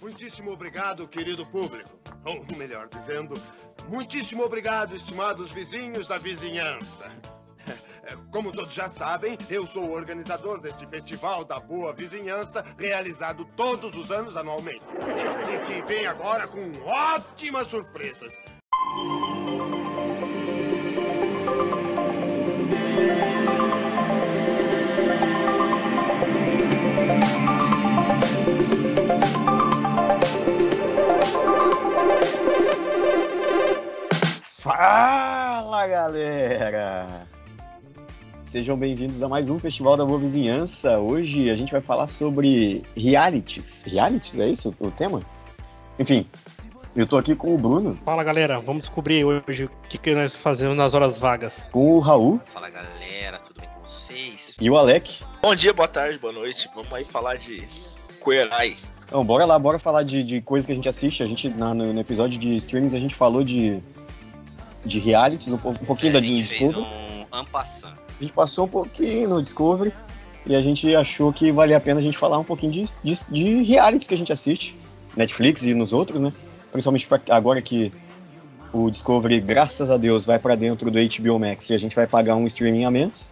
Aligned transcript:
Muitíssimo 0.00 0.52
obrigado, 0.52 1.08
querido 1.08 1.44
público. 1.46 1.90
Ou 2.24 2.56
melhor 2.56 2.88
dizendo, 2.88 3.34
muitíssimo 3.88 4.44
obrigado, 4.44 4.94
estimados 4.94 5.52
vizinhos 5.52 6.06
da 6.06 6.18
vizinhança. 6.18 7.10
Como 8.30 8.52
todos 8.52 8.72
já 8.72 8.88
sabem, 8.88 9.36
eu 9.50 9.66
sou 9.66 9.84
o 9.84 9.92
organizador 9.92 10.60
deste 10.60 10.86
Festival 10.86 11.44
da 11.44 11.58
Boa 11.58 11.92
Vizinhança, 11.92 12.64
realizado 12.78 13.44
todos 13.56 13.96
os 13.96 14.10
anos 14.10 14.36
anualmente. 14.36 14.84
E 15.52 15.66
que 15.66 15.82
vem 15.86 16.06
agora 16.06 16.46
com 16.46 16.70
ótimas 16.84 17.66
surpresas. 17.66 18.38
Fala 34.78 35.88
galera! 35.88 37.26
Sejam 38.46 38.76
bem-vindos 38.76 39.20
a 39.24 39.28
mais 39.28 39.50
um 39.50 39.58
Festival 39.58 39.96
da 39.96 40.04
Boa 40.04 40.20
Vizinhança. 40.20 41.00
Hoje 41.00 41.50
a 41.50 41.56
gente 41.56 41.72
vai 41.72 41.80
falar 41.80 42.06
sobre 42.06 42.84
realities. 42.96 43.82
Realities, 43.82 44.38
é 44.38 44.48
isso 44.48 44.72
o 44.78 44.88
tema? 44.92 45.20
Enfim, 45.98 46.28
eu 46.94 47.08
tô 47.08 47.18
aqui 47.18 47.34
com 47.34 47.52
o 47.52 47.58
Bruno. 47.58 47.98
Fala 48.04 48.22
galera, 48.22 48.60
vamos 48.60 48.82
descobrir 48.82 49.24
hoje 49.24 49.64
o 49.64 49.70
que, 49.88 49.98
que 49.98 50.14
nós 50.14 50.36
fazemos 50.36 50.76
nas 50.76 50.94
horas 50.94 51.18
vagas. 51.18 51.58
Com 51.72 51.96
o 51.96 51.98
Raul. 51.98 52.40
Fala 52.44 52.70
galera, 52.70 53.40
tudo 53.40 53.60
bem 53.60 53.68
com 53.70 53.80
vocês? 53.80 54.54
E 54.60 54.70
o 54.70 54.76
Alec. 54.76 55.24
Bom 55.42 55.56
dia, 55.56 55.74
boa 55.74 55.88
tarde, 55.88 56.20
boa 56.20 56.32
noite. 56.32 56.70
Vamos 56.72 56.92
aí 56.92 57.02
falar 57.02 57.34
de 57.36 57.66
Queer 58.24 58.48
Eye. 58.60 58.76
Então, 59.08 59.24
bora 59.24 59.44
lá, 59.44 59.58
bora 59.58 59.80
falar 59.80 60.04
de, 60.04 60.22
de 60.22 60.40
coisas 60.40 60.66
que 60.66 60.72
a 60.72 60.74
gente 60.74 60.88
assiste. 60.88 61.22
A 61.22 61.26
gente, 61.26 61.48
na, 61.48 61.74
no, 61.74 61.92
no, 61.94 62.00
episódio 62.00 62.38
de 62.38 62.56
streamings, 62.58 62.94
a 62.94 62.98
gente 62.98 63.14
falou 63.14 63.42
de, 63.42 63.82
de 64.84 64.98
realities, 64.98 65.48
um, 65.48 65.54
um 65.54 65.74
pouquinho 65.74 66.10
É, 66.10 66.12
da 66.14 66.20
Discovery. 66.20 66.80
Um. 66.80 67.26
A 67.52 68.22
gente 68.22 68.32
passou 68.32 68.64
um 68.64 68.68
pouquinho 68.68 69.28
no 69.28 69.42
Discovery 69.42 69.92
e 70.46 70.56
a 70.56 70.62
gente 70.62 70.94
achou 70.94 71.32
que 71.32 71.52
valia 71.52 71.76
a 71.76 71.80
pena 71.80 72.00
a 72.00 72.02
gente 72.02 72.16
falar 72.16 72.38
um 72.38 72.44
pouquinho 72.44 72.72
de, 72.72 72.84
de, 73.02 73.20
de 73.30 73.62
realities 73.62 74.08
que 74.08 74.14
a 74.14 74.18
gente 74.18 74.32
assiste, 74.32 74.78
Netflix 75.16 75.66
e 75.66 75.74
nos 75.74 75.92
outros, 75.92 76.20
né? 76.20 76.32
Principalmente 76.72 77.06
pra, 77.06 77.20
agora 77.30 77.60
que 77.60 77.92
o 78.72 78.90
Discovery, 78.90 79.40
graças 79.40 79.90
a 79.90 79.96
Deus, 79.96 80.24
vai 80.24 80.38
para 80.38 80.54
dentro 80.54 80.90
do 80.90 80.98
HBO 80.98 81.38
Max 81.38 81.70
e 81.70 81.74
a 81.74 81.78
gente 81.78 81.94
vai 81.94 82.06
pagar 82.06 82.36
um 82.36 82.46
streaming 82.46 82.84
a 82.84 82.90
menos. 82.90 83.28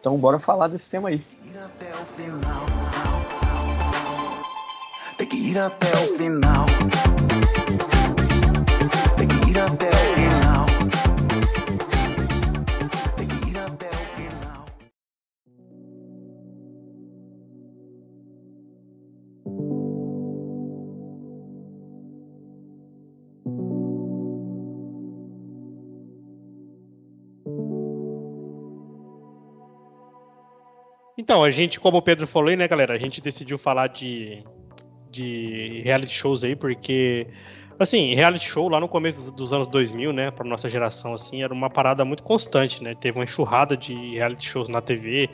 Então 0.00 0.16
bora 0.18 0.38
falar 0.38 0.68
desse 0.68 0.90
tema 0.90 1.10
aí. 1.10 1.24
ir 1.44 1.58
até 1.58 1.92
o 1.92 2.04
final. 2.04 2.66
Tem 5.16 5.26
que 5.28 5.36
ir 5.36 5.58
até 5.58 5.86
o 5.86 6.16
final. 6.16 6.66
Tem 9.16 9.28
que 9.28 9.50
ir 9.50 9.58
até 9.60 9.88
o 9.88 10.14
final. 10.14 10.31
Então, 31.22 31.44
a 31.44 31.50
gente, 31.50 31.78
como 31.78 31.98
o 31.98 32.02
Pedro 32.02 32.26
falou 32.26 32.48
aí, 32.48 32.56
né, 32.56 32.66
galera, 32.66 32.94
a 32.94 32.98
gente 32.98 33.20
decidiu 33.20 33.56
falar 33.56 33.86
de, 33.86 34.42
de 35.08 35.80
reality 35.84 36.12
shows 36.12 36.42
aí, 36.42 36.56
porque, 36.56 37.28
assim, 37.78 38.12
reality 38.12 38.44
show 38.44 38.68
lá 38.68 38.80
no 38.80 38.88
começo 38.88 39.30
dos 39.30 39.52
anos 39.52 39.68
2000, 39.68 40.12
né, 40.12 40.32
pra 40.32 40.44
nossa 40.44 40.68
geração, 40.68 41.14
assim, 41.14 41.44
era 41.44 41.54
uma 41.54 41.70
parada 41.70 42.04
muito 42.04 42.24
constante, 42.24 42.82
né, 42.82 42.96
teve 43.00 43.16
uma 43.16 43.22
enxurrada 43.22 43.76
de 43.76 43.94
reality 44.16 44.48
shows 44.48 44.68
na 44.68 44.80
TV, 44.80 45.30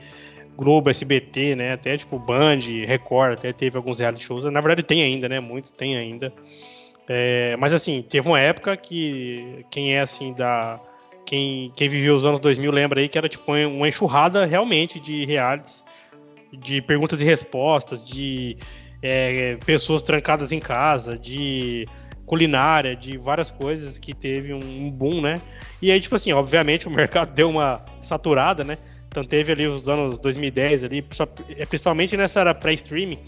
Globo, 0.59 0.91
SBT, 0.91 1.57
né, 1.57 1.73
até 1.73 1.97
tipo 1.97 2.19
Band, 2.19 2.59
Record, 2.87 3.39
até 3.39 3.51
teve 3.55 3.79
alguns 3.79 3.99
reality 3.99 4.23
shows, 4.23 4.45
na 4.45 4.61
verdade 4.61 4.83
tem 4.83 5.03
ainda, 5.03 5.27
né, 5.27 5.41
muitos 5.41 5.71
tem 5.71 5.97
ainda, 5.97 6.31
é, 7.09 7.57
mas 7.57 7.73
assim, 7.73 8.03
teve 8.03 8.29
uma 8.29 8.39
época 8.39 8.77
que 8.77 9.65
quem 9.71 9.95
é, 9.95 10.01
assim, 10.01 10.35
da 10.35 10.79
quem, 11.29 11.71
quem 11.77 11.91
viveu 11.91 12.17
os 12.17 12.25
anos 12.25 12.41
2000 12.41 12.73
lembra 12.73 13.03
aí 13.03 13.09
que 13.09 13.19
era 13.19 13.29
tipo 13.29 13.53
uma 13.53 13.87
enxurrada 13.87 14.47
realmente 14.47 14.99
de 14.99 15.27
realities, 15.27 15.85
de 16.51 16.81
perguntas 16.81 17.21
e 17.21 17.25
respostas, 17.25 18.09
de 18.09 18.57
é, 19.03 19.59
pessoas 19.67 20.01
trancadas 20.01 20.53
em 20.53 20.59
casa, 20.59 21.19
de 21.19 21.87
culinária, 22.25 22.97
de 22.97 23.19
várias 23.19 23.51
coisas 23.51 23.99
que 23.99 24.15
teve 24.15 24.55
um, 24.55 24.91
boom, 24.91 25.21
né? 25.21 25.35
E 25.83 25.93
aí, 25.93 26.01
tipo 26.01 26.17
assim, 26.17 26.33
obviamente 26.33 26.89
o 26.89 26.91
mercado 26.97 27.35
deu 27.35 27.51
uma 27.51 27.85
saturada, 28.01 28.65
né? 28.65 28.79
Então 29.09 29.23
teve 29.23 29.53
ali 29.53 29.67
os 29.67 29.87
anos 29.87 30.19
2010 30.19 30.85
ali, 30.85 31.05
principalmente 31.69 32.17
nessa 32.17 32.41
era 32.41 32.55
pré-streaming, 32.55 33.19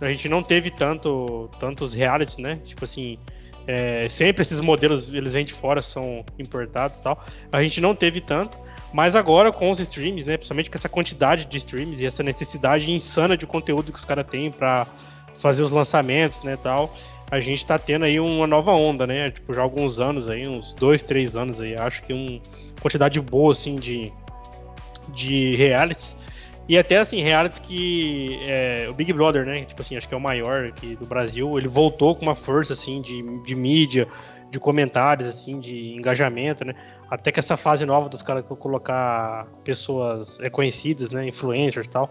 a 0.00 0.08
gente 0.08 0.30
não 0.30 0.42
teve 0.42 0.70
tanto 0.70 1.50
tantos 1.60 1.92
realities, 1.92 2.38
né? 2.38 2.58
Tipo 2.64 2.84
assim, 2.86 3.18
é, 3.66 4.08
sempre 4.08 4.42
esses 4.42 4.60
modelos 4.60 5.12
eles 5.12 5.32
vêm 5.32 5.44
de 5.44 5.52
fora, 5.52 5.82
são 5.82 6.24
importados 6.38 7.00
e 7.00 7.02
tal. 7.02 7.24
A 7.52 7.62
gente 7.62 7.80
não 7.80 7.94
teve 7.94 8.20
tanto, 8.20 8.58
mas 8.92 9.16
agora 9.16 9.52
com 9.52 9.70
os 9.70 9.80
streams, 9.80 10.26
né, 10.26 10.36
principalmente 10.36 10.70
com 10.70 10.76
essa 10.76 10.88
quantidade 10.88 11.44
de 11.46 11.58
streams 11.58 12.00
e 12.00 12.06
essa 12.06 12.22
necessidade 12.22 12.90
insana 12.90 13.36
de 13.36 13.46
conteúdo 13.46 13.92
que 13.92 13.98
os 13.98 14.04
caras 14.04 14.26
têm 14.26 14.50
para 14.50 14.86
fazer 15.38 15.62
os 15.62 15.70
lançamentos, 15.70 16.42
né, 16.42 16.56
tal, 16.56 16.94
a 17.30 17.40
gente 17.40 17.64
tá 17.64 17.78
tendo 17.78 18.04
aí 18.04 18.20
uma 18.20 18.46
nova 18.46 18.72
onda, 18.72 19.06
né? 19.06 19.28
Tipo, 19.30 19.52
já 19.54 19.60
há 19.60 19.64
alguns 19.64 19.98
anos 19.98 20.30
aí, 20.30 20.46
uns 20.46 20.74
dois, 20.74 21.02
três 21.02 21.34
anos 21.34 21.60
aí, 21.60 21.74
acho 21.74 22.02
que 22.02 22.12
uma 22.12 22.40
quantidade 22.80 23.20
boa 23.20 23.52
assim 23.52 23.76
de 23.76 24.12
de 25.08 25.54
realities. 25.56 26.16
E 26.68 26.78
até 26.78 26.98
assim, 26.98 27.20
realities 27.20 27.58
que 27.58 28.40
é, 28.46 28.86
o 28.88 28.94
Big 28.94 29.12
Brother, 29.12 29.44
né? 29.44 29.64
Tipo 29.64 29.82
assim, 29.82 29.96
acho 29.96 30.08
que 30.08 30.14
é 30.14 30.16
o 30.16 30.20
maior 30.20 30.64
aqui 30.66 30.96
do 30.96 31.06
Brasil. 31.06 31.58
Ele 31.58 31.68
voltou 31.68 32.14
com 32.16 32.22
uma 32.22 32.34
força 32.34 32.72
assim 32.72 33.02
de, 33.02 33.22
de 33.42 33.54
mídia, 33.54 34.08
de 34.50 34.58
comentários, 34.58 35.28
assim, 35.28 35.60
de 35.60 35.94
engajamento, 35.94 36.64
né? 36.64 36.74
Até 37.10 37.30
que 37.30 37.38
essa 37.38 37.56
fase 37.56 37.84
nova 37.84 38.08
dos 38.08 38.22
caras 38.22 38.44
colocar 38.46 39.46
pessoas 39.62 40.38
reconhecidas, 40.38 41.10
né? 41.10 41.28
Influencers 41.28 41.86
e 41.86 41.90
tal. 41.90 42.10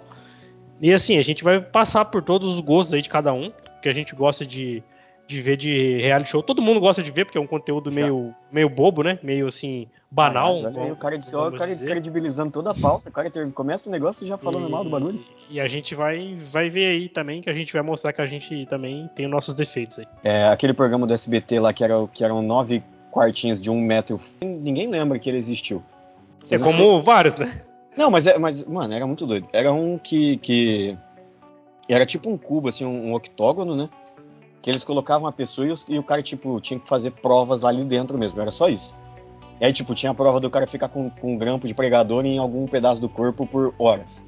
E 0.79 0.93
assim, 0.93 1.17
a 1.17 1.23
gente 1.23 1.43
vai 1.43 1.59
passar 1.59 2.05
por 2.05 2.21
todos 2.21 2.53
os 2.53 2.59
gostos 2.59 2.93
aí 2.93 3.01
de 3.01 3.09
cada 3.09 3.33
um, 3.33 3.51
que 3.81 3.89
a 3.89 3.93
gente 3.93 4.13
gosta 4.13 4.45
de, 4.45 4.83
de 5.27 5.41
ver 5.41 5.57
de 5.57 6.01
reality 6.01 6.29
show. 6.29 6.43
Todo 6.43 6.61
mundo 6.61 6.79
gosta 6.79 7.01
de 7.01 7.11
ver, 7.11 7.25
porque 7.25 7.37
é 7.37 7.41
um 7.41 7.47
conteúdo 7.47 7.91
meio, 7.91 8.33
meio 8.51 8.69
bobo, 8.69 9.03
né? 9.03 9.17
Meio 9.23 9.47
assim, 9.47 9.87
banal. 10.11 10.61
Ah, 10.65 10.91
o 10.91 10.95
cara, 10.95 11.17
de, 11.17 11.35
o 11.35 11.51
cara 11.51 11.75
descredibilizando 11.75 12.51
toda 12.51 12.71
a 12.71 12.73
pauta. 12.73 13.09
O 13.09 13.11
cara 13.11 13.29
começa 13.51 13.89
o 13.89 13.91
negócio 13.91 14.27
já 14.27 14.37
falando 14.37 14.67
e, 14.67 14.71
mal 14.71 14.83
do 14.83 14.89
bagulho. 14.89 15.23
E 15.49 15.59
a 15.59 15.67
gente 15.67 15.95
vai, 15.95 16.35
vai 16.51 16.69
ver 16.69 16.87
aí 16.87 17.09
também, 17.09 17.41
que 17.41 17.49
a 17.49 17.53
gente 17.53 17.73
vai 17.73 17.81
mostrar 17.81 18.13
que 18.13 18.21
a 18.21 18.27
gente 18.27 18.65
também 18.67 19.09
tem 19.15 19.25
os 19.25 19.31
nossos 19.31 19.55
defeitos 19.55 19.99
aí. 19.99 20.07
É, 20.23 20.47
aquele 20.47 20.73
programa 20.73 21.07
do 21.07 21.13
SBT 21.13 21.59
lá 21.59 21.73
que, 21.73 21.83
era, 21.83 22.07
que 22.07 22.23
eram 22.23 22.41
nove 22.41 22.83
quartinhos 23.11 23.61
de 23.61 23.71
um 23.71 23.79
metro. 23.79 24.19
Ninguém 24.41 24.87
lembra 24.87 25.17
que 25.17 25.29
ele 25.29 25.37
existiu. 25.37 25.83
Vocês 26.43 26.61
é 26.61 26.65
como 26.65 27.01
vários, 27.01 27.35
né? 27.37 27.61
Não, 27.95 28.11
mas, 28.11 28.27
é, 28.27 28.37
mas, 28.37 28.65
mano, 28.65 28.93
era 28.93 29.05
muito 29.07 29.25
doido. 29.25 29.47
Era 29.53 29.71
um 29.71 29.97
que. 29.97 30.37
que... 30.37 30.97
Era 31.87 32.05
tipo 32.05 32.29
um 32.29 32.37
cubo, 32.37 32.69
assim, 32.69 32.85
um 32.85 33.13
octógono, 33.13 33.75
né? 33.75 33.89
Que 34.63 34.71
eles 34.71 34.83
colocavam 34.83 35.27
a 35.27 35.31
pessoa 35.31 35.67
e, 35.67 35.71
os, 35.71 35.85
e 35.87 35.99
o 35.99 36.03
cara, 36.03 36.23
tipo, 36.23 36.59
tinha 36.61 36.79
que 36.79 36.87
fazer 36.87 37.11
provas 37.11 37.63
ali 37.63 37.83
dentro 37.83 38.17
mesmo. 38.17 38.41
Era 38.41 38.49
só 38.49 38.67
isso. 38.69 38.95
E 39.61 39.65
aí, 39.65 39.71
tipo, 39.73 39.93
tinha 39.93 40.11
a 40.11 40.15
prova 40.15 40.39
do 40.39 40.49
cara 40.49 40.65
ficar 40.65 40.87
com, 40.89 41.09
com 41.11 41.33
um 41.33 41.37
grampo 41.37 41.67
de 41.67 41.73
pregador 41.75 42.25
em 42.25 42.37
algum 42.39 42.65
pedaço 42.65 42.99
do 42.99 43.07
corpo 43.09 43.45
por 43.45 43.75
horas. 43.77 44.25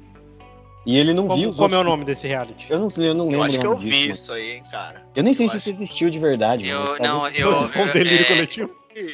E 0.86 0.96
ele 0.96 1.12
não 1.12 1.26
como, 1.26 1.40
viu 1.40 1.48
os 1.50 1.56
Como 1.56 1.64
outros... 1.64 1.78
é 1.78 1.82
o 1.82 1.84
nome 1.90 2.04
desse 2.04 2.28
reality? 2.28 2.66
Eu 2.70 2.78
não, 2.78 2.88
eu 2.98 3.12
não 3.14 3.24
lembro 3.24 3.38
Eu 3.40 3.42
acho 3.44 3.58
que 3.58 3.66
eu 3.66 3.74
disso, 3.74 3.90
vi 3.90 4.00
mano. 4.02 4.12
isso 4.12 4.32
aí, 4.34 4.50
hein, 4.52 4.62
cara. 4.70 5.04
Eu 5.16 5.24
nem 5.24 5.34
sei 5.34 5.46
Eu 5.46 5.50
se 5.50 5.56
acho- 5.56 5.68
isso 5.70 5.82
existiu 5.82 6.10
de 6.10 6.18
verdade. 6.20 6.68
Eu- 6.68 6.96
não, 7.00 7.28
eu- 7.30 7.50
um 7.62 7.66
delírio 7.92 8.20
é- 8.20 8.24
coletivo. 8.28 8.70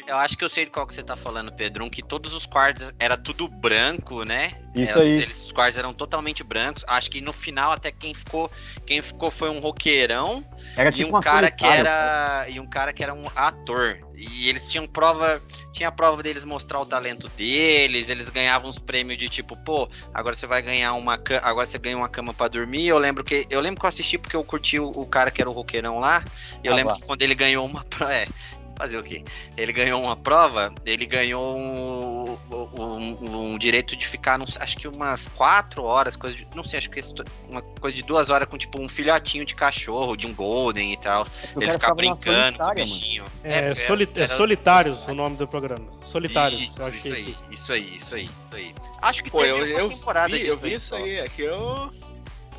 Eu 0.07 0.15
acho 0.17 0.37
que 0.37 0.43
eu 0.43 0.49
sei 0.49 0.63
de 0.63 0.71
qual 0.71 0.87
que 0.87 0.93
você 0.93 1.03
tá 1.03 1.17
falando, 1.17 1.51
Pedro. 1.51 1.83
Um 1.83 1.89
que 1.89 2.01
todos 2.01 2.33
os 2.33 2.45
quartos 2.45 2.89
era 2.97 3.17
tudo 3.17 3.47
branco, 3.49 4.23
né? 4.23 4.53
Isso 4.73 4.97
aí. 4.99 5.21
Eles, 5.21 5.41
os 5.43 5.51
quartos 5.51 5.77
eram 5.77 5.93
totalmente 5.93 6.43
brancos. 6.43 6.85
Acho 6.87 7.09
que 7.09 7.19
no 7.19 7.33
final 7.33 7.71
até 7.71 7.91
quem 7.91 8.13
ficou, 8.13 8.49
quem 8.85 9.01
ficou 9.01 9.29
foi 9.29 9.49
um 9.49 9.59
roqueirão 9.59 10.43
Era 10.75 10.89
e 10.89 10.93
tipo 10.93 11.09
um 11.09 11.15
uma 11.15 11.21
cara 11.21 11.51
que 11.51 11.65
era 11.65 12.45
e 12.47 12.59
um 12.59 12.65
cara 12.67 12.93
que 12.93 13.03
era 13.03 13.13
um 13.13 13.23
ator. 13.35 13.99
E 14.15 14.47
eles 14.47 14.67
tinham 14.67 14.87
prova, 14.87 15.41
tinha 15.73 15.91
prova 15.91 16.23
deles 16.23 16.43
mostrar 16.43 16.79
o 16.79 16.85
talento 16.85 17.27
deles, 17.29 18.09
eles 18.09 18.29
ganhavam 18.29 18.69
uns 18.69 18.79
prêmios 18.79 19.19
de 19.19 19.27
tipo, 19.27 19.57
pô, 19.57 19.89
agora 20.13 20.35
você 20.35 20.47
vai 20.47 20.61
ganhar 20.61 20.93
uma 20.93 21.19
agora 21.41 21.65
você 21.65 21.77
ganha 21.77 21.97
uma 21.97 22.07
cama 22.07 22.33
pra 22.33 22.47
dormir. 22.47 22.87
Eu 22.87 22.97
lembro 22.97 23.23
que 23.23 23.45
eu 23.49 23.59
lembro 23.59 23.79
que 23.79 23.85
eu 23.85 23.89
assisti 23.89 24.17
porque 24.17 24.35
eu 24.35 24.43
curti 24.43 24.79
o, 24.79 24.89
o 24.89 25.05
cara 25.05 25.29
que 25.29 25.41
era 25.41 25.49
o 25.49 25.53
roqueirão 25.53 25.99
lá. 25.99 26.23
Eu 26.63 26.71
Ah, 26.71 26.75
lembro 26.75 26.93
lá. 26.93 26.99
que 26.99 27.05
quando 27.05 27.21
ele 27.21 27.35
ganhou 27.35 27.65
uma, 27.65 27.85
é, 28.09 28.27
Fazer 28.75 28.97
o 28.97 29.03
quê? 29.03 29.23
Ele 29.55 29.71
ganhou 29.71 30.01
uma 30.01 30.15
prova, 30.15 30.73
ele 30.85 31.05
ganhou 31.05 31.55
um, 31.57 32.37
um- 32.51 33.51
um 33.53 33.57
direito 33.57 33.95
de 33.95 34.07
ficar, 34.07 34.37
não 34.37 34.47
sei, 34.47 34.61
acho 34.61 34.77
que 34.77 34.87
umas 34.87 35.27
quatro 35.29 35.83
horas, 35.83 36.15
coisa 36.15 36.35
de, 36.35 36.47
não 36.55 36.63
sei, 36.63 36.79
acho 36.79 36.89
que 36.89 37.01
uma 37.49 37.61
coisa 37.61 37.95
de 37.95 38.01
duas 38.03 38.29
horas 38.29 38.47
com 38.47 38.57
tipo 38.57 38.81
um 38.81 38.89
filhotinho 38.89 39.45
de 39.45 39.53
cachorro, 39.53 40.15
de 40.17 40.25
um 40.25 40.33
golden 40.33 40.91
e 40.91 40.97
tal. 40.97 41.27
Ele 41.55 41.71
ficar 41.71 41.93
brincando 41.93 42.57
com 42.57 42.63
o 42.63 42.65
solitária, 42.65 42.83
mano. 42.85 42.95
bichinho. 42.99 43.25
É, 43.43 43.67
porque 43.67 43.85
soli- 43.87 44.11
é 44.15 44.19
era- 44.21 44.37
Solitários 44.37 45.07
o 45.07 45.13
nome 45.13 45.37
do 45.37 45.47
programa. 45.47 45.85
Solitários. 46.11 46.59
Isso, 46.61 46.81
eu 46.81 46.89
isso 46.89 46.97
achei 47.07 47.11
aí, 47.13 47.23
que- 47.25 47.53
isso 47.55 47.71
aí, 47.73 47.97
isso 47.97 48.15
aí, 48.15 48.29
isso 48.45 48.55
aí. 48.55 48.75
Acho 49.01 49.23
que 49.23 49.29
Pô, 49.31 49.39
teve 49.39 49.49
eu, 49.51 49.57
uma 49.57 49.79
eu 49.79 49.89
temporada 49.89 50.35
vi, 50.35 50.39
disso 50.43 50.51
eu 50.51 50.57
vi 50.57 50.73
isso 50.73 50.95
aí, 50.95 51.19
aqui 51.19 51.41
eu 51.43 51.91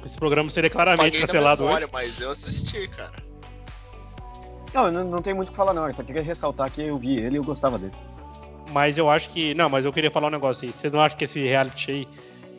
Esse 0.04 0.16
programa 0.16 0.48
seria 0.50 0.70
claramente 0.70 1.18
cancelado 1.20 1.64
hoje. 1.64 1.72
memória, 1.72 1.88
mas 1.92 2.20
eu 2.20 2.30
assisti, 2.30 2.86
cara. 2.88 3.12
Não, 4.74 4.90
não, 4.90 5.04
não 5.04 5.22
tem 5.22 5.32
muito 5.32 5.48
o 5.48 5.50
que 5.52 5.56
falar, 5.56 5.72
não. 5.72 5.86
Eu 5.86 5.92
só 5.92 6.02
queria 6.02 6.22
ressaltar 6.22 6.70
que 6.70 6.82
eu 6.82 6.98
vi 6.98 7.16
ele 7.16 7.36
e 7.36 7.38
eu 7.38 7.44
gostava 7.44 7.78
dele. 7.78 7.92
Mas 8.72 8.98
eu 8.98 9.08
acho 9.08 9.30
que. 9.30 9.54
Não, 9.54 9.68
mas 9.68 9.84
eu 9.84 9.92
queria 9.92 10.10
falar 10.10 10.26
um 10.28 10.30
negócio 10.32 10.66
aí. 10.66 10.72
Você 10.72 10.90
não 10.90 11.00
acha 11.00 11.14
que 11.16 11.24
esse 11.24 11.40
reality 11.42 11.90
aí. 11.90 12.08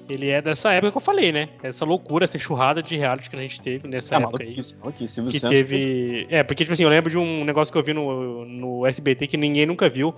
Ele 0.07 0.29
é 0.29 0.39
dessa 0.39 0.71
época 0.71 0.91
que 0.91 0.97
eu 0.97 1.01
falei, 1.01 1.31
né? 1.31 1.49
Essa 1.63 1.83
loucura, 1.83 2.25
essa 2.25 2.37
enxurrada 2.37 2.81
de 2.83 2.95
reality 2.95 3.27
que 3.27 3.35
a 3.35 3.39
gente 3.39 3.59
teve 3.59 3.87
nessa 3.87 4.13
É 4.13 4.17
época 4.19 4.43
aí. 4.43 4.49
maluquice. 4.49 5.07
Silvio 5.07 5.31
Que 5.31 5.39
Santos. 5.39 5.57
teve. 5.59 6.27
É, 6.29 6.43
porque, 6.43 6.63
tipo 6.63 6.73
assim, 6.73 6.83
eu 6.83 6.89
lembro 6.89 7.09
de 7.09 7.17
um 7.17 7.43
negócio 7.43 7.71
que 7.71 7.77
eu 7.77 7.81
vi 7.83 7.91
no, 7.91 8.45
no 8.45 8.85
SBT 8.85 9.25
que 9.25 9.35
ninguém 9.35 9.65
nunca 9.65 9.89
viu. 9.89 10.13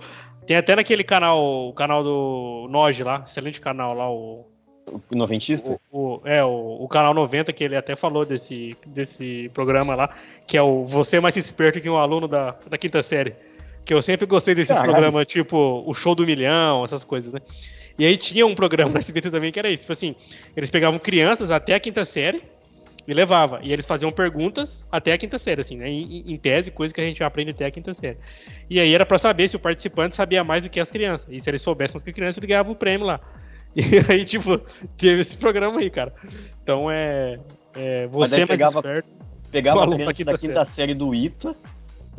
Tem 0.46 0.58
até 0.58 0.76
naquele 0.76 1.02
canal, 1.02 1.42
o 1.42 1.72
canal 1.72 2.04
do 2.04 2.66
Noge 2.70 3.02
lá, 3.02 3.22
excelente 3.26 3.60
canal 3.62 3.94
lá, 3.94 4.10
o. 4.10 4.46
O 4.88 5.02
noventista? 5.16 5.78
o- 5.90 6.16
o- 6.16 6.20
é, 6.24 6.42
o, 6.44 6.78
o 6.80 6.88
canal 6.88 7.12
90, 7.14 7.52
que 7.52 7.62
ele 7.64 7.76
até 7.76 7.94
falou 7.96 8.24
desse, 8.24 8.76
desse 8.86 9.50
programa 9.54 9.94
lá, 9.94 10.10
que 10.46 10.56
é 10.56 10.62
o 10.62 10.86
Você 10.86 11.16
é 11.16 11.20
mais 11.20 11.36
esperto 11.36 11.80
que 11.80 11.88
um 11.88 11.96
aluno 11.96 12.26
da, 12.28 12.56
da 12.68 12.76
quinta 12.78 13.02
série. 13.02 13.32
Que 13.84 13.94
eu 13.94 14.02
sempre 14.02 14.26
gostei 14.26 14.54
desses 14.54 14.76
Caralho. 14.76 14.92
programas, 14.92 15.26
tipo, 15.26 15.82
o 15.86 15.94
show 15.94 16.14
do 16.14 16.26
milhão, 16.26 16.84
essas 16.84 17.02
coisas, 17.04 17.32
né? 17.32 17.40
E 17.98 18.04
aí 18.04 18.16
tinha 18.16 18.46
um 18.46 18.54
programa 18.54 18.90
no 18.92 18.98
SBT 18.98 19.30
também 19.30 19.50
que 19.50 19.58
era 19.58 19.70
isso, 19.70 19.82
tipo 19.82 19.92
assim, 19.92 20.14
eles 20.56 20.70
pegavam 20.70 20.98
crianças 20.98 21.50
até 21.50 21.74
a 21.74 21.80
quinta 21.80 22.04
série 22.04 22.40
e 23.08 23.14
levava. 23.14 23.58
E 23.62 23.72
eles 23.72 23.86
faziam 23.86 24.12
perguntas 24.12 24.86
até 24.92 25.14
a 25.14 25.18
quinta 25.18 25.38
série, 25.38 25.62
assim, 25.62 25.76
né? 25.78 25.88
Em, 25.88 26.22
em 26.32 26.36
tese, 26.36 26.70
coisa 26.70 26.92
que 26.92 27.00
a 27.00 27.04
gente 27.04 27.24
aprende 27.24 27.50
até 27.52 27.64
a 27.64 27.70
quinta 27.70 27.94
série. 27.94 28.18
E 28.68 28.78
aí 28.78 28.94
era 28.94 29.06
pra 29.06 29.18
saber 29.18 29.48
se 29.48 29.56
o 29.56 29.58
participante 29.58 30.14
sabia 30.14 30.44
mais 30.44 30.62
do 30.62 30.68
que 30.68 30.78
as 30.78 30.90
crianças. 30.90 31.26
E 31.30 31.40
se 31.40 31.48
ele 31.48 31.58
soubesse 31.58 31.94
mais 31.94 32.04
que 32.04 32.10
a 32.10 32.12
criança, 32.12 32.38
ele 32.38 32.46
ganhava 32.46 32.70
o 32.70 32.74
prêmio 32.76 33.06
lá. 33.06 33.18
E 33.78 33.82
aí, 34.12 34.24
tipo, 34.24 34.58
teve 34.96 35.20
esse 35.20 35.36
programa 35.36 35.78
aí, 35.78 35.88
cara. 35.88 36.12
Então 36.62 36.90
é. 36.90 37.38
é 37.76 38.06
você 38.08 38.34
é 38.34 38.38
mais 38.38 38.50
pegava- 38.50 38.78
esperto. 38.80 39.08
Pegava 39.50 39.84
a 39.84 39.88
criança 39.88 40.24
da 40.24 40.36
quinta 40.36 40.64
série 40.64 40.92
do 40.94 41.14
ITA 41.14 41.56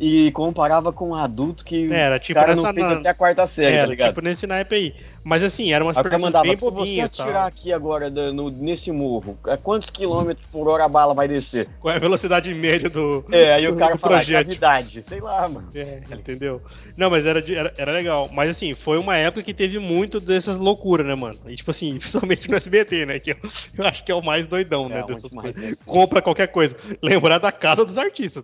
e 0.02 0.32
comparava 0.32 0.92
com 0.94 1.10
um 1.10 1.14
adulto 1.14 1.62
que 1.62 1.92
É, 1.92 2.00
Era 2.00 2.16
o 2.16 2.18
tipo 2.18 2.32
cara 2.40 2.54
nessa 2.54 2.66
não 2.66 2.72
fez 2.72 2.88
na- 2.88 2.94
até 2.94 3.08
a 3.10 3.14
quarta 3.14 3.46
série, 3.46 3.74
era, 3.74 3.82
tá 3.84 3.90
ligado? 3.90 4.08
tipo 4.08 4.20
nesse 4.22 4.46
naipe 4.46 4.74
aí. 4.74 4.94
Mas 5.22 5.44
assim, 5.44 5.70
era 5.74 5.84
umas 5.84 5.94
Aí 5.94 6.00
o 6.00 6.04
cara 6.04 6.10
perguntas 6.18 6.32
mandava, 6.32 6.44
bem 6.46 6.58
se 6.58 6.64
você 6.64 6.70
bobinhas. 6.70 7.20
atirar 7.20 7.46
aqui 7.46 7.70
agora 7.70 8.08
no- 8.08 8.48
nesse 8.48 8.90
morro, 8.90 9.38
a 9.44 9.58
quantos 9.58 9.90
quilômetros 9.90 10.46
por 10.46 10.66
hora 10.68 10.84
a 10.84 10.88
bala 10.88 11.12
vai 11.12 11.28
descer? 11.28 11.68
Qual 11.78 11.92
é 11.92 11.98
a 11.98 12.00
velocidade 12.00 12.52
média 12.54 12.88
do. 12.88 13.22
É, 13.30 13.52
aí 13.52 13.68
o 13.68 13.76
cara 13.76 13.98
fala, 13.98 14.16
projétil? 14.16 14.32
gravidade, 14.44 15.02
sei 15.02 15.20
lá, 15.20 15.46
mano. 15.46 15.68
É, 15.74 16.00
entendeu? 16.10 16.62
Não, 16.96 17.10
mas 17.10 17.26
era, 17.26 17.40
era, 17.52 17.74
era 17.76 17.92
legal. 17.92 18.30
Mas 18.32 18.50
assim, 18.52 18.72
foi 18.72 18.96
uma 18.96 19.16
época 19.18 19.42
que 19.42 19.52
teve 19.52 19.78
muito 19.78 20.18
dessas 20.18 20.56
loucuras, 20.56 21.06
né, 21.06 21.14
mano? 21.14 21.38
E 21.46 21.54
tipo 21.56 21.70
assim, 21.70 21.98
principalmente 22.00 22.48
no 22.48 22.56
SBT, 22.56 23.04
né? 23.04 23.18
Que 23.20 23.32
eu, 23.32 23.36
eu 23.76 23.84
acho 23.84 24.02
que 24.02 24.10
é 24.10 24.14
o 24.14 24.22
mais 24.22 24.46
doidão, 24.46 24.88
né? 24.88 25.00
É, 25.00 25.02
Dessas 25.04 25.34
muito 25.34 25.44
mais 25.44 25.56
coisas. 25.56 25.84
Compra 25.84 26.22
qualquer 26.22 26.46
coisa. 26.48 26.74
Lembrar 27.02 27.36
da 27.38 27.52
casa 27.52 27.84
dos 27.84 27.98
artistas. 27.98 28.42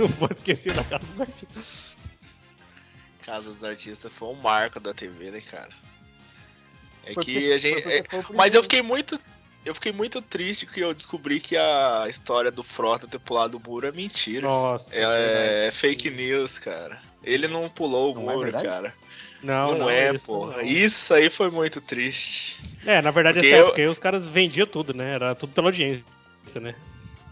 Não 0.00 0.08
vou 0.08 0.28
esquecer 0.34 0.72
da 0.72 0.84
casa 0.84 1.06
dos 1.06 1.20
artistas. 1.20 1.90
Casa 3.22 3.50
dos 3.50 3.62
Artistas 3.62 4.12
foi 4.12 4.28
um 4.28 4.34
marco 4.34 4.80
da 4.80 4.92
TV, 4.94 5.30
né, 5.30 5.40
cara? 5.40 5.68
É 7.04 7.12
Foi 7.14 7.24
que 7.24 7.32
porque- 7.34 7.52
a 7.52 7.58
gente. 7.58 7.82
foi 7.82 7.92
é- 7.98 8.02
porque 8.02 8.32
Mas 8.34 8.54
eu 8.54 8.62
fiquei 8.62 8.82
muito. 8.82 9.20
Eu 9.64 9.74
fiquei 9.74 9.92
muito 9.92 10.22
triste 10.22 10.64
que 10.64 10.80
eu 10.80 10.94
descobri 10.94 11.38
que 11.38 11.54
a 11.54 12.06
história 12.08 12.50
do 12.50 12.62
Frota 12.62 13.06
ter 13.06 13.18
pulado 13.20 13.58
o 13.58 13.60
muro 13.64 13.86
é 13.86 13.92
mentira. 13.92 14.48
Nossa. 14.48 14.88
verdade. 14.90 15.14
É, 15.66 15.70
fake 15.70 16.08
news, 16.10 16.58
cara. 16.58 16.98
Ele 17.22 17.46
não 17.46 17.68
pulou 17.68 18.12
o 18.12 18.14
Não 18.14 18.30
é 18.30 18.34
muro, 18.34 18.44
verdade? 18.52 18.66
cara. 18.66 18.94
Não, 19.42 19.72
Não, 19.72 19.78
não, 19.80 19.90
é, 19.90 20.14
isso 20.14 20.24
porra. 20.24 20.56
não. 20.56 20.62
Isso 20.62 21.12
aí 21.14 21.28
foi 21.30 21.50
muito 21.50 21.80
triste. 21.80 22.58
É, 22.86 23.02
na 23.02 23.10
verdade, 23.10 23.34
Porque 23.40 23.48
essa 23.48 23.56
eu- 23.58 23.66
época 23.66 23.82
aí 23.82 23.88
os 23.88 23.98
caras 23.98 24.26
vendiam 24.26 24.66
tudo, 24.66 24.94
né? 24.94 25.14
Era 25.14 25.34
tudo 25.34 25.52
pela 25.52 25.68
audiência, 25.68 26.04
né? 26.58 26.74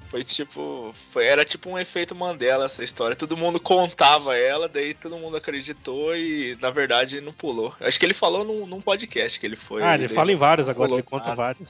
Foi 0.08 0.24
tipo. 0.24 0.90
Foi, 1.12 1.26
era 1.26 1.44
tipo 1.44 1.68
um 1.68 1.78
efeito 1.78 2.14
Mandela 2.14 2.64
essa 2.64 2.82
história. 2.82 3.14
Todo 3.14 3.36
mundo 3.36 3.60
contava 3.60 4.36
ela, 4.36 4.68
daí 4.68 4.94
todo 4.94 5.16
mundo 5.18 5.36
acreditou 5.36 6.16
e 6.16 6.56
na 6.60 6.70
verdade 6.70 7.20
não 7.20 7.32
pulou. 7.32 7.74
Acho 7.80 7.98
que 8.00 8.06
ele 8.06 8.14
falou 8.14 8.44
num, 8.44 8.66
num 8.66 8.80
podcast 8.80 9.38
que 9.38 9.46
ele 9.46 9.56
foi. 9.56 9.82
ah, 9.82 9.94
ele 9.94 10.08
fala 10.08 10.32
em 10.32 10.36
vários 10.36 10.68
agora, 10.68 10.92
ele 10.92 11.02
conta 11.02 11.34
vários. 11.34 11.68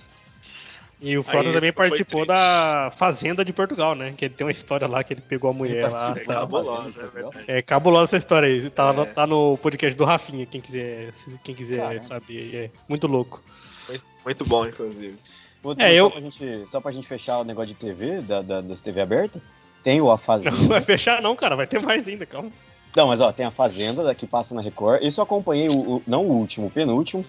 E 1.00 1.16
o 1.16 1.22
Frota 1.22 1.46
Aí, 1.48 1.54
também 1.54 1.72
participou 1.72 2.26
da 2.26 2.92
Fazenda 2.96 3.44
de 3.44 3.52
Portugal, 3.52 3.94
né? 3.94 4.12
Que 4.16 4.24
ele 4.24 4.34
tem 4.34 4.44
uma 4.44 4.50
história 4.50 4.86
lá 4.88 5.04
que 5.04 5.14
ele 5.14 5.20
pegou 5.20 5.48
a 5.48 5.52
mulher 5.52 5.88
lá. 5.88 6.12
tá. 6.12 6.20
Cabulosa, 6.34 7.02
é 7.04 7.06
verdade. 7.06 7.44
É 7.46 7.62
cabulosa 7.62 8.04
essa 8.04 8.16
história 8.16 8.48
aí. 8.48 8.68
Tá, 8.68 8.92
É. 8.98 9.04
tá 9.04 9.24
no 9.26 9.56
podcast 9.58 9.96
do 9.96 10.04
Rafinha, 10.04 10.44
quem 10.44 10.60
quiser, 10.60 11.12
quem 11.44 11.54
quiser 11.54 11.78
Caramba. 11.78 12.02
saber. 12.02 12.54
É 12.54 12.70
muito 12.88 13.06
louco. 13.06 13.40
Muito, 13.88 14.04
muito 14.24 14.44
bom, 14.44 14.66
inclusive. 14.66 15.16
Outro, 15.62 15.84
É, 15.84 15.88
só, 15.88 15.94
eu- 15.94 16.10
pra 16.10 16.20
gente, 16.20 16.66
só 16.68 16.80
pra 16.80 16.90
gente 16.92 17.06
fechar 17.08 17.38
o 17.38 17.44
negócio 17.44 17.68
de 17.68 17.74
TV, 17.74 18.20
da, 18.20 18.40
da- 18.42 18.60
das 18.60 18.80
TV 18.80 19.00
abertas, 19.00 19.42
tem 19.82 20.00
o 20.00 20.10
A 20.10 20.16
Fazenda. 20.18 20.56
Não 20.56 20.68
vai 20.68 20.80
fechar, 20.80 21.20
não, 21.20 21.34
cara. 21.34 21.56
Vai 21.56 21.66
ter 21.66 21.80
mais 21.80 22.06
ainda, 22.06 22.24
calma. 22.26 22.50
Não, 22.96 23.06
mas 23.08 23.20
ó, 23.20 23.30
tem 23.32 23.44
a 23.46 23.50
Fazenda 23.50 24.02
da- 24.02 24.14
que 24.14 24.26
passa 24.26 24.54
na 24.54 24.60
Record. 24.62 25.02
Isso 25.04 25.20
eu 25.20 25.24
acompanhei, 25.24 25.68
o, 25.68 25.74
o- 25.96 26.02
não 26.06 26.24
o 26.26 26.32
último, 26.32 26.66
o 26.66 26.70
penúltimo. 26.70 27.24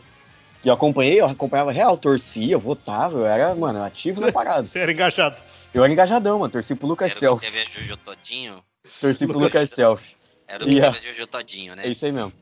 Que 0.62 0.70
eu 0.70 0.74
acompanhei, 0.74 1.22
eu 1.22 1.26
acompanhava 1.26 1.72
real, 1.72 1.98
torcia, 1.98 2.54
eu 2.54 2.60
votava, 2.60 3.20
eu 3.20 3.26
era, 3.26 3.56
mano, 3.56 3.81
ativo 3.81 4.20
na 4.20 4.30
parada. 4.32 4.68
Você 4.68 4.80
era 4.80 4.92
engajado. 4.92 5.38
Eu 5.74 5.84
era 5.84 5.94
engajadão, 5.94 6.40
mano, 6.40 6.52
torci 6.52 6.75
pro 6.75 6.86
Lucas 6.88 7.12
Era 7.12 7.20
Self. 7.20 7.46
a 7.46 7.50
Jojo 7.80 7.96
Todinho. 7.98 8.62
Torci 9.00 9.25
pro 9.25 9.40
Lucas 9.40 9.70
Self. 9.70 10.16
Era 10.48 10.64
o 10.66 10.68
teve 10.68 10.86
a 10.86 10.92
Jojo 10.92 11.28
Todinho, 11.28 11.75
né? 11.75 11.86
É 11.86 11.90
isso 11.90 12.06
aí 12.06 12.12
mesmo. 12.12 12.34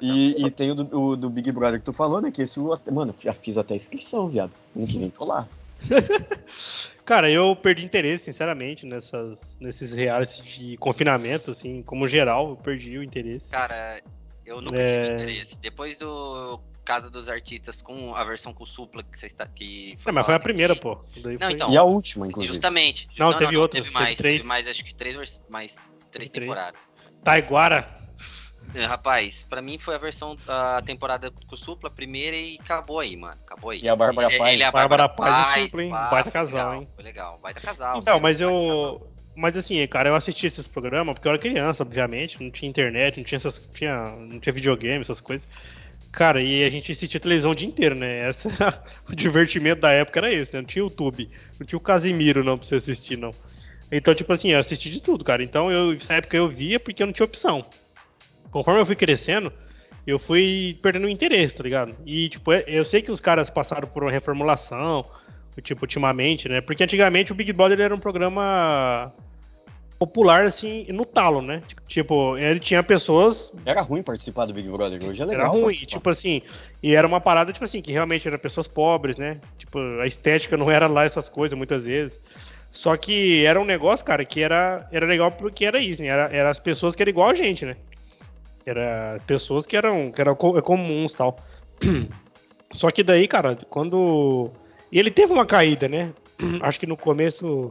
E, 0.00 0.44
e 0.46 0.50
tem 0.50 0.70
o 0.70 0.74
do, 0.74 1.00
o 1.00 1.16
do 1.16 1.28
Big 1.28 1.50
Brother 1.50 1.78
que 1.80 1.84
tu 1.86 1.92
falou, 1.92 2.20
né? 2.20 2.30
Que 2.30 2.42
esse, 2.42 2.60
mano, 2.90 3.14
já 3.20 3.32
fiz 3.32 3.58
até 3.58 3.74
inscrição, 3.74 4.28
viado. 4.28 4.52
Ano 4.76 4.86
que 4.86 4.98
vem 4.98 5.10
tô 5.10 5.24
lá. 5.24 5.46
Cara, 7.04 7.30
eu 7.30 7.56
perdi 7.56 7.84
interesse, 7.84 8.24
sinceramente, 8.26 8.84
nessas, 8.84 9.56
nesses 9.60 9.92
reais 9.94 10.36
de 10.44 10.76
confinamento, 10.76 11.50
assim, 11.52 11.82
como 11.82 12.06
geral, 12.06 12.50
eu 12.50 12.56
perdi 12.56 12.98
o 12.98 13.02
interesse. 13.02 13.48
Cara, 13.48 14.00
eu 14.44 14.60
nunca 14.60 14.76
É. 14.76 15.02
tive 15.02 15.14
interesse. 15.22 15.56
Depois 15.56 15.96
do 15.96 16.60
Casa 16.84 17.08
dos 17.10 17.28
Artistas 17.28 17.80
com 17.80 18.14
a 18.14 18.22
versão 18.24 18.52
com 18.52 18.66
supla 18.66 19.02
que 19.02 19.18
você 19.18 19.26
está 19.26 19.46
que 19.46 19.98
É, 20.06 20.12
mas 20.12 20.26
foi 20.26 20.34
a 20.34 20.40
primeira, 20.40 20.74
aqui, 20.74 20.82
pô. 20.82 20.98
Daí 21.22 21.34
Não, 21.38 21.46
foi- 21.46 21.52
então. 21.54 21.72
E 21.72 21.76
a 21.76 21.82
última, 21.82 22.26
inclusive. 22.26 22.52
Justamente. 22.54 23.08
Não, 23.18 23.32
teve 23.36 23.56
outra, 23.56 23.80
Teve 23.80 23.90
teve 23.92 23.94
mais, 24.04 24.18
três. 24.18 24.36
teve 24.38 24.46
mais, 24.48 24.66
acho 24.68 24.84
que 24.84 24.94
três, 24.94 25.16
mais 25.48 25.76
três 26.10 26.30
Três. 26.30 26.30
temporadas. 26.30 26.80
Taiguara. 27.24 27.88
É, 28.74 28.84
Rapaz, 28.84 29.44
pra 29.48 29.62
mim 29.62 29.78
foi 29.78 29.94
a 29.94 29.98
versão 29.98 30.36
da 30.46 30.80
temporada 30.82 31.30
com 31.30 31.54
o 31.54 31.58
supla, 31.58 31.88
a 31.88 31.92
primeira 31.92 32.36
e 32.36 32.58
acabou 32.60 33.00
aí, 33.00 33.16
mano. 33.16 33.36
Acabou 33.44 33.70
aí. 33.70 33.80
E 33.80 33.88
a 33.88 33.96
Bárbara 33.96 34.28
Paz? 34.28 34.52
Ele, 34.52 34.62
é 34.62 34.66
a 34.66 34.72
Bárbara 34.72 35.08
Bárbara, 35.08 35.32
Paz 35.32 35.40
e 35.40 35.52
Paz, 35.52 35.62
Supla, 35.64 35.82
hein? 35.82 35.90
pá, 35.90 36.10
Baita 36.10 36.30
casal, 36.30 36.68
legal, 36.68 36.80
hein? 36.80 36.88
Foi 36.94 37.04
legal, 37.04 37.40
baita 37.42 37.60
casal. 37.60 38.02
Não, 38.04 38.14
sim, 38.16 38.20
mas 38.20 38.40
eu. 38.40 39.12
Mas 39.34 39.56
assim, 39.56 39.86
cara, 39.86 40.08
eu 40.08 40.16
assisti 40.16 40.46
esses 40.46 40.66
programas 40.66 41.14
porque 41.14 41.28
eu 41.28 41.30
era 41.30 41.38
criança, 41.38 41.82
obviamente, 41.82 42.42
não 42.42 42.50
tinha 42.50 42.68
internet, 42.68 43.16
não 43.16 43.24
tinha 43.24 43.36
essas. 43.36 43.58
Tinha, 43.74 44.04
não 44.16 44.40
tinha 44.40 44.52
videogame, 44.52 45.00
essas 45.00 45.20
coisas. 45.20 45.46
Cara, 46.10 46.42
e 46.42 46.64
a 46.64 46.70
gente 46.70 46.90
assistia 46.90 47.20
televisão 47.20 47.50
o 47.52 47.54
dia 47.54 47.68
inteiro, 47.68 47.94
né? 47.94 48.28
Essa, 48.28 48.48
o 49.08 49.14
divertimento 49.14 49.82
da 49.82 49.92
época 49.92 50.20
era 50.20 50.32
esse, 50.32 50.54
né? 50.54 50.60
Não 50.60 50.66
tinha 50.66 50.82
YouTube, 50.82 51.30
não 51.58 51.66
tinha 51.66 51.76
o 51.76 51.80
Casimiro 51.80 52.42
não 52.42 52.58
pra 52.58 52.66
você 52.66 52.76
assistir, 52.76 53.16
não. 53.16 53.30
Então, 53.90 54.14
tipo 54.14 54.32
assim, 54.32 54.50
eu 54.50 54.58
assisti 54.58 54.90
de 54.90 55.00
tudo, 55.00 55.24
cara. 55.24 55.42
Então, 55.42 55.70
eu, 55.70 55.92
nessa 55.92 56.14
época 56.14 56.36
eu 56.36 56.48
via 56.48 56.78
porque 56.78 57.02
eu 57.02 57.06
não 57.06 57.12
tinha 57.12 57.24
opção. 57.24 57.64
Conforme 58.50 58.80
eu 58.80 58.86
fui 58.86 58.96
crescendo, 58.96 59.52
eu 60.06 60.18
fui 60.18 60.78
perdendo 60.82 61.06
o 61.06 61.10
interesse, 61.10 61.56
tá 61.56 61.62
ligado? 61.62 61.94
E, 62.06 62.28
tipo, 62.28 62.52
é- 62.52 62.64
eu 62.66 62.84
sei 62.84 63.02
que 63.02 63.12
os 63.12 63.20
caras 63.20 63.50
passaram 63.50 63.86
por 63.88 64.02
uma 64.02 64.10
reformulação, 64.10 65.04
tipo, 65.62 65.82
ultimamente, 65.84 66.48
né? 66.48 66.60
Porque 66.60 66.82
antigamente 66.84 67.32
o 67.32 67.34
Big 67.34 67.52
Brother 67.52 67.80
era 67.80 67.94
um 67.94 67.98
programa 67.98 69.12
popular, 69.98 70.44
assim, 70.44 70.86
no 70.90 71.04
talo, 71.04 71.42
né? 71.42 71.60
Tipo, 71.88 72.38
ele 72.38 72.60
tinha 72.60 72.82
pessoas 72.82 73.52
Era 73.66 73.80
ruim 73.80 74.02
participar 74.02 74.46
do 74.46 74.54
Big 74.54 74.68
Brother, 74.68 75.02
hoje 75.04 75.20
é 75.20 75.26
legal. 75.26 75.46
era 75.46 75.50
ruim, 75.50 75.62
participar. 75.64 75.90
tipo 75.90 76.10
assim, 76.10 76.42
e 76.82 76.94
era 76.94 77.06
uma 77.06 77.20
parada, 77.20 77.52
tipo 77.52 77.64
assim, 77.64 77.82
que 77.82 77.90
realmente 77.90 78.26
eram 78.28 78.38
pessoas 78.38 78.68
pobres, 78.68 79.16
né? 79.16 79.40
Tipo, 79.58 79.78
a 80.00 80.06
estética 80.06 80.56
não 80.56 80.70
era 80.70 80.86
lá 80.86 81.04
essas 81.04 81.28
coisas, 81.28 81.58
muitas 81.58 81.84
vezes. 81.86 82.20
Só 82.70 82.96
que 82.96 83.44
era 83.44 83.60
um 83.60 83.64
negócio, 83.64 84.04
cara, 84.06 84.24
que 84.24 84.40
era, 84.40 84.86
era 84.92 85.06
legal 85.06 85.32
porque 85.32 85.64
era 85.64 85.80
isso, 85.80 86.00
né? 86.00 86.08
Era, 86.08 86.28
era 86.32 86.50
as 86.50 86.60
pessoas 86.60 86.94
que 86.94 87.02
eram 87.02 87.10
igual 87.10 87.30
a 87.30 87.34
gente, 87.34 87.64
né? 87.66 87.76
Era 88.66 89.18
pessoas 89.26 89.66
que 89.66 89.76
eram, 89.76 90.10
que 90.12 90.20
eram 90.20 90.34
co- 90.34 90.60
comuns 90.62 91.14
tal. 91.14 91.36
Só 92.72 92.90
que 92.90 93.02
daí, 93.02 93.26
cara, 93.26 93.56
quando. 93.70 94.50
E 94.92 94.98
ele 94.98 95.10
teve 95.10 95.32
uma 95.32 95.46
caída, 95.46 95.88
né? 95.88 96.12
Acho 96.60 96.78
que 96.80 96.86
no 96.86 96.96
começo. 96.96 97.70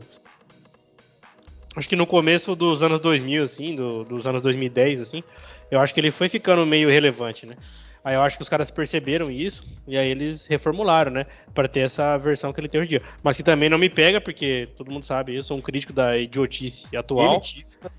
Acho 1.75 1.87
que 1.87 1.95
no 1.95 2.07
começo 2.07 2.55
dos 2.55 2.81
anos 2.81 2.99
2000, 2.99 3.43
assim, 3.43 3.75
do- 3.75 4.03
dos 4.03 4.25
anos 4.25 4.41
2010, 4.41 4.99
assim, 4.99 5.23
eu 5.69 5.79
acho 5.79 5.93
que 5.93 5.99
ele 5.99 6.09
foi 6.09 6.27
ficando 6.27 6.65
meio 6.65 6.89
relevante, 6.89 7.45
né? 7.45 7.55
Aí 8.03 8.15
eu 8.15 8.21
acho 8.23 8.37
que 8.37 8.41
os 8.41 8.49
caras 8.49 8.71
perceberam 8.71 9.29
isso 9.29 9.63
e 9.87 9.95
aí 9.97 10.09
eles 10.09 10.45
reformularam, 10.47 11.11
né? 11.11 11.25
Pra 11.53 11.67
ter 11.67 11.81
essa 11.81 12.17
versão 12.17 12.51
que 12.51 12.59
ele 12.59 12.67
tem 12.69 12.81
hoje 12.81 12.87
em 12.95 12.97
dia. 12.97 13.03
Mas 13.21 13.37
que 13.37 13.43
também 13.43 13.69
não 13.69 13.77
me 13.77 13.89
pega, 13.89 14.19
porque 14.19 14.67
todo 14.75 14.89
mundo 14.89 15.03
sabe, 15.03 15.35
eu 15.35 15.43
sou 15.43 15.55
um 15.57 15.61
crítico 15.61 15.93
da 15.93 16.17
idiotice 16.17 16.87
atual. 16.95 17.33
Elitista. 17.33 17.91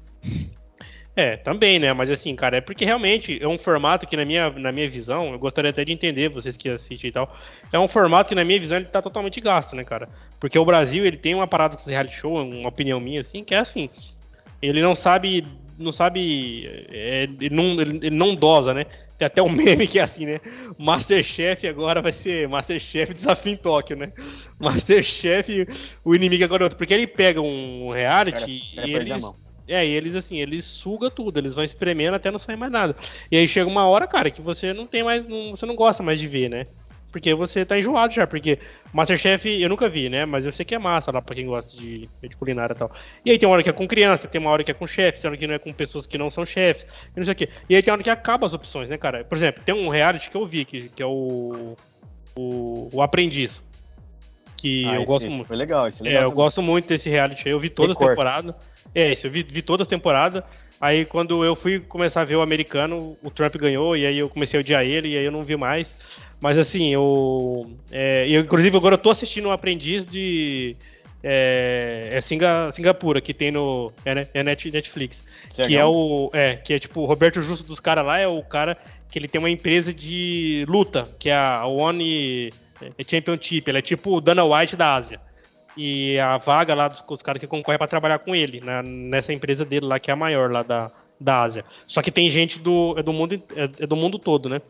É, 1.19 1.37
também, 1.37 1.81
né? 1.81 1.93
Mas 1.93 2.09
assim, 2.11 2.37
cara, 2.37 2.59
é 2.59 2.61
porque 2.61 2.85
realmente 2.85 3.43
é 3.43 3.49
um 3.49 3.59
formato 3.59 4.07
que, 4.07 4.17
na 4.17 4.25
minha, 4.25 4.51
na 4.51 4.71
minha 4.71 4.89
visão, 4.89 5.33
eu 5.33 5.39
gostaria 5.41 5.71
até 5.71 5.85
de 5.85 5.91
entender, 5.91 6.29
vocês 6.29 6.57
que 6.57 6.69
assistem 6.69 7.11
e 7.11 7.13
tal, 7.13 7.37
é 7.73 7.77
um 7.77 7.89
formato 7.89 8.29
que, 8.29 8.37
na 8.37 8.45
minha 8.45 8.61
visão, 8.61 8.79
ele 8.79 8.87
tá 8.87 9.03
totalmente 9.03 9.41
gasto, 9.41 9.75
né, 9.75 9.83
cara? 9.83 10.09
Porque 10.39 10.57
o 10.57 10.65
Brasil, 10.65 11.05
ele 11.05 11.17
tem 11.17 11.35
uma 11.35 11.49
parada 11.49 11.77
com 11.77 11.83
os 11.83 11.89
reality 11.89 12.15
show, 12.15 12.41
uma 12.41 12.69
opinião 12.69 13.01
minha, 13.01 13.21
assim, 13.21 13.43
que 13.43 13.53
é 13.53 13.59
assim, 13.59 13.91
ele 14.63 14.81
não 14.81 14.95
sabe, 14.95 15.45
não 15.77 15.91
sabe, 15.91 16.87
é, 16.89 17.25
ele, 17.25 17.51
não, 17.51 17.81
ele, 17.81 17.97
ele 17.97 18.17
não 18.17 18.37
dosa, 18.37 18.73
né? 18.73 18.87
Tem 19.19 19.27
até 19.27 19.43
um 19.43 19.51
meme 19.51 19.89
que 19.89 19.99
é 19.99 20.03
assim, 20.03 20.25
né? 20.25 20.41
Masterchef 20.79 21.67
agora 21.67 22.01
vai 22.01 22.13
ser 22.13 22.49
Masterchef 22.49 23.13
Desafio 23.13 23.55
em 23.55 23.57
Tóquio, 23.57 23.97
né? 23.97 24.13
Masterchef, 24.57 25.67
o 26.05 26.15
inimigo 26.15 26.45
agora 26.45 26.63
é 26.63 26.67
outro. 26.67 26.79
Porque 26.79 26.95
ele 26.95 27.09
pega 27.09 27.41
um 27.41 27.91
reality 27.91 28.61
Cara, 28.61 28.77
cara 28.77 28.89
e 28.89 28.95
eles. 28.95 29.48
É, 29.69 29.87
e 29.87 29.91
eles 29.91 30.17
assim, 30.17 30.41
eles 30.41 30.65
sugam 30.65 31.11
tudo, 31.11 31.39
eles 31.39 31.55
vão 31.55 31.63
espremendo 31.65 32.15
até 32.15 32.31
não 32.31 32.39
sair 32.39 32.57
mais 32.57 32.73
nada. 32.73 32.97
E 33.31 33.37
aí 33.37 33.47
chega 33.47 33.69
uma 33.69 33.87
hora, 33.87 34.07
cara, 34.07 34.31
que 34.31 34.41
você 34.41 34.73
não 34.73 34.87
tem 34.87 35.03
mais, 35.05 35.27
não- 35.29 35.51
você 35.51 35.67
não 35.67 35.77
gosta 35.77 36.03
mais 36.03 36.19
de 36.19 36.27
ver, 36.27 36.49
né? 36.49 36.65
Porque 37.11 37.33
você 37.35 37.65
tá 37.65 37.79
enjoado 37.79 38.13
já, 38.13 38.27
porque 38.27 38.59
Masterchef 38.93 39.49
eu 39.49 39.69
nunca 39.71 39.89
vi, 39.89 40.11
né? 40.11 40.27
Mas 40.27 40.45
eu 40.45 40.53
sei 40.53 40.63
que 40.65 40.75
é 40.75 40.79
massa 40.79 41.11
lá 41.11 41.23
pra 41.23 41.35
quem 41.35 41.47
gosta 41.47 41.75
de, 41.75 42.07
de 42.23 42.37
culinária 42.37 42.75
e 42.75 42.77
tal. 42.77 42.93
E 43.25 43.31
aí 43.31 43.39
tem 43.39 43.49
uma 43.49 43.55
hora 43.55 43.63
que 43.63 43.71
é 43.71 43.73
com 43.73 43.89
criança, 43.89 44.29
tem 44.29 44.39
uma 44.39 44.51
hora 44.51 44.63
que 44.63 44.71
é 44.71 44.75
com 44.75 44.87
chefes, 44.87 45.23
tem 45.23 45.29
uma 45.29 45.33
hora 45.33 45.39
que 45.41 45.47
não 45.47 45.55
é 45.55 45.59
com 45.59 45.73
pessoas 45.73 46.07
que 46.07 46.19
não 46.19 46.31
são 46.31 46.45
chefes, 46.45 46.87
e 47.17 47.19
não 47.19 47.25
sei 47.25 47.33
o 47.33 47.37
quê. 47.37 47.49
E 47.67 47.75
aí 47.75 47.83
tem 47.83 47.91
uma 47.91 47.97
hora 47.97 48.03
que 48.05 48.11
acaba 48.11 48.45
as 48.45 48.53
opções, 48.53 48.91
né, 48.91 48.99
cara? 48.99 49.25
Por 49.25 49.39
exemplo, 49.39 49.63
tem 49.65 49.75
um 49.75 49.89
reality 49.89 50.29
que 50.29 50.37
eu 50.37 50.45
vi, 50.45 50.67
que, 50.67 50.91
que 50.91 51.03
é 51.03 51.07
o, 51.07 51.75
o. 52.37 52.89
O 52.93 53.01
Aprendiz. 53.03 53.63
Que 54.57 54.85
Ah, 54.87 54.95
eu 54.95 54.97
esse- 55.03 55.07
gosto 55.07 55.27
esse 55.27 55.35
muito. 55.37 55.47
Foi 55.49 55.57
legal, 55.57 55.89
esse 55.89 56.03
é 56.03 56.07
É, 56.07 56.09
legal. 56.09 56.23
eu 56.25 56.29
também. 56.31 56.45
gosto 56.45 56.61
muito 56.63 56.89
desse 56.89 57.09
reality 57.09 57.43
aí. 57.47 57.53
Eu 57.53 57.61
vi 57.61 57.71
todas 57.71 57.97
as 57.97 58.03
Record. 58.03 58.55
É, 58.95 59.13
isso, 59.13 59.27
eu 59.27 59.31
vi, 59.31 59.47
vi 59.49 59.63
todas 59.63 59.85
as 59.85 59.89
temporadas. 59.89 60.43
Aí 60.81 61.05
quando 61.05 61.45
eu 61.45 61.55
fui 61.55 61.81
começar 61.81 62.21
a 62.21 62.25
ver 62.25 62.37
o 62.37 62.43
americano, 62.43 63.17
o 63.23 63.31
Trump 63.31 63.57
ganhou, 63.57 63.97
e 63.97 64.07
aí 64.07 64.19
eu 64.19 64.29
comecei 64.29 64.59
a 64.59 64.61
odiar 64.61 64.85
ele, 64.85 65.09
e 65.09 65.19
aí 65.19 65.25
eu 65.25 65.33
não 65.33 65.43
vi 65.43 65.57
mais. 65.57 65.95
Mas 66.41 66.57
assim, 66.57 66.93
eu. 66.93 67.71
É, 67.91 68.29
eu 68.29 68.41
inclusive 68.43 68.77
agora 68.77 68.95
eu 68.95 68.99
tô 68.99 69.11
assistindo 69.11 69.49
um 69.49 69.51
aprendiz 69.53 70.05
de. 70.05 70.77
É, 71.21 72.11
é 72.13 72.21
Singa, 72.21 72.71
Singapura, 72.71 73.21
que 73.21 73.35
tem 73.35 73.51
no. 73.51 73.93
É, 74.05 74.15
né, 74.15 74.29
é 74.33 74.43
Net- 74.45 74.71
Netflix. 74.71 75.25
Que 75.67 75.77
é 75.77 75.85
o. 75.85 76.31
É, 76.33 76.55
que 76.55 76.75
é 76.75 76.79
tipo, 76.79 77.01
o 77.01 77.07
Roberto 77.07 77.43
Justo 77.43 77.67
dos 77.67 77.81
caras 77.81 78.07
lá 78.07 78.19
é 78.19 78.29
o 78.29 78.43
cara 78.43 78.77
que 79.11 79.19
ele 79.19 79.27
tem 79.27 79.41
uma 79.41 79.51
empresa 79.51 79.93
de 79.93 80.65
luta, 80.69 81.09
que 81.19 81.29
é 81.29 81.35
a 81.35 81.67
One 81.67 82.51
Championship. 83.05 83.69
Ele 83.69 83.79
é 83.79 83.83
tipo 83.83 84.17
o 84.17 84.21
Dana 84.21 84.45
White 84.45 84.77
da 84.77 84.95
Ásia. 84.95 85.21
E 85.81 86.19
a 86.19 86.37
vaga 86.39 86.75
lá 86.75 86.89
dos, 86.89 87.23
caras 87.23 87.39
que 87.39 87.47
concorrem 87.47 87.79
pra 87.79 87.87
trabalhar 87.87 88.19
com 88.19 88.35
ele, 88.35 88.61
na- 88.61 88.83
nessa 88.83 89.33
empresa 89.33 89.65
dele 89.65 89.87
lá, 89.87 90.01
que 90.01 90.11
é 90.11 90.13
a 90.13 90.17
maior 90.17 90.51
lá 90.51 90.65
da, 90.65 90.91
da 91.21 91.43
Ásia. 91.43 91.65
Só 91.87 92.03
que 92.03 92.11
tem 92.11 92.29
gente 92.29 92.59
do, 92.59 92.99
é 92.99 93.03
do, 93.03 93.13
mundo, 93.13 93.41
é, 93.55 93.85
é 93.85 93.87
do 93.87 93.95
mundo 93.95 94.19
todo, 94.19 94.49
né? 94.49 94.61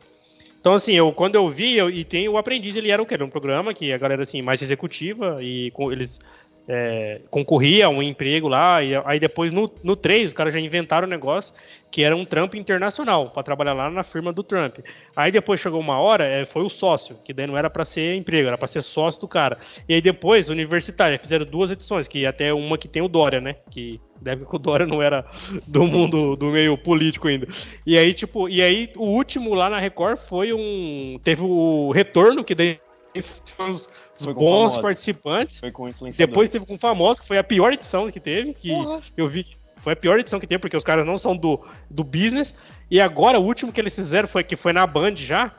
Então, 0.60 0.74
assim, 0.74 0.92
eu, 0.92 1.10
quando 1.10 1.36
eu 1.36 1.48
vi, 1.48 1.78
eu, 1.78 1.88
e 1.88 2.04
tem 2.04 2.28
o 2.28 2.36
Aprendiz, 2.36 2.76
ele 2.76 2.90
era 2.90 3.00
o 3.00 3.06
quê? 3.06 3.14
Era 3.14 3.24
um 3.24 3.30
programa 3.30 3.72
que 3.72 3.90
a 3.90 3.96
galera, 3.96 4.22
assim, 4.22 4.42
mais 4.42 4.60
executiva, 4.60 5.36
e 5.40 5.70
com, 5.70 5.90
eles 5.90 6.20
é, 6.68 7.22
concorria 7.30 7.87
a 7.87 7.88
um 7.88 8.02
emprego 8.02 8.46
lá, 8.46 8.82
e 8.82 8.92
aí 9.06 9.18
depois 9.18 9.50
no, 9.50 9.72
no 9.82 9.96
3, 9.96 10.28
os 10.28 10.32
caras 10.34 10.52
já 10.52 10.60
inventaram 10.60 11.06
um 11.06 11.10
negócio 11.10 11.54
que 11.90 12.02
era 12.02 12.14
um 12.14 12.25
trampo 12.25 12.56
internacional, 12.56 13.30
pra 13.30 13.42
trabalhar 13.42 13.72
lá 13.72 13.90
na 13.90 14.02
firma 14.02 14.30
do 14.30 14.42
Trump. 14.42 14.80
Aí 15.16 15.32
depois 15.32 15.58
chegou 15.58 15.80
uma 15.80 15.98
hora, 15.98 16.25
é, 16.25 16.44
foi 16.44 16.62
o 16.62 16.68
sócio, 16.68 17.16
que 17.25 17.32
daí 17.32 17.46
não 17.46 17.56
era 17.56 17.70
pra 17.70 17.84
ser 17.84 18.14
emprego, 18.14 18.48
era 18.48 18.58
pra 18.58 18.68
ser 18.68 18.82
sócio 18.82 19.18
do 19.20 19.26
cara. 19.26 19.56
E 19.88 19.94
aí 19.94 20.02
depois, 20.02 20.50
universitário, 20.50 21.18
fizeram 21.18 21.46
duas 21.46 21.70
edições, 21.70 22.06
que 22.06 22.26
até 22.26 22.52
uma 22.52 22.76
que 22.76 22.87
tem 22.87 23.00
o 23.00 23.08
Dória, 23.08 23.40
né? 23.40 23.56
Que 23.70 23.98
deve 24.20 24.44
que 24.44 24.54
o 24.54 24.58
Dória 24.58 24.87
não 24.87 25.00
era 25.00 25.25
do 25.68 25.87
mundo 25.87 26.37
do 26.37 26.46
meio 26.46 26.76
político 26.76 27.28
ainda. 27.28 27.48
E 27.87 27.96
aí, 27.96 28.12
tipo, 28.12 28.48
e 28.48 28.62
aí 28.62 28.90
o 28.94 29.04
último 29.04 29.54
lá 29.54 29.70
na 29.70 29.78
Record 29.78 30.18
foi 30.18 30.52
um. 30.52 31.18
Teve 31.22 31.42
o 31.42 31.90
retorno, 31.90 32.44
que 32.44 32.54
daí 32.54 32.78
foi 33.22 33.70
os, 33.70 33.88
os 34.18 34.25
Foi 34.25 34.34
bons 34.34 34.44
famosos. 34.72 34.82
participantes. 34.82 35.58
Foi 35.60 35.70
com 35.70 35.88
influenciadores. 35.88 36.28
Depois 36.30 36.50
teve 36.50 36.66
com 36.66 36.75
o 36.75 36.78
famoso, 36.78 37.20
que 37.20 37.26
foi 37.26 37.38
a 37.38 37.44
pior 37.44 37.72
edição 37.72 38.10
que 38.10 38.20
teve, 38.20 38.54
que 38.54 38.68
Porra. 38.70 39.00
eu 39.16 39.28
vi. 39.28 39.46
Foi 39.78 39.92
a 39.92 39.96
pior 39.96 40.18
edição 40.18 40.40
que 40.40 40.46
teve, 40.46 40.58
porque 40.58 40.76
os 40.76 40.84
caras 40.84 41.06
não 41.06 41.16
são 41.18 41.37
do, 41.37 41.60
do 41.88 42.02
business. 42.02 42.52
E 42.90 43.00
agora, 43.00 43.38
o 43.38 43.44
último 43.44 43.72
que 43.72 43.80
eles 43.80 43.94
fizeram 43.94 44.26
foi 44.28 44.42
que 44.42 44.56
foi 44.56 44.72
na 44.72 44.87
Band 44.87 45.14
já, 45.16 45.52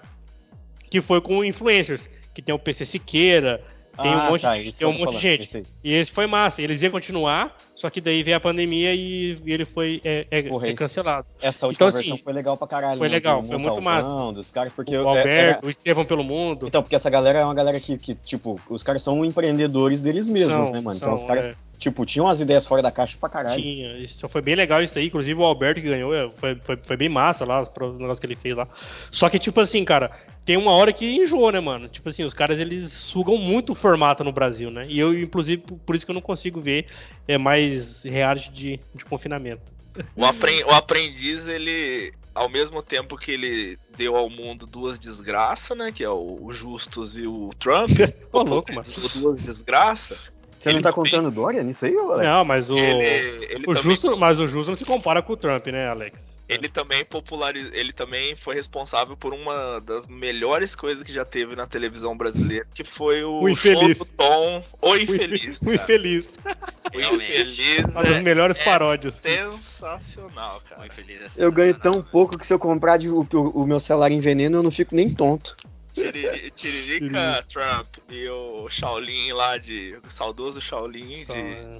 que 0.89 1.01
foi 1.01 1.22
com 1.22 1.44
influencers. 1.44 2.10
Que 2.34 2.42
tem 2.42 2.54
o 2.54 2.60
PC 2.60 2.86
Siqueira, 2.86 3.63
tem 4.01 4.12
um 4.12 4.20
Ah, 4.20 4.29
monte, 4.32 4.41
tá, 4.41 4.58
de, 4.58 4.77
tem 4.77 4.88
um 4.88 4.94
monte 4.94 5.12
de 5.15 5.20
gente. 5.20 5.44
esse. 5.44 5.63
E 5.84 5.94
esse 5.94 6.12
foi 6.12 6.27
massa. 6.27 6.62
Eles 6.62 6.82
iam 6.82 6.91
continuar, 6.91 7.56
só 7.75 7.89
que 7.89 8.00
daí 8.01 8.22
veio 8.24 8.38
a 8.38 8.39
pandemia 8.39 8.94
e, 8.94 9.36
e 9.46 9.51
ele 9.53 9.65
foi 9.65 10.01
é, 10.03 10.25
é- 10.29 10.44
Porra, 10.44 10.68
é 10.68 10.74
cancelado. 10.74 11.27
Essa 11.41 11.68
última 11.68 11.88
Então, 11.88 12.00
assim, 12.00 12.10
versão 12.10 12.24
foi 12.24 12.34
legal 12.34 12.58
pra 12.58 12.68
caralho. 12.68 12.98
foi 12.98 13.08
né? 13.08 13.15
legal, 13.15 13.44
foi 13.44 13.58
muito 13.58 13.82
Montalvão, 13.82 14.34
Dos 14.34 14.51
caras, 14.51 14.72
porque 14.72 14.91
o 14.96 15.01
eu- 15.01 15.03
é- 15.06 15.08
Alberto, 15.08 15.29
era- 15.29 15.60
o 15.63 15.70
Estevão 15.70 16.06
pelo 16.06 16.24
mundo. 16.24 16.68
Então, 16.68 16.82
porque 16.82 16.96
essa 16.96 17.10
galera 17.10 17.39
é 17.39 17.44
uma 17.46 17.53
galera 17.53 17.79
que, 17.79 17.98
que, 17.98 18.13
tipo, 18.15 18.60
os 18.70 18.84
caras 18.84 19.01
são 19.01 19.24
empreendedores 19.25 20.01
deles 20.01 20.27
mesmos, 20.27 20.51
São, 20.53 20.75
né, 20.75 20.82
mano? 20.82 21.00
são, 21.00 21.08
Então 21.10 21.13
os 21.13 21.24
caras, 21.24 21.50
é. 21.50 21.56
tipo, 21.77 22.06
tinham 22.06 22.27
as 22.27 22.39
ideias 22.39 22.65
fora 22.68 22.82
da 22.82 22.91
caixa 22.91 23.18
pra 23.20 23.29
caralho. 23.29 23.62
Tinha, 23.62 23.98
isso 24.00 24.27
foi 24.29 24.41
bem 24.41 24.56
legal 24.56 24.82
isso 24.84 24.98
aí. 24.98 25.08
Inclusive 25.08 25.39
o 25.39 25.44
Alberto 25.44 25.82
que 25.82 25.88
ganhou, 25.89 26.13
é, 26.13 26.29
foi, 26.38 26.56
foi, 26.56 26.77
foi 26.82 26.98
bem 26.98 27.10
massa 27.10 27.46
lá, 27.46 27.62
os 27.62 27.70
negócios 27.94 28.20
que 28.20 28.25
ele 28.25 28.36
fez 28.36 28.56
lá. 28.56 28.68
Só 29.12 29.29
que, 29.29 29.39
tipo 29.39 29.60
assim, 29.60 29.84
cara, 29.86 30.12
tem 30.50 30.58
uma 30.58 30.72
hora 30.72 30.91
que 30.91 31.06
enjoa, 31.06 31.51
né, 31.51 31.60
mano? 31.60 31.88
Tipo 31.88 32.10
assim, 32.10 32.24
os 32.24 32.34
caras 32.34 32.58
eles 32.58 32.91
sugam 32.91 33.38
muito 33.38 33.74
o 33.74 33.75
formato 33.75 34.24
no 34.24 34.32
Brasil, 34.32 34.72
né? 34.72 34.84
E 34.89 34.98
eu, 34.98 35.13
inclusive, 35.13 35.62
por 35.86 35.94
isso 35.94 36.03
que 36.03 36.10
eu 36.10 36.15
não 36.15 36.24
consigo 36.24 36.60
ver 36.60 36.88
é, 37.27 37.38
mais 37.38 38.01
reality 38.01 38.51
de, 38.51 38.79
de 38.96 39.06
confinamento. 39.06 39.62
O, 40.15 40.25
apren- 40.25 40.63
o 40.63 40.72
aprendiz, 40.72 41.48
ele, 41.48 42.12
ao 42.34 42.50
mesmo 42.50 42.82
tempo 42.82 43.15
que 43.15 43.29
ele 43.29 43.77
deu 43.96 44.15
ao 44.15 44.27
mundo 44.27 44.65
duas 44.65 44.98
desgraças, 44.98 45.77
né? 45.77 45.91
Que 45.91 46.03
é 46.03 46.10
o, 46.10 46.39
o 46.41 46.51
Justus 46.51 47.15
e 47.15 47.27
o 47.27 47.51
Trump. 47.60 48.00
Ô, 48.34 48.41
louco, 48.41 48.74
mano. 48.74 48.88
duas 49.13 49.39
desgraças. 49.41 50.18
Você 50.60 50.74
não 50.74 50.82
tá 50.82 50.91
contando 50.91 51.29
Dória 51.29 51.62
nisso 51.62 51.86
aí, 51.86 51.96
Alex? 51.96 52.27
Não, 52.27 52.44
mas 52.44 52.72
o. 52.72 52.75
Ele, 52.75 53.46
ele 53.53 53.63
o 53.68 53.75
também, 53.75 53.84
justo, 53.84 54.18
mas 54.18 54.39
o 54.39 54.48
justo 54.48 54.72
não 54.72 54.75
se 54.75 54.84
compara 54.84 55.22
com 55.22 55.34
o 55.34 55.38
Trump, 55.38 55.68
né, 55.68 55.88
Alex? 55.88 56.38
Ele 56.50 56.68
também 56.68 57.06
popularizou. 57.06 57.72
Ele 57.74 57.94
também 57.94 58.36
foi 58.36 58.56
responsável 58.56 59.15
por 59.15 59.34
uma 59.34 59.79
das 59.82 60.08
melhores 60.08 60.75
coisas 60.75 61.03
que 61.03 61.13
já 61.13 61.24
teve 61.24 61.56
na 61.56 61.68
televisão 61.68 62.18
brasileira, 62.18 62.65
que 62.74 62.84
foi 62.84 63.24
o, 63.24 63.44
O 63.44 63.56
show 63.56 63.72
infeliz. 63.74 63.98
do 64.00 64.06
Tom. 64.06 64.65
O 64.82 64.89
O 64.89 64.98
infeliz. 64.98 65.62
O 65.62 65.65
cara. 65.65 65.75
infeliz. 65.84 66.29
O 66.94 67.00
infeliz. 67.00 67.91
Uma 67.94 68.03
das 68.03 68.15
é- 68.18 68.22
melhores 68.22 68.58
é 68.60 68.63
paródias. 68.63 69.13
sensacional, 69.13 70.62
cara. 70.68 70.82
Muito 70.82 70.96
feliz 70.96 71.22
essa 71.22 71.39
Eu 71.39 71.51
ganho 71.51 71.77
tão 71.77 72.01
pouco 72.01 72.38
que 72.38 72.46
se 72.46 72.53
eu 72.53 72.60
comprar 72.60 72.98
de- 72.98 73.10
o, 73.10 73.22
o- 73.34 73.62
o 73.63 73.68
meu 73.68 73.79
celular 73.79 74.12
em 74.12 74.20
veneno, 74.20 74.58
eu 74.58 74.63
não 74.63 74.72
fico 74.72 74.96
nem 74.96 75.10
tonto. 75.13 75.56
Tiriri- 75.94 76.51
Tiririca 76.51 77.44
Trump 77.51 77.88
e 78.10 78.27
o 78.29 78.70
Shaolin 78.70 79.32
lá 79.34 79.58
de. 79.58 79.98
O 80.08 80.12
saudoso 80.12 80.62
Shaolin 80.62 81.25
Só, 81.25 81.34
de. 81.34 81.39
é. 81.39 81.79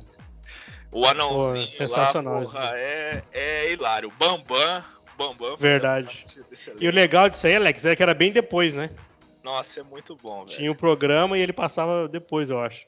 O 0.92 1.06
anãozinho 1.06 1.68
Pô, 1.68 1.72
sensacional 1.74 2.34
lá, 2.36 2.42
porra, 2.42 2.72
é, 2.76 3.22
é 3.32 3.72
hilário. 3.72 4.12
Bambam. 4.18 4.84
Bambam. 5.18 5.56
Verdade. 5.58 6.26
E 6.80 6.88
o 6.88 6.92
legal 6.92 7.30
disso 7.30 7.46
aí, 7.46 7.56
Alex, 7.56 7.86
é 7.86 7.96
que 7.96 8.02
era 8.02 8.14
bem 8.14 8.32
depois, 8.32 8.74
né? 8.74 8.90
Nossa, 9.44 9.82
é 9.82 9.84
muito 9.84 10.16
bom, 10.22 10.46
velho. 10.46 10.58
Tinha 10.58 10.72
o 10.72 10.76
programa 10.76 11.38
e 11.38 11.42
ele 11.42 11.54
passava 11.54 12.08
depois, 12.08 12.50
eu 12.50 12.60
acho. 12.60 12.80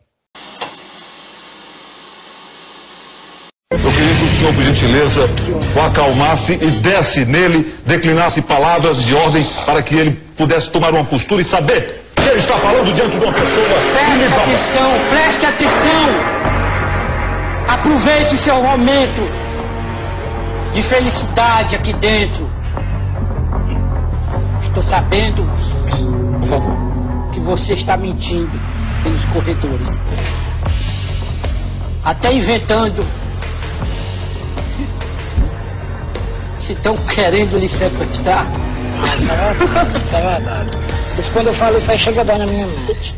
Eu 3.71 3.79
queria 3.79 4.15
que 4.17 4.23
o 4.23 4.29
senhor, 4.37 4.53
por 4.53 4.63
gentileza, 4.63 5.21
o 5.75 5.81
acalmasse 5.81 6.53
e 6.53 6.81
desse 6.81 7.25
nele, 7.25 7.77
declinasse 7.85 8.41
palavras 8.41 8.97
de 9.05 9.13
ordem 9.15 9.43
para 9.65 9.81
que 9.81 9.95
ele 9.95 10.11
pudesse 10.35 10.71
tomar 10.71 10.91
uma 10.91 11.05
postura 11.05 11.41
e 11.41 11.45
saber 11.45 12.01
que 12.15 12.21
ele 12.21 12.39
está 12.39 12.59
falando 12.59 12.93
diante 12.93 13.17
de 13.17 13.23
uma 13.23 13.33
pessoa 13.33 13.67
Preste 13.93 14.25
atenção, 14.33 14.91
preste 15.09 15.45
atenção. 15.45 16.50
Aproveite 17.71 18.35
seu 18.35 18.61
momento 18.61 19.21
de 20.73 20.83
felicidade 20.83 21.73
aqui 21.73 21.93
dentro. 21.93 22.51
Estou 24.61 24.83
sabendo 24.83 25.47
que 27.31 27.39
você 27.39 27.71
está 27.71 27.95
mentindo 27.95 28.51
pelos 29.03 29.23
corredores. 29.25 29.89
até 32.03 32.33
inventando. 32.33 33.05
Se 36.59 36.73
estão 36.73 36.97
querendo 36.97 37.57
lhe 37.57 37.69
sequestrar. 37.69 38.47
Ah, 39.01 39.15
isso 39.17 39.31
é 39.31 39.53
verdade, 39.53 39.97
isso 39.97 40.15
é 40.15 40.21
verdade. 40.21 40.77
Isso 41.17 41.31
quando 41.31 41.47
eu 41.47 41.53
falo 41.55 41.77
isso 41.77 41.89
aí 41.89 41.97
chega 41.97 42.19
a 42.19 42.23
dar 42.25 42.37
na 42.37 42.45
minha 42.45 42.67
mente. 42.67 43.15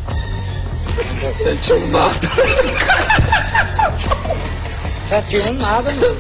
Sete 5.07 5.37
um 5.39 5.53
nada, 5.53 5.91
meu. 5.93 6.17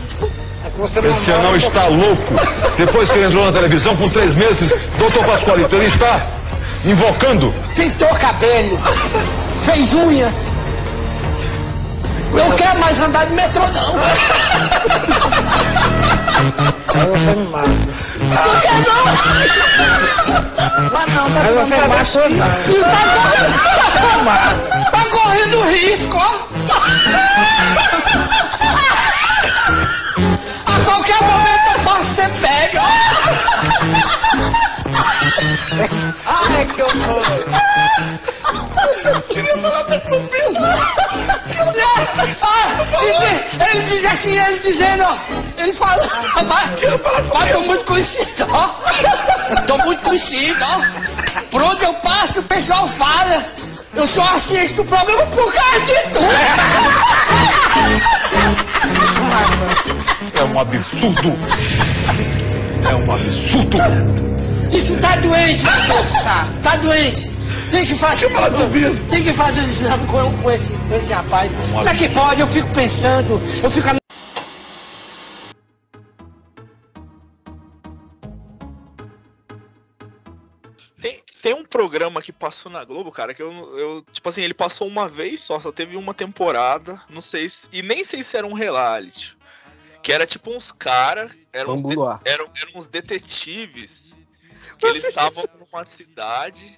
É 0.65 0.69
que 0.69 0.79
você 0.79 0.99
Esse 0.99 1.31
anão 1.31 1.55
está 1.55 1.87
louco. 1.87 2.33
Depois 2.77 3.11
que 3.11 3.17
ele 3.17 3.27
entrou 3.27 3.45
na 3.45 3.51
televisão, 3.51 3.95
com 3.95 4.09
três 4.09 4.33
meses, 4.35 4.69
doutor 4.97 5.25
Pascoalito, 5.25 5.75
ele 5.75 5.87
está 5.87 6.25
invocando. 6.85 7.53
pintou 7.75 8.09
cabelo, 8.15 8.79
fez 9.63 9.93
unhas. 9.93 10.53
Não 12.31 12.51
quer 12.55 12.75
mais 12.77 12.99
andar 12.99 13.25
de 13.25 13.33
metrô, 13.33 13.63
não. 13.67 13.95
Aí 16.95 17.07
você 17.09 17.35
me 17.35 17.47
mata. 17.47 18.02
Mas 20.91 21.07
não, 21.13 21.23
tá 21.33 21.41
Aí 21.41 21.53
você 21.53 21.77
mata, 21.77 22.03
não. 24.01 24.85
Tá 24.91 25.05
correndo 25.09 25.63
risco, 25.63 26.17
ó. 26.17 26.29
A 30.65 30.79
qualquer 30.85 31.21
momento 31.21 31.67
eu 31.73 31.79
posso 31.83 32.15
ser 32.15 32.29
pego. 32.39 32.79
Ai, 36.25 36.65
que 36.65 36.81
horror. 36.81 37.23
Queria 39.27 39.57
falar 39.57 39.83
pra 39.85 39.99
tu 39.99 40.23
ah, 42.41 42.77
ele, 43.71 43.83
diz 43.83 44.05
assim, 44.05 44.37
ele 44.37 44.59
dizendo, 44.59 45.05
ele 45.57 45.73
fala, 45.73 46.07
mas, 46.47 46.71
mas 47.33 47.51
tô 47.51 47.61
muito 47.61 47.85
conhecido, 47.85 48.47
ó. 48.49 48.69
Tô 49.67 49.77
muito 49.79 50.03
conhecido, 50.03 50.63
ó. 50.63 50.81
Por 51.49 51.61
onde 51.61 51.83
eu 51.83 51.93
passo, 51.95 52.39
o 52.39 52.43
pessoal 52.43 52.87
fala. 52.97 53.45
Eu 53.95 54.07
só 54.07 54.23
assisto 54.23 54.81
o 54.81 54.85
programa 54.85 55.23
por 55.27 55.53
causa 55.53 55.79
de 55.81 55.93
tu. 56.09 56.19
É 60.35 60.43
um 60.43 60.59
absurdo. 60.59 61.37
É 62.89 62.95
um 62.95 63.11
absurdo. 63.11 63.93
Isso 64.75 64.97
tá 64.97 65.15
doente. 65.17 65.63
Tá, 66.23 66.47
tá 66.63 66.75
doente. 66.77 67.31
Tem 67.69 67.85
que 67.85 67.95
fazer. 67.99 68.29
Tem 69.11 69.23
que 69.23 69.33
fazer 69.33 69.61
esse 69.61 69.83
exame 69.83 70.07
com, 70.07 70.31
com 70.41 70.51
esse, 70.51 70.73
com 70.73 70.95
esse 70.95 71.13
rapaz. 71.13 71.51
Como 71.71 71.87
é 71.87 71.93
que 71.93 72.09
pode? 72.09 72.41
Eu 72.41 72.47
fico 72.47 72.73
pensando, 72.73 73.39
eu 73.61 73.69
fico. 73.69 73.89
Tem, 81.43 81.53
um 81.53 81.65
programa 81.65 82.21
que 82.21 82.31
passou 82.31 82.71
na 82.71 82.85
Globo, 82.85 83.11
cara, 83.11 83.33
que 83.33 83.43
eu, 83.43 83.51
eu. 83.77 84.05
Tipo 84.09 84.29
assim, 84.29 84.43
ele 84.43 84.53
passou 84.53 84.87
uma 84.87 85.09
vez 85.09 85.41
só, 85.41 85.59
só 85.59 85.73
teve 85.73 85.97
uma 85.97 86.13
temporada. 86.13 86.97
Não 87.09 87.19
sei 87.19 87.49
se. 87.49 87.67
E 87.73 87.81
nem 87.81 88.01
sei 88.05 88.23
se 88.23 88.37
era 88.37 88.47
um 88.47 88.53
reality. 88.53 89.37
Que 90.01 90.13
era 90.13 90.25
tipo 90.25 90.51
uns 90.55 90.71
caras. 90.71 91.37
Eram, 91.51 91.75
de- 91.75 91.95
eram, 92.23 92.49
eram 92.55 92.71
uns 92.75 92.87
detetives. 92.87 94.17
Que 94.79 94.87
eles 94.87 95.03
estavam 95.05 95.43
numa 95.59 95.85
cidade. 95.85 96.77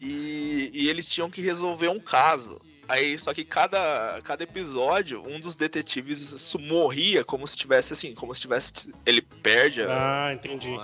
E, 0.00 0.70
e 0.72 0.88
eles 0.88 1.06
tinham 1.08 1.30
que 1.30 1.40
resolver 1.40 1.88
um 1.88 2.00
caso. 2.00 2.60
Aí, 2.88 3.18
só 3.18 3.34
que 3.34 3.44
cada, 3.44 4.20
cada 4.24 4.44
episódio, 4.44 5.22
um 5.28 5.38
dos 5.38 5.54
detetives 5.54 6.54
morria 6.58 7.22
como 7.22 7.46
se 7.46 7.56
tivesse 7.56 7.92
assim, 7.92 8.14
como 8.14 8.34
se 8.34 8.40
tivesse. 8.40 8.94
Ele 9.04 9.20
perde 9.20 9.82
a, 9.82 10.26
Ah, 10.28 10.32
entendi. 10.34 10.74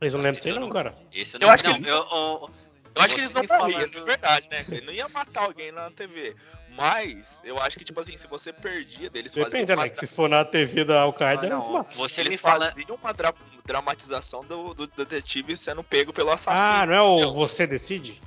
Não 0.00 0.08
lembro 0.20 0.30
disso 0.32 0.48
aí 0.48 0.58
não, 0.58 0.70
cara. 0.70 0.94
Esse 1.12 1.36
eu 1.36 1.40
Eu 1.40 1.46
não, 1.46 1.54
acho 1.54 1.62
que 1.64 1.68
não, 1.70 1.76
eles- 1.76 1.88
eu, 1.88 1.96
eu- 1.96 2.50
Eu 2.96 3.02
acho 3.02 3.14
que 3.14 3.20
eles 3.20 3.32
não 3.32 3.42
morriam, 3.44 3.88
de 3.88 4.00
verdade, 4.02 4.48
né? 4.50 4.64
Ele 4.68 4.80
não 4.86 4.92
ia 4.92 5.08
matar 5.08 5.44
alguém 5.44 5.70
na 5.70 5.90
TV. 5.90 6.34
Mas, 6.76 7.40
eu 7.44 7.58
acho 7.58 7.76
que, 7.78 7.84
tipo 7.84 7.98
assim, 8.00 8.16
se 8.16 8.26
você 8.28 8.52
perdia 8.52 9.10
deles, 9.10 9.34
faziam 9.34 9.50
Depende, 9.50 9.72
uma, 9.72 9.82
né? 9.84 9.88
Que 9.90 9.98
se 10.00 10.06
for 10.06 10.28
na 10.28 10.44
TV 10.44 10.84
da 10.84 11.00
Al-Qaeda, 11.02 11.42
Ah, 11.42 11.46
eles 11.46 11.58
não, 11.58 11.72
matam. 11.72 11.96
você 11.96 12.20
eles 12.20 12.40
fala. 12.40 12.66
faziam 12.66 12.96
uma 12.96 13.12
dra- 13.12 13.34
dramatização 13.66 14.44
do, 14.44 14.72
do 14.74 14.86
detetive 14.86 15.56
sendo 15.56 15.82
pego 15.82 16.12
pelo 16.12 16.30
assassino. 16.30 16.68
Ah, 16.82 16.86
não 16.86 16.94
é 16.94 17.02
o 17.02 17.32
Você 17.34 17.66
Decide? 17.66 18.20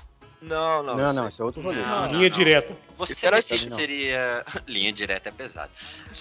Não, 0.43 0.83
não. 0.83 0.95
Não, 0.97 1.05
isso- 1.05 1.15
não, 1.15 1.27
esse 1.27 1.41
é 1.41 1.45
outro 1.45 1.61
rolê. 1.61 1.77
Não, 1.81 2.07
Linha 2.11 2.29
direta. 2.29 2.75
Você 2.97 3.29
decide 3.31 3.65
assim, 3.65 3.75
seria. 3.75 4.45
Linha 4.67 4.91
direta 4.93 5.29
é 5.29 5.31
pesado. 5.31 5.71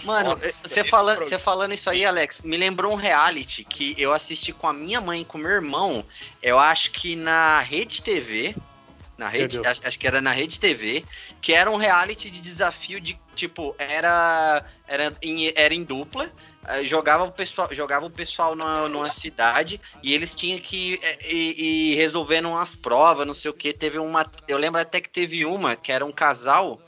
Mano, 0.05 0.31
Nossa, 0.31 0.49
você 0.51 0.81
esse 0.81 0.85
falando, 0.91 1.17
programa- 1.17 1.39
você 1.39 1.43
falando 1.45 1.73
isso 1.75 1.91
aí, 1.91 2.05
Alex, 2.05 2.41
me 2.43 2.57
lembrou 2.57 2.93
um 2.93 2.97
reality 2.97 3.63
que 3.65 3.95
eu 3.99 4.13
assisti 4.13 4.53
com 4.53 4.67
a 4.67 4.73
minha 4.73 5.01
mãe 5.01 5.21
e 5.21 5.25
com 5.25 5.39
meu 5.39 5.51
irmão. 5.51 6.05
Eu 6.43 6.59
acho 6.59 6.91
que 6.93 7.15
na 7.15 7.61
Rede 7.61 8.03
TV. 8.03 8.55
Na 9.17 9.29
rede, 9.29 9.61
acho, 9.67 9.81
acho 9.85 9.99
que 9.99 10.07
era 10.07 10.21
na 10.21 10.33
Rede 10.33 10.59
TV, 10.59 11.05
que 11.41 11.53
era 11.53 11.71
um 11.71 11.77
reality 11.77 12.31
de 12.31 12.41
desafio 12.41 13.01
de 13.01 13.19
tipo, 13.35 13.75
era 13.79 14.65
era 14.87 15.13
em, 15.23 15.53
era 15.57 15.73
em 15.73 15.85
dupla, 15.85 16.31
eh, 16.69 16.85
jogava 16.85 17.25
o 17.25 17.33
pessoal, 17.33 17.69
jogava 17.73 18.07
o 18.07 18.11
pessoal 18.11 18.55
numa, 18.55 18.89
numa 18.89 19.11
cidade 19.11 19.81
e 20.03 20.13
eles 20.13 20.35
tinham 20.35 20.59
que 20.59 20.99
eh, 21.03 21.33
ir, 21.33 21.61
ir 21.61 21.95
resolvendo 21.95 22.49
umas 22.49 22.77
provas, 22.77 23.27
não 23.27 23.35
sei 23.35 23.51
o 23.51 23.55
que. 23.55 23.73
Teve 23.73 23.99
uma, 23.99 24.31
eu 24.47 24.59
lembro 24.59 24.81
até 24.81 25.01
que 25.01 25.09
teve 25.09 25.45
uma 25.47 25.77
que 25.77 25.91
era 25.91 26.05
um 26.05 26.13
casal 26.13 26.81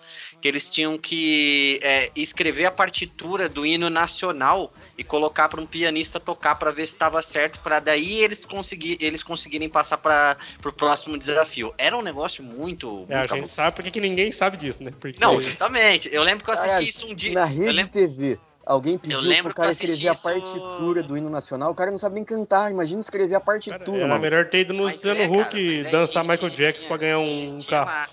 que 0.44 0.48
eles 0.48 0.68
tinham 0.68 0.98
que 0.98 1.80
é, 1.82 2.10
escrever 2.14 2.66
a 2.66 2.70
partitura 2.70 3.48
do 3.48 3.64
hino 3.64 3.88
nacional 3.88 4.70
e 4.98 5.02
colocar 5.02 5.48
para 5.48 5.58
um 5.58 5.64
pianista 5.64 6.20
tocar 6.20 6.54
para 6.56 6.70
ver 6.70 6.86
se 6.86 6.92
estava 6.92 7.22
certo, 7.22 7.60
para 7.60 7.80
daí 7.80 8.22
eles 8.22 8.44
conseguir, 8.44 8.98
eles 9.00 9.22
conseguirem 9.22 9.70
passar 9.70 9.96
para 9.96 10.36
o 10.62 10.70
próximo 10.70 11.16
desafio. 11.16 11.72
Era 11.78 11.96
um 11.96 12.02
negócio 12.02 12.44
muito. 12.44 13.06
É, 13.08 13.14
a 13.14 13.16
muito 13.16 13.20
gente 13.20 13.28
cabuloso. 13.30 13.52
sabe 13.54 13.74
porque 13.74 13.90
que 13.90 14.00
ninguém 14.02 14.30
sabe 14.32 14.58
disso, 14.58 14.82
né? 14.84 14.90
Porque 15.00 15.18
Não, 15.18 15.40
justamente. 15.40 16.10
Eu 16.12 16.22
lembro 16.22 16.44
que 16.44 16.50
eu 16.50 16.52
assisti 16.52 16.68
Caralho, 16.68 16.88
isso 16.90 17.06
um 17.06 17.14
dia. 17.14 17.32
Na 17.32 17.46
rede 17.46 17.72
lembro- 17.72 17.90
TV, 17.92 18.38
alguém 18.66 18.98
pediu 18.98 19.18
pro 19.42 19.54
cara 19.54 19.72
escrever 19.72 20.08
a 20.08 20.12
isso- 20.12 20.22
partitura 20.22 21.02
do 21.02 21.16
hino 21.16 21.30
nacional, 21.30 21.70
o 21.72 21.74
cara 21.74 21.90
não 21.90 21.98
sabe 21.98 22.16
nem 22.16 22.24
cantar, 22.24 22.70
imagina 22.70 23.00
escrever 23.00 23.34
a 23.34 23.40
Cara, 23.40 23.44
partitura, 23.46 23.96
era 24.00 24.08
mano. 24.08 24.20
melhor 24.20 24.44
ter 24.50 24.58
ido 24.60 24.74
no 24.74 24.82
Luciano 24.82 25.22
é, 25.22 25.26
cara, 25.26 25.40
Huck 25.40 25.80
é, 25.86 25.90
dançar 25.90 26.22
Michael 26.22 26.50
Jackson 26.50 26.86
pra 26.86 26.96
ganhar 26.98 27.18
um 27.20 27.56
tinha 27.56 27.70
carro. 27.70 27.86
Lá, 27.86 28.08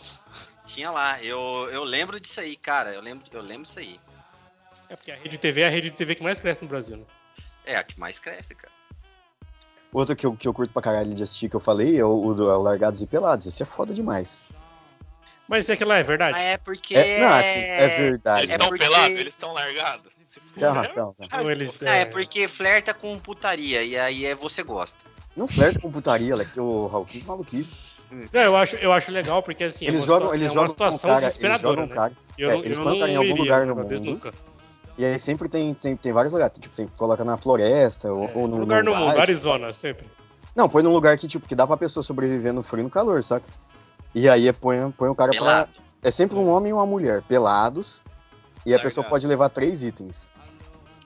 tinha 0.74 0.92
lá. 0.92 1.22
Eu, 1.24 1.70
eu 1.72 1.84
lembro 1.84 2.20
disso 2.20 2.40
aí, 2.40 2.56
cara. 2.56 2.92
Eu 2.94 3.02
lembro, 3.02 3.26
eu 3.32 3.42
lembro 3.42 3.64
disso 3.64 3.80
aí. 3.80 4.00
É 4.90 4.96
porque 4.96 5.12
a 5.12 5.16
rede 5.16 5.38
TV 5.38 5.62
é 5.62 5.68
a 5.68 5.70
rede 5.70 5.90
de 5.90 5.96
TV 5.96 6.16
que 6.16 6.24
mais 6.24 6.40
cresce 6.40 6.62
no 6.62 6.68
Brasil, 6.68 6.98
né? 6.98 7.04
É 7.66 7.76
a 7.76 7.84
que 7.84 8.00
mais 8.00 8.20
cresce, 8.20 8.54
cara. 8.56 8.72
Outro 9.94 10.16
que 10.16 10.26
eu, 10.26 10.36
que 10.36 10.48
eu 10.48 10.54
curto 10.54 10.72
pra 10.72 10.82
caralho 10.82 11.14
de 11.14 11.24
assistir 11.24 11.50
que 11.50 11.56
eu 11.56 11.60
falei 11.60 12.00
é 12.00 12.06
o, 12.06 12.26
o 12.28 12.34
do 12.34 12.50
é 12.50 12.56
o 12.56 12.62
Largados 12.62 13.02
e 13.02 13.08
Pelados. 13.08 13.46
Esse 13.46 13.62
é 13.64 13.66
foda 13.66 13.94
demais. 13.94 14.46
Mas 15.48 15.68
é 15.70 15.76
que 15.76 15.84
lá 15.84 15.98
é 15.98 16.04
verdade. 16.04 16.32
Mas 16.32 16.46
é 16.46 16.58
porque. 16.58 16.96
É, 16.96 17.20
não, 17.20 17.28
assim, 17.28 17.48
é 17.60 17.88
verdade. 17.98 18.40
Eles 18.42 18.52
É 18.52 18.54
estão 18.56 18.70
porque- 18.70 18.84
pelados? 18.86 19.20
Eles 19.20 19.34
estão 19.34 19.54
largados? 19.54 20.14
Se 20.24 20.40
for, 20.40 20.62
Não, 20.62 20.76
né? 20.76 20.92
não, 20.96 21.16
não. 21.20 21.44
Ou 21.44 21.52
eles, 21.52 21.82
É, 21.82 22.06
porque 22.06 22.48
flerta 22.48 22.94
com 22.94 23.20
putaria 23.20 23.84
e 23.84 23.98
aí 23.98 24.26
é 24.26 24.34
você 24.34 24.64
gosta. 24.64 24.98
Não 25.36 25.46
flerta 25.46 25.80
com 25.80 25.92
putaria, 25.92 26.36
Leque, 26.38 26.58
o 26.58 26.88
Raul, 26.88 27.06
que 27.06 27.22
maluquice. 27.26 27.80
Não, 28.34 28.42
eu 28.42 28.56
acho, 28.58 28.76
eu 28.76 28.92
acho 28.92 29.12
legal 29.12 29.42
porque 29.42 29.64
assim. 29.66 29.86
é 29.86 29.88
Eles 29.90 30.02
uma 30.02 30.08
jogam, 30.08 30.34
eles 30.34 30.48
é 30.48 30.50
uma 30.50 30.54
jogam 30.54 30.68
com 30.68 30.84
o 30.84 30.92
situação 30.92 31.10
cara, 31.10 31.22
eles 31.24 31.28
desesperadora, 31.38 31.74
jogam 31.82 31.86
o 31.86 31.90
né? 31.90 31.96
cara. 31.96 32.14
Eu, 32.38 32.50
é, 32.50 32.54
não- 32.54 32.64
eles 32.64 32.78
colocam 32.78 33.00
não 33.00 33.08
em 33.08 33.16
algum 33.16 33.30
iria, 33.30 33.42
lugar 33.42 33.66
no 33.66 33.76
mundo. 33.76 34.00
nunca. 34.02 34.34
E 34.98 35.06
aí 35.06 35.18
sempre 35.20 35.48
tem, 35.50 35.74
sempre 35.74 36.04
tem 36.04 36.12
vários 36.14 36.34
lugares. 36.34 36.58
Tipo, 36.60 36.76
tem 36.76 36.88
que 36.88 36.98
colocar 36.98 37.24
na 37.24 37.38
floresta 37.38 38.12
ou, 38.12 38.30
ou 38.36 38.44
Um 38.44 38.48
no 38.48 38.58
lugar 38.58 38.84
no 38.84 38.92
bar, 38.92 39.00
mundo, 39.00 39.10
tipo, 39.12 39.22
Arizona, 39.22 39.74
sempre. 39.74 40.06
Não, 40.56 40.68
põe 40.68 40.84
num 40.84 40.92
lugar 40.92 41.18
que, 41.18 41.28
tipo, 41.28 41.48
que 41.48 41.56
dá 41.56 41.66
pra 41.66 41.78
pessoa 41.78 42.04
sobreviver 42.04 42.52
no 42.54 42.62
frio 42.62 42.82
e 42.82 42.84
no 42.84 42.90
calor, 42.90 43.24
saca? 43.24 43.48
E 44.14 44.28
aí 44.28 44.48
é, 44.48 44.52
põe, 44.54 44.92
põe 44.92 45.08
o 45.10 45.16
cara 45.16 45.32
Pelado. 45.32 45.70
pra. 45.72 45.82
É 46.04 46.12
sempre 46.12 46.38
um 46.38 46.50
homem 46.50 46.72
e 46.72 46.74
uma 46.74 46.86
mulher, 46.86 47.22
pelados. 47.24 48.04
E 48.66 48.70
a 48.70 48.76
Largados. 48.76 48.84
pessoa 48.84 49.08
pode 49.08 49.26
levar 49.26 49.50
três 49.50 49.82
itens. 49.82 50.32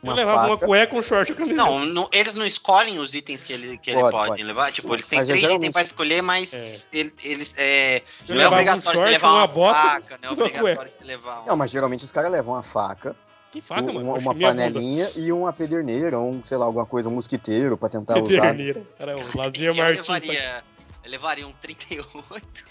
Eu 0.06 0.12
Uma 0.12 0.14
levava 0.16 0.48
uma 0.48 0.56
faca. 0.56 0.66
cueca, 0.68 0.96
um 0.96 1.02
short 1.02 1.32
e 1.32 1.34
uma 1.34 1.40
camiseta. 1.40 1.64
Não, 1.64 1.86
não- 1.86 2.10
eles 2.12 2.34
não 2.34 2.46
escolhem 2.46 3.00
os 3.00 3.14
itens 3.14 3.44
que 3.44 3.52
ele, 3.52 3.78
que 3.78 3.90
ele 3.90 4.00
Pode, 4.00 4.12
pode, 4.12 4.30
pode. 4.30 4.44
levar. 4.44 4.72
Tipo, 4.72 4.94
eles 4.94 5.06
têm 5.06 5.20
Mas 5.20 5.30
é 5.30 5.32
três 5.32 5.42
geralmente- 5.42 5.62
itens 5.64 5.74
pra 5.74 5.82
escolher, 5.82 6.22
mas 6.22 6.54
É. 6.94 6.98
ele- 7.00 7.14
eles. 7.24 7.54
É, 7.58 7.98
Eu 8.28 8.36
não 8.36 8.36
é 8.36 8.44
levava 8.44 8.56
um 8.56 8.60
obrigatório 8.60 8.84
short, 9.00 9.08
você 9.08 9.12
levar 9.14 9.28
uma 9.30 9.38
uma, 9.38 9.48
bota 9.48 9.80
faca, 9.82 10.20
não 10.22 10.30
é 10.30 10.32
uma 10.32 10.34
obrigatório 10.44 10.78
cueca. 10.78 10.92
você 10.98 11.04
levar 11.04 11.42
um. 11.42 11.46
Não, 11.46 11.58
mas 11.58 11.72
geralmente 11.72 12.06
os 12.06 12.12
caras 12.12 12.32
levam 12.32 12.54
uma 12.54 12.64
faca, 12.64 13.16
Que 13.52 13.62
faca, 13.62 13.82
um- 13.82 13.86
mano. 13.94 14.02
uma, 14.12 14.18
uma 14.20 14.36
panelinha 14.36 15.12
e 15.16 15.32
uma 15.32 15.52
pederneira, 15.52 16.20
ou 16.20 16.32
um, 16.32 16.44
sei 16.44 16.58
lá, 16.58 16.66
alguma 16.66 16.86
coisa, 16.86 17.10
um 17.10 17.14
mosquiteiro 17.14 17.78
pra 17.78 17.90
tentar 17.90 18.20
usar. 18.20 18.42
Pederneira. 18.52 18.82
Cara, 18.98 19.18
o 19.18 19.20
Lazinha 19.38 19.70
eu 19.70 19.76
Martins. 19.76 20.08
levaria, 20.08 20.64
eu 21.04 21.10
levaria 21.12 21.48
um 21.48 21.52
38, 21.54 22.66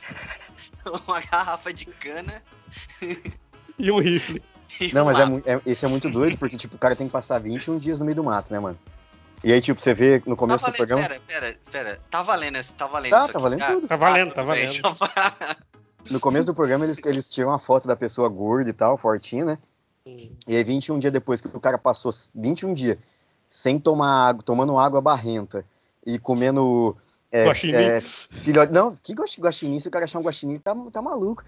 uma 1.07 1.21
garrafa 1.21 1.73
de 1.73 1.87
cana. 1.87 2.43
E 3.79 3.91
um 3.91 3.99
rifle. 3.99 4.41
Não, 4.93 5.05
mas 5.05 5.19
é, 5.19 5.55
é- 5.55 5.61
esse 5.67 5.85
é 5.85 5.89
muito 5.89 6.09
doido, 6.11 6.37
porque, 6.39 6.57
tipo, 6.57 6.77
o 6.77 6.79
cara 6.79 6.97
tem 6.97 7.07
que 7.07 7.13
passar 7.13 7.39
21 7.39 7.79
dias 7.79 7.99
no 7.99 8.05
meio 8.05 8.17
do 8.17 8.25
mato, 8.25 8.53
né, 8.53 8.59
mano? 8.59 8.79
E 9.43 9.53
aí, 9.53 9.61
tipo, 9.61 9.79
você 9.81 9.93
vê 9.93 10.23
no 10.27 10.35
Tá 10.35 10.37
começo 10.37 10.65
do 10.65 10.73
valendo, 10.73 10.77
programa. 10.77 11.03
pera, 11.09 11.21
pera, 11.27 11.59
pera. 11.71 12.01
Tá 12.11 12.23
valendo, 12.23 12.65
tá 12.77 12.87
valendo 12.87 13.11
Tá, 13.11 13.19
tá 13.19 13.25
aqui, 13.25 13.39
valendo 13.41 13.67
tudo. 13.67 13.89
Tá 13.89 13.97
valendo, 13.97 14.35
tá 14.35 14.43
bem. 14.45 14.67
valendo. 14.67 14.97
No 16.11 16.21
começo 16.21 16.45
do 16.47 16.55
programa, 16.55 16.85
eles, 16.85 16.99
eles 17.03 17.27
tiram 17.27 17.49
uma 17.49 17.59
foto 17.59 17.89
da 17.89 17.97
pessoa 17.97 18.29
gorda 18.29 18.69
e 18.69 18.75
tal, 18.75 18.99
fortinha, 18.99 19.43
né? 19.45 19.59
Hum. 20.07 20.29
E 20.47 20.55
aí, 20.55 20.63
21 20.63 20.99
dias 20.99 21.11
depois 21.11 21.41
que 21.41 21.49
o 21.49 21.59
cara 21.61 21.79
passou 21.79 22.13
21 22.35 22.75
dias 22.75 22.99
sem 23.49 23.79
tomar 23.81 24.29
água, 24.29 24.43
tomando 24.43 24.79
água 24.79 25.01
barrenta 25.01 25.65
e 26.07 26.19
comendo. 26.19 26.95
É, 27.37 27.47
Guaxinim. 27.47 27.75
é, 27.75 28.01
filhote, 28.01 28.73
não, 28.73 28.95
que 29.03 29.13
guaxi- 29.13 29.41
guaxinim? 29.41 29.81
Se 29.81 29.89
o 29.89 29.91
cara 29.91 30.05
achar 30.05 30.21
um 30.21 30.23
guaxinim, 30.23 30.57
tá, 30.57 30.73
tá 30.93 31.03
maluco. 31.03 31.43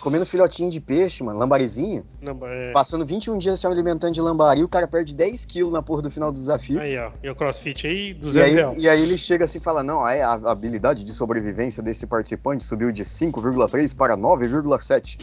Comendo 0.00 0.24
filhotinho 0.24 0.70
de 0.70 0.80
peixe, 0.80 1.22
mano, 1.22 1.38
lambarizinho. 1.38 2.06
É... 2.22 2.72
Passando 2.72 3.04
21 3.04 3.36
dias 3.36 3.60
se 3.60 3.66
alimentando 3.66 4.14
de 4.14 4.20
lambari, 4.22 4.64
o 4.64 4.68
cara 4.68 4.88
perde 4.88 5.14
10 5.14 5.44
quilos 5.44 5.70
na 5.74 5.82
porra 5.82 6.00
do 6.00 6.10
final 6.10 6.32
do 6.32 6.36
desafio. 6.36 6.80
Aí, 6.80 6.96
ó. 6.96 7.10
E 7.22 7.28
o 7.28 7.34
crossfit 7.36 7.86
aí, 7.86 8.10
E 8.12 8.14
200 8.14 8.48
aí, 8.48 8.54
reais. 8.54 8.82
e 8.82 8.88
aí 8.88 9.02
ele 9.02 9.18
chega 9.18 9.44
assim 9.44 9.58
e 9.58 9.60
fala: 9.60 9.82
Não, 9.82 10.08
é, 10.08 10.22
a 10.22 10.32
habilidade 10.32 11.04
de 11.04 11.12
sobrevivência 11.12 11.82
desse 11.82 12.06
participante 12.06 12.64
subiu 12.64 12.90
de 12.90 13.04
5,3 13.04 13.94
para 13.94 14.16
9,7. 14.16 15.18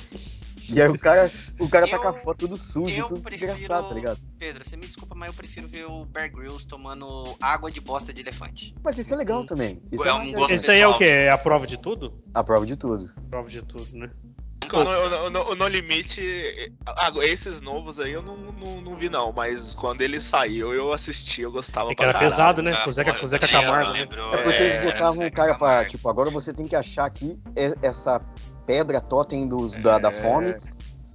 E 0.70 0.82
aí 0.82 0.88
o 0.88 0.98
cara, 0.98 1.32
o 1.60 1.70
cara 1.70 1.88
tá 1.88 1.96
Eu- 1.98 2.02
com 2.02 2.08
a 2.08 2.14
foto 2.14 2.40
tudo 2.40 2.58
sujo, 2.58 3.08
tudo 3.08 3.22
prefiro- 3.22 3.54
desgraçado, 3.54 3.88
tá 3.90 3.94
ligado? 3.94 4.20
Pedro, 4.40 4.64
você 4.68 4.76
me 4.76 4.84
desculpa, 4.84 5.16
mas 5.16 5.28
eu 5.30 5.34
prefiro 5.34 5.68
ver 5.68 5.86
o 5.86 6.06
Bear 6.06 6.32
Grylls 6.32 6.66
tomando 6.66 7.36
água 7.42 7.70
de 7.72 7.80
bosta 7.82 8.14
de 8.14 8.22
elefante. 8.22 8.74
Mas 8.84 8.98
isso 8.98 9.14
é 9.14 9.18
legal 9.18 9.46
também. 9.46 9.82
Isso 9.92 10.06
É 10.06 10.10
é, 10.10 10.14
um 10.14 10.50
Esse 10.50 10.72
aí 10.72 10.80
é 10.82 10.88
o 10.88 10.98
quê? 10.98 11.06
É 11.06 11.30
a 11.30 11.38
prova 11.38 11.66
de 11.68 11.78
tudo? 11.78 12.14
a 12.34 12.44
prova 12.44 12.66
de 12.66 12.76
tudo. 12.76 13.12
Prova 13.30 13.50
de 13.50 13.62
tudo, 13.62 13.88
né? 13.94 14.10
O 14.72 15.30
no, 15.30 15.52
o 15.52 15.56
no- 15.56 15.68
Limite, 15.68 16.22
ah, 16.88 17.12
esses 17.22 17.62
novos 17.62 18.00
aí 18.00 18.12
eu 18.14 18.24
não, 18.24 18.36
não, 18.38 18.82
não 18.82 18.96
vi 18.96 19.08
não, 19.10 19.32
mas 19.32 19.76
quando 19.76 20.02
ele 20.02 20.20
saiu 20.20 20.74
eu 20.74 20.92
assisti, 20.92 21.42
eu 21.42 21.52
gostava 21.52 21.90
É 21.92 21.96
que 21.96 21.96
pra 21.98 22.06
era 22.06 22.14
caralho. 22.14 22.32
pesado, 22.32 22.62
né? 22.64 22.74
Ah, 22.74 22.84
Com 22.84 22.90
o 22.90 22.94
Zeca, 22.94 23.14
pô, 23.14 23.20
com 23.20 23.26
o 23.26 23.28
Zeca 23.28 23.46
eu 23.46 23.50
Camargo, 23.50 23.92
né? 23.94 24.02
É 24.02 24.38
porque 24.38 24.62
eles 24.64 24.74
é, 24.74 24.82
botavam 24.82 25.28
o 25.28 25.32
cara 25.32 25.54
pra, 25.56 25.86
tipo, 25.86 26.10
agora 26.10 26.30
você 26.32 26.52
tem 26.54 26.66
que 26.68 26.76
achar 26.76 27.06
aqui 27.06 27.38
é- 27.56 27.76
essa 27.88 28.20
pedra 28.66 29.00
totem 29.02 29.48
dos, 29.48 29.74
da, 29.76 29.98
da 29.98 30.10
É, 30.10 30.12
fome 30.12 30.56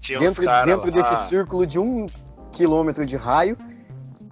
Tinha 0.01 0.19
dentro, 0.19 0.45
dentro 0.65 0.87
lá, 0.87 0.93
desse 0.93 1.29
círculo 1.29 1.67
de 1.67 1.79
um 1.79 2.07
quilômetro 2.53 3.05
de 3.07 3.17
raio 3.17 3.57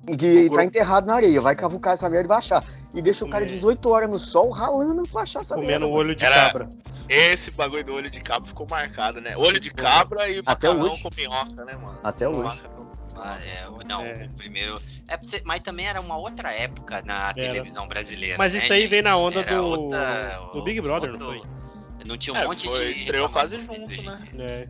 e 0.08 0.16
que 0.16 0.46
O 0.46 0.52
tá 0.54 0.64
enterrado 0.64 1.06
na 1.06 1.14
areia. 1.16 1.40
Vai 1.40 1.56
cavucar 1.56 1.94
essa 1.94 2.08
merda 2.08 2.26
e 2.26 2.28
vai 2.28 2.38
achar. 2.38 2.62
E 2.94 3.02
deixa 3.02 3.24
o 3.24 3.28
cara 3.28 3.44
Comer. 3.44 3.54
18 3.54 3.88
horas 3.90 4.08
no 4.08 4.18
sol 4.18 4.50
ralando 4.50 5.02
pra 5.08 5.22
achar 5.22 5.40
essa 5.40 5.56
merda. 5.56 5.72
Comendo 5.74 5.88
o 5.88 5.92
olho 5.92 6.14
de 6.14 6.24
Era- 6.24 6.34
cabra. 6.46 6.68
Esse 7.08 7.50
bagulho 7.50 7.84
do 7.84 7.94
olho 7.94 8.10
de 8.10 8.20
cabra 8.20 8.46
ficou 8.48 8.66
marcado, 8.70 9.20
né? 9.20 9.36
Olho 9.36 9.60
de 9.60 9.70
cabra 9.70 10.28
e 10.28 10.40
Até 10.46 10.68
macarrão 10.68 10.90
hoje. 10.92 11.02
com 11.02 11.08
minhoca, 11.16 11.64
né, 11.64 11.72
mano? 11.74 11.98
Até 12.02 12.28
hoje. 12.28 12.40
Macarrão. 12.42 12.86
Ah, 13.18 13.38
é, 13.44 13.68
o- 13.68 13.86
não, 13.86 14.00
É. 14.02 14.28
o 14.30 14.36
primeiro. 14.36 14.80
É, 15.08 15.18
mas 15.44 15.60
também 15.60 15.86
era 15.86 16.00
uma 16.00 16.16
outra 16.18 16.52
época 16.52 17.02
na 17.06 17.32
televisão 17.32 17.88
brasileira. 17.88 18.36
Mas 18.38 18.52
né, 18.52 18.58
isso 18.62 18.72
aí 18.72 18.82
gente? 18.82 18.90
vem 18.90 19.02
na 19.02 19.16
onda 19.16 19.40
Era 19.40 19.56
do, 19.60 19.66
outra- 19.66 20.36
do 20.52 20.62
Big 20.62 20.80
Brother, 20.80 21.12
não 21.18 21.26
outro- 21.26 21.40
foi? 21.42 21.56
Não 22.06 22.16
tinha 22.16 22.34
um 22.34 22.36
É, 22.38 22.44
monte 22.44 22.66
foi, 22.66 22.86
de. 22.86 22.90
estreou 22.92 23.28
quase 23.28 23.58
junto, 23.60 23.96
do 23.96 24.02
né? 24.02 24.28
É. 24.38 24.68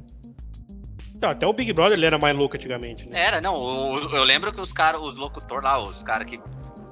Não, 1.21 1.31
até 1.31 1.47
o 1.47 1.53
Big 1.53 1.73
Brother 1.73 1.97
ele 1.97 2.05
era 2.07 2.19
mais 2.19 2.37
louco 2.37 2.57
antigamente, 2.57 3.09
né? 3.09 3.19
Era, 3.19 3.41
não. 3.41 3.57
o- 3.57 3.99
eu 4.15 4.25
lembro 4.25 4.53
que 4.53 4.61
os 4.61 4.73
caras, 4.73 5.01
os 5.01 5.17
locutores 5.17 5.65
lá, 5.65 5.83
os 5.83 6.03
caras 6.03 6.27
que 6.29 6.39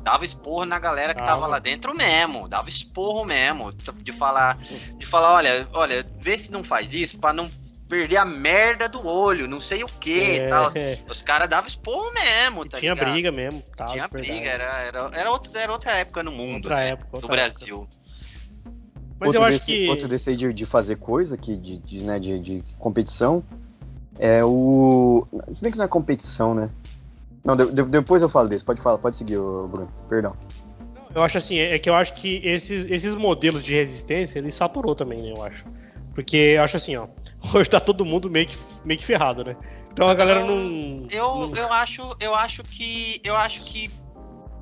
dava 0.02 0.24
esporro 0.24 0.64
na 0.64 0.78
galera 0.78 1.14
que 1.14 1.20
Dava. 1.20 1.33
tava 1.33 1.46
lá 1.46 1.59
dentro 1.59 1.94
mesmo, 1.94 2.48
dava 2.48 2.68
esporro 2.68 3.24
mesmo, 3.24 3.72
de 3.72 4.12
falar, 4.12 4.59
de 4.98 5.04
falar, 5.07 5.35
olha, 5.35 5.68
olha, 5.72 6.04
vê 6.20 6.37
se 6.38 6.50
não 6.50 6.62
faz 6.64 6.92
isso 6.94 7.18
pra 7.18 7.33
não 7.33 7.50
perder 7.88 8.16
a 8.16 8.24
merda 8.24 8.88
do 8.88 9.07
olho, 9.07 9.46
não 9.46 9.61
sei 9.61 9.85
o 9.85 9.88
que 9.88 10.20
É, 10.40 10.46
e 10.46 10.48
tal. 10.48 10.72
Os 11.11 11.20
caras 11.22 11.48
davam 11.48 11.68
esporro 11.68 12.11
mesmo, 12.14 12.66
tá 12.66 12.78
Tinha 12.78 12.94
ligado? 12.94 13.12
briga 13.12 13.30
mesmo. 13.33 13.62
Tal, 13.76 13.88
Tinha 13.92 14.07
verdade. 14.09 14.26
briga, 14.33 14.50
era, 14.50 14.64
era, 14.80 15.11
era, 15.12 15.30
outra, 15.30 15.61
era 15.61 15.72
outra 15.72 15.92
época 15.92 16.22
no 16.22 16.33
mundo, 16.33 16.54
Outra 16.66 16.76
né? 16.76 16.88
época. 16.90 17.09
outra 17.12 17.26
época. 17.42 17.57
Brasil. 17.59 17.88
Mas 19.24 19.28
outro, 19.28 19.40
eu 19.40 19.44
acho 19.44 19.52
desse, 19.54 19.72
que. 19.76 19.88
outro 19.88 20.08
desse 20.08 20.30
aí 20.30 20.37
de, 20.37 20.52
de 20.52 20.66
fazer 20.66 20.96
coisa, 20.96 21.37
que, 21.37 21.56
de, 21.56 21.78
de, 21.78 22.04
né, 22.04 22.18
de, 22.18 22.38
de 22.38 22.64
competição, 22.78 23.42
é 24.18 24.44
o. 24.44 25.26
Se 25.52 25.62
bem 25.62 25.72
que 25.72 25.78
não 25.78 25.84
é 25.84 25.88
competição, 25.88 26.54
né? 26.54 26.70
Não, 27.44 27.56
de- 27.56 27.70
de- 27.72 27.82
depois 27.84 28.22
eu 28.22 28.28
falo 28.28 28.48
desse. 28.48 28.64
Pode 28.64 28.80
falar, 28.80 28.98
pode 28.98 29.16
seguir, 29.16 29.37
Bruno. 29.37 29.88
Perdão. 30.08 30.34
Eu 31.14 31.22
acho 31.22 31.38
assim, 31.38 31.58
é 31.58 31.78
que 31.78 31.88
eu 31.88 31.94
acho 31.94 32.14
que 32.14 32.40
esses, 32.44 32.87
esses 32.90 33.14
modelos 33.14 33.62
de 33.62 33.72
resistência, 33.72 34.38
ele 34.38 34.50
saturou 34.50 34.94
também, 34.94 35.22
né, 35.22 35.32
eu 35.37 35.42
acho. 35.42 35.64
Porque 36.14 36.37
eu 36.37 36.62
acho 36.62 36.76
assim, 36.76 36.96
ó, 36.96 37.06
hoje 37.54 37.70
tá 37.70 37.78
todo 37.80 38.04
mundo 38.04 38.28
meio 38.30 38.46
que, 38.46 38.56
meio 38.84 38.98
que 38.98 39.06
ferrado, 39.06 39.44
né? 39.44 39.56
Então 39.92 40.08
a 40.08 40.14
galera 40.14 40.44
não. 40.44 41.06
Eu, 41.10 41.37
não- 41.37 41.54
eu 41.54 41.72
acho, 41.72 42.16
eu 42.20 42.34
acho 42.34 42.62
que, 42.64 43.20
eu 43.24 43.37
acho 43.37 43.62
que 43.64 43.88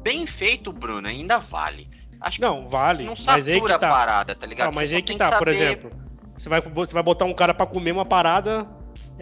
bem 0.02 0.26
feito, 0.26 0.72
Bruno, 0.72 1.06
ainda 1.08 1.38
vale. 1.38 1.88
Acho 2.22 2.36
que 2.36 2.42
Não, 2.42 2.68
vale. 2.68 3.04
não 3.04 3.14
mas 3.26 3.48
aí 3.48 3.60
que 3.60 3.72
a 3.72 3.78
tá. 3.78 3.90
parada, 3.90 4.34
tá 4.34 4.46
ligado? 4.46 4.68
Não, 4.68 4.74
mas 4.74 4.92
aí 4.92 5.02
que 5.02 5.08
tem 5.08 5.18
tá, 5.18 5.38
por 5.38 5.48
exemplo. 5.48 5.90
Você 6.38 6.48
vai, 6.48 6.60
você 6.60 6.94
vai 6.94 7.02
botar 7.02 7.24
um 7.24 7.34
cara 7.34 7.52
pra 7.52 7.66
comer 7.66 7.92
uma 7.92 8.04
parada 8.04 8.66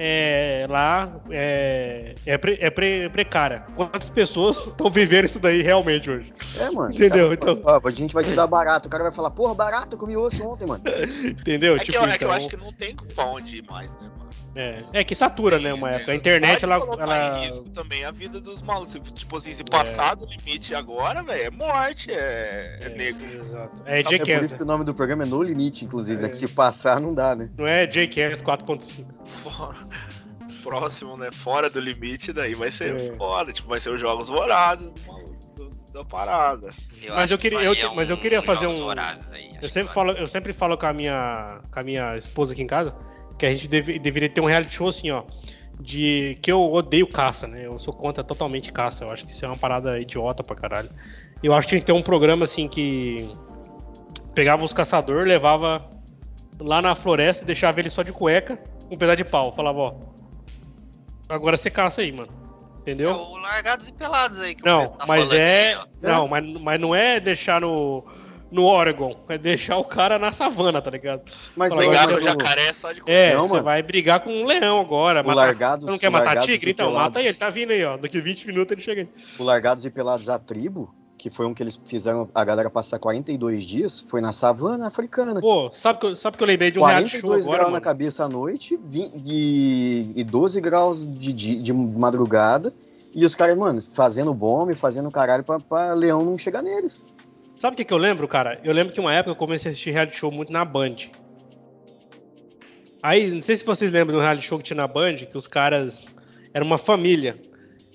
é, 0.02 0.66
lá, 0.66 1.12
é, 1.30 2.14
é, 2.24 2.38
pre- 2.38 2.56
é 2.58 2.70
pre- 2.70 3.10
precária. 3.10 3.64
Quantas 3.76 4.08
pessoas 4.08 4.56
estão 4.56 4.90
vivendo 4.90 5.26
isso 5.26 5.38
daí 5.38 5.60
realmente 5.60 6.10
hoje? 6.10 6.32
É, 6.58 6.70
mano. 6.70 6.90
Entendeu? 6.94 7.28
Cara, 7.28 7.34
Então- 7.52 7.62
ó, 7.66 7.80
a 7.86 7.90
gente 7.90 8.14
vai 8.14 8.24
te 8.24 8.34
dar 8.34 8.46
barato. 8.46 8.88
O 8.88 8.90
cara 8.90 9.02
vai 9.02 9.12
falar, 9.12 9.30
porra, 9.30 9.54
barato, 9.54 9.96
eu 9.96 9.98
comi 9.98 10.16
osso 10.16 10.42
ontem, 10.48 10.66
mano. 10.66 10.82
Entendeu? 11.24 11.76
É 11.76 11.78
que, 11.80 11.92
Tipo, 11.92 11.98
eu, 11.98 12.02
é 12.04 12.16
que 12.16 12.24
eu 12.24 12.28
então, 12.28 12.36
acho 12.36 12.48
que 12.48 12.56
não 12.56 12.72
tem 12.72 12.96
pra 13.14 13.26
onde 13.26 13.58
ir 13.58 13.64
mais, 13.70 13.94
né, 13.96 14.08
mano? 14.18 14.30
é, 14.56 14.78
é 14.94 15.04
que 15.04 15.14
satura, 15.14 15.58
Sim, 15.58 15.64
né, 15.64 15.74
uma 15.74 15.92
é. 15.92 15.96
época. 15.96 16.12
A 16.12 16.14
internet, 16.14 16.64
ela. 16.64 16.76
ela- 16.76 17.38
em 17.38 17.44
risco 17.44 17.68
também 17.68 18.04
a 18.04 18.10
vida 18.10 18.40
dos 18.40 18.62
malucos. 18.62 18.88
Se- 18.88 19.00
Tipo 19.00 19.36
assim, 19.36 19.50
É. 19.50 19.54
se 19.54 19.64
passar 19.64 20.16
do 20.16 20.24
limite 20.26 20.74
agora, 20.74 21.22
velho, 21.22 21.42
é 21.44 21.50
morte, 21.50 22.10
é, 22.10 22.78
é 22.82 22.86
É, 22.86 22.88
negro. 22.88 23.24
Exato. 23.24 23.82
É 23.84 24.00
É 24.00 24.02
por 24.02 24.12
isso 24.44 24.54
que 24.56 24.60
né? 24.60 24.64
o 24.64 24.66
nome 24.66 24.84
do 24.84 24.94
programa 24.94 25.22
é 25.24 25.26
No 25.26 25.42
Limite, 25.42 25.84
inclusive, 25.84 26.20
né? 26.20 26.26
É. 26.26 26.30
Que 26.30 26.36
se 26.36 26.48
passar, 26.48 27.00
não 27.00 27.14
dá, 27.14 27.34
né? 27.34 27.50
Não 27.56 27.66
é 27.66 27.86
Jackass 27.90 28.40
4.5. 28.42 29.06
Fora- 29.24 29.86
Próximo, 30.62 31.16
né? 31.16 31.30
Fora 31.32 31.70
do 31.70 31.80
limite, 31.80 32.32
daí 32.32 32.54
vai 32.54 32.70
ser 32.70 32.94
É. 32.96 33.14
foda. 33.14 33.52
Tipo, 33.52 33.68
vai 33.68 33.80
ser 33.80 33.90
os 33.94 34.00
jogos 34.00 34.28
vorazes 34.28 34.90
do 34.92 35.00
maluco, 35.06 35.46
do- 35.56 35.70
da 35.92 36.04
parada. 36.04 36.70
Mas 37.08 37.10
acho 37.24 37.32
eu 37.34 37.38
que 37.38 37.42
queria- 37.48 37.62
eu 37.64 37.74
faria 37.74 37.88
te- 37.90 37.96
mas 37.96 38.10
eu 38.10 38.16
queria 38.18 38.42
fazer 38.42 38.66
um- 38.66 38.88
aí, 38.90 39.50
Eu 39.62 39.68
sempre, 39.68 39.92
falo, 39.92 40.12
eu 40.12 40.26
sempre 40.28 40.52
falo 40.52 40.76
com 40.76 40.86
a 40.86 40.92
minha, 40.92 41.60
com 41.72 41.80
a 41.80 41.82
minha 41.82 42.16
esposa 42.16 42.52
aqui 42.52 42.62
em 42.62 42.66
casa 42.66 42.94
que 43.38 43.46
a 43.46 43.50
gente 43.50 43.68
deve- 43.68 43.98
deveria 43.98 44.28
ter 44.28 44.40
um 44.40 44.46
reality 44.46 44.74
show 44.74 44.88
assim, 44.88 45.10
ó. 45.10 45.22
De 45.80 46.36
que 46.42 46.52
eu 46.52 46.62
odeio 46.62 47.06
caça, 47.06 47.46
né? 47.48 47.64
Eu 47.66 47.78
sou 47.78 47.94
contra 47.94 48.22
totalmente 48.22 48.70
caça. 48.70 49.04
Eu 49.04 49.10
acho 49.10 49.24
que 49.24 49.32
isso 49.32 49.44
é 49.44 49.48
uma 49.48 49.56
parada 49.56 49.98
idiota 49.98 50.42
pra 50.42 50.54
caralho. 50.54 50.90
Eu 51.42 51.54
acho 51.54 51.66
que 51.66 51.70
tinha 51.70 51.80
que 51.80 51.86
ter 51.86 51.92
um 51.92 52.02
programa 52.02 52.44
assim 52.44 52.68
que 52.68 53.30
pegava 54.34 54.62
os 54.62 54.74
caçadores, 54.74 55.26
levava 55.26 55.88
lá 56.58 56.82
na 56.82 56.94
floresta 56.94 57.42
e 57.44 57.46
deixava 57.46 57.80
ele 57.80 57.88
só 57.88 58.02
de 58.02 58.12
cueca, 58.12 58.58
um 58.90 58.96
pedaço 58.96 59.16
de 59.18 59.24
pau. 59.24 59.54
Falava, 59.54 59.78
ó. 59.78 59.94
Agora 61.28 61.56
você 61.56 61.70
caça 61.70 62.00
aí, 62.00 62.12
mano. 62.12 62.32
É 62.78 62.80
Entendeu? 62.92 63.12
o 63.12 63.36
Largados 63.36 63.86
e 63.88 63.92
Pelados 63.92 64.38
aí 64.38 64.54
que 64.54 64.64
Não, 64.64 64.88
tá 64.88 65.06
mas 65.06 65.30
é. 65.32 65.78
Não, 66.02 66.26
mas, 66.26 66.44
mas 66.60 66.80
não 66.80 66.94
é 66.94 67.20
deixar 67.20 67.60
no. 67.60 68.04
No 68.52 68.64
Oregon, 68.64 69.14
é 69.28 69.38
deixar 69.38 69.76
o 69.76 69.84
cara 69.84 70.18
na 70.18 70.32
savana, 70.32 70.82
tá 70.82 70.90
ligado? 70.90 71.22
Mas 71.54 71.72
Fala, 71.72 71.86
mas 71.86 72.10
o 72.10 72.14
eu- 72.14 72.20
jacaré 72.20 72.72
só 72.72 72.90
de 72.90 73.00
É, 73.06 73.32
Não, 73.32 73.42
você 73.46 73.52
mano. 73.52 73.64
vai 73.64 73.80
brigar 73.80 74.18
com 74.24 74.30
um 74.30 74.44
leão 74.44 74.80
agora. 74.80 75.22
O 75.22 75.24
matar- 75.24 75.36
Largados, 75.36 75.84
Você 75.84 75.90
não 75.92 75.98
quer 76.00 76.10
matar 76.10 76.40
tigre? 76.44 76.72
Então, 76.72 76.88
Pelados- 76.88 77.10
mata 77.14 77.20
ele, 77.22 77.32
tá 77.32 77.48
vindo 77.48 77.70
aí, 77.70 77.84
ó. 77.84 77.96
Daqui 77.96 78.20
20 78.20 78.48
minutos 78.48 78.72
ele 78.72 78.80
chega 78.80 79.02
aí. 79.02 79.08
O 79.38 79.44
Largados 79.44 79.84
e 79.84 79.90
Pelados 79.92 80.28
à 80.28 80.36
Tribo, 80.36 80.92
que 81.20 81.30
foi 81.30 81.46
um 81.46 81.52
que 81.54 81.62
eles 81.62 81.78
fizeram 81.84 82.28
a 82.34 82.44
galera 82.44 82.70
passar 82.70 82.98
42 82.98 83.62
dias, 83.64 84.04
foi 84.08 84.20
na 84.20 84.32
savana 84.32 84.86
africana. 84.86 85.40
Pô, 85.40 85.70
sabe 85.74 85.98
que, 86.00 86.06
eu- 86.06 86.16
sabe 86.16 86.36
que 86.36 86.42
eu 86.42 86.46
lembrei 86.46 86.70
de 86.70 86.78
um 86.78 86.84
reality 86.84 87.18
show 87.20 87.28
42 87.30 87.44
agora, 87.44 87.58
graus 87.58 87.68
na 87.68 87.72
mano? 87.72 87.84
cabeça 87.84 88.24
à 88.24 88.28
noite 88.28 88.78
vi- 88.88 89.12
e, 89.26 90.12
e 90.16 90.24
12 90.24 90.60
graus 90.60 91.06
de, 91.06 91.32
di- 91.32 91.62
de 91.62 91.72
madrugada. 91.72 92.72
E 93.14 93.24
os 93.24 93.34
caras, 93.34 93.56
mano, 93.56 93.82
fazendo 93.82 94.32
bomba 94.32 94.72
e 94.72 94.74
fazendo 94.76 95.10
caralho 95.10 95.42
pra, 95.44 95.58
pra 95.58 95.94
leão 95.94 96.24
não 96.24 96.38
chegar 96.38 96.62
neles. 96.62 97.04
Sabe 97.56 97.74
o 97.74 97.76
que, 97.76 97.84
que 97.84 97.92
eu 97.92 97.98
lembro, 97.98 98.26
cara? 98.28 98.58
Eu 98.64 98.72
lembro 98.72 98.92
que 98.94 99.00
uma 99.00 99.12
época 99.12 99.32
eu 99.32 99.36
comecei 99.36 99.70
a 99.70 99.72
assistir 99.72 99.90
reality 99.90 100.16
show 100.16 100.30
muito 100.30 100.52
na 100.52 100.64
Band. 100.64 100.96
Aí, 103.02 103.30
não 103.30 103.42
sei 103.42 103.56
se 103.56 103.64
vocês 103.64 103.90
lembram 103.90 104.16
do 104.16 104.20
reality 104.22 104.46
show 104.46 104.58
que 104.58 104.64
tinha 104.64 104.76
na 104.76 104.86
Band, 104.86 105.16
que 105.16 105.36
os 105.36 105.46
caras... 105.46 106.00
Era 106.52 106.64
uma 106.64 106.78
família. 106.78 107.36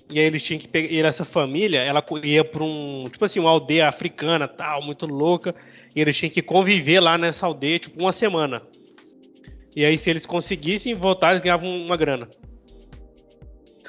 E 0.08 0.18
aí 0.18 0.24
eles 0.24 0.42
tinham 0.42 0.60
que 0.60 0.68
pegar... 0.68 0.92
E 0.92 1.00
essa 1.00 1.24
família, 1.24 1.80
ela 1.80 2.04
ia 2.22 2.44
pra 2.44 2.62
um... 2.62 3.08
Tipo 3.10 3.24
assim, 3.24 3.40
uma 3.40 3.50
aldeia 3.50 3.88
africana, 3.88 4.46
tal, 4.46 4.82
muito 4.84 5.06
louca. 5.06 5.54
E 5.94 6.00
eles 6.00 6.16
tinham 6.16 6.30
que 6.30 6.42
conviver 6.42 7.00
lá 7.00 7.18
nessa 7.18 7.46
aldeia, 7.46 7.78
tipo, 7.78 8.00
uma 8.00 8.12
semana. 8.12 8.62
E 9.74 9.84
aí, 9.84 9.98
se 9.98 10.08
eles 10.08 10.24
conseguissem 10.24 10.94
voltar, 10.94 11.32
eles 11.32 11.42
ganhavam 11.42 11.68
uma 11.68 11.96
grana. 11.96 12.28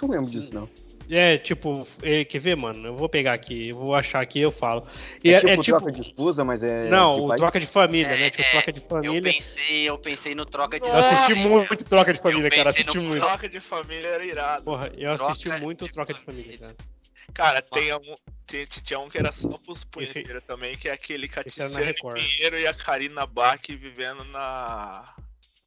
Não 0.01 0.10
lembro 0.10 0.30
disso, 0.30 0.53
não. 0.53 0.67
É, 1.09 1.37
tipo, 1.37 1.87
é, 2.01 2.25
quer 2.25 2.39
ver, 2.39 2.55
mano? 2.55 2.87
Eu 2.87 2.95
vou 2.95 3.07
pegar 3.07 3.33
aqui, 3.33 3.69
eu 3.69 3.77
vou 3.77 3.95
achar 3.95 4.21
aqui 4.21 4.39
e 4.39 4.41
eu 4.41 4.51
falo. 4.51 4.83
E 5.23 5.31
É, 5.33 5.39
tipo 5.39 5.63
troca 5.63 5.91
de 5.91 6.01
esposa, 6.01 6.43
mas 6.43 6.63
é. 6.63 6.89
Não, 6.89 7.13
de 7.13 7.21
o 7.21 7.35
troca 7.35 7.59
de 7.59 7.65
família, 7.65 8.13
É, 8.13 8.17
né? 8.17 8.29
Tipo, 8.29 8.43
é, 8.43 8.51
troca 8.51 8.73
de 8.73 8.81
Eu 8.81 8.87
família. 8.87 9.21
pensei, 9.33 9.83
eu 9.83 9.97
pensei 9.97 10.35
no 10.35 10.45
troca 10.45 10.79
de 10.79 10.87
Eu 10.87 10.97
assisti 10.97 11.35
muito 11.35 11.85
troca 11.85 12.13
de 12.13 12.21
família, 12.21 12.47
Eu 12.47 12.51
cara. 12.51 12.69
Assisti 12.71 12.97
no 12.97 13.03
muito. 13.03 13.21
Troca 13.21 13.47
de 13.47 13.59
família 13.59 14.07
era 14.07 14.25
irado. 14.25 14.63
Porra, 14.65 14.91
eu 14.97 15.13
assisti 15.13 15.45
Troca 15.45 15.63
muito 15.63 15.85
de 15.85 15.91
troca 15.93 16.13
de 16.13 16.21
família. 16.21 16.57
família, 16.57 16.75
cara. 16.75 16.97
Cara, 17.33 17.61
tem 17.61 17.93
um, 17.93 18.15
tinha, 18.45 18.65
tinha 18.65 18.99
um 18.99 19.09
que 19.09 19.17
era 19.17 19.31
só 19.31 19.49
pros 19.57 19.83
punheteiros 19.83 20.43
também, 20.45 20.77
que 20.77 20.89
é 20.89 20.93
aquele 20.93 21.27
Caticeiro. 21.27 21.93
Pinheiro 22.13 22.59
e 22.59 22.65
a 22.67 22.73
Karina 22.73 23.25
Bach 23.25 23.61
vivendo 23.69 24.23
na. 24.25 25.13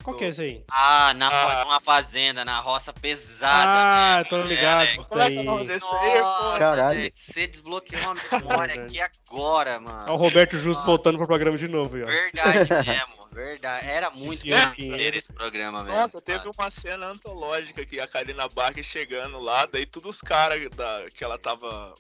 Qual 0.03 0.17
que 0.17 0.25
é 0.25 0.29
esse 0.29 0.41
aí? 0.41 0.65
Ah, 0.71 1.13
na, 1.15 1.29
Ah. 1.29 1.65
numa 1.65 1.81
fazenda, 1.81 2.45
na 2.45 2.59
roça 2.61 2.93
pesada. 2.93 3.71
Ah, 3.71 4.17
né, 4.19 4.25
tô 4.25 4.37
mano? 4.39 4.49
ligado. 4.49 4.87
É, 4.89 4.97
Isso 4.97 5.19
é 5.19 5.23
é 5.23 5.27
aí. 5.27 5.39
o 5.39 5.43
nome 5.43 5.67
desse 5.67 5.95
aí, 5.95 6.13
pô? 6.13 6.21
Nossa, 6.21 6.59
Caralho. 6.59 7.13
você 7.15 7.47
desbloqueou 7.47 8.03
uma 8.03 8.15
memória 8.41 8.83
aqui 8.83 8.99
agora, 9.01 9.71
É 9.73 9.79
o 9.79 9.83
mano. 9.83 10.17
Roberto 10.17 10.53
Justo 10.57 10.81
Nossa. 10.81 10.87
voltando 10.87 11.19
pro 11.19 11.27
programa 11.27 11.59
de 11.59 11.69
novo, 11.69 11.97
aí, 11.97 12.03
ó. 12.03 12.07
Verdade 12.07 12.69
mesmo, 12.87 13.29
verdade. 13.33 13.87
Era 13.89 14.11
muito 14.11 14.47
maneiro 14.49 15.17
esse 15.19 15.33
programa, 15.33 15.85
velho. 15.85 15.97
Nossa, 15.97 16.21
teve 16.21 16.49
uma 16.49 16.71
cena 16.71 17.07
antológica 17.09 17.85
que 17.85 18.01
a 18.01 18.07
Karina 18.09 18.49
Bach 18.49 18.75
chegando 18.83 19.39
lá, 19.39 19.67
daí 19.67 19.85
todos 19.87 20.17
os 20.17 20.21
caras 20.23 20.69
da- 20.71 21.05
que 21.15 21.23
ela 21.23 21.39
tava 21.39 21.95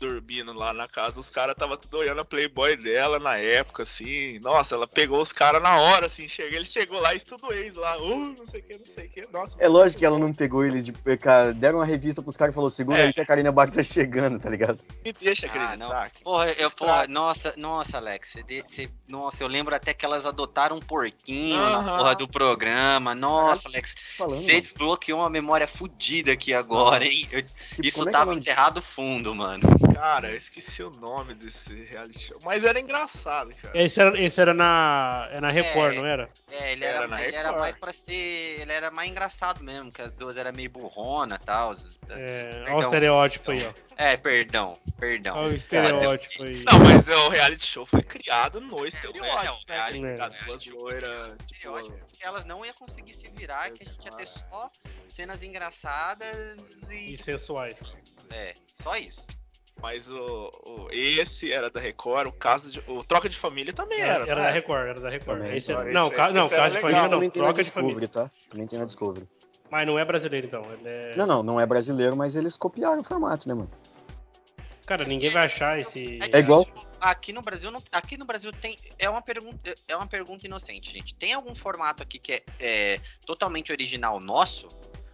dormindo 0.00 0.52
lá 0.52 0.72
na 0.72 0.88
casa, 0.88 1.20
os 1.20 1.30
caras 1.30 1.54
tava 1.54 1.76
tudo 1.76 1.98
olhando 1.98 2.20
a 2.20 2.24
Playboy 2.24 2.76
dela 2.76 3.18
na 3.18 3.36
época, 3.36 3.82
assim. 3.82 4.38
Nossa, 4.40 4.74
ela 4.74 4.86
pegou 4.86 5.20
os 5.20 5.32
caras 5.32 5.62
na 5.62 5.76
hora, 5.78 6.06
assim, 6.06 6.26
chega, 6.26 6.56
ele 6.56 6.64
chegou 6.64 6.98
lá 7.00 7.14
e 7.14 7.20
tudo 7.20 7.52
ex 7.52 7.76
lá, 7.76 7.96
uh, 8.00 8.34
não 8.36 8.46
sei 8.46 8.60
o 8.60 8.64
que, 8.64 8.78
não 8.78 8.86
sei 8.86 9.06
o 9.06 9.10
que. 9.10 9.28
Nossa, 9.32 9.56
É 9.60 9.68
lógico 9.68 9.98
que 10.00 10.06
ela 10.06 10.18
não 10.18 10.32
pegou 10.32 10.64
eles 10.64 10.84
de. 10.84 10.92
Cara, 11.18 11.52
deram 11.52 11.78
uma 11.78 11.84
revista 11.84 12.22
pros 12.22 12.36
caras 12.36 12.54
e 12.54 12.56
falou: 12.56 12.70
segura 12.70 12.98
É. 12.98 13.02
aí 13.04 13.12
que 13.12 13.20
a 13.20 13.26
Karina 13.26 13.52
Bach 13.52 13.70
tá 13.70 13.82
chegando, 13.82 14.38
tá 14.40 14.48
ligado? 14.48 14.78
me 15.04 15.12
deixa 15.12 15.46
Ah, 15.46 15.50
acreditar. 15.50 15.76
não. 15.76 16.10
que- 16.10 16.24
Porra, 16.24 16.50
eu, 16.52 16.70
porra, 16.70 17.06
nossa, 17.06 17.54
nossa, 17.56 17.98
Alex, 17.98 18.32
você, 18.32 18.42
você- 18.62 18.90
nossa, 19.08 19.42
eu 19.42 19.48
lembro 19.48 19.74
até 19.74 19.92
que 19.92 20.04
elas 20.04 20.24
adotaram 20.24 20.76
um 20.76 20.80
porquinho 20.80 21.54
na 21.56 21.78
Aham. 21.78 21.98
porra 21.98 22.14
do 22.14 22.26
programa. 22.28 23.14
Nossa, 23.14 23.68
Alex, 23.68 23.94
Falando. 24.16 24.40
você 24.40 24.52
mano. 24.52 24.62
desbloqueou 24.62 25.18
uma 25.20 25.30
memória 25.30 25.66
fodida 25.68 26.32
aqui 26.32 26.54
agora, 26.54 27.04
hein? 27.04 27.28
Eu- 27.30 27.44
isso 27.82 28.04
é 28.06 28.08
é 28.08 28.12
tava 28.12 28.30
disso? 28.34 28.40
enterrado 28.40 28.80
fundo, 28.82 29.34
mano. 29.34 29.60
Cara, 29.94 30.30
eu 30.30 30.36
esqueci 30.36 30.82
o 30.82 30.90
nome 30.90 31.34
desse 31.34 31.74
reality 31.84 32.18
show. 32.18 32.38
Mas 32.44 32.64
era 32.64 32.78
engraçado, 32.80 33.54
cara. 33.56 33.82
Esse 33.82 34.00
era, 34.00 34.18
esse 34.22 34.40
era 34.40 34.54
na, 34.54 35.28
é 35.30 35.40
na 35.40 35.50
Record, 35.50 35.94
É. 35.94 35.96
não 35.98 36.06
era? 36.06 36.30
É, 36.50 36.72
ele 36.72 36.84
Era 36.84 36.98
era, 36.98 37.08
na 37.08 37.22
ele 37.22 37.36
era 37.36 37.52
mais 37.52 37.76
pra 37.76 37.92
ser. 37.92 38.60
Ele 38.60 38.72
era 38.72 38.90
mais 38.90 39.10
engraçado 39.10 39.62
mesmo, 39.62 39.90
que 39.90 40.02
as 40.02 40.16
duas 40.16 40.36
eram 40.36 40.52
meio 40.52 40.70
burrona 40.70 41.38
e 41.40 41.44
tal. 41.44 41.74
É, 41.74 41.74
olha 41.74 42.62
o 42.62 42.64
Perdão. 42.64 42.80
estereótipo 42.82 43.50
aí, 43.50 43.66
ó. 43.66 43.72
É, 43.96 44.16
perdão, 44.16 44.78
perdão. 44.98 45.36
Olha 45.36 45.48
o 45.48 45.54
estereótipo 45.54 46.42
aí. 46.42 46.64
Não, 46.64 46.78
mas 46.80 47.08
é, 47.08 47.16
o 47.16 47.28
reality 47.28 47.66
show 47.66 47.84
foi 47.84 48.02
criado 48.02 48.60
no 48.60 48.84
é, 48.84 48.88
estereótipo, 48.88 49.72
é, 49.72 49.90
né? 50.00 50.14
é, 50.14 50.14
é, 50.14 50.44
duas 50.44 50.66
é, 50.66 50.70
loiras, 50.70 51.28
tipo, 51.46 51.54
estereótipo, 51.54 51.98
porque 51.98 52.24
elas 52.24 52.44
não 52.46 52.64
iam 52.64 52.74
conseguir 52.74 53.14
se 53.14 53.28
virar, 53.30 53.70
que 53.70 53.82
a 53.82 53.86
gente 53.86 54.04
ia 54.04 54.12
ter 54.12 54.26
só 54.26 54.70
cenas 55.06 55.42
engraçadas 55.42 56.56
e. 56.90 57.14
E 57.14 57.16
sensuais. 57.16 57.98
É, 58.30 58.54
só 58.82 58.96
isso. 58.96 59.26
Mas 59.82 60.10
o, 60.10 60.50
o- 60.66 60.88
esse 60.92 61.50
era 61.52 61.70
da 61.70 61.80
Record, 61.80 62.28
o 62.28 62.32
caso 62.32 62.70
de, 62.70 62.82
o 62.86 63.02
Troca 63.02 63.28
de 63.28 63.36
Família 63.36 63.72
também 63.72 64.00
era, 64.00 64.24
Era, 64.24 64.30
era 64.32 64.40
né? 64.40 64.46
da 64.46 64.50
Record, 64.52 64.88
era 64.88 65.00
da 65.00 65.08
Record. 65.08 65.38
Também. 65.40 65.56
Esse 65.56 65.72
era- 65.72 65.82
Esse 65.84 65.92
não, 65.94 66.06
é- 66.06 66.10
ca- 66.10 66.30
não, 66.30 66.44
esse 66.46 66.54
Casa 66.54 66.74
de. 66.74 66.80
Família 66.80 67.02
não, 67.02 67.08
também 67.08 67.30
tem 67.30 67.42
na 67.42 67.48
troca 67.48 67.64
de 67.64 67.70
família. 67.70 68.00
Discovery, 68.00 68.28
tá? 68.28 68.30
Também 68.50 68.66
tem 68.66 68.78
na 68.78 68.84
Discovery. 68.84 69.28
Mas 69.70 69.86
não 69.86 69.98
é 69.98 70.04
brasileiro 70.04 70.46
então. 70.48 70.64
Ele 70.72 70.82
é... 70.88 71.16
Não, 71.16 71.26
não, 71.26 71.42
não 71.42 71.60
é 71.60 71.64
brasileiro, 71.64 72.16
mas 72.16 72.34
eles 72.36 72.56
copiaram 72.56 73.00
o 73.00 73.04
formato, 73.04 73.48
né, 73.48 73.54
mano? 73.54 73.70
Cara, 74.84 75.04
ninguém 75.04 75.30
vai 75.30 75.46
achar 75.46 75.78
esse. 75.78 75.92
que, 76.18 76.18
É 76.32 76.38
igual- 76.40 76.66
Aqui 77.00 77.32
no 77.32 77.40
Brasil, 77.40 77.70
não, 77.70 77.80
aqui 77.92 78.18
no 78.18 78.24
Brasil 78.24 78.52
tem. 78.52 78.76
É 78.98 79.08
uma 79.08 79.22
pergunta, 79.22 79.72
é 79.88 79.96
uma 79.96 80.06
pergunta 80.08 80.44
inocente, 80.44 80.92
gente. 80.92 81.14
Tem 81.14 81.32
algum 81.32 81.54
formato 81.54 82.02
aqui 82.02 82.18
que 82.18 82.32
é, 82.32 82.42
é 82.58 83.00
totalmente 83.24 83.70
original 83.72 84.18
nosso? 84.20 84.66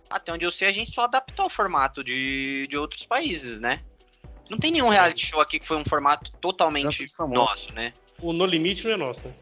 Até 0.08 0.32
onde 0.32 0.44
eu 0.46 0.50
sei, 0.50 0.68
a 0.68 0.72
gente 0.72 0.92
só 0.92 1.02
adaptou 1.02 1.46
o 1.46 1.50
formato 1.50 2.02
de, 2.02 2.66
de 2.68 2.76
outros 2.76 3.04
países, 3.04 3.60
né? 3.60 3.82
Não 4.50 4.58
tem 4.58 4.70
nenhum 4.70 4.88
reality 4.88 5.26
show 5.26 5.40
aqui 5.40 5.58
que 5.58 5.66
foi 5.66 5.76
um 5.76 5.84
formato 5.84 6.30
totalmente 6.40 7.04
nosso, 7.28 7.72
né? 7.72 7.92
O 8.20 8.32
No 8.32 8.46
Limite 8.46 8.84
não 8.84 8.92
é 8.92 8.96
nosso, 8.96 9.20
né? 9.24 9.34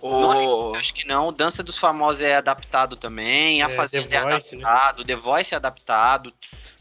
O, 0.00 0.74
acho 0.74 0.92
que 0.94 1.06
não. 1.06 1.32
Dança 1.32 1.62
dos 1.62 1.78
Famosos 1.78 2.20
é 2.22 2.34
adaptado 2.36 2.96
também. 2.96 3.62
A 3.62 3.66
É, 3.66 3.68
Fazenda 3.70 4.08
The 4.08 4.16
é 4.16 4.20
Voice, 4.22 4.56
né? 4.56 4.64
adaptado. 4.64 5.04
The 5.04 5.16
Voice 5.16 5.54
é 5.54 5.56
adaptado. 5.56 6.32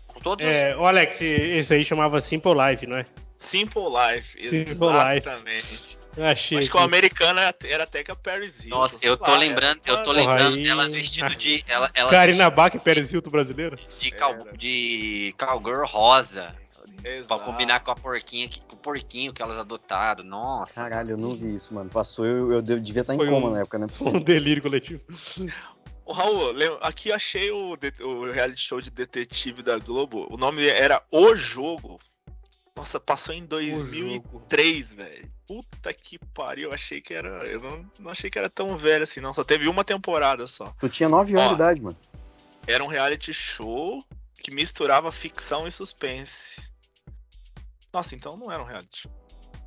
Com 0.08 0.20
todos 0.20 0.46
os 0.46 0.52
É, 0.56 0.76
o 0.76 0.86
Alex, 0.86 1.22
esse 1.22 1.74
aí 1.74 1.86
chamava 1.86 2.20
Simple 2.20 2.52
Life, 2.54 2.88
não 2.88 2.98
é? 2.98 3.06
Simple 3.38 3.82
Life, 3.84 4.42
Simple 4.42 4.72
exatamente. 4.72 6.00
Eu 6.18 6.26
achei. 6.26 6.58
Acho 6.58 6.70
que 6.70 6.78
o 6.78 6.80
americano 6.80 7.40
era- 7.40 7.84
até 7.84 8.04
que 8.04 8.12
a 8.12 8.16
Paris 8.16 8.66
Hilton. 8.66 8.76
Nossa, 8.78 8.98
eu 9.02 9.16
tô 9.18 9.32
lá, 9.32 9.38
lembrando, 9.38 9.82
eu 9.86 10.04
tô 10.04 10.12
lembrando 10.12 10.56
aí- 10.56 10.64
delas 10.64 10.92
vestidas 10.92 11.38
de. 11.38 11.64
Ela, 11.68 11.90
ela 11.94 12.10
Karina 12.12 12.50
Bach 12.50 12.74
e 12.76 12.80
Pérez 12.80 13.12
Hilton 13.12 13.30
brasileira? 13.30 13.76
de, 14.00 14.12
cal, 14.12 14.36
de 14.56 15.34
cowgirl 15.38 15.86
rosa. 15.86 16.56
Pra 17.02 17.12
Exato. 17.12 17.44
combinar 17.46 17.80
com 17.80 17.92
a 17.92 17.96
porquinha, 17.96 18.48
que- 18.48 18.62
com 18.62 18.76
o 18.76 18.80
porquinho 18.80 19.34
que 19.34 19.42
elas 19.42 19.58
adotaram. 19.58 20.24
Nossa. 20.24 20.76
Caralho, 20.76 21.12
eu 21.12 21.18
não 21.18 21.36
vi 21.36 21.56
isso, 21.56 21.74
mano. 21.74 21.90
Passou, 21.90 22.26
eu, 22.26 22.52
eu 22.52 22.62
dev- 22.62 22.80
devia 22.82 23.02
estar 23.02 23.14
em 23.14 23.18
Foi 23.18 23.28
coma 23.30 23.48
um- 23.48 23.52
na 23.52 23.62
época, 23.62 23.80
né? 23.80 23.88
Um 24.20 24.22
delírio 24.24 24.62
coletivo. 24.62 25.02
Ô, 26.06 26.14
Raul, 26.14 26.54
aqui 26.82 27.12
achei 27.12 27.50
o, 27.52 27.78
o 28.02 28.32
reality 28.32 28.62
show 28.62 28.82
de 28.82 28.90
detetive 28.92 29.62
da 29.64 29.78
Globo. 29.78 30.28
O 30.32 30.38
nome 30.38 30.66
era 30.68 31.02
O 31.12 31.36
Jogo. 31.36 32.00
Nossa, 32.76 33.00
passou 33.00 33.36
em 33.36 33.46
2003, 33.46 34.94
velho. 34.94 35.32
Puta 35.46 35.94
que 35.94 36.18
pariu, 36.34 36.70
eu 36.70 36.74
achei 36.74 37.02
que 37.02 37.14
era. 37.14 37.30
Eu 37.46 37.60
não, 37.60 37.86
não 38.00 38.12
achei 38.12 38.30
que 38.30 38.38
era 38.40 38.50
tão 38.50 38.76
velho 38.78 39.04
assim, 39.04 39.20
não. 39.20 39.34
Só 39.34 39.44
teve 39.44 39.68
uma 39.68 39.84
temporada 39.84 40.48
só. 40.48 40.74
Tu 40.80 40.88
tinha 40.90 41.10
9 41.10 41.34
anos 41.36 41.50
de 41.50 41.56
idade, 41.56 41.82
mano. 41.82 41.98
Era 42.66 42.84
um 42.84 42.88
reality 42.88 43.34
show 43.34 44.04
que 44.42 44.52
misturava 44.52 45.12
ficção 45.12 45.68
e 45.68 45.72
suspense. 45.72 46.71
Nossa, 47.94 48.16
então 48.16 48.38
não 48.38 48.52
era 48.52 48.62
um 48.62 48.66
reality 48.66 49.02
show. 49.02 49.12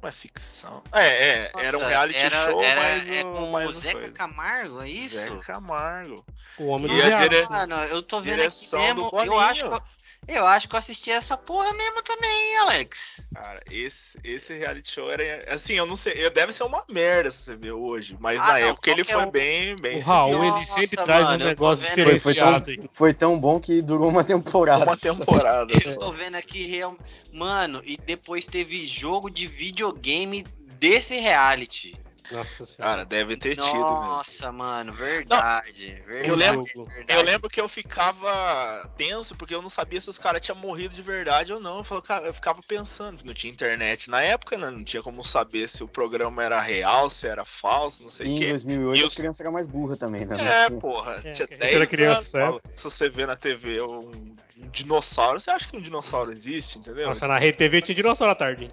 Não 0.03 0.09
é 0.09 0.13
ficção. 0.13 0.83
É, 0.93 1.07
é, 1.07 1.53
era 1.57 1.77
um 1.77 1.81
Nossa, 1.81 1.91
reality 1.91 2.19
era- 2.19 2.51
show, 2.51 2.63
era- 2.63 2.81
mas 2.83 3.11
é 3.11 3.25
o- 3.25 3.53
o 3.53 3.73
Zeca 3.73 3.93
coisa. 3.99 4.13
Camargo, 4.15 4.83
é 4.83 4.89
isso? 4.89 5.17
Zé 5.17 5.31
Camargo. 5.47 6.25
O 6.59 6.67
homem 6.67 6.89
do 6.89 6.95
E 6.97 7.03
a 7.03 7.07
diabo. 7.07 7.23
dire- 7.29 7.49
Mano, 7.49 7.75
eu 7.85 8.03
tô 8.03 8.21
vendo 8.21 8.35
Direção 8.37 8.83
aqui 8.85 8.95
do 8.95 9.03
mesmo. 9.05 9.25
Eu 9.27 9.41
acho, 9.41 9.71
que 9.71 9.83
eu, 10.27 10.47
acho 10.47 10.69
que 10.69 10.75
eu 10.75 10.79
assisti 10.79 11.11
essa 11.11 11.37
porra 11.37 11.73
mesmo 11.75 12.03
também, 12.03 12.31
hein, 12.31 12.57
Alex. 12.59 13.21
Cara, 13.35 13.61
esse, 13.71 14.19
esse 14.25 14.55
reality 14.55 14.91
show 14.91 15.11
era. 15.11 15.53
Assim, 15.53 15.75
eu 15.75 15.87
não 15.87 15.97
sei. 15.97 16.29
Deve 16.31 16.53
ser 16.53 16.65
uma 16.65 16.85
merda 16.91 17.31
se 17.31 17.43
você 17.43 17.57
ver 17.57 17.73
hoje. 17.73 18.17
Mas 18.19 18.41
Ah, 18.41 18.47
na 18.47 18.61
não, 18.61 18.69
época 18.69 18.91
ele 18.91 19.05
qualquer 19.05 19.13
foi 19.15 19.27
um. 19.27 19.31
bem, 19.31 19.77
bem 19.77 19.99
O 19.99 20.01
Raul, 20.03 20.45
ele 20.45 20.51
Nossa, 20.51 20.75
sempre 20.75 20.97
traz 21.05 21.25
mano, 21.25 21.29
um 21.31 21.33
eu 21.33 21.39
tô 21.39 21.45
negócio 21.47 21.85
vendo 21.85 22.05
Foi, 22.05 22.19
foi, 22.19 22.35
tão, 22.35 22.63
foi 22.93 23.15
tão 23.15 23.41
bom 23.41 23.61
que 23.61 23.83
durou 23.83 24.09
uma 24.09 24.25
temporada. 24.25 24.85
Uma 24.85 24.97
temporada 24.97 25.73
Eu 25.73 25.81
só. 25.81 25.99
tô 25.99 26.13
vendo 26.13 26.37
aqui 26.37 26.67
real. 26.67 26.97
Mano, 27.33 27.83
e 27.85 27.97
depois 27.97 28.47
teve 28.47 28.87
jogo 28.87 29.29
de 29.29 29.47
videogame 29.47 30.45
desse 30.79 31.19
reality. 31.19 31.97
Nossa 32.31 32.65
senhora. 32.67 32.77
Cara, 32.95 33.05
deve 33.05 33.37
ter 33.37 33.55
tido 33.57 33.95
mesmo. 33.95 34.01
Nossa, 34.01 34.51
mano, 34.51 34.93
verdade. 34.93 35.95
verdade 36.07 36.29
Eu 36.29 36.35
lembro- 36.35 36.65
verdade. 36.75 37.05
Eu 37.09 37.23
lembro 37.23 37.51
que 37.51 37.61
eu 37.61 37.69
ficava 37.69 38.89
tenso 38.97 39.35
porque 39.37 39.55
eu 39.55 39.61
não 39.63 39.69
sabia 39.69 40.01
se 40.01 40.09
os 40.09 40.19
caras 40.19 40.41
tinham 40.41 40.57
morrido 40.57 40.95
de 40.95 41.03
verdade 41.03 41.53
ou 41.53 41.61
não. 41.61 41.79
Eu, 41.79 41.85
falava, 41.85 42.07
cara, 42.07 42.27
eu 42.27 42.35
ficava 42.35 42.61
pensando, 42.67 43.23
não 43.25 43.35
tinha 43.35 43.53
internet 43.53 44.09
na 44.09 44.23
época, 44.23 44.57
né? 44.57 44.71
Não 44.71 44.83
tinha 44.83 45.03
como 45.03 45.23
saber 45.25 45.69
se 45.69 45.85
o 45.85 45.89
programa 45.89 46.43
era 46.43 46.61
real, 46.61 47.11
se 47.11 47.27
era 47.27 47.45
falso, 47.45 48.03
não 48.03 48.11
sei 48.11 48.27
E 48.27 48.31
o 48.31 48.33
em 48.33 48.39
quê. 48.39 48.49
2008 48.49 49.01
E 49.01 49.05
os- 49.05 49.15
crianças 49.15 49.41
eram 49.41 49.53
mais 49.53 49.67
burras 49.67 49.99
também, 49.99 50.25
né? 50.25 50.37
É, 50.41 50.71
porra, 50.71 51.21
É, 51.25 51.31
tinha 51.31 51.47
que 51.47 51.55
a 51.55 51.57
gente 51.57 51.61
10 51.61 51.75
era 51.75 51.87
criança, 51.87 52.17
anos. 52.19 52.29
certo? 52.31 52.47
fala, 52.51 52.63
Se 52.75 52.85
você 52.85 53.09
vê 53.09 53.27
na 53.27 53.37
TV 53.37 53.81
um, 53.83 54.35
dinossauro, 54.57 55.39
você 55.39 55.51
acha 55.51 55.69
que 55.69 55.77
um 55.77 55.81
dinossauro 55.81 56.33
existe, 56.33 56.79
entendeu? 56.79 57.09
Nossa, 57.09 57.27
na 57.29 57.39
Rede 57.39 57.59
TV 57.59 57.83
tinha 57.83 57.95
dinossauro 57.95 58.33
à 58.33 58.35
tarde. 58.35 58.65
hein? 58.65 58.73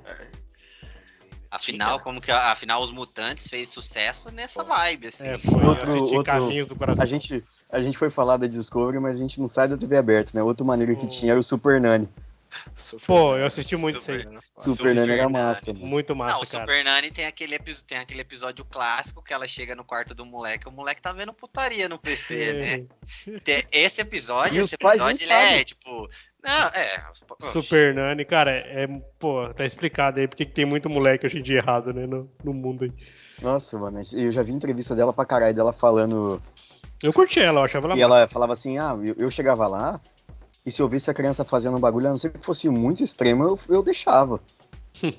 Afinal, 1.51 1.99
como 1.99 2.21
que 2.21 2.31
afinal 2.31 2.81
os 2.81 2.91
mutantes 2.91 3.47
fez 3.49 3.67
sucesso 3.69 4.31
nessa 4.31 4.63
vibe, 4.63 5.07
assim. 5.07 5.23
É, 5.27 5.37
foi 5.37 5.61
Outro- 5.65 5.93
outro- 6.03 6.23
Carrinhos 6.23 6.65
do 6.67 6.75
Coração. 6.77 7.03
A 7.03 7.05
gente, 7.05 7.43
a 7.69 7.81
gente 7.81 7.97
foi 7.97 8.09
falar 8.09 8.37
da 8.37 8.47
Discovery, 8.47 8.99
mas 9.01 9.17
a 9.19 9.21
gente 9.21 9.39
não 9.39 9.49
sai 9.49 9.67
da 9.67 9.75
TV 9.77 9.97
aberta, 9.97 10.31
né? 10.33 10.41
Outra 10.41 10.63
maneira 10.63 10.95
que 10.95 11.05
Oh. 11.05 11.09
tinha 11.09 11.33
era 11.33 11.39
o 11.39 11.43
Super 11.43 11.81
Nani. 11.81 12.07
Super 12.75 13.05
Pô, 13.05 13.27
Nani. 13.29 13.39
eu 13.41 13.45
assisti 13.47 13.75
muito 13.77 13.99
isso 13.99 14.11
aí. 14.11 14.23
Super- 14.23 14.41
Super 14.59 14.95
Nani 14.95 15.11
era 15.11 15.21
Nani. 15.23 15.33
massa, 15.33 15.73
mano. 15.73 15.85
Muito 15.85 16.09
Não, 16.09 16.17
massa, 16.17 16.37
o 16.43 16.47
cara. 16.47 16.63
Super 16.65 16.83
Nani 16.85 17.11
tem 17.11 17.25
aquele, 17.25 17.57
tem 17.59 17.97
aquele 17.97 18.21
episódio 18.21 18.63
clássico 18.65 19.21
que 19.21 19.33
ela 19.33 19.47
chega 19.47 19.75
no 19.75 19.83
quarto 19.83 20.13
do 20.13 20.25
moleque, 20.25 20.67
o 20.67 20.71
moleque 20.71 21.01
tá 21.01 21.11
vendo 21.13 21.33
putaria 21.33 21.87
no 21.89 21.97
PC, 21.99 22.53
né? 22.53 23.41
Esse 23.71 24.01
episódio, 24.01 24.61
E 24.61 24.63
esse 24.63 24.75
episódio, 24.75 25.23
ele 25.23 25.31
é 25.33 25.63
tipo. 25.63 26.09
Não, 26.43 26.67
é. 26.69 27.03
Super 27.51 27.93
Nani, 27.93 28.25
cara, 28.25 28.51
é, 28.51 28.87
pô, 29.19 29.47
tá 29.53 29.63
explicado 29.63 30.19
aí 30.19 30.27
porque 30.27 30.45
que 30.45 30.51
tem 30.51 30.65
muito 30.65 30.89
moleque 30.89 31.25
hoje 31.25 31.37
em 31.39 31.43
dia 31.43 31.57
errado, 31.57 31.93
né, 31.93 32.07
no, 32.07 32.29
no 32.43 32.53
mundo 32.53 32.85
aí. 32.85 32.93
Nossa, 33.41 33.77
mano, 33.77 34.01
eu 34.13 34.31
já 34.31 34.41
vi 34.41 34.51
entrevista 34.51 34.95
dela 34.95 35.13
pra 35.13 35.25
caralho, 35.25 35.55
dela 35.55 35.73
falando. 35.73 36.41
Eu 37.01 37.13
curti 37.13 37.39
ela, 37.39 37.61
eu 37.61 37.65
achava 37.65 37.87
ela 37.87 37.97
E 37.97 38.01
ela 38.01 38.27
falava 38.27 38.53
assim: 38.53 38.77
ah, 38.77 38.97
eu, 39.03 39.15
eu 39.17 39.29
chegava 39.29 39.67
lá, 39.67 39.99
e 40.65 40.71
se 40.71 40.81
eu 40.81 40.89
visse 40.89 41.09
a 41.09 41.13
criança 41.13 41.43
fazendo 41.45 41.77
um 41.77 41.79
bagulho, 41.79 42.07
a 42.07 42.11
não 42.11 42.17
ser 42.17 42.31
que 42.31 42.45
fosse 42.45 42.69
muito 42.69 43.03
extremo, 43.03 43.43
eu, 43.43 43.59
eu 43.69 43.83
deixava. 43.83 44.39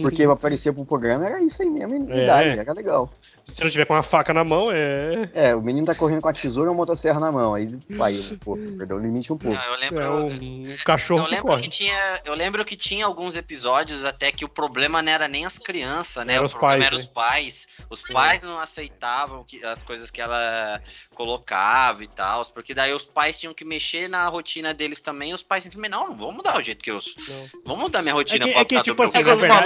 Porque 0.00 0.22
aparecia 0.24 0.72
pro 0.72 0.85
programa, 0.85 1.26
era 1.26 1.42
isso 1.42 1.61
aí 1.62 1.70
mesmo, 1.70 2.08
a 2.11 2.14
É. 2.14 2.22
idade, 2.22 2.58
era 2.58 2.72
legal. 2.72 3.12
Se 3.44 3.64
não 3.64 3.70
tiver 3.72 3.85
com 3.87 3.92
uma 3.94 4.04
faca 4.04 4.32
na 4.32 4.44
mão, 4.44 4.70
é. 4.70 5.28
É, 5.35 5.54
o 5.56 5.61
menino 5.61 5.85
tá 5.85 5.96
correndo 5.96 6.20
com 6.22 6.28
a 6.28 6.32
tesoura 6.32 6.70
e 6.70 6.72
a 6.72 6.76
motosserra 6.76 7.18
na 7.18 7.32
mão. 7.32 7.54
Aí, 7.56 7.68
aí 8.00 8.37
pô, 8.37 8.56
perdeu 8.56 8.96
o 8.96 9.00
limite 9.00 9.32
um 9.32 9.37
pouco. 9.37 9.56
Não, 9.56 9.64
eu 9.74 9.80
lembro. 9.80 10.00
É 10.00 10.11
um 10.11 10.76
cachorro 10.85 11.22
Eu 11.22 11.24
que 11.24 11.30
lembro 11.32 11.48
corre. 11.48 11.62
que 11.62 11.68
tinha, 11.68 12.20
eu 12.24 12.35
lembro 12.35 12.64
que 12.64 12.76
tinha 12.76 13.04
alguns 13.04 13.35
episódios 13.35 14.04
até 14.04 14.30
que 14.30 14.44
o 14.44 14.48
problema 14.48 15.02
não 15.02 15.11
era 15.11 15.26
nem 15.26 15.44
as 15.44 15.58
crianças, 15.58 16.24
né? 16.24 16.35
Era 16.35 16.42
o 16.44 16.46
os 16.46 16.52
problema 16.52 16.78
pais, 16.78 16.87
era 16.87 16.96
né? 16.96 17.02
os 17.02 17.08
pais. 17.08 17.66
Os 17.90 18.00
pais 18.02 18.42
não 18.42 18.58
aceitavam 18.61 19.42
que, 19.42 19.64
as 19.64 19.82
coisas 19.82 20.08
que 20.08 20.20
ela 20.20 20.80
colocava 21.16 22.04
e 22.04 22.08
tal, 22.08 22.44
porque 22.46 22.74
daí 22.74 22.92
os 22.92 23.04
pais 23.04 23.37
tinham 23.38 23.52
que 23.52 23.64
mexer 23.64 24.08
na 24.08 24.26
rotina 24.28 24.72
deles 24.72 25.00
também. 25.00 25.35
Os 25.35 25.42
pais 25.42 25.64
simplesmente 25.64 25.90
não, 25.90 26.08
não 26.11 26.16
vamos 26.16 26.37
mudar 26.37 26.58
o 26.58 26.62
jeito 26.62 26.82
que 26.82 26.90
eu, 26.90 27.00
Não. 27.28 27.48
vamos 27.64 27.82
mudar 27.82 28.02
minha 28.02 28.14
rotina 28.14 28.44
É 28.44 28.46
que- 28.46 28.52
pra 28.52 28.61
é 28.61 28.64
que, 28.64 28.82
tipo 28.82 29.02
assim, 29.02 29.18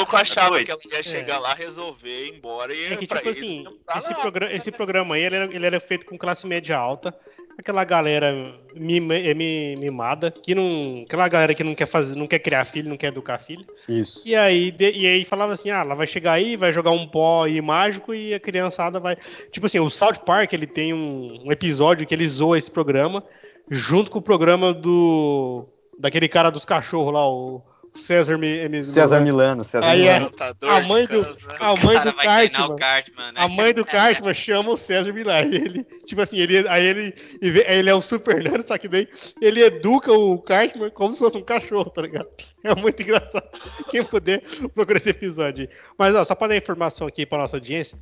É 0.02 0.16
achavam 0.16 0.50
doido. 0.50 0.64
que 0.66 0.70
ela 0.72 0.80
ia 0.96 1.02
chegar 1.02 1.38
lá, 1.38 1.54
resolver, 1.54 2.26
ir 2.26 2.34
embora 2.36 2.74
e 2.74 2.92
É 2.92 2.96
que, 2.96 3.06
pra 3.06 3.18
tipo 3.18 3.30
assim, 3.30 3.64
esse, 3.96 4.10
lá. 4.12 4.18
progra- 4.20 4.52
esse 4.54 4.70
programa 4.70 5.14
aí, 5.14 5.22
ele 5.24 5.36
era, 5.36 5.54
ele 5.54 5.66
era 5.66 5.80
feito 5.80 6.06
com 6.06 6.16
classe 6.18 6.46
média 6.46 6.76
alta, 6.76 7.14
aquela 7.58 7.84
galera 7.84 8.32
mima- 8.74 9.14
mi- 9.34 9.76
mimada, 9.76 10.30
que 10.30 10.54
não. 10.54 11.04
Aquela 11.06 11.26
galera 11.28 11.54
que 11.54 11.64
não 11.64 11.74
quer 11.74 11.86
fazer, 11.86 12.14
não 12.14 12.26
quer 12.26 12.38
criar 12.38 12.64
filho, 12.66 12.88
não 12.88 12.96
quer 12.98 13.08
educar 13.08 13.38
filho. 13.38 13.64
Isso. 13.88 14.28
E 14.28 14.34
aí, 14.36 14.70
de- 14.70 14.90
e 14.92 15.06
aí 15.06 15.24
falava 15.24 15.52
assim, 15.54 15.70
ah, 15.70 15.80
ela 15.80 15.94
vai 15.94 16.06
chegar 16.06 16.32
aí, 16.32 16.56
vai 16.56 16.72
jogar 16.72 16.90
um 16.90 17.06
pó 17.08 17.44
aí 17.44 17.60
mágico 17.62 18.12
e 18.14 18.34
a 18.34 18.40
criançada 18.40 19.00
vai. 19.00 19.16
Tipo 19.50 19.66
assim, 19.66 19.78
o 19.80 19.88
South 19.88 20.20
Park 20.26 20.52
ele 20.52 20.66
tem 20.66 20.92
um, 20.92 21.44
um 21.46 21.52
episódio 21.52 22.06
que 22.06 22.14
ele 22.14 22.28
zoa 22.28 22.58
esse 22.58 22.70
programa, 22.70 23.24
junto 23.70 24.10
com 24.10 24.18
o 24.18 24.22
programa 24.22 24.74
do. 24.74 25.66
daquele 25.98 26.28
cara 26.28 26.50
dos 26.50 26.64
cachorros 26.66 27.14
lá, 27.14 27.26
o 27.26 27.62
César 27.96 28.36
Mi- 28.38 28.58
M- 28.68 28.82
César 28.82 29.20
Milano, 29.20 29.64
César 29.64 29.86
Aí 29.86 30.02
é- 30.06 30.14
Milano. 30.14 30.26
Lutador 30.26 30.70
a 30.70 30.80
mãe 30.80 31.06
do- 31.06 31.22
né? 31.22 31.28
A 31.58 31.76
mãe 31.76 32.00
do 32.00 32.12
Cartman. 32.14 32.66
o 32.66 32.76
Cartman, 32.76 33.32
né? 33.32 33.40
A 33.40 33.48
mãe 33.48 33.74
do 33.74 33.84
Cartman 33.84 34.34
chama 34.34 34.70
o 34.70 34.76
César 34.76 35.12
Millar. 35.12 35.44
Ele, 35.52 35.84
tipo 36.06 36.20
assim, 36.20 36.38
ele, 36.38 36.66
aí 36.68 36.84
ele, 36.84 37.14
ele 37.42 37.90
é 37.90 37.94
o 37.94 38.02
super 38.02 38.42
nerd, 38.42 38.66
só 38.66 38.76
que 38.78 38.88
daí 38.88 39.08
ele 39.40 39.62
educa 39.62 40.12
o 40.12 40.38
Cartman 40.38 40.90
como 40.90 41.12
se 41.12 41.18
fosse 41.18 41.36
um 41.38 41.42
cachorro, 41.42 41.90
tá 41.90 42.02
ligado? 42.02 42.28
É 42.64 42.74
muito 42.74 43.02
engraçado. 43.02 43.48
Quem 43.90 44.02
puder, 44.04 44.42
procura 44.74 44.98
esse 44.98 45.10
episódio. 45.10 45.68
aí. 45.68 45.76
Mas, 45.98 46.14
ó, 46.14 46.24
só 46.24 46.34
pra 46.34 46.48
dar 46.48 46.56
informação 46.56 47.06
aqui 47.06 47.24
pra 47.26 47.38
nossa 47.38 47.56
audiência, 47.56 47.96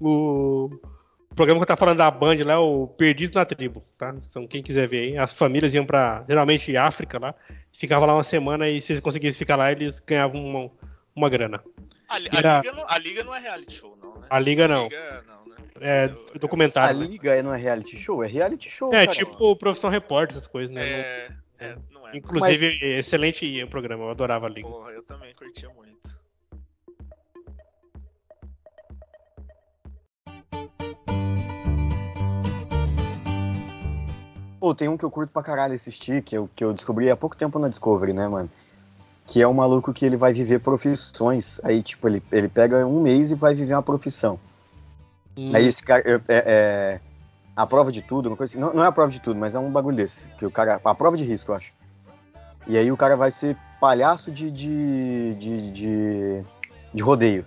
o, 0.00 0.70
o 1.30 1.34
programa 1.34 1.60
que 1.60 1.66
tá 1.66 1.76
falando 1.76 1.98
da 1.98 2.10
Band 2.10 2.36
lá 2.44 2.54
é 2.54 2.58
o 2.58 2.86
Perdidos 2.86 3.34
na 3.34 3.44
Tribo, 3.44 3.84
tá? 3.98 4.14
Então, 4.30 4.46
quem 4.46 4.62
quiser 4.62 4.86
ver 4.88 4.98
aí, 5.00 5.18
as 5.18 5.32
famílias 5.32 5.74
iam 5.74 5.84
pra, 5.84 6.24
geralmente, 6.28 6.76
África 6.76 7.18
lá, 7.18 7.34
ficava 7.74 8.06
lá 8.06 8.14
uma 8.14 8.22
semana 8.24 8.68
e 8.68 8.80
se 8.80 8.92
eles 8.92 9.00
conseguissem 9.00 9.38
ficar 9.38 9.56
lá, 9.56 9.70
eles 9.70 10.00
ganhavam 10.00 10.42
uma, 10.44 10.70
uma 11.14 11.28
grana. 11.28 11.62
A, 12.08 12.18
li- 12.18 12.28
Era- 12.32 12.58
a 12.58 12.60
liga 12.62 12.72
não, 12.72 12.84
a 12.88 12.98
Liga 12.98 13.24
não 13.24 13.34
é 13.34 13.40
reality 13.40 13.72
show, 13.74 13.96
não, 14.00 14.14
né? 14.20 14.26
A 14.30 14.38
Liga 14.38 14.68
não. 14.68 14.84
Liga, 14.84 15.24
não, 15.26 15.46
né? 15.48 15.56
É 15.80 16.04
Eu- 16.04 16.08
eu- 16.10 16.30
A 16.34 16.38
documentário. 16.38 16.98
né? 17.00 17.06
Liga 17.06 17.34
é 17.34 17.42
não 17.42 17.52
é 17.52 17.58
reality 17.58 17.96
show? 17.96 18.22
É 18.22 18.28
reality 18.28 18.68
show, 18.70 18.94
É, 18.94 19.06
cara. 19.06 19.16
tipo 19.18 19.56
Profissão 19.56 19.90
Repórter, 19.90 20.36
essas 20.36 20.46
coisas, 20.46 20.72
né? 20.74 20.82
É, 20.82 21.28
é, 21.58 21.76
não 21.90 22.06
é. 22.08 22.16
Inclusive, 22.16 22.78
excelente 22.96 23.62
o 23.62 23.68
programa, 23.68 24.04
eu 24.04 24.10
adorava 24.10 24.46
a 24.46 24.48
Liga. 24.48 24.68
Porra, 24.68 24.90
eu 24.92 25.02
também 25.02 25.34
curtia 25.34 25.68
muito. 25.70 25.94
Pô, 34.64 34.74
tem 34.74 34.88
um 34.88 34.96
que 34.96 35.04
eu 35.04 35.10
curto 35.10 35.30
pra 35.30 35.42
caralho 35.42 35.74
assistir, 35.74 36.22
que 36.22 36.38
eu, 36.38 36.48
que 36.56 36.64
eu 36.64 36.72
descobri 36.72 37.10
há 37.10 37.14
pouco 37.14 37.36
tempo 37.36 37.58
na 37.58 37.68
Discovery, 37.68 38.14
né, 38.14 38.26
mano? 38.26 38.48
Que 39.26 39.42
é 39.42 39.46
um 39.46 39.52
maluco 39.52 39.92
que 39.92 40.06
ele 40.06 40.16
vai 40.16 40.32
viver 40.32 40.60
profissões. 40.60 41.60
Aí, 41.62 41.82
tipo, 41.82 42.08
ele, 42.08 42.22
ele 42.32 42.48
pega 42.48 42.86
um 42.86 42.98
mês 42.98 43.30
e 43.30 43.34
vai 43.34 43.54
viver 43.54 43.74
uma 43.74 43.82
profissão. 43.82 44.40
Hum. 45.36 45.50
Aí 45.52 45.66
esse 45.66 45.82
cara. 45.82 46.02
É, 46.06 46.14
é- 46.14 46.44
é 46.46 47.00
a 47.54 47.66
prova 47.66 47.92
de 47.92 48.00
tudo, 48.00 48.30
uma 48.30 48.38
coisa 48.38 48.52
assim. 48.52 48.58
Não, 48.58 48.72
não 48.72 48.82
é 48.82 48.86
a 48.86 48.92
prova 48.92 49.12
de 49.12 49.20
tudo, 49.20 49.38
mas 49.38 49.54
é 49.54 49.58
um 49.58 49.70
bagulho 49.70 49.98
desse. 49.98 50.30
Que 50.30 50.46
o 50.46 50.50
cara. 50.50 50.80
A 50.82 50.94
prova 50.94 51.14
de 51.14 51.24
risco, 51.24 51.52
eu 51.52 51.56
acho. 51.56 51.74
E 52.66 52.78
aí 52.78 52.90
o 52.90 52.96
cara 52.96 53.18
vai 53.18 53.30
ser 53.30 53.58
palhaço 53.78 54.30
de. 54.30 54.50
de. 54.50 55.34
de, 55.34 55.70
de, 55.72 56.42
de 56.94 57.02
rodeio. 57.02 57.44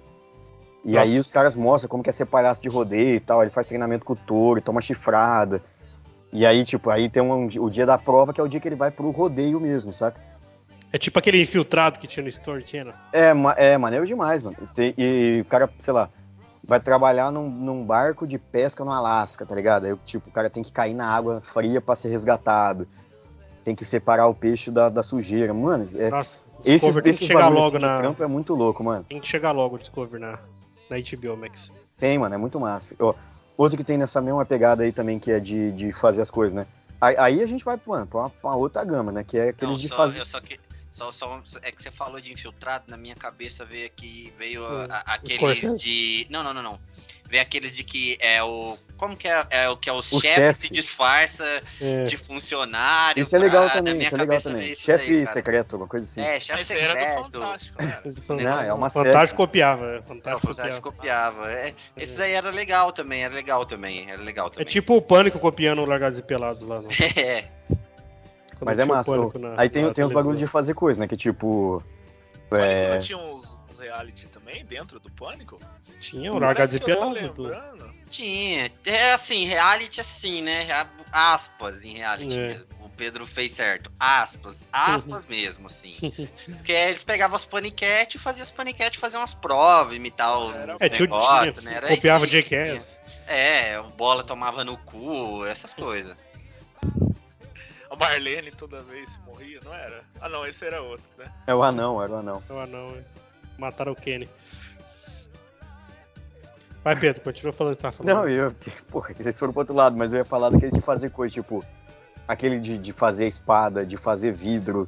E 0.85 0.91
Nossa. 0.91 1.01
aí 1.01 1.17
os 1.17 1.31
caras 1.31 1.55
mostram 1.55 1.89
como 1.89 2.03
que 2.03 2.11
é 2.11 2.13
ser 2.13 2.27
palhaço 2.27 2.61
de 2.61 2.69
rodeio 2.69 3.15
e 3.15 3.19
tal. 3.19 3.41
Ele 3.41 3.49
faz 3.49 3.65
treinamento 3.65 4.05
com 4.05 4.13
o 4.13 4.15
touro, 4.15 4.61
toma 4.61 4.81
chifrada. 4.81 5.63
E 6.31 6.45
aí, 6.45 6.63
tipo, 6.63 6.89
aí 6.89 7.09
tem 7.09 7.23
um, 7.23 7.45
o 7.45 7.69
dia 7.69 7.85
da 7.85 7.97
prova, 7.97 8.33
que 8.33 8.41
é 8.41 8.43
o 8.43 8.47
dia 8.47 8.59
que 8.59 8.67
ele 8.67 8.75
vai 8.75 8.91
pro 8.91 9.09
rodeio 9.11 9.59
mesmo, 9.59 9.93
saca? 9.93 10.19
É 10.91 10.97
tipo 10.97 11.17
aquele 11.19 11.41
infiltrado 11.41 11.99
que 11.99 12.07
tinha 12.07 12.23
no 12.23 12.29
Story 12.29 12.65
Channel. 12.67 12.93
É, 13.11 13.33
ma- 13.33 13.53
é 13.57 13.77
maneiro 13.77 14.05
demais, 14.05 14.41
mano. 14.41 14.55
Tem- 14.73 14.93
e 14.97 15.39
o 15.41 15.45
cara, 15.45 15.69
sei 15.79 15.93
lá, 15.93 16.09
vai 16.63 16.79
trabalhar 16.79 17.31
num, 17.31 17.49
num 17.49 17.83
barco 17.85 18.25
de 18.27 18.37
pesca 18.37 18.83
no 18.85 18.91
Alasca, 18.91 19.45
tá 19.45 19.55
ligado? 19.55 19.85
Aí, 19.85 19.95
tipo, 20.05 20.29
o 20.29 20.31
cara 20.31 20.49
tem 20.49 20.63
que 20.63 20.71
cair 20.71 20.93
na 20.93 21.09
água 21.09 21.41
fria 21.41 21.81
pra 21.81 21.95
ser 21.95 22.09
resgatado. 22.09 22.87
Tem 23.63 23.75
que 23.75 23.83
separar 23.83 24.27
o 24.27 24.33
peixe 24.35 24.71
da, 24.71 24.87
da 24.89 25.03
sujeira. 25.03 25.53
Mano, 25.53 25.83
é, 25.95 26.09
Nossa, 26.09 26.37
esses, 26.63 26.93
tem 26.95 27.13
que 27.13 27.25
chegar 27.25 27.49
logo 27.49 27.75
assim 27.77 27.85
na. 27.85 27.97
trampo 27.97 28.23
é 28.23 28.27
muito 28.27 28.53
louco, 28.55 28.81
mano. 28.83 29.05
Tem 29.09 29.19
que 29.19 29.27
chegar 29.27 29.51
logo 29.51 29.75
o 29.75 29.79
Discovery 29.79 30.21
na, 30.21 30.39
na 30.89 30.97
HBO 30.97 31.35
Max. 31.35 31.69
Tem, 31.99 32.17
mano, 32.17 32.33
é 32.33 32.37
muito 32.37 32.59
massa. 32.59 32.95
Ó, 32.99 33.13
outro 33.57 33.77
que 33.77 33.83
tem 33.83 33.97
nessa 33.97 34.21
mesma 34.21 34.45
pegada 34.45 34.83
aí 34.83 34.91
também, 34.91 35.17
que 35.19 35.31
é 35.31 35.39
de, 35.39 35.71
de 35.73 35.91
fazer 35.91 36.21
as 36.21 36.31
coisas, 36.31 36.53
né? 36.53 36.67
Aí, 37.01 37.15
aí 37.17 37.41
a 37.41 37.45
gente 37.45 37.63
vai, 37.65 37.77
pra 37.77 37.93
uma, 37.93 38.05
pra 38.05 38.31
uma 38.43 38.55
outra 38.55 38.83
gama, 38.83 39.11
né? 39.11 39.23
Que 39.23 39.37
é 39.37 39.49
aqueles 39.49 39.75
Não, 39.75 39.81
de 39.81 39.89
só- 39.89 39.95
fazer. 39.95 40.25
Só 40.25 40.39
que. 40.39 40.59
Só, 40.91 41.11
só, 41.11 41.43
é 41.61 41.71
que 41.71 41.83
você 41.83 41.91
falou 41.91 42.19
de 42.19 42.33
infiltrado, 42.33 42.85
na 42.87 42.97
minha 42.97 43.13
cabeça 43.15 43.63
veio 43.63 43.85
aqui, 43.85 44.33
veio 44.35 44.65
a- 44.65 44.69
Hum, 44.83 44.87
a- 44.89 45.13
aqueles 45.13 45.75
de. 45.79 46.25
Não, 46.27 46.43
não, 46.43 46.53
não, 46.55 46.63
não. 46.63 46.79
Veio 47.29 47.41
aqueles 47.43 47.75
de 47.75 47.83
que 47.83 48.17
é 48.21 48.41
o. 48.41 48.77
Como 48.97 49.15
que 49.17 49.27
é? 49.27 49.45
É 49.49 49.69
o 49.69 49.75
que 49.77 49.89
é 49.89 49.93
o, 49.93 50.01
chefe 50.01 50.27
chefe. 50.27 50.59
se 50.67 50.69
disfarça 50.73 51.43
É, 51.81 52.03
de 52.03 52.15
funcionário. 52.17 53.21
Isso 53.21 53.35
é 53.35 53.39
legal 53.39 53.65
pra- 53.65 53.73
também, 53.75 53.99
isso 54.01 54.15
é 54.15 54.17
legal 54.17 54.41
também. 54.41 54.75
Chefe 54.75 55.13
daí, 55.25 55.27
secreto, 55.27 55.73
alguma 55.75 55.89
coisa 55.89 56.05
assim. 56.05 56.21
É, 56.21 56.39
chefe 56.39 56.61
esse 56.61 56.73
era 56.73 56.93
do 56.93 56.99
secreto. 56.99 57.23
Fantástico, 57.39 57.83
né? 57.83 58.01
Não, 58.43 58.61
é 58.61 58.73
uma 58.73 58.89
série. 58.89 59.07
Fantástico 59.09 59.37
copiava. 59.37 59.85
é, 59.85 59.93
Não, 59.95 59.99
o 59.99 60.03
Fantástico 60.03 60.47
Fantástico 60.47 60.81
copiava. 60.93 61.35
copiava. 61.41 61.51
É, 61.67 61.73
esse 61.97 62.21
aí 62.21 62.31
era 62.31 62.49
legal 62.49 62.91
também, 62.93 63.23
era 63.23 63.33
legal 63.35 63.65
também, 63.65 64.09
era 64.09 64.21
legal 64.21 64.47
É 64.47 64.49
também. 64.51 64.65
tipo 64.67 64.95
o 64.95 65.01
Pânico 65.01 65.37
copiando 65.39 65.79
o 65.81 65.85
Largados 65.85 66.17
e 66.17 66.21
Pelados 66.23 66.61
lá. 66.61 66.81
No, 66.81 66.87
É, 67.17 67.41
quando 68.57 68.65
Mas 68.65 68.79
é 68.79 68.85
o 68.85 68.87
massa. 68.87 69.15
Na- 69.37 69.53
Aí 69.57 69.69
tem, 69.69 69.91
tem 69.93 70.03
os 70.05 70.11
bagulho 70.11 70.37
de 70.37 70.47
fazer 70.47 70.73
coisa, 70.73 70.99
né? 71.01 71.07
Que 71.07 71.17
tipo. 71.17 71.83
É, 72.51 72.91
não 72.93 72.99
tinha 72.99 73.17
uns, 73.17 73.56
uns 73.77 73.79
reality 73.79 74.27
também 74.27 74.65
dentro 74.65 74.99
do 74.99 75.09
Pânico? 75.11 75.59
Tinha 75.99 76.31
o 76.31 76.37
e 76.37 76.79
tudo. 76.79 77.43
lembrando. 77.43 77.93
tinha. 78.09 78.71
É 78.85 79.13
assim, 79.13 79.45
reality 79.45 80.01
assim, 80.01 80.41
né? 80.41 80.67
Aspas 81.11 81.83
em 81.83 81.93
reality 81.93 82.37
É. 82.37 82.47
mesmo. 82.47 82.65
O 82.81 82.89
Pedro 82.89 83.25
fez 83.27 83.51
certo. 83.51 83.91
Aspas. 83.99 84.61
Aspas 84.71 85.25
mesmo, 85.27 85.67
assim. 85.67 85.95
Porque 86.57 86.71
eles 86.71 87.03
pegavam 87.03 87.37
as 87.37 87.45
paniquete 87.45 88.17
e 88.17 88.19
faziam 88.19 88.43
as 88.43 88.51
paniquete 88.51 88.97
fazer 88.97 89.17
umas 89.17 89.33
provas, 89.33 89.95
imitar 89.95 90.37
os 90.39 90.55
Era 90.55 90.75
É, 90.79 90.89
negócios, 90.89 91.55
tinha, 91.55 91.69
né? 91.69 91.77
Era 91.77 91.87
copiava 91.87 92.27
tinha. 92.27 92.41
Jackass. 92.41 92.97
É, 93.27 93.79
o 93.79 93.89
bola 93.89 94.23
tomava 94.23 94.63
no 94.63 94.77
cu, 94.77 95.45
essas 95.45 95.73
coisas. 95.73 96.15
A 97.89 97.95
Marlene 97.95 98.51
toda 98.51 98.81
vez 98.83 99.17
morria, 99.25 99.59
não 99.63 99.73
era? 99.73 100.03
Ah 100.19 100.27
não, 100.27 100.45
esse 100.45 100.65
era 100.65 100.81
outro, 100.81 101.09
né? 101.17 101.31
é 101.47 101.55
o 101.55 101.63
anão, 101.63 102.01
era 102.01 102.11
o 102.11 102.15
anão. 102.17 102.43
É 102.49 102.53
o 102.53 102.59
anão, 102.59 102.87
é. 102.89 103.03
Mataram 103.57 103.91
o 103.91 103.95
Kenny. 103.95 104.29
Vai, 106.83 106.95
Pedro, 106.97 107.21
continua 107.21 107.51
falando 107.51 107.73
o 107.73 107.75
que 107.75 107.81
você 107.81 107.91
tava 107.91 107.97
falando. 107.97 108.15
Não, 108.15 108.29
eu. 108.29 108.51
Porra, 108.89 109.13
vocês 109.17 109.37
foram 109.37 109.51
pro 109.51 109.61
outro 109.61 109.75
lado, 109.75 109.97
mas 109.97 110.13
eu 110.13 110.19
ia 110.19 110.25
falar 110.25 110.49
daquele 110.49 110.71
de 110.71 110.81
fazer 110.81 111.09
coisa, 111.09 111.33
tipo. 111.33 111.63
Aquele 112.27 112.59
de, 112.59 112.77
de 112.77 112.91
fazer 112.91 113.25
espada, 113.25 113.85
de 113.85 113.95
fazer 113.95 114.33
vidro. 114.33 114.85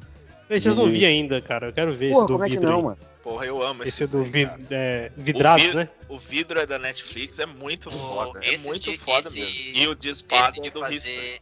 Esse 0.48 0.68
eu 0.68 0.74
não 0.74 0.86
de- 0.86 0.92
vi 0.98 1.06
ainda, 1.06 1.40
cara. 1.40 1.68
Eu 1.68 1.72
quero 1.72 1.94
ver 1.96 2.06
esse 2.06 2.14
Porra, 2.14 2.26
do 2.26 2.32
como 2.34 2.44
é 2.44 2.48
que 2.48 2.54
vidro. 2.56 2.68
não, 2.70 2.78
aí. 2.78 2.84
mano? 2.84 2.98
Porra, 3.22 3.46
eu 3.46 3.62
amo 3.62 3.82
Esse 3.82 4.02
esse 4.04 4.12
do 4.12 4.22
aí, 4.22 4.28
vid... 4.30 4.50
é, 4.70 5.12
vidraço, 5.16 5.68
vi- 5.70 5.74
né? 5.74 5.88
O 6.08 6.18
vidro 6.18 6.58
é 6.58 6.66
da 6.66 6.78
Netflix, 6.78 7.38
é 7.38 7.46
muito 7.46 7.90
foda. 7.90 8.40
É 8.44 8.56
muito 8.58 8.90
de- 8.90 8.96
foda 8.98 9.28
esse- 9.28 9.38
mesmo. 9.40 9.62
E 9.78 9.88
o 9.88 9.94
de 9.94 10.08
espada 10.10 10.52
Esse 10.52 10.60
de 10.60 10.70
do 10.70 10.86
History. 10.86 11.40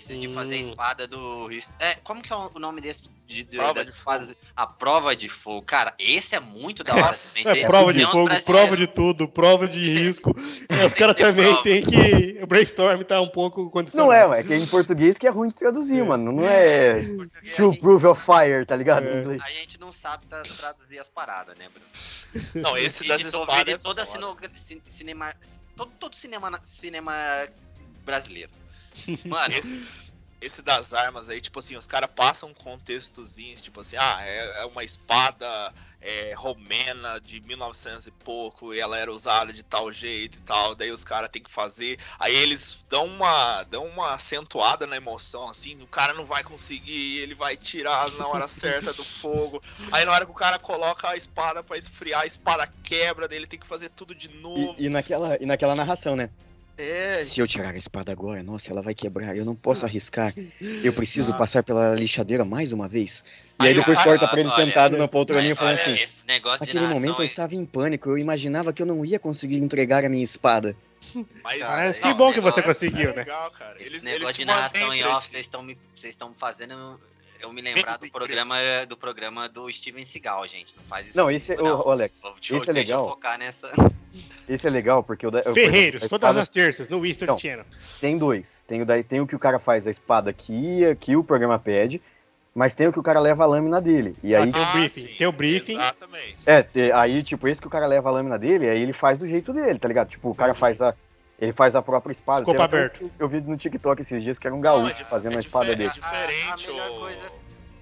Fazer. 0.00 0.12
Esse 0.14 0.18
de 0.18 0.34
fazer 0.34 0.54
a 0.54 0.58
espada 0.58 1.06
do. 1.06 1.48
É, 1.78 1.94
como 1.96 2.20
que 2.22 2.32
é 2.32 2.36
o 2.36 2.58
nome 2.58 2.80
desse? 2.80 3.04
De, 3.26 3.42
de, 3.42 3.56
Prova 3.56 3.72
das 3.74 3.86
de 3.86 3.92
espadas? 3.92 4.36
A 4.54 4.66
prova 4.66 5.16
de 5.16 5.28
fogo. 5.30 5.62
Cara, 5.62 5.94
esse 5.98 6.36
é 6.36 6.40
muito 6.40 6.84
da 6.84 6.94
hora 6.94 7.10
também. 7.12 7.62
É, 7.62 7.66
prova 7.66 7.92
de 7.92 8.04
fogo, 8.04 8.42
prova 8.44 8.76
de 8.76 8.86
tudo, 8.86 9.26
prova 9.26 9.66
de 9.66 9.78
risco. 9.78 10.36
É, 10.68 10.84
os 10.86 10.92
caras 10.92 11.16
também 11.16 11.46
prova. 11.46 11.62
tem 11.62 11.82
que. 11.82 12.38
O 12.42 12.46
brainstorm 12.46 13.02
tá 13.02 13.20
um 13.22 13.28
pouco 13.30 13.70
condicionado. 13.70 14.08
Não 14.08 14.12
é, 14.12 14.26
ué, 14.26 14.42
que 14.42 14.52
é 14.52 14.58
em 14.58 14.66
português 14.66 15.16
que 15.16 15.26
é 15.26 15.30
ruim 15.30 15.48
de 15.48 15.54
traduzir, 15.56 16.00
É. 16.00 16.02
mano. 16.02 16.32
Não 16.32 16.44
é 16.44 17.00
a 17.48 17.50
True 17.54 17.70
gente- 17.70 17.80
Proof 17.80 18.04
of 18.04 18.20
Fire, 18.22 18.64
tá 18.66 18.76
ligado? 18.76 19.06
É. 19.06 19.14
Em 19.14 19.20
inglês. 19.20 19.42
A 19.42 19.50
gente 19.50 19.80
não 19.80 19.92
sabe 19.92 20.26
tra- 20.26 20.42
traduzir 20.42 20.98
as 20.98 21.08
paradas, 21.08 21.56
né, 21.56 21.66
Bruno? 21.72 22.44
Não, 22.56 22.76
esse 22.76 23.04
E 23.06 23.08
das 23.08 23.22
espadas 23.22 23.74
é 23.74 23.78
toda 23.78 24.04
cinema, 24.04 25.32
todo, 25.76 25.90
todo 25.98 26.14
cinema, 26.16 26.60
cinema 26.64 27.14
brasileiro. 28.04 28.50
Mano, 29.24 29.54
Esse, 29.54 29.86
esse 30.44 30.62
das 30.62 30.92
armas 30.92 31.30
aí, 31.30 31.40
tipo 31.40 31.58
assim, 31.58 31.76
os 31.76 31.86
caras 31.86 32.10
passam 32.14 32.50
um 32.50 32.54
contextozinho, 32.54 33.56
tipo 33.56 33.80
assim, 33.80 33.96
ah, 33.96 34.18
é, 34.22 34.62
é 34.62 34.64
uma 34.66 34.84
espada 34.84 35.72
é, 36.00 36.34
romena 36.36 37.18
de 37.18 37.40
1900 37.40 38.06
e 38.06 38.10
pouco, 38.10 38.74
e 38.74 38.78
ela 38.78 38.98
era 38.98 39.10
usada 39.10 39.52
de 39.54 39.64
tal 39.64 39.90
jeito 39.90 40.36
e 40.36 40.42
tal, 40.42 40.74
daí 40.74 40.92
os 40.92 41.02
caras 41.02 41.30
têm 41.30 41.42
que 41.42 41.50
fazer. 41.50 41.98
Aí 42.18 42.34
eles 42.36 42.84
dão 42.88 43.06
uma, 43.06 43.62
dão 43.64 43.86
uma 43.86 44.12
acentuada 44.12 44.86
na 44.86 44.96
emoção, 44.96 45.48
assim, 45.48 45.80
o 45.82 45.86
cara 45.86 46.12
não 46.12 46.26
vai 46.26 46.44
conseguir, 46.44 47.20
ele 47.20 47.34
vai 47.34 47.56
tirar 47.56 48.10
na 48.12 48.28
hora 48.28 48.46
certa 48.46 48.92
do 48.92 49.02
fogo. 49.04 49.62
Aí 49.90 50.04
na 50.04 50.12
hora 50.12 50.26
que 50.26 50.32
o 50.32 50.34
cara 50.34 50.58
coloca 50.58 51.08
a 51.08 51.16
espada 51.16 51.62
pra 51.62 51.78
esfriar, 51.78 52.22
a 52.22 52.26
espada 52.26 52.70
quebra, 52.82 53.26
daí 53.26 53.38
ele 53.38 53.46
tem 53.46 53.58
que 53.58 53.66
fazer 53.66 53.88
tudo 53.88 54.14
de 54.14 54.28
novo. 54.28 54.76
E, 54.78 54.84
e 54.84 54.88
naquela, 54.90 55.38
e 55.40 55.46
naquela 55.46 55.74
narração, 55.74 56.14
né? 56.14 56.28
É, 56.76 57.22
Se 57.22 57.40
eu 57.40 57.46
tirar 57.46 57.72
a 57.72 57.76
espada 57.76 58.10
agora, 58.10 58.42
nossa, 58.42 58.72
ela 58.72 58.82
vai 58.82 58.94
quebrar. 58.94 59.36
Eu 59.36 59.44
não 59.44 59.54
posso 59.54 59.84
arriscar. 59.84 60.34
Eu 60.82 60.92
preciso 60.92 61.36
passar 61.36 61.62
pela 61.62 61.94
lixadeira 61.94 62.44
mais 62.44 62.72
uma 62.72 62.88
vez. 62.88 63.24
E 63.62 63.66
aí 63.68 63.74
depois 63.74 63.96
ah, 63.98 64.04
corta 64.04 64.26
pra 64.26 64.40
ele 64.40 64.48
olha, 64.48 64.66
sentado 64.66 64.96
na 64.96 65.06
poltroninha 65.06 65.54
falando 65.54 65.74
assim. 65.74 65.96
Naquele 66.60 66.86
momento 66.88 67.22
eu 67.22 67.24
estava 67.24 67.54
em 67.54 67.64
pânico. 67.64 68.10
Eu 68.10 68.18
imaginava 68.18 68.72
que 68.72 68.82
eu 68.82 68.86
não 68.86 69.04
ia 69.04 69.18
conseguir 69.18 69.58
entregar 69.58 70.04
a 70.04 70.08
minha 70.08 70.24
espada. 70.24 70.76
mas 71.44 71.60
Cara, 71.60 71.86
Mas 71.86 71.98
que 71.98 72.08
não, 72.08 72.16
bom 72.16 72.32
que 72.32 72.40
você 72.40 72.60
conseguiu, 72.60 73.10
é 73.10 73.16
né? 73.16 73.22
legal, 73.22 73.50
cara. 73.52 73.76
Esse 73.76 73.90
Eles, 73.90 74.02
negócio 74.02 74.26
eles 74.26 74.36
de 74.36 74.44
narração 74.44 74.92
em 74.92 75.04
off, 75.04 75.28
vocês 75.28 75.46
estão 75.46 75.62
me, 75.62 75.78
vocês 75.96 76.12
estão 76.12 76.30
me 76.30 76.34
fazendo 76.36 77.00
eu 77.44 77.52
me 77.52 77.62
lembrar 77.62 77.96
do 77.98 78.10
programa 78.10 78.56
do 78.88 78.96
programa 78.96 79.48
do 79.48 79.70
Steven 79.72 80.04
Seagal, 80.04 80.46
gente. 80.48 80.74
Não 80.76 80.84
faz 80.84 81.08
isso. 81.08 81.16
Não, 81.16 81.30
esse 81.30 81.52
é. 81.54 81.60
Ô, 81.60 81.90
Alex, 81.90 82.20
Deixa 82.20 82.52
eu- 82.52 82.56
esse 82.58 82.70
é 82.70 82.72
deixa 82.72 82.92
eu 82.92 82.98
legal. 83.00 83.14
focar 83.14 83.38
nessa. 83.38 83.70
Esse 84.48 84.66
é 84.66 84.70
legal 84.70 85.02
porque 85.02 85.26
o. 85.26 85.30
da- 85.30 85.40
eu- 85.40 85.52
Ferreiros, 85.54 86.04
a 86.04 86.08
todas 86.08 86.28
espada- 86.28 86.40
as 86.42 86.48
terças, 86.48 86.88
no 86.88 87.04
Easter 87.04 87.26
Não. 87.26 87.36
Channel. 87.38 87.64
Tem 88.00 88.16
dois. 88.16 88.62
Tem 88.62 88.80
o, 88.80 88.86
daí, 88.86 89.02
tem 89.02 89.20
o 89.20 89.26
que 89.26 89.34
o 89.34 89.38
cara 89.40 89.58
faz 89.58 89.88
a 89.88 89.90
espada 89.90 90.32
que, 90.32 90.94
que 91.00 91.16
o 91.16 91.24
programa 91.24 91.58
pede, 91.58 92.00
mas 92.54 92.74
tem 92.74 92.86
o 92.86 92.92
que 92.92 92.98
o 93.00 93.02
cara 93.02 93.18
leva 93.18 93.42
a 93.42 93.46
lâmina 93.46 93.80
dele. 93.80 94.14
E 94.22 94.36
aí, 94.36 94.52
Tem 94.52 94.62
o 94.62 94.66
briefing, 94.72 94.88
sim, 95.00 95.14
tem 95.18 95.26
o 95.26 95.32
briefing. 95.32 95.72
Exatamente. 95.74 96.36
é, 96.46 96.62
te- 96.62 96.92
aí, 96.92 97.24
tipo, 97.24 97.48
esse 97.48 97.60
que 97.60 97.66
o 97.66 97.70
cara 97.70 97.86
leva 97.86 98.08
a 98.08 98.12
lâmina 98.12 98.38
dele, 98.38 98.68
aí 98.68 98.80
ele 98.80 98.92
faz 98.92 99.18
do 99.18 99.26
jeito 99.26 99.52
dele, 99.52 99.80
tá 99.80 99.88
ligado? 99.88 100.08
Tipo, 100.08 100.30
o 100.30 100.34
cara 100.34 100.54
faz 100.54 100.80
a. 100.80 100.94
Ele 101.38 101.52
faz 101.52 101.74
a 101.74 101.82
própria 101.82 102.12
espada. 102.12 102.40
Escopo 102.40 102.58
um 102.58 102.62
aberto. 102.62 102.98
que 103.10 103.12
Eu 103.18 103.28
vi 103.28 103.40
no 103.40 103.56
TikTok 103.56 104.00
esses 104.02 104.22
dias 104.22 104.38
que 104.38 104.46
era 104.46 104.54
um 104.54 104.60
Não, 104.60 104.70
é 104.78 104.82
gaúcho 104.82 105.04
fazendo 105.06 105.34
é 105.34 105.36
a 105.38 105.40
espada 105.40 105.74
dele. 105.74 105.90
É 105.90 105.92
diferente, 105.92 106.48
A- 106.48 106.54
a 106.54 106.56
melhor 106.74 106.90
ô- 106.90 107.00
coisa- 107.00 107.32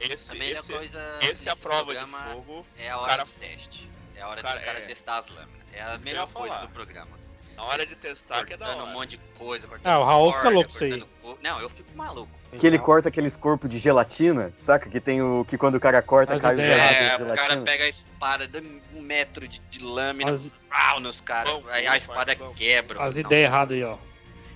Esse, 0.00 0.32
a 0.32 0.38
melhor 0.38 0.53
esse, 0.59 0.72
coisa 0.72 1.18
esse 1.22 1.48
é 1.48 1.53
a 1.53 1.57
prova 1.57 1.94
de 1.94 2.07
fogo. 2.07 2.66
É 2.78 2.90
a 2.90 2.98
hora 2.98 3.09
cara- 3.11 3.24
do 3.24 3.30
teste. 3.32 3.90
É 4.16 4.22
a 4.22 4.28
hora 4.28 4.42
cara- 4.42 4.57
dos 4.57 4.64
caras 4.64 4.82
é. 4.82 4.86
testar 4.86 5.18
as 5.18 5.28
lâminas. 5.28 5.62
É 5.72 5.82
a 5.82 5.98
melhor 5.98 6.28
coisa 6.32 6.55
falar. 6.55 6.66
do 6.66 6.72
programa. 6.72 7.22
Na 7.57 7.64
hora 7.64 7.86
de 7.86 7.94
testar 7.94 8.44
que 8.44 8.55
é 8.55 8.57
da 8.57 8.66
cortando 8.66 8.80
um 8.80 8.88
hora. 8.88 8.92
monte 8.98 9.11
de 9.11 9.20
coisa. 9.38 9.68
Ah, 9.84 9.98
o 9.98 10.05
Raul 10.05 10.32
fica 10.32 10.48
louco 10.48 10.70
isso 10.70 10.84
aí. 10.84 11.05
Não, 11.42 11.61
eu 11.61 11.68
fico 11.70 11.90
maluco. 11.94 12.30
Que 12.59 12.66
ele 12.66 12.78
corta 12.78 13.09
aqueles 13.09 13.36
corpos 13.36 13.68
de 13.70 13.78
gelatina, 13.78 14.53
saca? 14.55 14.88
Que 14.90 15.00
tem 15.00 15.22
o. 15.22 15.44
Que 15.46 15.57
quando 15.57 15.76
o 15.76 15.80
cara 15.80 16.03
corta, 16.03 16.34
As 16.34 16.42
cai 16.42 16.57
gelados 16.57 16.96
É, 16.96 17.16
de 17.16 17.22
o 17.22 17.34
cara 17.34 17.57
pega 17.62 17.84
a 17.84 17.88
espada, 17.88 18.46
dá 18.46 18.61
um 18.94 19.00
metro 19.00 19.48
de, 19.48 19.59
de 19.70 19.82
lâmina, 19.82 20.32
As, 20.32 20.48
pau 20.68 21.00
nos 21.00 21.20
caras. 21.20 21.53
Aí 21.70 21.86
a 21.86 21.96
espada 21.96 22.34
bom. 22.34 22.53
quebra. 22.55 23.03
as 23.03 23.16
ideias 23.16 23.44
erradas 23.50 23.76
aí, 23.76 23.84
ó. 23.84 23.96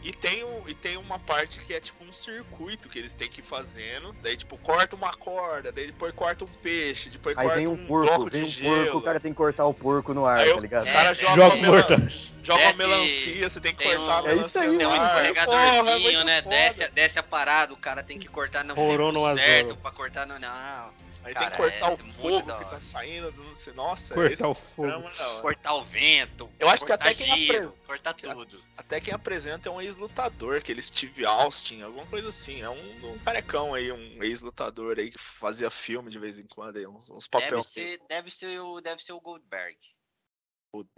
E 0.06 0.12
tem, 0.12 0.44
o, 0.44 0.62
e 0.68 0.72
tem 0.74 0.96
uma 0.96 1.18
parte 1.18 1.58
que 1.58 1.74
é 1.74 1.80
tipo 1.80 2.04
um 2.04 2.12
circuito 2.12 2.88
que 2.88 2.96
eles 2.96 3.16
têm 3.16 3.28
que 3.28 3.40
ir 3.40 3.44
fazendo. 3.44 4.14
Daí, 4.22 4.36
tipo, 4.36 4.56
corta 4.58 4.94
uma 4.94 5.12
corda, 5.12 5.72
daí 5.72 5.86
depois 5.88 6.12
corta 6.14 6.44
um 6.44 6.48
peixe, 6.62 7.08
depois 7.10 7.36
Aí 7.36 7.42
corta 7.44 7.58
vem 7.58 7.66
um 7.66 7.72
um 7.72 7.86
porco, 7.88 8.06
bloco 8.14 8.30
vem 8.30 8.44
de 8.44 8.46
um 8.46 8.52
gelo. 8.52 8.84
porco, 8.84 8.98
o 8.98 9.02
cara 9.02 9.18
tem 9.18 9.32
que 9.32 9.36
cortar 9.36 9.66
o 9.66 9.74
porco 9.74 10.14
no 10.14 10.24
ar, 10.24 10.38
Aí 10.38 10.50
tá 10.50 10.56
o 10.56 10.60
ligado? 10.60 10.86
É, 10.86 10.92
cara 10.92 11.12
tem- 11.12 11.28
joga, 11.28 11.34
Joga 11.34 11.56
uma, 11.96 12.08
joga 12.40 12.62
uma 12.62 12.72
melancia, 12.74 13.50
você 13.50 13.60
tem 13.60 13.74
que 13.74 13.82
tem 13.82 13.96
cortar 13.96 14.22
um- 14.22 14.26
a 14.26 14.30
É 14.30 14.34
melancia. 14.36 14.46
isso 14.46 14.70
aí, 14.70 14.78
Tem 14.78 14.86
um 14.86 14.90
no 14.90 14.94
ar. 14.94 15.08
Porra, 15.10 15.26
é 15.26 15.30
escorregadorzinho, 15.32 16.00
muito 16.02 16.24
né? 16.24 16.42
foda. 16.42 16.56
Desce, 16.56 16.88
desce 16.92 17.18
a 17.18 17.22
parada, 17.24 17.72
o 17.72 17.76
cara 17.76 18.02
tem 18.04 18.16
que 18.16 18.28
cortar 18.28 18.64
no 18.64 18.76
Porou 18.76 19.12
tempo 19.12 19.34
certo 19.34 19.76
pra 19.78 19.90
cortar 19.90 20.24
no. 20.24 20.38
Não. 20.38 21.05
Aí 21.26 21.34
Cara, 21.34 21.46
tem 21.46 21.50
que 21.50 21.56
cortar 21.56 21.78
é 21.90 21.94
o 21.94 21.98
muito 21.98 22.14
fogo 22.14 22.52
que 22.58 22.64
tá 22.70 22.78
saindo 22.80 23.32
do. 23.32 23.42
Nossa, 23.74 24.14
Cortar 24.14 24.48
o 24.48 24.54
fogo. 24.54 24.88
é. 24.88 25.40
Cortar 25.42 25.74
o 25.74 25.84
vento. 25.84 26.48
Eu 26.58 26.68
acho 26.68 26.86
que 26.86 26.92
até 26.92 27.12
quem 27.14 27.26
gelo, 27.46 27.58
apres- 27.66 27.82
Cortar 27.84 28.14
tudo. 28.14 28.62
Até 28.76 29.00
quem 29.00 29.12
apresenta 29.12 29.68
é 29.68 29.72
um 29.72 29.80
ex-lutador, 29.80 30.58
aquele 30.58 30.80
Steve 30.80 31.26
Austin, 31.26 31.82
alguma 31.82 32.06
coisa 32.06 32.28
assim. 32.28 32.62
É 32.62 32.70
um, 32.70 33.12
um 33.14 33.18
carecão 33.18 33.74
aí, 33.74 33.90
um 33.90 34.22
ex-lutador 34.22 34.98
aí 35.00 35.10
que 35.10 35.18
fazia 35.18 35.68
filme 35.68 36.10
de 36.10 36.18
vez 36.20 36.38
em 36.38 36.46
quando, 36.46 36.76
aí, 36.76 36.86
uns, 36.86 37.10
uns 37.10 37.26
Deve 37.28 37.44
papéis. 37.46 37.66
ser, 37.66 38.00
deve, 38.08 38.30
ser 38.30 38.60
o, 38.60 38.80
deve 38.80 39.02
ser 39.02 39.12
o 39.12 39.20
Goldberg. 39.20 39.76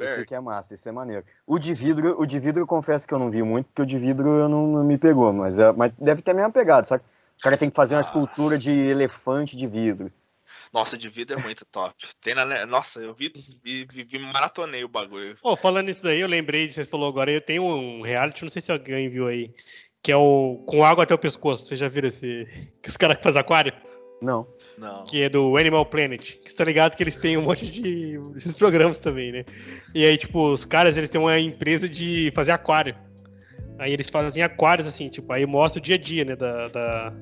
Esse 0.00 0.20
aqui 0.20 0.34
é 0.34 0.40
massa, 0.40 0.74
esse 0.74 0.88
é 0.88 0.92
maneiro. 0.92 1.24
O 1.46 1.56
de 1.58 1.72
vidro, 1.72 2.20
o 2.20 2.26
de 2.26 2.38
vidro 2.40 2.62
eu 2.62 2.66
confesso 2.66 3.06
que 3.06 3.14
eu 3.14 3.18
não 3.18 3.30
vi 3.30 3.42
muito, 3.44 3.66
porque 3.66 3.82
o 3.82 3.86
de 3.86 3.96
vidro 3.96 4.28
eu 4.28 4.48
não, 4.48 4.66
não 4.66 4.84
me 4.84 4.98
pegou, 4.98 5.32
mas, 5.32 5.58
é, 5.58 5.70
mas 5.72 5.92
deve 5.98 6.20
ter 6.20 6.32
a 6.32 6.34
mesma 6.34 6.50
pegada, 6.50 6.82
sabe? 6.84 7.04
O 7.38 7.40
cara 7.42 7.56
tem 7.56 7.70
que 7.70 7.76
fazer 7.76 7.94
uma 7.94 8.00
Ah. 8.00 8.02
escultura 8.02 8.58
de 8.58 8.72
elefante 8.72 9.54
de 9.56 9.68
vidro. 9.68 10.12
Nossa, 10.72 10.96
de 10.98 11.08
vida 11.08 11.34
é 11.34 11.36
muito 11.42 11.64
top. 11.66 11.94
Tem 12.20 12.34
na, 12.34 12.66
nossa, 12.66 13.00
eu 13.00 13.14
vi, 13.14 13.32
vi, 13.62 13.86
vi, 13.90 14.04
vi- 14.04 14.18
maratonei 14.18 14.84
o 14.84 14.88
bagulho. 14.88 15.34
Pô, 15.40 15.56
falando 15.56 15.86
nisso 15.86 16.02
daí, 16.02 16.20
eu 16.20 16.28
lembrei, 16.28 16.70
vocês 16.70 16.86
falou 16.86 17.08
agora, 17.08 17.30
eu 17.30 17.40
tenho 17.40 17.62
um 17.64 18.02
reality, 18.02 18.42
não 18.44 18.50
sei 18.50 18.60
se 18.62 18.70
alguém 18.70 19.08
viu 19.08 19.26
aí, 19.26 19.50
que 20.02 20.12
é 20.12 20.16
o 20.16 20.62
Com 20.66 20.84
Água 20.84 21.04
Até 21.04 21.14
o 21.14 21.18
Pescoço. 21.18 21.64
Vocês 21.66 21.80
já 21.80 21.88
viram 21.88 22.08
esse. 22.08 22.46
Que 22.82 22.88
os 22.88 22.96
caras 22.96 23.16
que 23.16 23.22
fazem 23.22 23.40
aquário? 23.40 23.72
Não. 24.20 24.46
Não. 24.76 25.04
Que 25.04 25.22
é 25.22 25.28
do 25.28 25.56
Animal 25.56 25.86
Planet. 25.86 26.36
Que 26.38 26.50
você 26.50 26.56
tá 26.56 26.64
ligado 26.64 26.96
que 26.96 27.02
eles 27.02 27.16
têm 27.16 27.36
um 27.36 27.42
monte 27.42 27.66
de. 27.66 28.18
esses 28.36 28.54
programas 28.54 28.98
também, 28.98 29.30
né? 29.32 29.44
E 29.94 30.04
aí, 30.04 30.16
tipo, 30.18 30.52
os 30.52 30.64
caras, 30.64 30.96
eles 30.96 31.08
têm 31.08 31.20
uma 31.20 31.38
empresa 31.38 31.88
de 31.88 32.32
fazer 32.34 32.50
aquário. 32.50 32.96
Aí 33.78 33.92
eles 33.92 34.08
fazem 34.08 34.42
aquários, 34.42 34.88
assim, 34.88 35.08
tipo, 35.08 35.32
aí 35.32 35.46
mostra 35.46 35.78
o 35.78 35.82
dia 35.82 35.94
a 35.94 35.98
dia, 35.98 36.24
né? 36.24 36.34
Da. 36.36 36.68
da- 36.68 37.12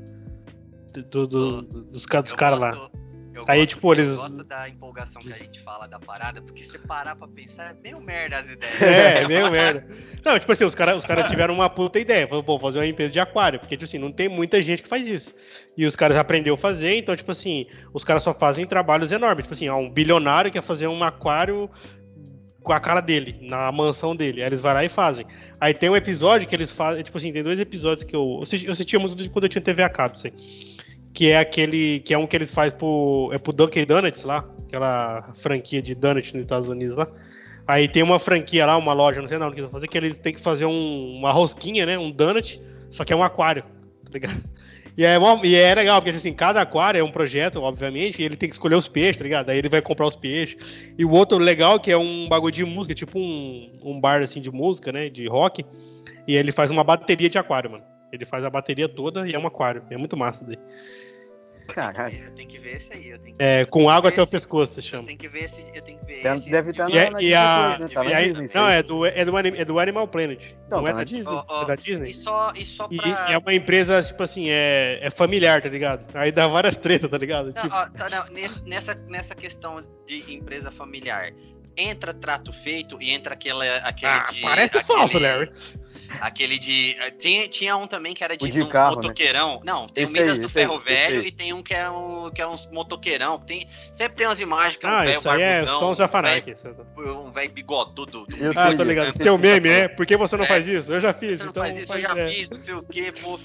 do- 1.11 1.27
do- 1.27 1.63
dos, 1.63 2.07
ca- 2.07 2.23
dos 2.23 2.31
Eu 2.31 2.37
caras 2.39 2.59
lá. 2.59 2.91
Aí, 3.49 3.61
gosto- 3.61 3.69
tipo, 3.75 3.93
eles- 3.93 4.11
Eu 4.11 4.17
gosto 4.17 4.45
da 4.45 4.69
empolgação 4.69 5.23
que 5.23 5.33
a 5.33 5.37
gente 5.37 5.61
fala 5.63 5.87
da 5.87 5.99
parada, 5.99 6.41
porque 6.43 6.65
se 6.65 6.79
parar 6.79 7.15
pra 7.17 7.29
pensar, 7.29 7.71
é 7.71 7.75
meio 7.83 8.01
merda 8.01 8.39
as 8.39 8.45
ideias. 8.53 8.83
É, 8.83 9.29
meio 9.29 9.51
merda. 9.51 9.87
Não, 10.25 10.39
tipo 10.39 10.51
assim, 10.53 10.65
os 10.65 10.75
caras 10.75 10.97
os 10.97 11.05
cara 11.07 11.29
tiveram 11.29 11.55
uma 11.55 11.71
puta 11.71 11.99
ideia. 11.99 12.27
Falaram, 12.27 12.45
pô, 12.45 12.59
fazer 12.59 12.79
uma 12.81 12.87
empresa 12.87 13.13
de 13.13 13.21
aquário. 13.21 13.59
Porque, 13.61 13.77
tipo 13.77 13.85
assim, 13.85 13.99
não 13.99 14.11
tem 14.11 14.29
muita 14.29 14.61
gente 14.61 14.83
que 14.83 14.89
faz 14.89 15.07
isso. 15.07 15.33
E 15.77 15.87
os 15.87 15.95
caras 15.95 16.17
aprenderam 16.17 16.55
a 16.55 16.59
fazer, 16.59 16.97
então, 16.97 17.15
tipo 17.15 17.31
assim, 17.31 17.67
os 17.95 18.03
caras 18.05 18.23
só 18.23 18.35
fazem 18.35 18.67
trabalhos 18.67 19.13
enormes. 19.13 19.45
Tipo 19.45 19.55
assim, 19.55 19.69
ó, 19.69 19.77
um 19.79 19.91
bilionário 19.91 20.51
quer 20.51 20.63
fazer 20.63 20.87
um 20.89 21.03
aquário 21.05 21.71
com 22.63 22.73
a 22.73 22.81
cara 22.81 23.01
dele, 23.01 23.39
na 23.43 23.71
mansão 23.71 24.17
dele. 24.17 24.41
Aí 24.43 24.49
eles 24.49 24.61
vão 24.61 24.73
lá 24.75 24.85
e 24.85 24.89
fazem. 24.89 25.25
Aí 25.61 25.73
tem 25.73 25.89
um 25.89 25.95
episódio 25.97 26.49
que 26.49 26.55
eles 26.57 26.71
fazem, 26.73 27.03
tipo 27.05 27.17
assim, 27.17 27.33
tem 27.33 27.43
dois 27.45 27.61
episódios 27.61 28.03
que 28.05 28.17
eu. 28.17 28.39
Eu 28.39 28.43
assisti, 28.43 28.67
eu 28.67 28.73
assistia 28.73 28.99
muito 28.99 29.15
de 29.15 29.29
quando 29.31 29.45
eu 29.45 29.49
tinha 29.49 29.63
TV 29.63 29.85
a 29.85 29.89
cabo, 29.89 30.17
isso 30.17 30.27
aí. 30.27 30.76
Que 31.17 31.31
é 31.31 31.39
aquele. 31.39 32.01
Que 32.01 32.13
é 32.13 32.19
um 32.19 32.27
que 32.27 32.37
eles 32.37 32.53
fazem 32.53 32.77
pro. 32.77 33.31
É 33.33 33.39
pro 33.39 33.51
Dunkin' 33.51 33.87
Donuts 33.87 34.23
lá. 34.23 34.45
Aquela 34.67 35.33
franquia 35.37 35.81
de 35.81 35.95
Donuts 35.95 36.35
nos 36.35 36.43
Estados 36.43 36.69
Unidos 36.69 36.95
lá. 36.95 37.09
Aí 37.67 37.89
tem 37.89 38.03
uma 38.03 38.19
franquia 38.19 38.67
lá, 38.67 38.77
uma 38.77 38.93
loja, 38.93 39.23
não 39.23 39.29
sei 39.29 39.39
não, 39.39 39.49
que 39.51 39.55
eles 39.55 39.65
vão 39.65 39.73
fazer, 39.73 39.89
que 39.89 39.97
eles 39.97 40.17
têm 40.19 40.35
que 40.35 40.41
fazer 40.41 40.67
um- 40.67 41.17
uma 41.17 41.33
rosquinha, 41.33 41.87
né? 41.87 41.99
Um 41.99 42.11
donut, 42.13 42.61
só 42.91 43.03
que 43.03 43.13
é 43.13 43.17
um 43.17 43.23
aquário, 43.23 43.63
tá 44.05 44.11
ligado? 44.13 44.45
E 44.97 45.05
é, 45.05 45.19
e 45.45 45.55
é 45.55 45.75
legal, 45.75 46.01
porque 46.01 46.17
assim, 46.17 46.33
cada 46.33 46.61
aquário 46.61 47.01
é 47.01 47.03
um 47.03 47.11
projeto, 47.11 47.61
obviamente, 47.61 48.21
e 48.21 48.25
ele 48.25 48.37
tem 48.37 48.49
que 48.49 48.55
escolher 48.55 48.77
os 48.77 48.87
peixes, 48.87 49.17
tá 49.17 49.25
ligado? 49.25 49.51
Aí 49.51 49.59
ele 49.59 49.69
vai 49.69 49.83
comprar 49.83 50.07
os 50.07 50.17
peixes. 50.17 50.57
E 50.97 51.05
o 51.05 51.11
outro 51.11 51.39
legal 51.39 51.81
que 51.81 51.91
é 51.91 51.97
um 51.97 52.29
bagulho 52.29 52.55
de 52.55 52.65
música, 52.65 52.95
tipo 52.95 53.19
um, 53.19 53.79
um 53.83 54.01
bar 54.01 54.23
assim 54.23 54.41
de 54.41 54.51
música, 54.51 54.93
né? 54.93 55.09
De 55.09 55.27
rock. 55.27 55.65
E 56.29 56.37
ele 56.37 56.53
faz 56.53 56.71
uma 56.71 56.85
bateria 56.85 57.29
de 57.29 57.37
aquário, 57.37 57.71
mano. 57.71 57.85
Ele 58.13 58.25
faz 58.25 58.45
a 58.45 58.51
bateria 58.51 58.89
toda 58.89 59.29
e 59.29 59.35
é 59.35 59.39
um 59.39 59.47
aquário. 59.47 59.83
É 59.91 59.97
muito 59.97 60.17
massa 60.17 60.45
daí. 60.45 60.59
Caralho. 61.69 62.25
Eu 62.25 62.31
tenho 62.33 62.49
que 62.49 62.59
ver 62.59 62.77
esse 62.77 62.93
aí, 62.93 63.09
eu 63.11 63.19
tenho 63.19 63.37
que 63.37 63.43
É, 63.45 63.65
com 63.67 63.89
água 63.91 64.11
até 64.11 64.23
o 64.23 64.27
pescoço, 64.27 64.75
se 64.75 64.83
chama. 64.83 65.07
tenho 65.07 65.19
que 65.19 65.29
ver 65.29 65.45
esse. 65.45 65.61
Eu 65.75 65.83
tenho 65.83 65.99
que 65.99 66.07
ver 66.07 66.23
Tem- 66.23 66.37
esse. 66.39 66.51
deve 66.51 66.71
estar 66.71 66.89
E, 66.91 66.95
na, 66.95 67.11
na 67.11 67.21
e 67.21 67.25
Disney 67.25 67.35
a. 67.35 67.79
Né? 67.79 67.89
Tá 67.89 68.05
na 68.05 68.23
Disney. 68.23 68.47
não, 68.55 68.69
é 68.69 68.83
do, 68.83 69.07
é, 69.07 69.25
do, 69.25 69.39
é 69.39 69.65
do 69.65 69.79
Animal 69.79 70.09
Planet. 70.09 70.41
Não, 70.71 70.87
é 70.87 70.91
tá 70.93 70.99
da, 70.99 71.05
Disney. 71.05 71.35
É 71.63 71.65
da 71.65 71.75
Disney. 71.75 72.11
E 72.11 72.15
só, 72.15 72.53
e 72.57 72.65
só 72.67 72.89
pra. 72.89 73.27
e 73.31 73.33
é 73.35 73.39
uma 73.39 73.55
empresa, 73.55 74.03
tipo 74.03 74.23
assim, 74.23 74.49
é, 74.51 74.99
é 75.03 75.11
familiar, 75.11 75.61
tá 75.63 75.69
ligado? 75.69 76.05
Aí 76.15 76.33
dá 76.33 76.47
várias 76.47 76.77
tretas, 76.77 77.11
tá 77.11 77.19
ligado? 77.19 77.53
Não, 77.55 77.63
Tipo, 77.63 77.69
tá, 77.93 78.09
não, 78.11 78.25
nessa, 78.65 78.95
nessa 79.09 79.35
questão 79.35 79.83
de 80.07 80.35
empresa 80.35 80.71
familiar, 80.71 81.33
entra 81.77 82.15
trato 82.15 82.53
feito 82.53 82.97
e 83.03 83.11
entra 83.11 83.35
aquela, 83.35 83.65
aquele 83.79 84.13
ah, 84.13 84.29
de. 84.33 84.41
parece 84.41 84.79
aquele, 84.79 84.99
falso, 84.99 85.19
Larry. 85.19 85.51
Aquele 86.21 86.59
de. 86.59 86.97
Tinha, 87.19 87.49
tinha 87.49 87.77
um 87.77 87.87
também 87.87 88.15
que 88.15 88.23
era 88.25 88.37
de, 88.37 88.49
de 88.49 88.63
um 88.63 88.69
carro, 88.69 88.97
né? 88.97 89.03
motoqueirão. 89.03 89.61
Não, 89.65 89.89
tem 89.89 90.05
Esse 90.05 90.13
o 90.13 90.15
Minas 90.15 90.33
aí, 90.33 90.39
do 90.41 90.47
aí, 90.47 90.53
Ferro 90.53 90.75
esse 90.77 90.85
Velho 90.85 91.21
aí. 91.21 91.27
e 91.27 91.33
tem 91.33 91.53
um 91.53 91.63
que 91.63 91.75
é 91.75 91.91
um, 91.91 92.31
que 92.31 92.41
é 92.43 92.47
uns 92.47 92.67
motoqueirão. 92.71 93.39
Tem, 93.41 93.67
sempre 93.93 94.17
tem 94.17 94.27
umas 94.27 94.41
imagens 94.41 94.77
que 94.77 94.87
é 94.87 94.89
um 94.89 94.93
Ah, 94.93 95.05
velho 95.05 95.19
isso 95.19 95.31
aí 95.31 95.43
é 95.43 95.53
barbudão, 95.61 95.79
Sons 95.81 96.01
um 96.01 96.05
of 96.05 96.17
Anarchy. 96.17 96.55
velho- 96.55 97.19
Um 97.27 97.31
velho 97.33 97.51
bigodudo. 97.53 98.27
do 98.27 98.37
Eu 98.37 98.53
Ah, 98.57 98.75
tô 98.75 98.83
eu 98.83 98.87
ligado. 98.89 99.13
Teu 99.19 99.35
o 99.35 99.39
meme 99.39 99.69
é, 99.69 99.89
por 99.89 100.07
que 100.07 100.17
você 100.17 100.37
não 100.37 100.45
É. 100.45 100.49
faz 100.49 100.67
isso? 100.67 100.93
Eu 100.93 101.01
já 101.01 101.13
fiz, 101.13 101.39
Você 101.39 101.45
não 101.45 101.51
então 101.51 101.63
faz 101.65 101.79
isso, 101.79 101.95
eu 101.95 102.03
faz- 102.03 102.17
já 102.17 102.23
é. 102.23 102.31
fiz, 102.31 102.49
não 102.49 102.59
sei 102.59 102.75
o 102.75 102.83
que, 102.83 103.13
pô. 103.13 103.39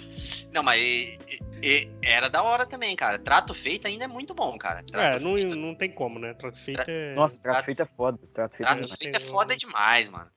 Não, 0.53 0.61
mas 0.63 0.81
e- 0.81 1.17
e- 1.63 1.89
era 2.03 2.29
da 2.29 2.43
hora 2.43 2.65
também, 2.65 2.93
cara. 2.95 3.17
Trato 3.17 3.53
feito 3.53 3.87
ainda 3.87 4.03
é 4.03 4.07
muito 4.07 4.33
bom, 4.33 4.57
cara. 4.57 4.79
É, 4.79 4.83
Trato 4.83 5.23
não, 5.23 5.35
feito, 5.35 5.55
não 5.55 5.73
tem 5.73 5.89
como, 5.89 6.19
né? 6.19 6.33
Trato 6.33 6.59
feito 6.59 6.83
é. 6.87 7.13
Nossa, 7.13 7.39
trato 7.41 7.55
Trato- 7.55 7.65
feito 7.65 7.81
é 7.81 7.85
foda. 7.85 8.17
Trato 8.33 8.57
feito 8.57 8.67
é 8.67 8.73
trato 8.75 8.83
demais. 8.83 8.99
feito 8.99 9.15
é 9.15 9.19
foda 9.19 9.55
demais, 9.55 10.09
mano. 10.09 10.27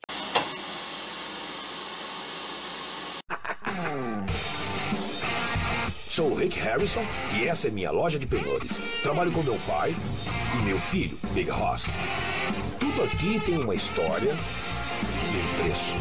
Sou 6.07 6.31
o 6.31 6.35
Rick 6.35 6.57
Harrison 6.59 7.05
e 7.33 7.45
essa 7.45 7.67
é 7.67 7.71
minha 7.71 7.91
loja 7.91 8.17
de 8.17 8.25
penhores. 8.25 8.79
Trabalho 9.03 9.31
com 9.33 9.43
meu 9.43 9.59
pai 9.67 9.93
e 10.57 10.63
meu 10.63 10.79
filho, 10.79 11.19
Big 11.33 11.51
Hoss. 11.51 11.87
Tudo 12.79 13.03
aqui 13.03 13.39
tem 13.45 13.57
uma 13.57 13.75
história 13.75 14.31
e 14.31 15.37
um 15.37 15.63
preço. 15.63 15.93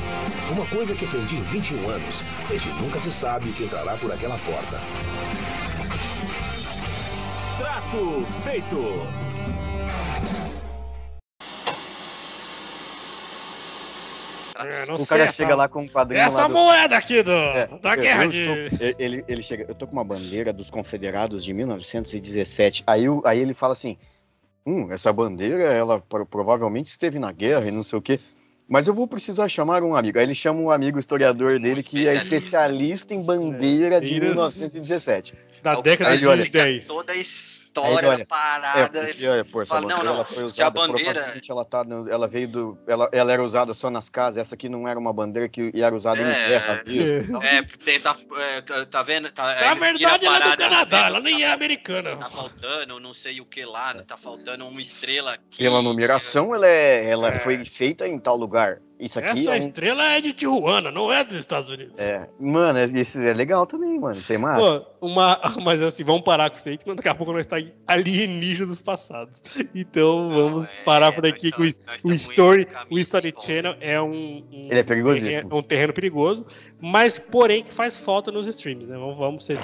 Uma 0.53 0.67
coisa 0.67 0.95
que 0.95 1.05
aprendi 1.05 1.37
em 1.37 1.43
21 1.43 1.89
anos 1.89 2.21
é 2.49 2.57
que 2.57 2.69
nunca 2.81 3.01
se 3.01 3.11
sabe 3.11 3.51
o 3.51 3.53
que 3.53 3.65
entrará 3.65 3.97
por 3.97 4.13
aquela 4.13 4.39
porta. 4.39 4.81
Trato 7.59 8.27
feito! 8.45 9.34
É, 14.65 14.93
O 14.93 14.97
sei 14.99 15.07
cara 15.07 15.23
essa- 15.25 15.33
chega 15.35 15.55
lá 15.55 15.69
com 15.69 15.83
um 15.83 15.89
quadrinho 15.89 16.23
Essa 16.25 16.47
do... 16.49 16.53
moeda 16.55 16.97
aqui 16.97 17.23
do, 17.23 17.31
É, 17.33 17.69
da 17.83 17.95
eu- 17.95 18.03
guerra 18.03 18.25
eu 18.25 18.31
de. 18.31 18.43
estou- 18.43 18.95
ele, 18.99 19.25
ele 19.29 19.43
chega, 19.43 19.65
eu 19.69 19.75
tô 19.75 19.87
com 19.87 19.93
uma 19.93 20.05
bandeira 20.05 20.53
dos 20.53 20.71
confederados 20.71 21.45
de 21.45 21.53
1917. 21.55 22.83
Aí, 22.87 23.05
aí 23.25 23.39
ele 23.41 23.55
fala 23.55 23.73
assim: 23.73 23.97
hum, 24.67 24.91
essa 24.91 25.13
bandeira, 25.13 25.65
ela 25.65 26.01
pro- 26.01 26.27
provavelmente 26.27 26.87
esteve 26.89 27.19
na 27.19 27.33
guerra 27.33 27.67
e 27.67 27.71
não 27.71 27.83
sei 27.83 27.99
o 27.99 28.03
quê. 28.03 28.19
Mas 28.67 28.89
eu 28.89 28.95
vou 28.95 29.07
precisar 29.07 29.47
chamar 29.49 29.83
um 29.83 29.95
amigo. 29.95 30.19
Aí 30.19 30.25
ele 30.25 30.35
chama 30.35 30.59
um 30.59 30.71
amigo 30.71 30.99
historiador 30.99 31.61
dele 31.61 31.83
que 31.83 32.09
é 32.09 32.15
especialista. 32.15 33.13
em 33.13 33.23
bandeira 33.23 34.01
de 34.01 34.07
Bandeiras. 34.15 34.29
1917. 34.57 35.35
Da 35.63 35.75
É 35.75 35.83
década 35.83 36.15
de 36.17 36.23
que 36.23 36.27
olha- 36.27 36.49
10. 36.49 36.87
Toda 36.87 37.13
a 37.13 37.17
história 37.83 38.19
da 38.19 38.25
parada. 38.27 38.99
É, 39.01 39.07
porque, 39.07 39.27
olha, 39.27 39.45
pô, 39.45 39.63
essa 39.63 39.75
fala, 39.75 39.81
não, 39.83 39.89
bandeira 39.89 40.05
não, 40.11 40.15
ela 40.15 40.25
foi 40.25 40.37
se 40.37 40.43
a 40.43 40.45
usada, 40.47 40.71
bandeira- 40.71 41.35
ela, 41.49 41.65
tá, 41.65 41.85
ela 42.11 42.29
veio 42.29 42.49
do, 42.49 42.79
ela, 42.87 43.09
ela 43.13 43.33
era 43.33 43.43
usada 43.43 43.75
só 43.75 43.91
nas 43.91 44.09
casas, 44.09 44.39
essa 44.39 44.55
aqui 44.55 44.69
não 44.69 44.87
era 44.87 44.99
uma 44.99 45.13
bandeira 45.13 45.49
que 45.49 45.71
era 45.75 45.95
usada 45.95 46.21
É, 46.21 46.23
em 46.23 46.49
guerra 46.49 46.83
mesmo. 46.87 47.43
É, 47.43 47.63
tem- 47.63 48.01
tá, 48.01 48.17
é, 48.37 48.61
tá- 48.61 48.87
tá 48.87 49.03
vendo? 49.03 49.31
Tá, 49.33 49.45
Na 49.61 49.75
verdade, 49.75 50.27
ela 50.27 50.37
é 50.37 50.51
do 50.51 50.57
Canadá, 50.57 51.01
tá 51.01 51.07
ela 51.07 51.21
nem 51.21 51.43
é 51.43 51.53
americana. 51.53 52.17
Tá 52.17 52.31
faltando 52.31 53.01
não 53.01 53.15
sei 53.15 53.41
o 53.41 53.45
que 53.45 53.65
lá, 53.65 53.95
tá 54.07 54.17
faltando 54.17 54.67
uma 54.67 54.81
estrela 54.81 55.33
aqui. 55.35 55.59
Pela 55.59 55.83
numeração, 55.83 56.55
ela, 56.55 56.67
é, 56.67 57.09
ela 57.09 57.29
É. 57.29 57.39
foi 57.41 57.65
feita 57.65 58.07
em 58.07 58.19
tal 58.19 58.37
lugar. 58.37 58.81
Isso 58.99 59.19
aqui 59.19 59.29
Essa 59.29 59.51
é, 59.51 59.55
um- 59.55 59.59
estrela 59.59 60.05
é 60.05 60.21
de 60.21 60.33
Tijuana, 60.33 60.91
não 60.91 61.13
é 61.13 61.25
dos 61.25 61.35
Estados 61.37 61.69
Unidos. 61.69 61.99
é. 61.99 62.29
Mano, 62.39 62.79
esse 62.97 63.27
é 63.27 63.35
legal 63.35 63.67
também, 63.67 63.99
mano. 63.99 64.17
Isso 64.17 64.33
é 64.33 64.39
massa. 64.39 64.81
Pô, 64.81 65.07
uma, 65.09 65.39
mas 65.65 65.83
assim, 65.83 66.05
vamos 66.05 66.23
parar 66.23 66.49
com 66.49 66.57
isso 66.57 66.69
aí, 66.69 66.79
que 66.79 66.95
daqui 66.95 67.09
a 67.09 67.15
pouco 67.15 67.33
nós 67.33 67.41
estamos 67.43 67.73
alienígenas 67.87 68.81
passados. 68.81 69.43
Então 69.75 70.31
vamos 70.31 70.73
é, 70.73 70.83
parar 70.85 71.11
por 71.13 71.27
aqui 71.27 71.51
que 71.51 71.61
o, 71.61 71.65
nós 71.65 71.77
o 71.77 72.03
tamo 72.03 72.15
Story, 72.15 72.69
o 72.91 72.99
Story. 73.01 73.35
Channel 73.37 73.75
é 73.81 74.01
um, 74.01 74.09
um- 74.51 74.69
Ele 74.71 74.75
é 74.77 74.79
é, 74.79 74.83
perigosíssimo. 74.85 75.53
é 75.53 75.55
um 75.57 75.63
terreno 75.63 75.93
perigoso, 75.93 76.47
mas 76.81 77.19
porém 77.19 77.65
que 77.65 77.75
faz 77.75 77.97
falta 77.99 78.31
nos 78.31 78.47
streams, 78.47 78.87
né? 78.87 78.97
Vamos, 78.97 79.19
vamos 79.19 79.45
ser. 79.45 79.59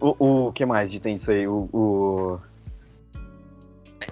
O, 0.00 0.46
o 0.48 0.52
que 0.52 0.64
mais 0.66 0.90
de 0.90 0.98
tem 1.00 1.14
isso 1.14 1.30
aí? 1.30 1.46
O, 1.46 1.68
o- 1.72 2.40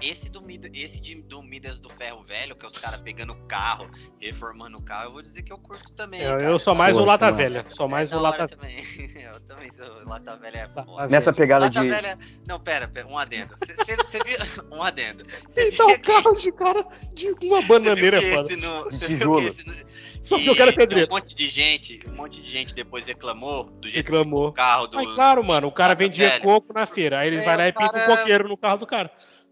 Esse 0.03 0.28
do, 0.28 0.43
esse 0.74 1.01
de, 1.01 1.14
do 1.22 1.43
Midas 1.43 1.80
do 1.80 1.88
Ferro 1.91 2.22
Velho, 2.24 2.55
que 2.57 2.64
é 2.64 2.68
os 2.68 2.78
caras 2.78 3.01
pegando 3.01 3.32
o 3.32 3.47
carro, 3.47 3.91
reformando 4.20 4.76
o 4.78 4.82
carro, 4.82 5.07
eu 5.09 5.12
vou 5.12 5.22
dizer 5.22 5.43
que 5.43 5.53
eu 5.53 5.59
curto 5.59 5.93
também. 5.93 6.20
Eu, 6.22 6.38
eu 6.41 6.59
sou 6.59 6.74
mais 6.74 6.97
Pô, 6.97 7.03
o 7.03 7.07
Lata 7.07 7.26
é. 7.26 7.32
Velha. 7.32 7.64
Sou 7.70 7.88
mais 7.88 8.11
É 8.11 8.16
o 8.16 8.20
Lata 8.20 8.49
também. 8.49 8.76
Eu 9.20 9.41
também 9.41 9.70
sou. 9.76 10.05
Lata 10.07 10.36
Velha 10.36 10.70
é 11.01 11.09
nessa 11.09 11.32
pegada 11.32 11.66
Lata 11.66 11.80
de. 11.80 11.88
Velha. 11.88 12.18
Não, 12.49 12.59
pera, 12.61 12.88
pera, 12.88 13.07
um 13.07 13.16
adendo. 13.18 13.55
Você 13.59 14.18
viu. 14.24 14.38
Um 14.70 14.82
adendo. 14.82 15.24
Cê 15.51 15.68
Então 15.68 15.86
viu 15.88 15.97
o 15.97 16.01
carro 16.01 16.34
de 16.34 16.53
cara 16.53 16.86
de 17.14 17.28
uma 17.43 17.61
bananeira 17.66 18.18
é 18.18 18.34
foda. 18.34 18.57
no- 18.57 18.88
De 18.88 18.99
tijolo. 18.99 19.53
que 19.55 19.61
esse 19.61 19.66
no- 19.68 19.86
Só 20.22 20.38
que 20.38 20.47
eu 20.47 20.55
quero 20.57 20.74
pedreiro. 20.74 21.11
Um 21.11 21.14
monte 21.14 21.34
de 21.34 21.49
gente, 21.49 22.01
um 22.09 22.14
monte 22.14 22.41
de 22.41 22.49
gente 22.49 22.74
depois 22.74 23.05
reclamou 23.05 23.64
do 23.64 23.88
jeito 23.88 24.07
que 24.07 24.12
Reclamou. 24.12 24.49
o 24.49 24.53
carro 24.53 24.86
do. 24.86 24.97
Mas 24.97 25.14
claro, 25.14 25.43
mano, 25.45 25.66
o 25.68 25.72
cara 25.72 25.95
vendia 25.95 26.41
coco 26.41 26.72
na 26.72 26.86
feira. 26.86 27.18
Aí 27.20 27.28
eles 27.28 27.41
É, 27.41 27.45
vai 27.45 27.57
lá 27.57 27.64
o 27.64 27.66
e 27.66 27.72
pinta 27.72 27.84
um 27.86 27.93
cara- 28.07 28.16
coqueiro 28.16 28.49
no 28.49 28.57
carro 28.57 28.78
do 28.78 28.86
cara. 28.86 29.11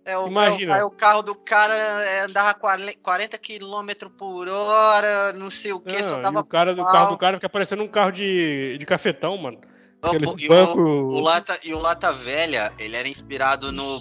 É, 0.09 0.17
o, 0.17 0.27
Imagina. 0.27 0.75
Aí 0.77 0.83
o 0.83 0.91
carro 0.91 1.21
do 1.21 1.35
cara 1.35 1.75
é, 1.75 2.21
andava 2.21 2.55
40 2.55 3.37
km 3.37 4.09
por 4.17 4.49
hora, 4.49 5.35
não 5.35 5.51
sei 5.51 5.73
o 5.75 5.81
que, 5.81 5.97
Não, 6.01 6.05
só 6.05 6.17
dava 6.19 6.41
o 6.41 6.45
cara 6.45 6.75
do 6.75 6.83
pau. 6.83 6.93
carro 6.93 7.11
do 7.11 7.19
cara 7.19 7.37
fica 7.37 7.49
parecendo 7.51 7.83
um 7.83 7.89
carro 7.89 8.11
de, 8.13 8.79
de 8.79 8.87
cafetão, 8.87 9.37
mano. 9.37 9.61
Não, 10.03 10.15
e 10.39 10.49
banco- 10.49 10.81
o, 10.81 11.09
o 11.17 11.21
Lata, 11.21 11.59
e 11.63 11.75
o 11.75 11.79
Lata 11.79 12.11
Velha, 12.11 12.73
ele 12.79 12.97
era 12.97 13.07
inspirado 13.07 13.71
no 13.71 13.99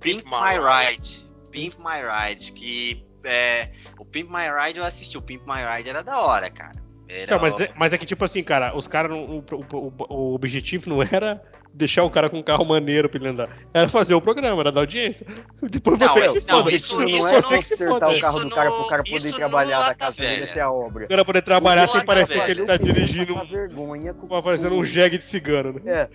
Pimp 0.00 0.22
My 0.26 0.58
Ride. 0.58 1.26
Pimp 1.50 1.76
My 1.78 2.02
Ride, 2.28 2.52
que 2.52 3.06
é, 3.24 3.70
o 3.98 4.04
Pimp 4.04 4.28
My 4.28 4.50
Ride 4.54 4.78
eu 4.80 4.84
assisti, 4.84 5.16
o 5.16 5.22
Pimp 5.22 5.46
My 5.46 5.64
Ride 5.64 5.88
era 5.88 6.02
da 6.02 6.20
hora, 6.20 6.50
cara. 6.50 6.72
Era 7.08 7.36
Não, 7.36 7.40
mas, 7.40 7.54
o- 7.54 7.62
é, 7.62 7.68
mas 7.74 7.90
é 7.94 7.96
que, 7.96 8.04
tipo 8.04 8.22
assim, 8.22 8.42
cara, 8.42 8.76
os 8.76 8.86
caras. 8.86 9.12
O, 9.12 9.16
o- 9.16 9.42
o- 9.72 10.14
o 10.14 10.34
objetivo 10.34 10.90
não 10.90 11.02
era 11.02 11.42
deixar 11.78 12.02
o 12.02 12.10
cara 12.10 12.28
com 12.28 12.38
um 12.38 12.42
carro 12.42 12.64
maneiro 12.64 13.08
pra 13.08 13.20
ele 13.20 13.28
andar. 13.28 13.48
Era 13.72 13.88
fazer 13.88 14.12
o 14.14 14.20
programa, 14.20 14.60
era 14.60 14.72
da 14.72 14.80
audiência. 14.80 15.24
Depois 15.62 15.98
Não, 15.98 16.08
você 16.08 16.20
que 16.20 16.26
esse- 16.26 16.40
se 16.40 16.46
não, 16.48 16.58
foda. 16.58 16.72
isso- 16.74 16.96
não 16.98 17.06
isso 17.08 17.26
é 17.28 17.40
você 17.40 17.58
que 17.58 17.64
se 17.64 17.70
consertar 17.86 18.10
o 18.10 18.20
carro 18.20 18.38
Isso 18.38 18.48
do 18.48 18.54
cara 18.54 18.70
no- 18.70 18.76
pro 18.76 18.86
cara 18.88 19.04
poder 19.04 19.30
no 19.30 19.36
trabalhar 19.36 19.88
da 19.88 19.94
casa 19.94 20.16
dele 20.16 20.44
até 20.44 20.60
a 20.60 20.70
obra. 20.70 21.04
O 21.04 21.08
cara 21.08 21.24
poder 21.24 21.42
trabalhar 21.42 21.84
Isso 21.84 21.92
sem 21.94 22.04
parecer 22.04 22.44
que 22.44 22.50
ele 22.50 22.64
tá 22.66 22.76
dirigindo 22.76 23.32
Passar 23.32 23.44
um, 23.44 23.48
vergonha 23.48 24.12
com 24.14 24.26
parecendo 24.42 24.74
um 24.74 24.84
jegue 24.84 25.18
de 25.18 25.24
cigano, 25.24 25.80
né? 25.82 26.08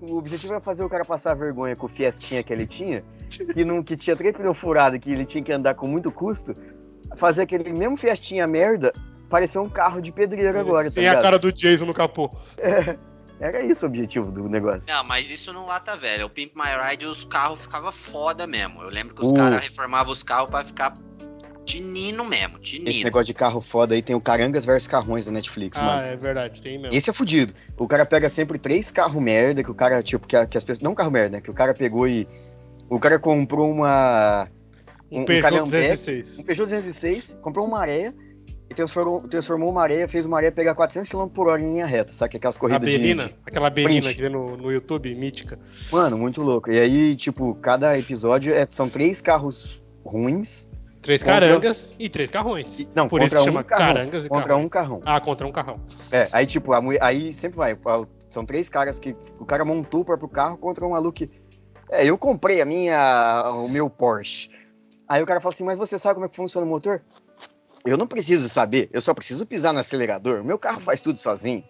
O 0.00 0.16
objetivo 0.16 0.54
era 0.54 0.60
fazer 0.62 0.82
o 0.82 0.88
cara 0.88 1.04
passar 1.04 1.34
vergonha 1.34 1.76
com 1.76 1.84
o 1.86 1.88
Fiestinha 1.88 2.42
que 2.42 2.52
ele 2.52 2.66
tinha, 2.66 3.04
que, 3.52 3.64
não, 3.64 3.82
que 3.82 3.94
tinha 3.96 4.16
três 4.16 4.34
pneus 4.34 4.56
furados, 4.56 4.98
que 4.98 5.12
ele 5.12 5.26
tinha 5.26 5.44
que 5.44 5.52
andar 5.52 5.74
com 5.74 5.86
muito 5.86 6.10
custo, 6.10 6.54
fazer 7.16 7.42
aquele 7.42 7.70
mesmo 7.72 7.96
Fiestinha 7.98 8.46
merda 8.46 8.90
parecer 9.28 9.58
um 9.58 9.68
carro 9.68 10.00
de 10.00 10.10
pedreiro 10.10 10.58
agora, 10.58 10.84
tá 10.86 10.90
Sem 10.90 11.06
a 11.06 11.20
cara 11.20 11.38
do 11.38 11.52
Jason 11.52 11.84
no 11.84 11.94
capô. 11.94 12.28
Era 13.40 13.64
isso 13.64 13.86
o 13.86 13.88
objetivo 13.88 14.30
do 14.30 14.48
negócio. 14.48 14.82
Não, 14.92 15.02
mas 15.04 15.30
isso 15.30 15.52
não 15.52 15.64
Lata 15.64 15.96
Velha. 15.96 16.26
O 16.26 16.30
Pimp 16.30 16.52
My 16.54 16.88
Ride, 16.90 17.06
os 17.06 17.24
carros 17.24 17.62
ficavam 17.62 17.90
foda 17.90 18.46
mesmo. 18.46 18.82
Eu 18.82 18.88
lembro 18.90 19.14
que 19.14 19.22
os 19.24 19.30
Uh. 19.30 19.34
caras 19.34 19.62
reformavam 19.62 20.12
os 20.12 20.22
carros 20.22 20.50
pra 20.50 20.62
ficar 20.64 20.92
tinino 21.64 22.24
mesmo, 22.24 22.56
Esse 22.56 22.64
tinino. 22.78 23.04
negócio 23.04 23.26
de 23.26 23.34
carro 23.34 23.60
foda 23.60 23.94
aí 23.94 24.02
tem 24.02 24.16
o 24.16 24.20
Carangas 24.20 24.64
versus 24.64 24.88
Carrões 24.88 25.26
da 25.26 25.32
Netflix, 25.32 25.78
Ah, 25.78 25.82
mano. 25.84 26.02
é 26.02 26.16
verdade, 26.16 26.60
tem 26.60 26.78
mesmo. 26.80 26.96
Esse 26.96 27.10
é 27.10 27.12
fudido. 27.12 27.54
O 27.78 27.86
cara 27.86 28.04
pega 28.04 28.28
sempre 28.28 28.58
três 28.58 28.90
carros 28.90 29.22
merda, 29.22 29.62
que 29.62 29.70
o 29.70 29.74
cara, 29.74 30.02
tipo, 30.02 30.26
que, 30.26 30.34
a- 30.36 30.46
que 30.46 30.58
as 30.58 30.64
pessoas. 30.64 30.80
Não 30.82 30.94
carro 30.94 31.10
merda, 31.10 31.36
né? 31.36 31.40
Que 31.40 31.50
o 31.50 31.54
cara 31.54 31.72
pegou 31.72 32.08
e. 32.08 32.26
O 32.88 32.98
cara 32.98 33.18
comprou 33.18 33.70
uma. 33.70 34.48
Um 35.12 35.20
um 35.22 35.24
Peugeot 35.24 35.42
calhambeque. 35.42 35.96
206. 35.96 36.38
Um 36.38 36.42
Peugeot 36.44 36.64
206, 36.68 37.36
comprou 37.40 37.66
uma 37.66 37.80
areia 37.80 38.14
transformou, 38.74 39.20
transformou 39.20 39.70
uma 39.70 39.82
areia, 39.82 40.08
fez 40.08 40.24
uma 40.24 40.36
areia 40.36 40.52
pegar 40.52 40.74
400 40.74 41.08
km 41.08 41.26
por 41.28 41.48
hora 41.48 41.60
em 41.60 41.66
linha 41.72 41.86
reta, 41.86 42.12
sabe? 42.12 42.36
Aquelas 42.36 42.56
A 42.56 42.60
corridas 42.60 42.94
de, 42.94 43.14
de- 43.14 43.34
aquela 43.46 43.68
sprint. 43.68 44.14
que 44.14 44.20
tem 44.22 44.30
no, 44.30 44.56
no 44.56 44.70
YouTube, 44.72 45.14
mítica. 45.14 45.58
Mano, 45.90 46.16
muito 46.16 46.42
louco. 46.42 46.70
E 46.70 46.78
aí, 46.78 47.14
tipo, 47.16 47.54
cada 47.56 47.98
episódio 47.98 48.54
é- 48.54 48.66
são 48.68 48.88
três 48.88 49.20
carros 49.20 49.82
ruins. 50.04 50.68
Três 51.02 51.22
Contra- 51.22 51.40
carangas 51.40 51.94
e 51.98 52.08
três 52.10 52.30
carrões. 52.30 52.78
e- 52.78 52.88
não, 52.94 53.08
Por 53.08 53.22
isso 53.22 53.36
um 53.38 53.44
chama 53.44 53.64
carrão. 53.64 53.86
carangas 53.86 54.24
e 54.24 54.28
Contra 54.28 54.48
carrões. 54.48 54.66
um 54.66 54.68
carrão. 54.68 55.00
Ah, 55.06 55.20
contra 55.20 55.46
um 55.46 55.52
carrão. 55.52 55.80
É, 56.12 56.28
aí, 56.30 56.44
tipo, 56.46 56.72
a 56.74 56.80
aí 57.00 57.32
sempre 57.32 57.56
vai. 57.56 57.76
São 58.28 58.44
três 58.44 58.68
caras 58.68 58.98
que. 58.98 59.16
O 59.38 59.44
cara 59.46 59.64
montou 59.64 60.02
o 60.02 60.04
próprio 60.04 60.28
carro 60.28 60.56
contra 60.58 60.84
um 60.86 60.90
maluco 60.90 61.12
que. 61.12 61.28
É, 61.90 62.04
eu 62.04 62.16
comprei 62.18 62.60
a 62.60 62.64
minha. 62.66 63.50
o 63.54 63.66
meu 63.68 63.88
Porsche. 63.88 64.50
Aí 65.08 65.20
o 65.22 65.26
cara 65.26 65.40
fala 65.40 65.52
assim, 65.52 65.64
mas 65.64 65.76
você 65.78 65.98
sabe 65.98 66.14
como 66.14 66.26
é 66.26 66.28
que 66.28 66.36
funciona 66.36 66.64
o 66.64 66.70
motor? 66.70 67.02
Eu 67.86 67.96
não 67.96 68.06
preciso 68.06 68.48
saber, 68.48 68.88
eu 68.92 69.00
só 69.00 69.14
preciso 69.14 69.46
pisar 69.46 69.72
no 69.72 69.78
acelerador. 69.80 70.40
O 70.42 70.44
meu 70.44 70.58
carro 70.58 70.80
faz 70.80 71.00
tudo 71.00 71.18
sozinho. 71.18 71.64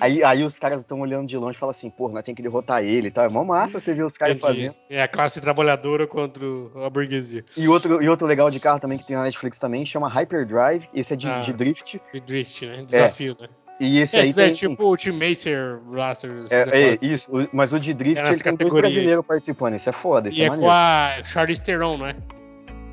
Aí, 0.00 0.24
aí 0.24 0.42
os 0.42 0.58
caras 0.58 0.80
estão 0.80 1.00
olhando 1.00 1.28
de 1.28 1.36
longe 1.36 1.56
e 1.56 1.58
falam 1.58 1.70
assim, 1.70 1.88
pô, 1.88 2.08
nós 2.08 2.24
temos 2.24 2.36
que 2.36 2.42
derrotar 2.42 2.82
ele 2.82 3.08
e 3.08 3.10
tal. 3.12 3.24
É 3.24 3.28
mó 3.28 3.44
massa 3.44 3.78
você 3.78 3.94
ver 3.94 4.02
os 4.02 4.18
caras 4.18 4.36
Entendi. 4.36 4.66
fazendo. 4.66 4.74
É 4.90 5.00
a 5.02 5.06
classe 5.06 5.40
trabalhadora 5.40 6.04
contra 6.06 6.44
a 6.84 6.90
burguesia. 6.90 7.44
E 7.56 7.68
outro, 7.68 8.02
e 8.02 8.08
outro 8.08 8.26
legal 8.26 8.50
de 8.50 8.58
carro 8.58 8.80
também 8.80 8.98
que 8.98 9.06
tem 9.06 9.14
na 9.14 9.22
Netflix 9.22 9.56
também, 9.58 9.86
chama 9.86 10.08
Hyperdrive. 10.08 10.88
Esse 10.92 11.12
é 11.12 11.16
de, 11.16 11.28
Ah. 11.28 11.40
de 11.40 11.52
drift. 11.52 12.00
De 12.12 12.20
drift, 12.20 12.66
né? 12.66 12.84
Desafio, 12.86 13.36
né? 13.40 13.48
E 13.80 14.00
esse 14.00 14.16
aí 14.16 14.30
Esse 14.30 14.40
é 14.40 14.44
tem. 14.46 14.54
tipo 14.54 14.82
o 14.84 14.96
Team 14.96 15.16
Macer 15.16 15.78
Blasters. 15.88 16.50
É, 16.50 16.62
é, 16.94 16.98
isso, 17.00 17.30
o- 17.30 17.48
mas 17.52 17.72
o 17.72 17.78
de 17.78 17.94
drift 17.94 18.20
É 18.26 18.32
ele 18.32 18.40
tem 18.42 18.56
dois 18.56 18.74
aí. 18.74 18.80
brasileiros 18.80 19.24
participando. 19.24 19.74
Esse 19.74 19.88
é 19.88 19.92
foda, 19.92 20.28
E 20.28 20.42
é, 20.42 20.46
é 20.46 20.48
com 20.48 20.54
maneiro. 20.56 20.72
a 20.74 21.22
Charlize 21.24 21.62
Theron, 21.62 21.96
não 21.98 22.06
é? 22.08 22.16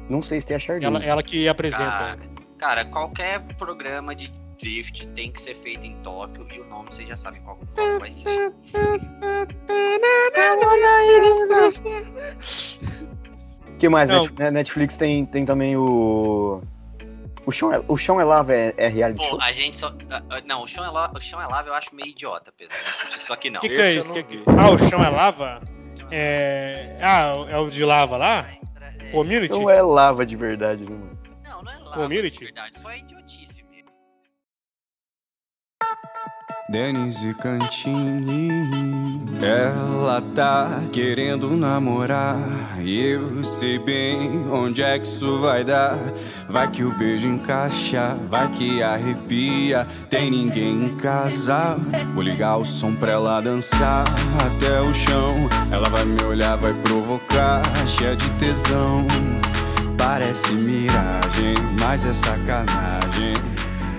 Não 0.07 0.21
sei 0.21 0.39
se 0.39 0.45
tem 0.45 0.55
a 0.55 0.59
Charlize. 0.59 0.85
Ela, 0.85 1.03
ela 1.03 1.23
que 1.23 1.47
apresenta. 1.47 1.83
Cara, 1.83 2.19
cara, 2.57 2.85
qualquer 2.85 3.41
programa 3.57 4.15
de 4.15 4.31
drift 4.59 5.05
tem 5.09 5.31
que 5.31 5.41
ser 5.41 5.55
feito 5.55 5.85
em 5.85 5.95
Tóquio 5.97 6.47
e 6.53 6.59
o 6.61 6.65
nome 6.65 6.87
vocês 6.91 7.07
já 7.07 7.17
sabem 7.17 7.41
qual, 7.41 7.57
qual 7.75 7.99
vai 7.99 8.11
ser. 8.11 8.53
O 13.67 13.77
que 13.77 13.89
mais? 13.89 14.09
Não. 14.09 14.25
Né, 14.37 14.51
Netflix 14.51 14.97
tem, 14.97 15.25
tem 15.25 15.45
também 15.45 15.75
o. 15.75 16.61
O 17.45 17.51
chão, 17.51 17.71
é, 17.71 17.79
o 17.87 17.95
chão 17.95 18.19
é 18.19 18.23
lava 18.23 18.55
é, 18.55 18.73
é 18.75 18.87
reality 18.87 19.19
Pô, 19.19 19.23
show? 19.23 19.39
a 19.39 19.51
gente 19.51 19.77
só. 19.77 19.93
ah, 20.09 20.23
ah, 20.31 20.41
Não, 20.47 20.63
o 20.63 20.67
chão 20.67 20.83
é 20.83 20.89
lava, 20.89 21.15
o 21.15 21.21
chão 21.21 21.39
é 21.39 21.45
lava 21.45 21.69
eu 21.69 21.75
acho 21.75 21.93
meio 21.93 22.09
idiota, 22.09 22.51
Pedro. 22.57 22.75
Só 23.19 23.35
que 23.35 23.51
não. 23.51 23.59
O 23.59 23.61
que, 23.61 23.69
que 23.69 23.75
é 23.81 23.93
isso? 23.93 24.11
Que 24.13 24.23
que- 24.23 24.43
Ah, 24.47 24.71
o 24.71 24.77
chão 24.89 25.03
é 25.03 25.09
lava? 25.09 25.61
É. 26.09 26.95
Ah, 27.01 27.33
é 27.47 27.57
o 27.57 27.69
de 27.69 27.85
lava 27.85 28.17
lá? 28.17 28.47
É, 28.99 29.11
Community? 29.11 29.53
Não 29.53 29.69
é 29.69 29.79
lava 29.81 30.25
de 30.25 30.35
verdade, 30.35 30.85
né, 30.85 30.89
mano? 30.89 31.14
É. 31.95 32.03
Community? 32.03 32.39
De 32.39 32.45
verdade, 32.45 32.79
só 32.81 32.89
é 32.89 32.99
idiotice 32.99 33.63
mesmo. 33.71 33.89
Denise 36.69 37.33
Cantini. 37.35 38.49
Ela 39.41 40.21
tá 40.35 40.81
querendo 40.91 41.55
namorar. 41.55 42.37
E 42.81 42.99
eu 42.99 43.43
sei 43.43 43.79
bem 43.79 44.49
onde 44.51 44.81
é 44.81 44.99
que 44.99 45.07
isso 45.07 45.39
vai 45.39 45.63
dar. 45.63 45.97
Vai 46.49 46.69
que 46.69 46.83
o 46.83 46.91
beijo 46.97 47.27
encaixa, 47.27 48.15
vai 48.27 48.49
que 48.51 48.83
arrepia. 48.83 49.87
Tem 50.09 50.29
ninguém 50.29 50.85
em 50.85 50.97
casa. 50.97 51.77
Vou 52.13 52.23
ligar 52.23 52.57
o 52.57 52.65
som 52.65 52.93
pra 52.95 53.11
ela 53.11 53.41
dançar 53.41 54.05
até 54.45 54.81
o 54.81 54.93
chão. 54.93 55.35
Ela 55.71 55.87
vai 55.87 56.03
me 56.03 56.21
olhar, 56.23 56.57
vai 56.57 56.73
provocar, 56.81 57.61
cheia 57.87 58.15
de 58.15 58.29
tesão. 58.31 59.05
Parece 59.97 60.51
miragem, 60.53 61.55
mas 61.79 62.05
é 62.05 62.13
sacanagem. 62.13 63.33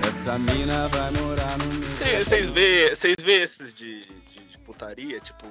Essa 0.06 0.38
mina 0.38 0.88
vai 0.88 1.10
morar 1.12 1.58
no 1.58 1.64
meu. 1.74 1.88
Vocês 1.88 2.50
vê, 2.50 2.94
vocês 2.94 3.16
vê 3.22 3.42
esses 3.42 3.72
de, 3.74 4.04
de, 4.04 4.40
de 4.50 4.58
putaria, 4.58 5.18
tipo. 5.20 5.46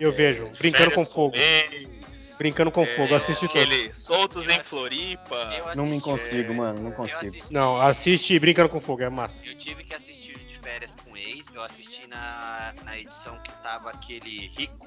Eu 0.00 0.12
vejo. 0.12 0.48
Brincando 0.58 0.92
com 0.92 1.04
fogo. 1.04 1.36
ex, 1.36 2.36
Brincando 2.38 2.70
com 2.70 2.86
fogo, 2.86 3.14
assisti 3.14 3.48
tudo. 3.48 3.60
Aquele 3.60 3.92
soltos 3.92 4.48
em 4.48 4.62
Floripa. 4.62 5.34
Eu 5.58 5.76
Não 5.76 5.84
me 5.84 5.90
assisti- 5.92 6.04
consigo, 6.04 6.54
mano, 6.54 6.80
não 6.80 6.92
consigo. 6.92 7.28
assisti- 7.36 7.52
Não, 7.52 7.80
assiste 7.80 8.38
Brincando 8.38 8.68
com 8.68 8.80
Fogo, 8.80 9.02
é 9.02 9.10
massa. 9.10 9.44
Eu 9.44 9.56
tive 9.58 9.82
que 9.84 9.94
assistir 9.94 10.38
de 10.38 10.58
férias 10.60 10.94
com 11.04 11.16
ex. 11.16 11.44
Eu 11.52 11.62
assisti 11.62 12.06
na, 12.06 12.74
na 12.84 12.96
edição 12.98 13.36
que 13.42 13.52
tava 13.62 13.90
aquele 13.90 14.48
Rico. 14.56 14.86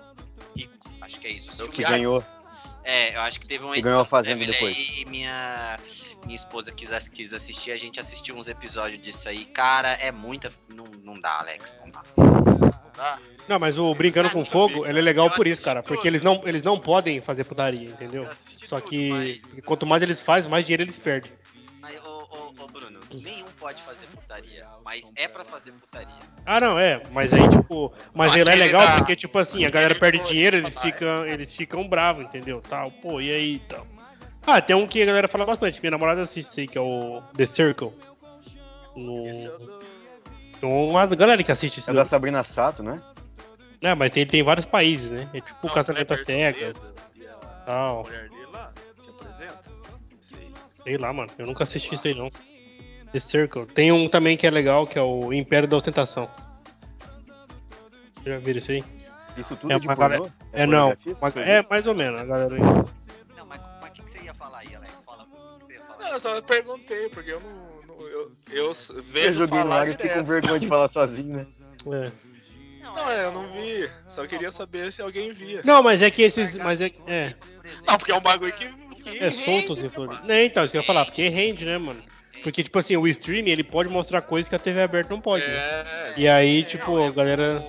Rico, 0.56 0.74
acho 1.02 1.20
que 1.20 1.28
é 1.28 1.32
isso. 1.32 1.50
Assistiu 1.50 1.70
Que 1.70 1.84
ganhou. 1.84 2.24
É, 2.84 3.16
eu 3.16 3.22
acho 3.22 3.40
que 3.40 3.48
teve 3.48 3.64
uma 3.64 3.74
Que 3.74 3.80
edição 3.80 3.92
ganhou 3.92 4.02
a 4.02 4.06
Fazenda 4.06 4.46
depois. 4.46 4.76
aí 4.76 5.02
E 5.02 5.06
minha, 5.06 5.80
minha 6.26 6.36
esposa 6.36 6.72
quis, 6.72 6.90
quis 7.10 7.34
assistir, 7.34 7.72
a 7.72 7.78
gente 7.78 8.00
assistiu 8.00 8.36
uns 8.36 8.48
episódios 8.48 9.02
disso 9.02 9.30
aí. 9.30 9.46
Cara, 9.46 9.94
é 9.94 10.12
muita. 10.12 10.52
Não, 10.74 10.86
não 11.04 11.20
dá, 11.20 11.40
Alex. 11.40 11.76
Não 11.84 11.90
dá. 11.90 13.20
Não, 13.48 13.60
mas 13.60 13.78
o 13.78 13.94
Brincando 13.96 14.30
com 14.30 14.46
Fogo, 14.46 14.86
ele 14.86 15.00
é 15.00 15.02
legal 15.02 15.30
por 15.30 15.48
isso, 15.48 15.62
cara. 15.62 15.82
Porque 15.84 16.08
eles 16.08 16.22
não, 16.22 16.42
eles 16.46 16.62
não 16.62 16.80
podem 16.80 17.22
fazer 17.22 17.44
putaria, 17.44 17.90
entendeu? 17.90 18.28
Só 18.66 18.80
que 18.80 19.42
quanto 19.66 19.86
mais 19.86 20.02
eles 20.04 20.22
fazem, 20.22 20.50
mais 20.50 20.66
dinheiro 20.66 20.84
eles 20.84 21.00
perdem. 21.00 21.32
Mas, 21.80 21.96
ô, 22.06 22.28
ô, 22.30 22.64
ô, 22.64 22.68
Bruno, 22.68 23.01
nenhum 23.18 23.46
pode 23.60 23.82
fazer 23.84 24.06
putaria. 24.08 24.68
Mas 24.84 25.12
é 25.16 25.28
pra 25.28 25.44
fazer 25.44 25.72
putaria. 25.72 26.16
Ah, 26.46 26.60
não, 26.60 26.80
é. 26.80 27.02
Mas 27.12 27.34
aí, 27.34 27.48
tipo. 27.50 27.94
Mas 28.14 28.36
ele 28.36 28.50
é 28.50 28.56
legal 28.56 28.86
porque, 28.98 29.16
tipo 29.16 29.38
assim, 29.38 29.66
a 29.66 29.70
galera 29.70 29.96
perde 29.96 30.20
dinheiro, 30.20 30.58
eles 30.58 30.80
ficam, 30.80 31.26
eles 31.26 31.56
ficam 31.56 31.88
bravos, 31.88 32.26
entendeu? 32.26 32.62
Tal, 32.62 32.92
pô, 32.92 33.20
e 33.22 33.32
aí, 33.32 33.60
tal. 33.68 33.86
Ah, 34.46 34.62
tem 34.62 34.76
um 34.76 34.88
que 34.88 35.02
a 35.02 35.06
galera 35.06 35.28
fala 35.28 35.46
bastante. 35.46 35.80
Minha 35.82 35.92
namorada 35.92 36.22
assiste 36.22 36.62
aí, 36.62 36.68
que 36.68 36.78
é 36.78 36.82
o 36.82 37.22
The 37.36 37.46
Circle. 37.46 37.94
No... 38.96 39.28
é. 39.28 39.32
Tem 40.60 40.70
uma 40.70 41.06
galera 41.08 41.44
que 41.44 41.52
assiste 41.52 41.80
isso. 41.80 41.90
É 41.90 41.94
da 41.94 42.06
Sabrina 42.06 42.44
Sato, 42.44 42.84
né? 42.84 43.02
É, 43.82 43.96
mas 43.96 44.12
tem, 44.12 44.26
tem 44.28 44.44
vários 44.44 44.66
países, 44.66 45.10
né? 45.10 45.28
É 45.34 45.42
tipo 45.42 45.58
o 45.64 45.68
Não, 45.68 45.74
Casamento 45.74 46.14
às 46.14 46.24
Cegas. 46.24 46.96
Tal. 47.66 48.04
mulher 48.04 48.30
dele 48.30 48.46
lá, 48.52 48.72
que 49.02 49.10
apresenta. 49.10 49.72
Sei 50.84 50.98
lá, 50.98 51.14
mano. 51.14 51.32
Eu 51.38 51.48
nunca 51.48 51.64
assisti 51.64 51.96
isso 51.96 52.08
aí, 52.08 52.14
não. 52.14 52.30
The 53.14 53.20
Circle. 53.20 53.66
Tem 53.68 53.92
um 53.92 54.08
também 54.08 54.38
que 54.38 54.48
é 54.48 54.50
legal, 54.52 54.86
que 54.88 54.98
é 54.98 55.02
o 55.02 55.34
Império 55.34 55.68
da 55.68 55.78
Ostentação. 55.78 56.30
Já 58.26 58.38
viram 58.38 58.60
isso 58.60 58.72
aí? 58.72 58.84
Isso 59.38 59.56
tudo 59.56 59.72
É 59.74 59.80
de 59.80 59.88
galera- 59.88 60.32
É, 60.54 60.66
não. 60.66 60.96
Mas- 61.06 61.34
coisas? 61.34 61.48
É 61.50 61.66
mais 61.70 61.88
ou 61.88 61.96
menos, 61.96 62.20
a 62.20 62.26
galera. 62.26 62.56
Não, 62.58 63.46
mas 63.48 63.62
mas 63.82 63.90
o 63.90 63.94
que, 63.94 64.02
que 64.04 64.12
você 64.20 64.26
ia 64.26 64.34
falar 64.34 64.60
aí, 64.60 64.76
Alex? 64.76 64.94
Fala 65.06 65.24
o 65.24 65.60
que 65.60 65.66
você 65.66 65.74
ia 65.74 65.80
falar. 65.86 66.00
Não, 66.00 66.08
eu 66.14 66.20
só 66.20 66.42
perguntei, 66.42 67.10
porque 67.10 67.32
eu 67.32 67.40
não. 67.42 67.96
não- 67.96 68.08
eu, 68.08 68.32
eu 68.52 68.72
s- 68.72 68.94
Eu 68.94 69.02
vejo 69.02 69.40
joguei 69.46 69.60
falar 69.60 69.80
ar 69.82 69.88
e 69.88 69.92
fiquei 69.92 70.10
com 70.10 70.24
vergonha 70.24 70.60
de 70.60 70.68
falar 70.68 70.88
sozinho, 70.88 71.38
né? 71.38 71.48
É. 71.88 72.12
Não, 72.84 73.10
é, 73.10 73.26
eu 73.26 73.32
não 73.32 73.48
vi. 73.48 73.90
Só 74.08 74.28
queria 74.28 74.52
saber 74.52 74.92
se 74.92 75.02
alguém 75.02 75.32
via. 75.32 75.62
Não, 75.64 75.82
mas 75.82 76.02
é 76.02 76.12
que 76.12 76.22
esses. 76.24 76.56
Mas 76.58 76.82
é, 76.82 76.92
é, 77.08 77.34
Não, 77.88 77.98
porque 77.98 78.12
é 78.12 78.16
um 78.16 78.22
bagulho 78.22 78.52
que. 78.54 78.68
que 79.02 79.24
é 79.24 79.32
solto 79.32 79.76
Flores. 79.90 80.20
mano. 80.20 80.32
É, 80.32 80.46
então, 80.46 80.64
isso 80.64 80.72
que 80.72 80.78
eu 80.78 80.82
ia 80.82 80.88
falar, 80.88 81.06
porque 81.06 81.28
rende, 81.30 81.64
né, 81.66 81.78
mano? 81.78 82.02
Porque, 82.44 82.64
tipo 82.64 82.78
assim, 82.80 82.98
o 82.98 83.08
stream, 83.08 83.48
ele 83.48 83.64
pode 83.64 83.90
mostrar 83.90 84.22
coisas 84.22 84.50
que 84.50 84.56
a 84.56 84.60
TV 84.60 84.82
aberta 84.82 85.14
não 85.14 85.22
pode, 85.22 85.46
né? 85.48 85.54
É. 85.54 86.14
E 86.18 86.28
aí, 86.28 86.62
Não, 86.62 86.70
tipo, 86.70 87.00
é 87.00 87.08
a 87.08 87.12
galera. 87.12 87.64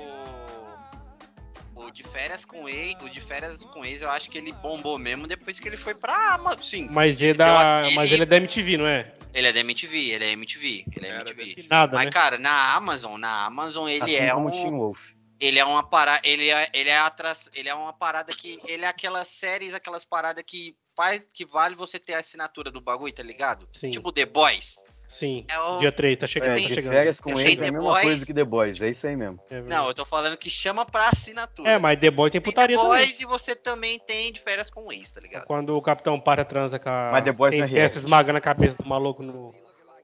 O, 1.75 1.85
o 1.85 1.91
de 1.91 2.03
férias 2.05 2.45
com 2.45 2.69
ex, 2.69 2.95
o 3.03 3.09
de 3.09 3.21
férias 3.21 3.59
com 3.59 3.85
ex, 3.85 4.03
eu 4.03 4.11
acho 4.11 4.31
que 4.31 4.39
ele 4.39 4.53
bombou 4.53 4.99
mesmo 4.99 5.27
depois 5.27 5.59
que 5.59 5.69
ele 5.69 5.77
foi 5.77 5.95
pra 5.95 6.35
Amazon. 6.35 6.63
Sim, 6.63 6.89
Mas 6.91 7.23
é 7.23 7.31
Eu 7.31 7.35
da. 7.35 7.83
Mas 7.95 8.11
ele 8.13 8.23
é 8.23 8.27
da 8.27 8.37
MTV, 8.37 8.79
não 8.79 8.87
é? 8.87 9.13
ele 9.35 9.47
é 9.47 9.53
da 9.53 9.61
MTV, 9.61 10.11
ele 10.11 10.25
é 10.25 10.33
MTV, 10.33 10.85
ele 10.95 11.07
é 11.07 11.11
Era 11.11 11.31
MTV. 11.31 11.67
Nada, 11.71 11.97
Mas, 11.97 12.07
né? 12.07 12.11
cara, 12.13 12.39
na 12.39 12.75
Amazon, 12.75 13.19
na 13.19 13.47
Amazon 13.47 13.89
ele 13.89 14.05
Assim 14.05 14.17
é 14.17 14.31
como 14.31 14.49
um. 14.49 14.51
Teen 14.51 14.71
Wolf. 14.71 15.13
Ele 15.41 15.59
é 15.59 15.65
uma 15.65 15.83
parada. 15.83 16.21
Ele 16.23 16.49
é, 16.51 16.69
ele 16.73 16.89
é 16.89 16.99
atras, 16.99 17.49
ele 17.55 17.69
é 17.69 17.75
uma 17.75 17.93
parada 17.93 18.33
que. 18.37 18.59
Ele 18.67 18.85
é 18.85 18.89
aquelas 18.89 19.29
séries, 19.29 19.75
aquelas 19.75 20.05
paradas 20.05 20.45
que 20.47 20.77
faz. 20.97 21.29
que 21.33 21.45
vale 21.45 21.75
você 21.75 21.99
ter 21.99 22.15
a 22.15 22.21
assinatura 22.21 22.71
do 22.71 22.81
bagulho, 22.81 23.13
tá 23.13 23.23
ligado? 23.23 23.69
Sim. 23.73 23.91
Tipo 23.91 24.13
The 24.13 24.27
Boys. 24.27 24.83
Sim. 25.09 25.45
É 25.51 25.59
o- 25.61 25.77
Dia 25.79 25.93
3, 25.93 26.17
tá 26.19 26.27
chegando. 26.27 26.53
É, 26.53 26.63
tá 26.63 26.69
de 26.69 26.75
chegando. 26.75 26.93
férias 26.95 27.21
com 27.21 27.39
eles 27.39 27.59
é 27.59 27.63
a 27.63 27.65
The 27.67 27.71
mesma 27.71 27.91
Boys. 27.91 28.03
coisa 28.03 28.27
que 28.27 28.33
The 28.33 28.45
Boys, 28.45 28.81
é 28.81 28.89
isso 28.89 29.07
aí 29.07 29.15
mesmo. 29.15 29.39
É. 29.51 29.61
Não, 29.61 29.87
eu 29.89 29.93
tô 29.95 30.07
falando 30.07 30.39
que 30.39 30.49
chama 30.49 30.87
pra 30.87 31.09
assinatura. 31.11 31.69
É, 31.71 31.79
mas 31.79 32.01
The 32.01 32.11
Boy 32.11 32.31
tem 32.31 32.41
Tem 32.41 32.51
putaria 32.51 32.77
The 32.79 32.83
também. 32.83 32.99
Boys 33.07 33.21
e 33.21 33.27
você 33.27 33.55
também 33.55 33.99
tem 33.99 34.33
de 34.33 34.41
férias 34.41 34.71
com 34.71 34.91
ex, 34.91 35.11
tá 35.11 35.21
ligado? 35.21 35.45
Quando 35.45 35.77
o 35.77 35.83
Capitão 35.83 36.19
para 36.19 36.47
transa 36.47 36.79
com 36.79 36.89
a. 36.89 37.11
Mas 37.13 37.25
The 37.25 37.33
Boys 37.33 37.51
tem 37.51 37.61
não 37.61 37.67
é 37.67 37.69
peça 37.69 37.79
reality. 37.79 37.99
esmagando 37.99 38.39
a 38.39 38.41
cabeça 38.41 38.77
do 38.83 38.89
maluco 38.89 39.23
no, 39.23 39.55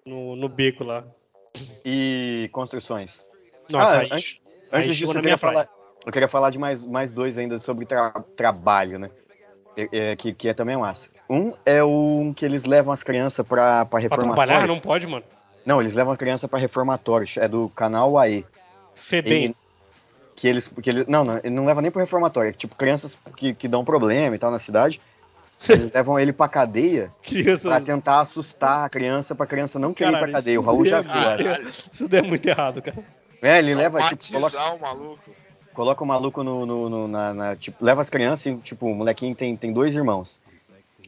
no, 0.04 0.36
no 0.36 0.48
beco 0.48 0.84
lá. 0.84 1.02
E 1.84 2.48
construções. 2.52 3.24
Nossa, 3.70 3.96
Ah, 3.96 3.98
aí, 4.00 4.08
antes- 4.12 4.40
aí 4.70 4.80
Antes 4.82 4.96
disso, 4.96 5.12
eu 5.12 5.20
queria, 5.20 5.38
falar, 5.38 5.68
eu 6.04 6.12
queria 6.12 6.28
falar 6.28 6.50
de 6.50 6.58
mais, 6.58 6.82
mais 6.82 7.12
dois 7.12 7.38
ainda 7.38 7.58
sobre 7.58 7.86
tra- 7.86 8.10
trabalho, 8.36 8.98
né? 8.98 9.10
É- 9.80 9.88
é, 10.12 10.16
que, 10.16 10.32
que 10.32 10.48
é 10.48 10.54
também 10.54 10.76
massa. 10.76 11.10
Um 11.30 11.52
é 11.64 11.82
o 11.84 12.32
que 12.34 12.44
eles 12.44 12.64
levam 12.64 12.92
as 12.92 13.02
crianças 13.04 13.46
pra, 13.46 13.84
pra 13.84 13.86
Pra 13.86 14.00
reformatório. 14.00 14.34
trabalhar 14.34 14.66
não 14.66 14.80
pode, 14.80 15.06
mano. 15.06 15.24
Não, 15.64 15.80
eles 15.80 15.94
levam 15.94 16.12
as 16.12 16.18
crianças 16.18 16.50
pra 16.50 16.58
reformatório. 16.58 17.26
É 17.36 17.46
do 17.46 17.68
canal 17.68 18.18
AE. 18.18 18.44
Febem. 18.94 19.44
E- 19.50 19.56
que 20.34 20.48
eles, 20.48 20.68
que 20.68 20.90
eles. 20.90 21.06
Não, 21.06 21.24
não, 21.24 21.36
ele 21.38 21.50
não 21.50 21.64
leva 21.66 21.80
nem 21.82 21.90
pro 21.90 22.00
reformatório. 22.00 22.50
É 22.50 22.52
tipo, 22.52 22.74
crianças 22.76 23.18
que, 23.36 23.54
que 23.54 23.68
dão 23.68 23.84
problema 23.84 24.34
e 24.34 24.38
tal 24.38 24.50
na 24.50 24.58
cidade. 24.58 25.00
Eles 25.68 25.90
levam 25.92 26.16
ele 26.20 26.32
pra 26.32 26.46
cadeia 26.46 27.10
Criança. 27.20 27.68
pra 27.68 27.80
tentar 27.80 28.20
assustar 28.20 28.84
a 28.86 28.88
criança, 28.88 29.34
pra 29.34 29.44
criança 29.44 29.76
não 29.76 29.92
querer 29.92 30.12
ir 30.12 30.18
pra 30.20 30.30
cadeia. 30.30 30.60
O 30.60 30.62
Raul 30.62 30.86
já 30.86 30.98
é 30.98 31.02
viu. 31.02 31.10
acho. 31.10 31.44
Caralho, 31.44 31.68
Isso 31.92 32.06
der 32.08 32.22
muito 32.22 32.48
errado, 32.48 32.80
cara. 32.80 32.96
É, 33.42 33.58
ele 33.58 33.74
leva, 33.74 34.00
tipo, 34.14 34.34
coloca, 34.34 34.76
maluco. 34.80 35.18
Coloca 35.78 36.02
o 36.02 36.06
maluco 36.06 36.42
no, 36.42 36.66
no- 36.66 36.88
no- 36.90 37.06
na, 37.08 37.32
na- 37.32 37.56
Tipo, 37.56 37.84
leva 37.84 38.00
as 38.02 38.10
crianças 38.10 38.46
e, 38.46 38.56
tipo, 38.56 38.86
o 38.86 38.94
molequinho 38.96 39.32
tem, 39.32 39.54
tem 39.56 39.72
dois 39.72 39.94
irmãos. 39.94 40.40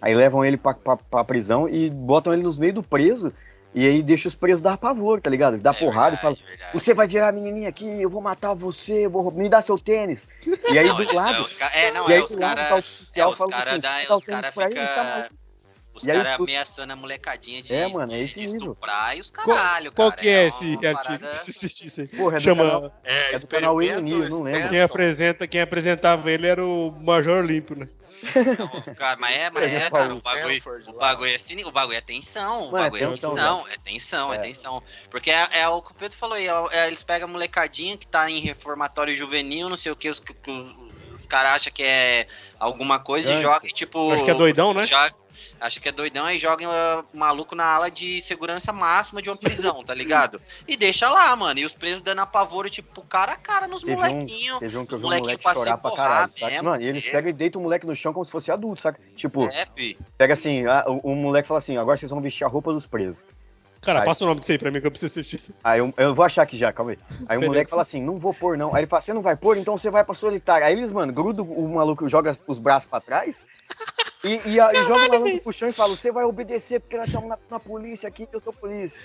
Aí 0.01 0.15
levam 0.15 0.45
ele 0.45 0.57
pra, 0.57 0.73
pra, 0.75 0.97
pra 0.97 1.25
prisão 1.25 1.69
e 1.69 1.91
botam 1.91 2.33
ele 2.33 2.45
nos 2.45 2.57
meios 2.57 2.77
do 2.77 2.83
preso. 2.83 3.33
E 3.75 3.85
aí 3.87 4.01
deixa 4.01 4.29
os 4.29 4.35
presos 4.35 4.61
dar 4.61 4.77
pavor, 4.79 5.21
tá 5.21 5.29
ligado? 5.29 5.59
Dá 5.59 5.71
É 5.71 5.75
porrada 5.75 6.17
verdade, 6.17 6.19
e 6.19 6.23
fala: 6.23 6.49
verdade. 6.49 6.73
Você 6.73 6.95
vai 6.95 7.07
virar 7.09 7.29
a 7.29 7.33
menininha 7.33 7.69
aqui, 7.69 8.01
eu 8.01 8.09
vou 8.09 8.21
matar 8.23 8.55
você, 8.55 9.09
vou 9.09 9.31
me 9.33 9.49
dar 9.49 9.63
seu 9.63 9.77
tênis. 9.77 10.29
E 10.73 10.79
aí 10.79 10.87
Não, 10.87 10.97
do 10.97 11.03
é- 11.03 11.13
lado. 11.13 11.39
É, 11.39 11.41
os 11.43 11.57
é, 11.61 11.91
não, 11.93 12.09
e 12.09 12.13
é 12.13 12.17
aí 12.17 12.23
os 12.23 12.31
do 12.31 12.41
lado 12.41 12.57
tá 12.57 12.63
o 12.65 12.69
caras. 12.69 12.73
É, 12.73 12.79
oficial 12.79 13.33
os 13.33 13.39
falando 13.39 13.53
caras 13.53 13.69
assim: 13.69 13.81
dá, 13.81 13.99
"Você 14.01 14.07
dá 14.09 14.15
o 14.15 14.19
os 14.19 14.25
tênis 14.25 14.41
cara 14.41 14.53
pra 14.53 14.65
ele, 14.71 14.75
tá 14.75 14.87
fica. 14.87 15.05
maluco." 15.05 15.35
Os 16.01 16.07
E 16.07 16.11
aí 16.11 16.17
caras 16.17 16.37
tu- 16.37 16.43
ameaçando 16.45 16.93
a 16.93 16.97
molecadinha 16.97 17.63
de, 17.63 17.75
É, 17.75 17.87
mano, 17.87 18.13
é 18.13 18.17
de, 18.17 18.25
esse 18.25 18.35
de 18.35 18.41
nível. 18.41 18.57
estuprar 18.59 19.17
e 19.17 19.21
os 19.21 19.31
Qual, 19.31 19.47
caralho, 19.57 19.93
qual 19.93 20.11
cara. 20.11 20.23
que 20.23 20.29
é, 20.29 20.41
uma 20.41 20.49
esse 20.49 20.79
parada- 20.81 21.19
que 21.19 21.39
você 21.39 21.51
assistiu 21.51 21.87
isso 21.89 22.01
aí? 22.01 22.09
Porra, 22.09 22.37
é 22.37 22.41
do 22.41 22.45
Chama. 22.45 22.65
canal- 22.65 23.01
É, 23.05 23.35
É 23.35 23.39
do 23.39 23.47
canal 23.47 23.75
não 23.75 24.43
lembro. 24.43 24.69
Quem, 24.71 24.81
apresenta, 24.81 25.47
quem 25.47 25.61
apresentava 25.61 26.31
ele 26.31 26.47
era 26.47 26.65
o 26.65 26.91
Major 27.01 27.39
Olímpio, 27.45 27.77
né? 27.77 27.89
Não, 28.59 28.95
cara, 28.95 29.17
mas 29.19 29.41
é, 29.41 29.51
mas 29.51 29.63
é, 29.65 29.89
cara, 29.91 30.15
o 30.15 30.21
bagulho, 30.23 30.63
o 30.89 30.93
bagulho 30.93 31.31
é 31.35 31.39
sinistro, 31.39 31.71
o 31.71 31.73
bagulho 31.73 31.97
é 31.97 32.01
tensão, 32.03 32.71
o 32.71 32.77
é 32.77 32.81
bagulho 32.83 33.05
é 33.05 33.09
tensão, 33.11 33.31
tensão, 33.35 33.67
é 33.69 33.77
tensão, 33.79 34.33
é 34.33 34.37
É. 34.37 34.39
tensão. 34.41 34.83
Porque 35.11 35.31
é, 35.31 35.49
é 35.53 35.69
o 35.69 35.81
que 35.81 35.93
o 35.93 35.95
Pedro 35.95 36.19
falou 36.19 36.37
aí, 36.37 36.47
é- 36.47 36.67
é, 36.73 36.87
eles 36.87 37.03
pegam 37.03 37.29
a 37.29 37.33
molecadinha 37.33 37.97
que 37.97 38.07
tá 38.07 38.31
em 38.31 38.41
reformatório 38.41 39.15
juvenil, 39.17 39.69
não 39.71 39.77
sei 39.77 39.91
o 39.93 39.97
que, 39.97 40.11
os, 40.11 40.19
os, 40.21 40.71
os 41.21 41.27
caras 41.29 41.53
acham 41.53 41.73
que 41.73 41.83
é 41.83 42.27
alguma 42.59 42.99
coisa 42.99 43.33
e 43.33 43.41
jogam, 43.41 43.67
e, 43.69 43.73
tipo... 43.73 44.13
Acho 44.13 44.25
que 44.25 44.31
é 44.31 44.35
doidão, 44.35 44.75
né? 44.75 44.87
joga- 44.87 45.15
Acha 45.61 45.79
que 45.79 45.89
é 45.89 45.93
doidão 45.93 46.29
e 46.31 46.39
joga 46.39 46.67
uh, 46.67 47.05
o 47.13 47.19
maluco 47.19 47.55
na 47.55 47.65
ala 47.67 47.91
de 47.91 48.23
segurança 48.23 48.73
máxima 48.73 49.21
de 49.21 49.29
uma 49.29 49.37
prisão, 49.37 49.85
tá 49.85 49.93
ligado? 49.95 50.41
E 50.67 50.75
deixa 50.77 51.11
lá, 51.11 51.37
mano. 51.37 51.61
E 51.61 51.67
os 51.67 51.73
presos 51.73 52.01
dando 52.01 52.21
apavoro, 52.21 52.71
tipo, 52.71 53.03
cara 53.03 53.33
a 53.33 53.37
cara 53.37 53.69
nos 53.69 53.83
Teve 53.83 53.93
um, 53.93 53.97
molequinhos. 53.97 54.59
teve 54.59 54.79
um 54.79 54.87
que 54.87 54.95
eu 54.95 54.97
os 54.97 55.03
vi 55.03 55.07
um 55.07 55.11
molequinhos 55.11 55.43
moleque 55.43 55.59
chorar 55.61 55.77
pra 55.77 55.91
caralho, 55.91 56.33
saca? 56.39 56.63
Mano, 56.63 56.83
e 56.83 56.87
eles 56.87 57.07
É. 57.07 57.11
pegam 57.11 57.31
e 57.31 57.33
deitam 57.35 57.61
o 57.61 57.65
moleque 57.65 57.87
no 57.87 57.95
chão 57.95 58.13
como 58.13 58.25
se 58.25 58.33
fosse 58.33 58.51
adulto, 58.51 58.81
saca? 58.81 58.99
Tipo, 59.15 59.45
É, 59.49 59.67
fi. 59.67 59.99
pega 60.17 60.33
assim, 60.33 60.65
ah, 60.67 60.85
o, 60.87 61.13
o 61.13 61.15
moleque 61.15 61.47
fala 61.49 61.59
assim, 61.59 61.77
agora 61.77 61.97
vocês 61.97 62.11
vão 62.11 62.23
vestir 62.23 62.45
a 62.45 62.49
roupa 62.49 62.73
dos 62.73 62.87
presos. 62.87 63.23
Cara, 63.83 64.01
Aí. 64.01 64.05
passa 64.07 64.25
o 64.25 64.27
nome 64.29 64.41
disso 64.41 64.53
aí 64.53 64.59
pra 64.59 64.71
mim 64.71 64.81
que 64.81 64.87
eu 64.87 64.91
preciso 64.91 65.21
assistir. 65.21 65.41
Aí 65.65 65.79
eu, 65.81 65.93
eu 65.97 66.15
vou 66.15 66.25
achar 66.25 66.43
aqui 66.43 66.57
já, 66.57 66.71
calma 66.73 66.93
aí. 66.93 66.99
Aí 67.29 67.39
o 67.39 67.43
moleque 67.43 67.71
fala 67.71 67.81
assim, 67.83 68.03
não 68.03 68.19
vou 68.19 68.35
pôr 68.35 68.57
não. 68.59 68.75
Aí 68.75 68.81
ele 68.81 68.87
fala, 68.87 69.01
você 69.01 69.13
não 69.15 69.23
vai 69.23 69.37
pôr, 69.37 69.57
então 69.57 69.77
você 69.77 69.89
vai 69.91 70.05
pra 70.05 70.15
solitária. 70.15 70.67
Aí 70.67 70.75
eles, 70.75 70.93
mano, 70.93 71.13
grudam 71.13 71.47
o 71.47 71.67
maluco, 71.75 72.07
joga 72.09 72.37
os 72.47 72.59
braços 72.59 72.89
pra 72.89 73.01
trás 73.01 73.47
E, 74.23 74.51
e, 74.51 74.61
a- 74.61 74.71
e 74.75 74.83
joga 74.85 75.07
o 75.07 75.09
malandro 75.09 75.41
pro 75.43 75.51
chão 75.53 75.67
e 75.69 75.73
fala, 75.73 75.97
você 75.97 76.13
vai 76.13 76.25
obedecer 76.25 76.79
porque 76.79 76.95
nós 76.99 77.07
estamos 77.07 77.27
na, 77.27 77.39
na 77.51 77.59
polícia 77.59 78.07
aqui, 78.07 78.29
eu 78.31 78.39
sou 78.39 78.53
polícia. 78.53 79.01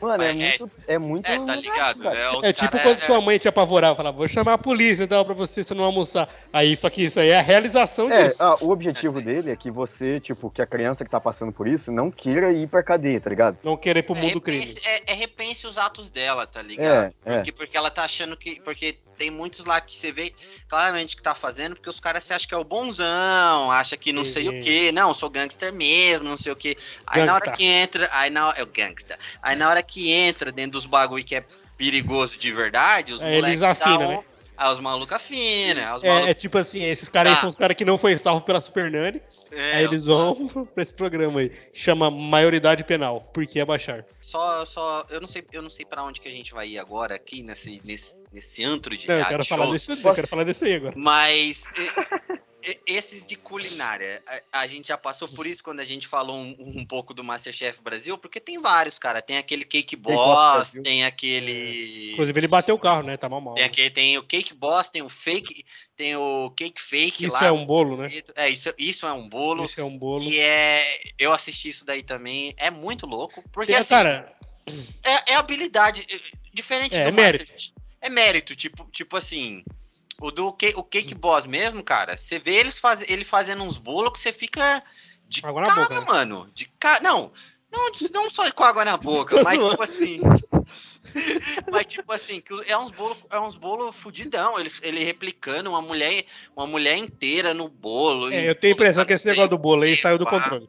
Mano, 0.00 0.22
é, 0.22 0.30
É, 0.30 0.32
muito. 0.32 0.70
É 0.86 0.98
muito. 0.98 1.28
É, 1.28 1.38
tá 1.44 1.56
ligado? 1.56 2.02
cara. 2.04 2.14
né? 2.14 2.30
Os 2.38 2.44
É 2.44 2.52
tipo 2.52 2.78
quando 2.78 2.96
é- 2.98 3.00
sua 3.00 3.20
mãe 3.20 3.36
te 3.36 3.48
apavorava, 3.48 3.96
falava, 3.96 4.16
vou 4.16 4.28
chamar 4.28 4.52
a 4.54 4.58
polícia 4.58 5.02
então 5.02 5.24
pra 5.24 5.34
você, 5.34 5.64
você 5.64 5.74
não 5.74 5.82
almoçar. 5.82 6.28
Aí, 6.52 6.76
só 6.76 6.88
que 6.88 7.02
isso 7.02 7.18
aí 7.18 7.30
é 7.30 7.38
a 7.38 7.42
realização 7.42 8.08
É, 8.12 8.24
disso. 8.28 8.36
ah, 8.38 8.56
o 8.60 8.70
objetivo 8.70 9.20
dele 9.20 9.50
é 9.50 9.56
que 9.56 9.72
você, 9.72 10.20
tipo, 10.20 10.48
que 10.48 10.62
a 10.62 10.66
criança 10.66 11.04
que 11.04 11.10
tá 11.10 11.20
passando 11.20 11.50
por 11.50 11.66
isso 11.66 11.90
não 11.90 12.08
queira 12.08 12.52
ir 12.52 12.68
pra 12.68 12.80
cadeia, 12.80 13.20
tá 13.20 13.30
ligado? 13.30 13.58
Não 13.64 13.76
querer 13.76 14.00
ir 14.00 14.02
pro 14.04 14.16
é, 14.16 14.20
mundo 14.20 14.34
do 14.34 14.40
crime. 14.40 14.72
é, 14.84 15.10
é 15.10 15.14
repense 15.44 15.66
os 15.66 15.76
atos 15.78 16.10
dela, 16.10 16.46
tá 16.46 16.62
ligado? 16.62 17.12
É, 17.24 17.32
é. 17.32 17.36
Porque, 17.36 17.52
porque 17.52 17.76
ela 17.76 17.90
tá 17.90 18.04
achando 18.04 18.36
que. 18.36 18.60
Porque 18.60 18.96
tem 19.16 19.30
muitos 19.30 19.64
lá 19.64 19.80
que 19.80 19.96
você 19.96 20.10
vê 20.10 20.32
claramente 20.68 21.16
que 21.16 21.22
tá 21.22 21.34
fazendo, 21.34 21.74
porque 21.76 21.88
os 21.90 22.00
caras 22.00 22.24
se 22.24 22.32
acham 22.32 22.48
que 22.48 22.54
é 22.54 22.58
o 22.58 22.64
bonzão, 22.64 23.70
acha 23.70 23.96
que 23.96 24.12
não 24.12 24.24
sei 24.24 24.48
o 24.48 24.60
que, 24.60 24.90
não, 24.92 25.14
sou 25.14 25.30
gangster 25.30 25.72
mesmo, 25.72 26.24
não 26.28 26.36
sei 26.36 26.52
o 26.52 26.56
que. 26.56 26.76
Aí 27.06 27.22
na 27.24 27.34
hora 27.34 27.44
Gangsta. 27.46 27.56
que 27.56 27.64
entra. 27.64 28.08
Aí 28.12 28.30
na 28.30 28.48
hora. 28.48 28.58
É 28.58 28.62
o 28.62 28.66
gangsta. 28.66 29.18
Aí 29.42 29.56
na 29.56 29.68
hora 29.68 29.82
que 29.82 30.10
entra 30.10 30.50
dentro 30.50 30.72
dos 30.72 30.86
bagulho 30.86 31.24
que 31.24 31.36
é 31.36 31.44
perigoso 31.76 32.38
de 32.38 32.52
verdade, 32.52 33.12
os 33.12 33.20
É, 33.20 33.24
moleques 33.24 33.48
eles 33.48 33.62
afinam, 33.62 33.98
dão- 33.98 34.08
né? 34.08 34.24
Aí 34.56 34.72
os 34.72 34.78
malucos 34.80 35.16
afinam. 35.16 35.96
os 35.96 36.02
É, 36.04 36.08
malucos- 36.08 36.30
é 36.30 36.34
tipo 36.34 36.58
assim, 36.58 36.82
esses 36.84 37.08
caras 37.08 37.30
aí 37.32 37.34
Tá. 37.36 37.40
são 37.42 37.50
os 37.50 37.56
caras 37.56 37.76
que 37.76 37.84
não 37.84 37.98
foi 37.98 38.16
salvo 38.18 38.44
pela 38.46 38.60
Super 38.60 38.90
Nani. 38.90 39.20
É, 39.54 39.76
aí 39.76 39.84
eles 39.84 40.04
vão 40.04 40.48
pra 40.74 40.82
esse 40.82 40.92
programa 40.92 41.40
aí. 41.40 41.52
Chama 41.72 42.10
Maioridade 42.10 42.84
Penal. 42.84 43.20
Por 43.32 43.46
que 43.46 43.60
abaixar? 43.60 44.04
Só, 44.20 44.64
só, 44.66 45.06
eu 45.10 45.20
não 45.20 45.28
sei, 45.28 45.44
eu 45.52 45.62
não 45.62 45.70
sei 45.70 45.84
para 45.84 46.02
onde 46.02 46.20
que 46.20 46.28
a 46.28 46.32
gente 46.32 46.52
vai 46.52 46.68
ir 46.70 46.78
agora 46.78 47.14
aqui 47.14 47.42
nesse, 47.42 47.80
nesse, 47.84 48.22
nesse 48.32 48.64
antro 48.64 48.96
de 48.96 49.06
Não, 49.06 49.18
eu 49.18 49.26
quero 49.26 49.44
falar 49.44 49.70
desse, 49.70 49.90
eu 49.92 50.14
quero 50.14 50.28
falar 50.28 50.44
desse 50.44 50.64
aí 50.64 50.74
agora. 50.74 50.94
Mas 50.96 51.64
esses 52.86 53.24
de 53.26 53.36
culinária, 53.36 54.22
a, 54.52 54.60
a 54.60 54.66
gente 54.66 54.88
já 54.88 54.96
passou 54.98 55.28
por 55.28 55.46
isso 55.46 55.62
quando 55.62 55.80
a 55.80 55.84
gente 55.84 56.06
falou 56.06 56.36
um, 56.36 56.54
um 56.58 56.86
pouco 56.86 57.12
do 57.12 57.22
Masterchef 57.24 57.80
Brasil, 57.82 58.16
porque 58.18 58.40
tem 58.40 58.58
vários, 58.60 58.98
cara. 58.98 59.20
Tem 59.22 59.36
aquele 59.36 59.64
Cake 59.64 59.96
Boss 59.96 60.54
Brasil. 60.54 60.82
tem 60.82 61.04
aquele. 61.04 62.12
Inclusive, 62.12 62.40
ele 62.40 62.48
bateu 62.48 62.74
o 62.74 62.78
carro, 62.78 63.02
né? 63.02 63.16
Tá 63.16 63.28
mal 63.28 63.40
mal. 63.40 63.54
Tem, 63.54 63.64
aquele, 63.64 63.90
tem 63.90 64.18
o 64.18 64.22
Cake 64.22 64.54
Boss, 64.54 64.88
tem 64.88 65.02
o 65.02 65.08
Fake, 65.08 65.64
tem 65.96 66.16
o 66.16 66.50
Cake 66.56 66.80
Fake 66.80 67.24
Isso 67.26 67.34
lá. 67.34 67.46
é 67.46 67.52
um 67.52 67.64
bolo, 67.64 67.96
né? 67.96 68.08
É, 68.36 68.48
isso, 68.48 68.72
isso 68.78 69.06
é 69.06 69.12
um 69.12 69.28
bolo. 69.28 69.64
Isso 69.64 69.80
é 69.80 69.84
um 69.84 69.96
bolo. 69.96 70.22
Que 70.22 70.38
é. 70.40 71.00
Eu 71.18 71.32
assisti 71.32 71.68
isso 71.68 71.84
daí 71.84 72.02
também. 72.02 72.54
É 72.56 72.70
muito 72.70 73.06
louco. 73.06 73.42
Porque 73.52 73.72
Tem- 73.72 73.80
assim, 73.80 73.90
cara, 73.90 74.32
é, 75.02 75.32
é 75.32 75.34
habilidade. 75.36 76.06
é, 76.10 76.44
Diferente 76.52 76.96
É, 76.96 77.02
do 77.02 77.08
é 77.08 77.12
mérito. 77.12 77.52
É 78.00 78.08
mérito, 78.08 78.54
tipo, 78.54 78.84
tipo 78.92 79.16
assim. 79.16 79.64
O 80.20 80.30
do 80.30 80.52
Cake, 80.52 80.78
o 80.78 80.82
Cake 80.82 81.14
Boss 81.14 81.46
mesmo, 81.46 81.82
cara, 81.82 82.16
você 82.16 82.38
vê 82.38 82.54
eles 82.54 82.78
faz, 82.78 83.08
ele 83.08 83.24
fazendo 83.24 83.62
uns 83.62 83.78
bolos 83.78 84.12
que 84.12 84.18
você 84.18 84.32
fica 84.32 84.82
de 85.28 85.44
Água 85.44 85.62
na 85.62 85.68
cara, 85.68 85.80
boca, 85.82 86.00
né? 86.00 86.06
mano. 86.06 86.48
De 86.54 86.66
cara. 86.78 87.02
Não, 87.02 87.32
não, 87.70 87.90
não 88.12 88.30
só 88.30 88.50
com 88.52 88.64
água 88.64 88.84
na 88.84 88.96
boca, 88.96 89.42
mas 89.42 89.58
tipo 89.58 89.82
assim. 89.82 90.20
Mas 91.70 91.86
tipo 91.86 92.12
assim, 92.12 92.40
que 92.40 92.52
é 92.66 92.76
uns 92.76 92.90
bolo, 92.90 93.16
é 93.30 93.38
uns 93.38 93.54
bolo 93.54 93.92
fudidão, 93.92 94.58
ele, 94.58 94.70
ele 94.82 95.04
replicando 95.04 95.70
uma 95.70 95.80
mulher, 95.80 96.24
uma 96.56 96.66
mulher 96.66 96.96
inteira 96.96 97.54
no 97.54 97.68
bolo. 97.68 98.32
é, 98.32 98.48
eu 98.48 98.54
tenho 98.54 98.72
a 98.72 98.76
impressão 98.76 99.04
que 99.04 99.12
esse 99.12 99.26
negócio 99.26 99.50
do 99.50 99.58
bolo 99.58 99.84
aí 99.84 99.96
saiu 99.96 100.18
do 100.18 100.26
controle. 100.26 100.68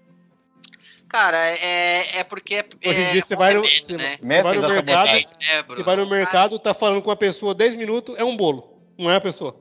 Cara, 1.08 1.38
é, 1.38 2.20
é 2.20 2.24
porque 2.24 2.56
é, 2.56 2.66
Hoje 2.86 3.00
em 3.00 3.04
é 3.06 3.12
dia 3.14 3.26
você 3.26 3.36
vai 3.36 3.54
no, 3.54 3.62
remédio, 3.62 3.86
você, 3.86 3.98
né? 3.98 4.18
você 4.20 4.42
vai 4.44 4.56
no 4.56 4.68
mercado. 4.68 5.10
É, 5.10 5.64
você 5.64 5.84
vai 5.84 5.96
no 5.96 6.10
mercado, 6.10 6.60
tá 6.60 6.74
falando 6.74 7.02
com 7.02 7.10
uma 7.10 7.16
pessoa 7.16 7.56
10 7.56 7.76
minutos, 7.76 8.16
é 8.18 8.24
um 8.24 8.36
bolo. 8.38 8.75
Não 8.98 9.10
é 9.10 9.16
a 9.16 9.22
pessoa. 9.22 9.56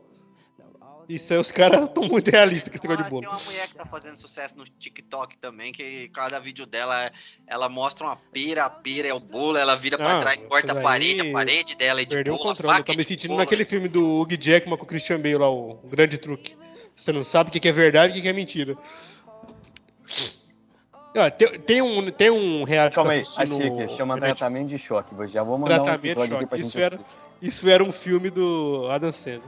Isso 1.07 1.35
aí 1.35 1.39
os 1.39 1.51
caras 1.51 1.82
estão 1.89 2.05
muito 2.05 2.30
realistas 2.30 2.70
com 2.70 2.76
esse 2.78 2.89
negócio 2.89 3.03
de 3.05 3.09
Ah, 3.09 3.11
bolo. 3.11 3.20
Tem 3.22 3.30
uma 3.30 3.45
mulher 3.45 3.68
que 3.68 3.74
tá 3.74 3.85
fazendo 3.85 4.16
sucesso 4.16 4.57
no 4.57 4.64
TikTok 4.64 5.37
também, 5.37 5.70
que 5.70 6.09
cada 6.09 6.39
vídeo 6.39 6.64
dela, 6.64 7.12
ela 7.47 7.68
mostra 7.68 8.07
uma 8.07 8.16
pira, 8.16 8.64
a 8.64 8.70
pira 8.70 9.09
é 9.09 9.12
o 9.12 9.20
bolo, 9.20 9.59
ela 9.59 9.74
vira 9.76 9.99
pra 9.99 10.16
Ah, 10.16 10.20
trás, 10.20 10.43
corta 10.43 10.72
a 10.72 10.80
parede, 10.80 11.28
a 11.28 11.32
parede 11.32 11.76
dela 11.76 12.01
é 12.01 12.05
de 12.07 12.14
Perdeu 12.14 12.35
o 12.35 12.39
bolo, 12.39 12.51
a 12.51 12.55
controle. 12.55 12.78
Eu 12.78 12.85
tô 12.85 12.93
é 12.93 12.97
me 12.97 13.05
sentindo 13.05 13.28
bolo. 13.28 13.41
naquele 13.41 13.64
filme 13.66 13.87
do 13.89 14.20
Hugh 14.22 14.39
Jackman 14.41 14.78
com 14.78 14.85
o 14.85 14.89
Christian 14.89 15.18
Bale 15.18 15.37
lá, 15.37 15.51
o 15.51 15.74
Grande 15.85 16.16
Truque. 16.16 16.57
Você 16.97 17.12
não 17.12 17.22
sabe 17.24 17.51
o 17.51 17.61
que 17.61 17.68
é 17.68 17.72
verdade 17.72 18.16
e 18.16 18.20
o 18.20 18.22
que 18.22 18.28
é 18.28 18.32
mentira. 18.32 18.74
Ó, 21.16 21.30
tem, 21.30 21.61
tem 21.61 21.82
um, 21.82 22.11
tem 22.11 22.30
um 22.30 22.64
reality 22.64 22.95
Calma 22.97 23.12
aí, 23.12 23.24
achei 23.37 23.70
no- 23.70 23.82
aqui, 23.82 23.95
chama 23.95 24.18
tratamento 24.18 24.68
de 24.68 24.78
choque. 24.78 25.14
Já 25.26 25.43
vou 25.43 25.57
mandar 25.59 25.82
um 25.82 25.89
episódio 25.95 26.37
aqui 26.37 26.47
pra 26.47 26.57
Isso 26.59 26.70
gente 26.70 26.82
era, 26.82 26.95
assistir. 26.97 27.24
Isso 27.43 27.68
era 27.68 27.82
um 27.82 27.93
filme 27.93 28.30
do 28.30 28.87
Adam 28.91 29.12
Sandler. 29.12 29.43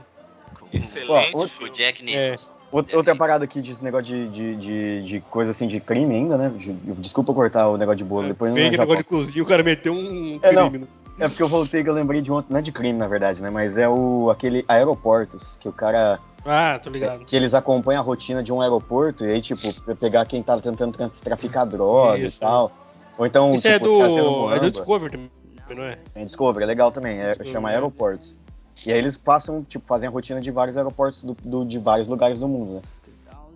Excelente. 0.73 1.31
Ó, 1.33 1.43
O 1.65 1.69
Jack 1.69 2.03
É, 2.13 2.31
Nicholson. 2.31 2.49
Outra 2.69 2.97
outra 2.97 3.15
parada 3.15 3.45
aqui 3.45 3.61
desse 3.61 3.81
negócio 3.81 4.05
de, 4.13 4.27
de, 4.27 4.55
de, 4.57 5.03
de 5.03 5.19
coisa 5.21 5.51
assim 5.51 5.67
de 5.67 5.79
crime 5.79 6.13
ainda, 6.13 6.37
né? 6.37 6.49
De- 6.53 6.73
Desculpa 6.99 7.33
cortar 7.33 7.69
o 7.69 7.77
negócio 7.77 7.97
de 7.99 8.03
bolo, 8.03 8.27
depois 8.27 8.53
não 8.53 8.59
negócio 8.69 8.97
de 8.97 9.03
cozinha, 9.05 9.41
o 9.41 9.47
cara 9.47 9.63
meteu 9.63 9.93
um 9.93 10.37
É, 10.41 10.51
não. 10.51 10.69
crime. 10.69 10.83
né? 10.83 10.87
É 11.19 11.27
porque 11.29 11.41
eu 11.41 11.47
voltei 11.47 11.81
que 11.81 11.89
eu 11.89 11.93
lembrei 11.93 12.21
de 12.21 12.29
ontem, 12.31 12.47
não 12.51 12.59
é 12.59 12.61
de 12.61 12.71
crime 12.71 12.99
na 12.99 13.07
verdade, 13.07 13.41
né? 13.41 13.49
Mas 13.49 13.77
é 13.77 13.87
o 13.87 14.29
aquele 14.29 14.65
aeroportos, 14.67 15.55
que 15.55 15.67
o 15.69 15.71
cara. 15.71 16.19
Ah, 16.45 16.77
tô 16.83 16.89
ligado. 16.89 17.23
Que 17.25 17.35
eles 17.35 17.53
acompanham 17.53 18.01
a 18.01 18.03
rotina 18.03 18.43
de 18.43 18.51
um 18.53 18.61
aeroporto 18.61 19.25
e 19.25 19.31
aí, 19.31 19.41
tipo, 19.41 19.73
pegar 19.95 20.25
quem 20.25 20.43
tá 20.43 20.59
tentando 20.59 20.91
tra- 20.91 21.09
traficar 21.23 21.65
droga 21.65 22.19
Isso, 22.19 22.37
e 22.37 22.39
tal. 22.39 22.71
Ou 23.17 23.25
então, 23.25 23.53
Isso 23.55 23.63
tipo, 23.63 23.75
é 23.97 24.03
tá 24.03 24.09
sendo 24.09 24.29
do, 24.29 24.53
é 24.53 24.59
do. 24.59 24.71
Discovery 24.71 25.11
também, 25.11 25.31
não 25.75 25.83
é? 25.83 25.97
Tem 26.13 26.25
Discovery, 26.25 26.63
é 26.63 26.67
legal 26.67 26.91
também, 26.91 27.19
é, 27.19 27.27
Discovery, 27.29 27.49
chama 27.51 27.71
é. 27.71 27.75
Aeroportos. 27.75 28.37
E 28.85 28.91
aí 28.93 28.97
eles 28.99 29.17
passam, 29.17 29.63
tipo, 29.63 29.85
fazem 29.87 30.07
a 30.07 30.11
rotina 30.11 30.39
de 30.39 30.51
vários 30.51 30.77
aeroportos 30.77 31.23
do, 31.23 31.33
do- 31.43 31.65
de 31.65 31.79
vários 31.79 32.07
lugares 32.07 32.37
do 32.39 32.47
mundo, 32.47 32.75
né? 32.75 32.81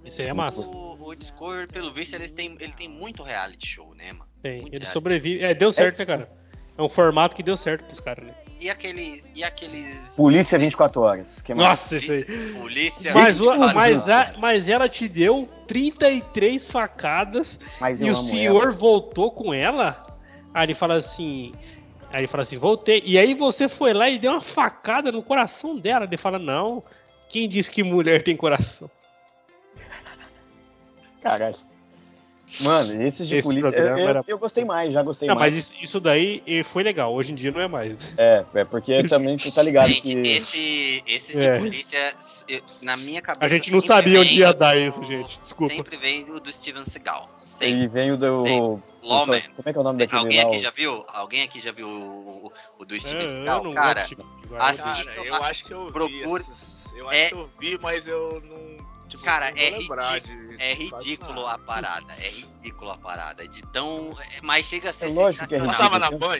Isso 0.04 0.20
aí 0.22 0.28
é 0.28 0.34
massa. 0.34 0.62
O, 0.62 0.98
o 1.00 1.16
Discovery, 1.16 1.68
pelo 1.68 1.94
visto, 1.94 2.16
ele 2.16 2.28
tem, 2.30 2.58
ele 2.60 2.74
tem 2.74 2.90
muito 2.90 3.22
reality 3.22 3.68
show, 3.68 3.94
né, 3.96 4.12
mano? 4.14 4.26
Tem. 4.42 4.62
Muito 4.62 4.74
Ele 4.76 4.86
sobrevive. 4.88 5.44
É, 5.44 5.54
deu 5.54 5.72
certo, 5.72 5.98
É 5.98 6.00
né, 6.00 6.06
cara? 6.06 6.30
É 6.76 6.82
um 6.82 6.90
formato 6.90 7.36
que 7.36 7.44
deu 7.44 7.56
certo 7.56 7.84
pros 7.86 8.00
caras, 8.00 8.26
né? 8.26 8.34
E 8.60 8.68
aqueles. 8.70 9.32
E 9.36 9.44
aqueles. 9.44 9.96
Polícia 10.16 10.58
24 10.58 11.02
horas. 11.02 11.42
Que 11.42 11.54
mais? 11.54 11.68
Nossa, 11.70 11.98
isso 11.98 12.12
aí. 12.12 12.24
Polícia. 12.54 13.14
Mas, 13.14 13.36
Isso 13.36 13.50
o- 13.50 13.56
faz 13.56 13.74
mas, 13.76 14.10
a- 14.10 14.34
mas 14.40 14.68
ela 14.68 14.90
te 14.90 15.08
deu 15.08 15.48
33 15.68 16.70
facadas 16.70 17.60
Mas 17.80 18.02
e 18.02 18.10
o 18.10 18.16
senhor 18.18 18.64
elas. 18.64 18.80
voltou 18.80 19.32
com 19.32 19.54
ela? 19.54 20.04
Aí 20.54 20.66
ele 20.66 20.76
fala 20.76 20.96
assim. 20.96 21.54
Aí 22.12 22.22
ele 22.22 22.28
fala 22.28 22.44
assim, 22.44 22.58
voltei. 22.58 23.02
E 23.06 23.18
aí 23.18 23.34
você 23.34 23.68
foi 23.70 23.94
lá 23.94 24.10
e 24.10 24.20
deu 24.20 24.32
uma 24.34 24.42
facada 24.42 25.12
no 25.12 25.24
coração 25.24 25.78
dela. 25.78 26.06
Ele 26.06 26.18
fala, 26.18 26.38
não. 26.38 26.84
Quem 27.30 27.48
disse 27.48 27.72
que 27.72 27.84
mulher 27.84 28.24
tem 28.24 28.36
coração? 28.36 28.90
Caralho. 31.22 31.56
Mano, 32.60 33.02
esses 33.04 33.30
de 33.30 33.38
Esse 33.38 33.48
polícia. 33.48 33.70
Eu, 33.74 33.98
eu- 33.98 34.10
era- 34.10 34.24
eu 34.28 34.38
gostei 34.38 34.66
mais, 34.66 34.92
já 34.92 35.02
gostei 35.02 35.26
Não, 35.26 35.36
mais. 35.36 35.56
mas 35.56 35.74
isso, 35.82 36.02
daí 36.02 36.44
foi 36.66 36.84
legal. 36.84 37.14
Hoje 37.14 37.32
em 37.32 37.36
dia 37.36 37.50
não 37.50 37.62
é 37.62 37.68
mais. 37.68 37.98
É, 38.18 38.44
é 38.54 38.66
porque 38.66 39.02
também 39.04 39.38
tu 39.38 39.50
tá 39.54 39.62
ligado 39.64 39.88
Gente, 39.88 40.02
que. 40.02 40.18
esse, 40.28 41.04
esses 41.08 41.38
É. 41.38 41.54
de 41.54 41.60
polícia, 41.60 42.14
eu- 42.50 42.62
na 42.82 42.98
minha 42.98 43.22
cabeça. 43.22 43.46
A 43.46 43.48
gente 43.48 43.72
não 43.72 43.80
sempre 43.80 43.96
sabia 43.96 44.20
onde 44.20 44.38
ia 44.40 44.52
do- 44.52 44.60
dar 44.60 44.76
isso, 44.78 45.02
gente. 45.06 45.40
Desculpa. 45.42 45.74
Sempre 45.76 45.96
vem 45.96 46.26
do, 46.26 46.42
do 46.42 46.52
Steven 46.52 46.84
Seagal. 46.84 47.30
Sempre. 47.40 47.84
E 47.84 47.88
vem 47.88 48.12
o 48.12 48.18
do. 48.18 48.46
Sim. 48.46 48.84
O- 49.02 49.08
Lawman. 49.08 49.42
Como 49.56 49.64
é 49.70 49.72
que 49.74 49.78
é 49.78 49.82
o 49.82 49.84
nome 49.84 50.00
daquele 50.00 50.20
Alguém 50.20 50.38
lá? 50.44 50.48
aqui 50.50 50.58
o- 50.58 50.64
já 50.64 50.72
viu? 50.72 51.06
Alguém 51.08 51.42
aqui 51.44 51.60
já 51.62 51.72
viu 51.72 51.88
o, 51.88 52.46
o- 52.48 52.52
o 52.80 52.86
do 52.86 53.00
Steven 53.00 53.22
É, 53.22 53.26
eu 53.26 53.30
Seagal? 53.30 53.72
Cara, 53.72 54.08
Assistam, 54.60 55.12
eu 55.24 55.36
a- 55.36 55.48
acho 55.48 55.66
que 55.66 55.74
eu 55.74 55.86
vi. 55.88 55.92
procure- 55.92 56.42
esses- 56.42 56.82
Eu 56.94 57.08
acho 57.10 57.18
É- 57.20 57.28
que 57.30 57.34
eu 57.36 57.50
vi, 57.60 57.80
mas 57.82 58.08
eu 58.08 58.42
não. 58.46 58.92
Tipo, 59.08 59.24
Cara, 59.26 59.52
não 59.52 59.58
é 59.58 59.70
ridículo, 59.72 60.00
de 60.22 60.56
é 60.64 60.74
ridículo 60.74 61.46
a 61.48 61.58
parada. 61.58 62.14
É 62.18 62.30
ridículo 62.30 62.92
a 62.92 62.98
parada. 62.98 63.46
De 63.46 63.62
tão. 63.64 64.10
é- 64.22 64.40
Mas 64.42 64.66
chega 64.66 64.90
a 64.90 64.94
ser 64.94 65.08
É 65.10 65.14
lógico 65.14 65.46
que 65.48 65.56
é. 65.56 65.60
Passava 65.66 66.00
na 66.00 66.12
Band? 66.12 66.40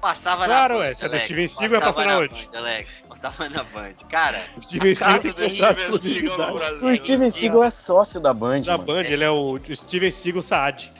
Passava 0.00 0.44
Claro, 0.44 0.78
na 0.78 0.84
Band, 0.84 0.94
se 0.94 1.04
é 1.04 1.08
do 1.08 1.12
Alex. 1.14 1.24
Steven 1.24 1.48
Seagal, 1.48 1.80
ia 1.80 1.80
passar 1.80 2.06
na? 2.06 2.16
Band, 2.20 2.28
Alex. 2.56 3.04
Passava 3.08 3.48
na 3.48 3.64
Band. 3.64 3.94
Cara, 4.08 4.36
é 4.38 4.60
Steven 4.62 4.92
exclusividade. 4.92 5.98
Seagal 6.00 6.38
no 6.38 6.54
Brasil. 6.54 6.88
O 6.88 6.96
Steven 6.96 7.30
Seagal 7.30 7.64
é 7.64 7.70
sócio 7.70 8.20
da 8.20 8.32
Band. 8.32 8.60
Da 8.60 8.72
mano. 8.78 8.84
Band, 8.84 9.00
ele 9.04 9.24
é 9.24 9.30
o 9.30 9.58
Steven 9.74 10.10
Seagal 10.12 10.42
Saad. 10.42 10.92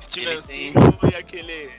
Steven 0.00 0.32
Ele 0.32 0.42
tem- 0.42 0.72
Seagal 0.72 1.10
e 1.12 1.14
aquele. 1.16 1.70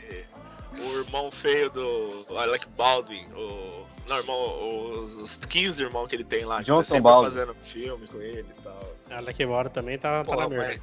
O 0.78 1.00
irmão 1.00 1.32
feio 1.32 1.70
do 1.70 2.26
Alec 2.38 2.68
Baldwin. 2.78 3.26
O, 3.34 3.86
não, 4.08 4.18
irmão, 4.18 4.90
os, 5.04 5.16
os 5.16 5.38
15 5.38 5.84
irmãos 5.84 6.08
que 6.08 6.16
ele 6.16 6.24
tem 6.26 6.44
lá. 6.44 6.58
que 6.58 6.64
Johnson 6.66 6.80
tá 6.80 6.84
sempre 6.84 7.02
Baldwin. 7.04 7.30
fazendo 7.30 7.56
filme 7.64 8.08
com 8.08 8.18
ele 8.22 8.46
e 8.58 8.62
tal. 8.62 8.96
Que 9.34 9.46
mora 9.46 9.70
também 9.70 9.98
tá, 9.98 10.24
tá 10.24 10.26
Pô, 10.26 10.36
na 10.36 10.50
mas- 10.50 10.58
merda. 10.58 10.82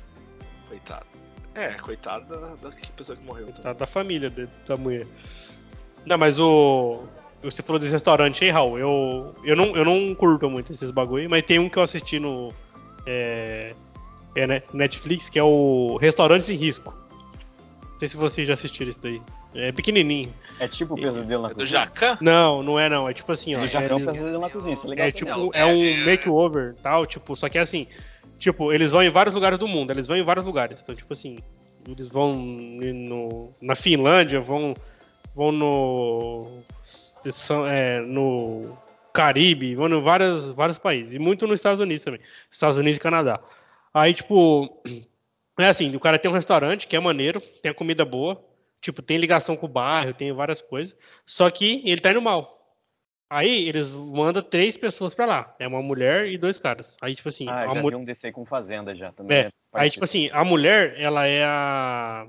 Coitado. 0.69 1.07
É, 1.55 1.69
coitado 1.75 2.27
da, 2.27 2.55
da 2.57 2.71
que 2.71 2.91
pessoa 2.93 3.15
que 3.17 3.23
morreu. 3.25 3.53
Tá 3.63 3.75
da 3.75 3.87
família 3.87 4.31
de- 4.31 4.49
da 4.67 4.77
mulher. 4.77 5.07
Não, 6.07 6.17
mas 6.17 6.39
o. 6.41 7.03
Você 7.43 7.61
falou 7.63 7.79
desse 7.79 7.93
restaurante 7.93 8.43
aí, 8.45 8.51
Raul. 8.51 8.79
Eu, 8.79 9.35
eu, 9.45 9.55
não, 9.57 9.77
eu 9.77 9.85
não 9.85 10.15
curto 10.15 10.49
muito 10.49 10.73
esses 10.73 10.91
bagulho, 10.91 11.29
mas 11.29 11.43
tem 11.43 11.59
um 11.59 11.69
que 11.69 11.77
eu 11.79 11.83
assisti 11.83 12.19
no. 12.19 12.55
É, 13.05 13.75
é 14.35 14.47
né, 14.47 14.63
Netflix, 14.73 15.29
que 15.29 15.39
é 15.39 15.43
o 15.43 15.99
Restaurantes 16.01 16.49
em 16.49 16.55
Risco. 16.55 16.95
Não 18.03 18.09
sei 18.09 18.09
se 18.09 18.17
vocês 18.17 18.49
já 18.49 18.55
assistiram 18.55 18.91
isso 18.91 18.99
daí. 19.01 19.23
É 19.55 19.71
pequenininho. 19.71 20.35
É 20.59 20.67
tipo 20.67 20.95
o 20.95 20.97
pesadelo 21.01 21.43
na 21.43 21.49
É 21.51 21.51
do 21.51 21.55
cozinha. 21.55 21.79
Jacan? 21.85 22.19
Não, 22.21 22.61
não 22.61 22.77
é 22.81 22.89
não. 22.89 23.09
É 23.09 23.15
tipo 23.15 23.31
assim, 23.31 23.55
ó. 23.55 23.61
Do 23.61 23.65
é, 23.65 23.69
Jacão 23.69 23.99
eles- 23.99 24.13
pesadelo 24.13 24.41
na 24.41 24.51
cozinha, 24.51 24.75
isso 24.75 24.87
é 24.87 24.91
legal. 24.91 25.07
é 25.07 25.13
tipo, 25.13 25.51
É, 25.55 25.61
é 25.61 25.67
um 25.67 25.85
é- 25.85 26.05
makeover 26.05 26.75
tal, 26.83 27.07
tipo, 27.07 27.37
só 27.37 27.49
que 27.49 27.59
é 27.59 27.61
assim, 27.61 27.87
Tipo, 28.41 28.73
eles 28.73 28.91
vão 28.91 29.05
em 29.05 29.09
vários 29.09 29.33
lugares 29.37 29.57
do 29.57 29.69
mundo, 29.69 29.93
eles 29.93 30.09
vão 30.09 30.17
em 30.17 30.23
vários 30.25 30.45
lugares. 30.45 30.81
Então, 30.83 30.97
tipo 30.97 31.13
assim, 31.13 31.39
eles 31.89 32.09
vão 32.09 32.35
no, 32.35 33.51
na 33.63 33.77
Finlândia, 33.77 34.41
vão, 34.41 34.75
vão 35.33 35.53
no. 35.53 36.49
são- 37.31 37.65
é, 37.65 38.01
no 38.01 38.77
Caribe, 39.13 39.77
vão 39.77 39.89
em 39.89 40.03
vários, 40.03 40.51
vários 40.51 40.77
países. 40.77 41.15
E 41.15 41.21
muito 41.21 41.47
nos 41.47 41.61
Estados 41.61 41.81
Unidos 41.81 42.03
também. 42.03 42.19
Estados 42.51 42.79
Unidos 42.79 42.97
e 42.97 43.01
Canadá. 43.01 43.39
Aí, 43.95 44.13
tipo, 44.13 44.77
é 45.67 45.71
assim, 45.71 45.95
o 45.95 46.01
cara 46.01 46.19
tem 46.19 46.31
um 46.31 46.35
restaurante 46.35 46.87
que 46.87 46.97
é 46.97 47.01
maneiro, 47.01 47.41
tem 47.63 47.71
a 47.71 47.75
comida 47.75 48.05
boa, 48.05 48.43
tipo, 48.81 49.03
tem 49.03 49.17
ligação 49.19 49.57
com 49.57 49.67
o 49.67 49.69
bairro, 49.69 50.15
tem 50.15 50.33
várias 50.33 50.63
coisas. 50.63 50.95
Só 51.27 51.51
que 51.51 51.83
ele 51.85 52.01
tá 52.01 52.11
indo 52.11 52.23
mal. 52.23 52.59
Aí 53.31 53.67
eles 53.67 53.89
mandam 53.91 54.43
três 54.43 54.77
pessoas 54.77 55.15
pra 55.15 55.25
lá. 55.25 55.57
É 55.59 55.67
uma 55.67 55.81
mulher 55.81 56.29
e 56.29 56.37
dois 56.37 56.59
caras. 56.59 56.97
Aí, 57.01 57.15
tipo 57.15 57.29
assim, 57.31 57.49
Ah, 57.49 57.63
a 57.63 57.75
já 57.75 57.81
mu- 57.83 57.89
vi 57.89 57.97
um 57.97 58.05
DC 58.05 58.31
com 58.31 58.45
Fazenda 58.45 58.95
já 58.95 59.11
também. 59.11 59.39
é, 59.39 59.41
é 59.47 59.51
aí 59.73 59.89
tipo 59.91 60.05
assim, 60.05 60.29
a 60.33 60.45
mulher, 60.45 60.95
ela 60.99 61.27
é 61.27 61.43
a. 61.45 62.27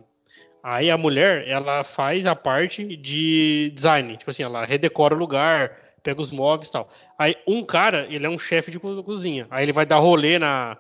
Aí 0.64 0.90
a 0.90 0.98
mulher, 0.98 1.46
ela 1.46 1.84
faz 1.84 2.26
a 2.26 2.34
parte 2.34 2.96
de 2.96 3.70
design. 3.76 4.16
Tipo 4.16 4.32
assim, 4.32 4.44
ela 4.44 4.64
redecora 4.64 5.14
o 5.14 5.18
lugar, 5.18 5.78
pega 6.02 6.22
os 6.22 6.32
móveis 6.32 6.70
e 6.70 6.72
tal. 6.72 6.90
Aí 7.20 7.36
um 7.46 7.66
cara, 7.66 8.06
ele 8.10 8.26
é 8.26 8.30
um 8.30 8.40
chefe 8.40 8.72
de 8.72 8.80
co- 8.80 9.04
cozinha. 9.04 9.46
Aí 9.52 9.66
ele 9.66 9.74
vai 9.74 9.86
dar 9.86 9.98
rolê 9.98 10.40
na, 10.40 10.78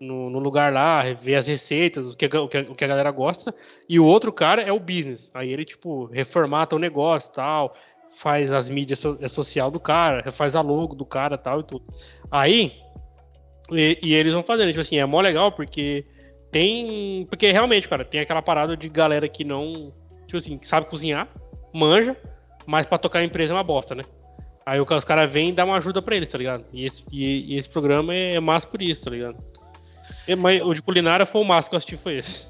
no, 0.00 0.30
no 0.30 0.38
lugar 0.38 0.72
lá, 0.72 1.02
ver 1.12 1.36
as 1.36 1.46
receitas, 1.46 2.14
o 2.14 2.16
que, 2.16 2.24
o, 2.24 2.48
que, 2.48 2.58
o 2.58 2.74
que 2.74 2.84
a 2.84 2.88
galera 2.88 3.10
gosta. 3.10 3.54
E 3.88 4.00
o 4.00 4.04
outro 4.04 4.32
cara 4.32 4.62
é 4.62 4.72
o 4.72 4.80
business. 4.80 5.30
Aí 5.34 5.52
ele, 5.52 5.64
tipo, 5.64 6.06
reformata 6.06 6.74
o 6.74 6.78
negócio 6.78 7.32
tal. 7.32 7.76
Faz 8.12 8.50
as 8.50 8.68
mídias 8.68 8.98
so, 8.98 9.18
é 9.20 9.28
social 9.28 9.70
do 9.70 9.78
cara, 9.78 10.32
faz 10.32 10.56
a 10.56 10.60
logo 10.60 10.96
do 10.96 11.04
cara 11.04 11.38
tal 11.38 11.60
e 11.60 11.62
tudo. 11.62 11.84
Aí, 12.30 12.72
e, 13.70 13.98
e 14.02 14.14
eles 14.14 14.32
vão 14.32 14.42
fazendo, 14.42 14.68
tipo 14.70 14.80
assim, 14.80 14.98
é 14.98 15.06
mó 15.06 15.20
legal 15.20 15.52
porque 15.52 16.04
tem. 16.50 17.26
Porque 17.26 17.52
realmente, 17.52 17.88
cara, 17.88 18.04
tem 18.04 18.20
aquela 18.20 18.42
parada 18.42 18.76
de 18.76 18.88
galera 18.88 19.28
que 19.28 19.44
não. 19.44 19.92
Tipo 20.26 20.38
assim, 20.38 20.58
sabe 20.62 20.88
cozinhar, 20.88 21.28
manja, 21.72 22.16
mas 22.66 22.86
pra 22.86 22.98
tocar 22.98 23.20
a 23.20 23.24
empresa 23.24 23.52
é 23.52 23.56
uma 23.56 23.62
bosta, 23.62 23.94
né? 23.94 24.02
Aí 24.66 24.80
os 24.80 25.04
caras 25.04 25.30
vêm 25.30 25.50
e 25.50 25.52
dão 25.52 25.66
uma 25.66 25.78
ajuda 25.78 26.02
pra 26.02 26.16
eles, 26.16 26.30
tá 26.30 26.38
ligado? 26.38 26.64
E 26.72 26.84
esse, 26.84 27.04
e, 27.12 27.54
e 27.54 27.58
esse 27.58 27.68
programa 27.68 28.14
é, 28.14 28.38
massa 28.38 28.66
por 28.66 28.80
isso, 28.82 29.04
tá 29.04 29.10
ligado? 29.10 29.36
E, 30.30 30.36
mas 30.36 30.62
o 30.62 30.72
de 30.72 30.80
culinária 30.82 31.26
foi 31.26 31.40
o 31.40 31.44
máximo 31.44 31.70
que 31.70 31.74
eu 31.74 31.78
assisti, 31.78 31.96
foi 31.96 32.18
esse. 32.18 32.46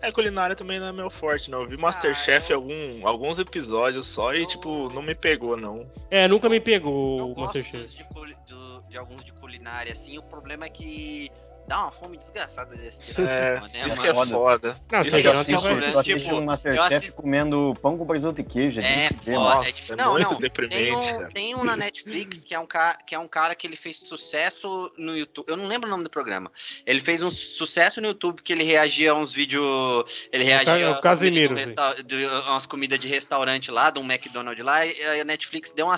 É, 0.00 0.12
culinária 0.12 0.54
também 0.54 0.78
não 0.78 0.86
é 0.86 0.92
meu 0.92 1.10
forte, 1.10 1.50
não. 1.50 1.62
Eu 1.62 1.66
vi 1.66 1.76
Masterchef 1.76 2.52
algum, 2.52 3.06
alguns 3.06 3.38
episódios 3.40 4.06
só 4.06 4.32
e, 4.32 4.46
tipo, 4.46 4.88
não 4.94 5.02
me 5.02 5.14
pegou, 5.14 5.56
não. 5.56 5.84
É, 6.10 6.28
nunca 6.28 6.48
me 6.48 6.60
pegou 6.60 7.18
Eu 7.18 7.30
o 7.30 7.34
gosto 7.34 7.58
Masterchef. 7.58 7.94
de, 7.96 8.04
do- 8.46 8.80
de 8.88 8.96
alguns 8.96 9.24
de 9.24 9.32
culinária, 9.32 9.92
assim. 9.92 10.16
O 10.16 10.22
problema 10.22 10.66
é 10.66 10.68
que 10.68 11.30
dá 11.68 11.82
uma 11.82 11.92
fome 11.92 12.16
desgraçada 12.16 12.74
desse, 12.74 13.00
É, 13.00 13.04
tipo, 13.04 13.20
né, 13.22 13.86
isso 13.86 13.96
mano? 13.96 14.00
que 14.02 14.06
é 14.08 14.14
foda. 14.14 14.80
Não, 14.90 15.00
Isso 15.02 15.20
que 15.20 15.28
é 15.28 15.30
foda. 15.30 15.40
assisto, 15.40 15.60
vários- 15.62 15.82
eu 15.92 15.98
assisto 16.00 16.18
tipo, 16.20 16.34
um 16.36 16.44
Masterchef 16.44 16.94
assisto- 16.94 17.14
comendo 17.16 17.74
pão 17.82 17.98
com 17.98 18.06
presunto 18.06 18.40
e 18.40 18.44
queijo. 18.44 18.80
É, 18.80 19.10
de- 19.10 19.14
foda. 19.16 19.32
Nossa, 19.32 19.92
é 19.92 19.96
Não, 19.96 20.12
muito 20.12 20.32
não, 20.32 20.38
deprimente, 20.40 20.82
Tem 20.82 20.96
um, 20.96 21.00
cara. 21.18 21.28
tem 21.32 21.54
um 21.54 21.64
na 21.64 21.76
Netflix 21.76 22.44
que 22.44 22.54
é 22.54 22.58
um, 22.58 22.66
ca... 22.66 22.96
que 23.06 23.14
é 23.14 23.18
um 23.18 23.28
cara 23.28 23.54
que 23.54 23.66
ele 23.66 23.76
fez 23.76 23.98
sucesso 23.98 24.90
no 24.96 25.16
YouTube. 25.16 25.46
Eu 25.48 25.56
não 25.56 25.66
lembro 25.66 25.86
o 25.86 25.90
nome 25.90 26.04
do 26.04 26.10
programa. 26.10 26.50
Ele 26.86 27.00
fez 27.00 27.22
um 27.22 27.30
sucesso 27.30 28.00
no 28.00 28.08
YouTube 28.08 28.42
que 28.42 28.52
ele 28.52 28.64
reagia 28.64 29.12
a 29.12 29.14
uns 29.14 29.32
vídeos. 29.32 30.28
Ele 30.32 30.44
reagia 30.44 30.90
Ca- 30.92 30.98
o 30.98 31.00
Casimiro, 31.02 31.54
um 31.54 31.56
resta- 31.56 31.96
umas 32.48 32.66
comidas 32.66 32.98
de 32.98 33.06
restaurante 33.08 33.70
lá, 33.70 33.90
de 33.90 33.98
um 33.98 34.04
McDonald's 34.04 34.64
lá. 34.64 34.86
E 34.86 35.20
a 35.20 35.24
Netflix 35.24 35.70
deu, 35.72 35.86
uma... 35.86 35.96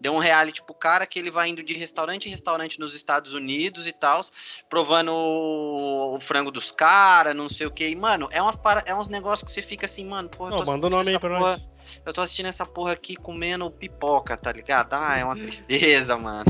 deu 0.00 0.12
um 0.12 0.18
reality 0.18 0.62
pro 0.62 0.74
cara 0.74 1.06
que 1.06 1.18
ele 1.18 1.30
vai 1.30 1.48
indo 1.48 1.62
de 1.62 1.74
restaurante 1.74 2.26
em 2.26 2.30
restaurante 2.30 2.80
nos 2.80 2.94
Estados 2.94 3.32
Unidos 3.32 3.86
e 3.86 3.92
tal, 3.92 4.24
provando 4.68 5.03
o, 5.12 6.14
o 6.16 6.20
frango 6.20 6.50
dos 6.50 6.70
caras, 6.70 7.34
não 7.34 7.48
sei 7.48 7.66
o 7.66 7.70
que. 7.70 7.88
E, 7.88 7.96
mano, 7.96 8.28
é, 8.32 8.40
umas 8.40 8.56
para... 8.56 8.82
é 8.86 8.94
uns 8.94 9.08
negócios 9.08 9.42
que 9.44 9.50
você 9.52 9.62
fica 9.62 9.86
assim, 9.86 10.04
mano, 10.06 10.28
porra, 10.28 10.50
eu 10.50 10.56
Não, 10.56 10.64
tô 10.64 10.70
manda 10.72 10.86
o 10.86 10.90
nome 10.90 11.10
aí 11.10 11.16
assistindo 11.16 11.20
pra 11.20 11.38
essa 11.38 11.46
nós. 11.50 11.60
porra- 11.60 11.74
eu 12.06 12.12
tô 12.12 12.20
assistindo 12.20 12.46
essa 12.46 12.66
porra 12.66 12.92
aqui 12.92 13.16
comendo 13.16 13.70
pipoca, 13.70 14.36
tá 14.36 14.52
ligado? 14.52 14.92
Ah, 14.94 15.16
é 15.16 15.24
uma 15.24 15.36
tristeza, 15.36 16.16
mano. 16.16 16.44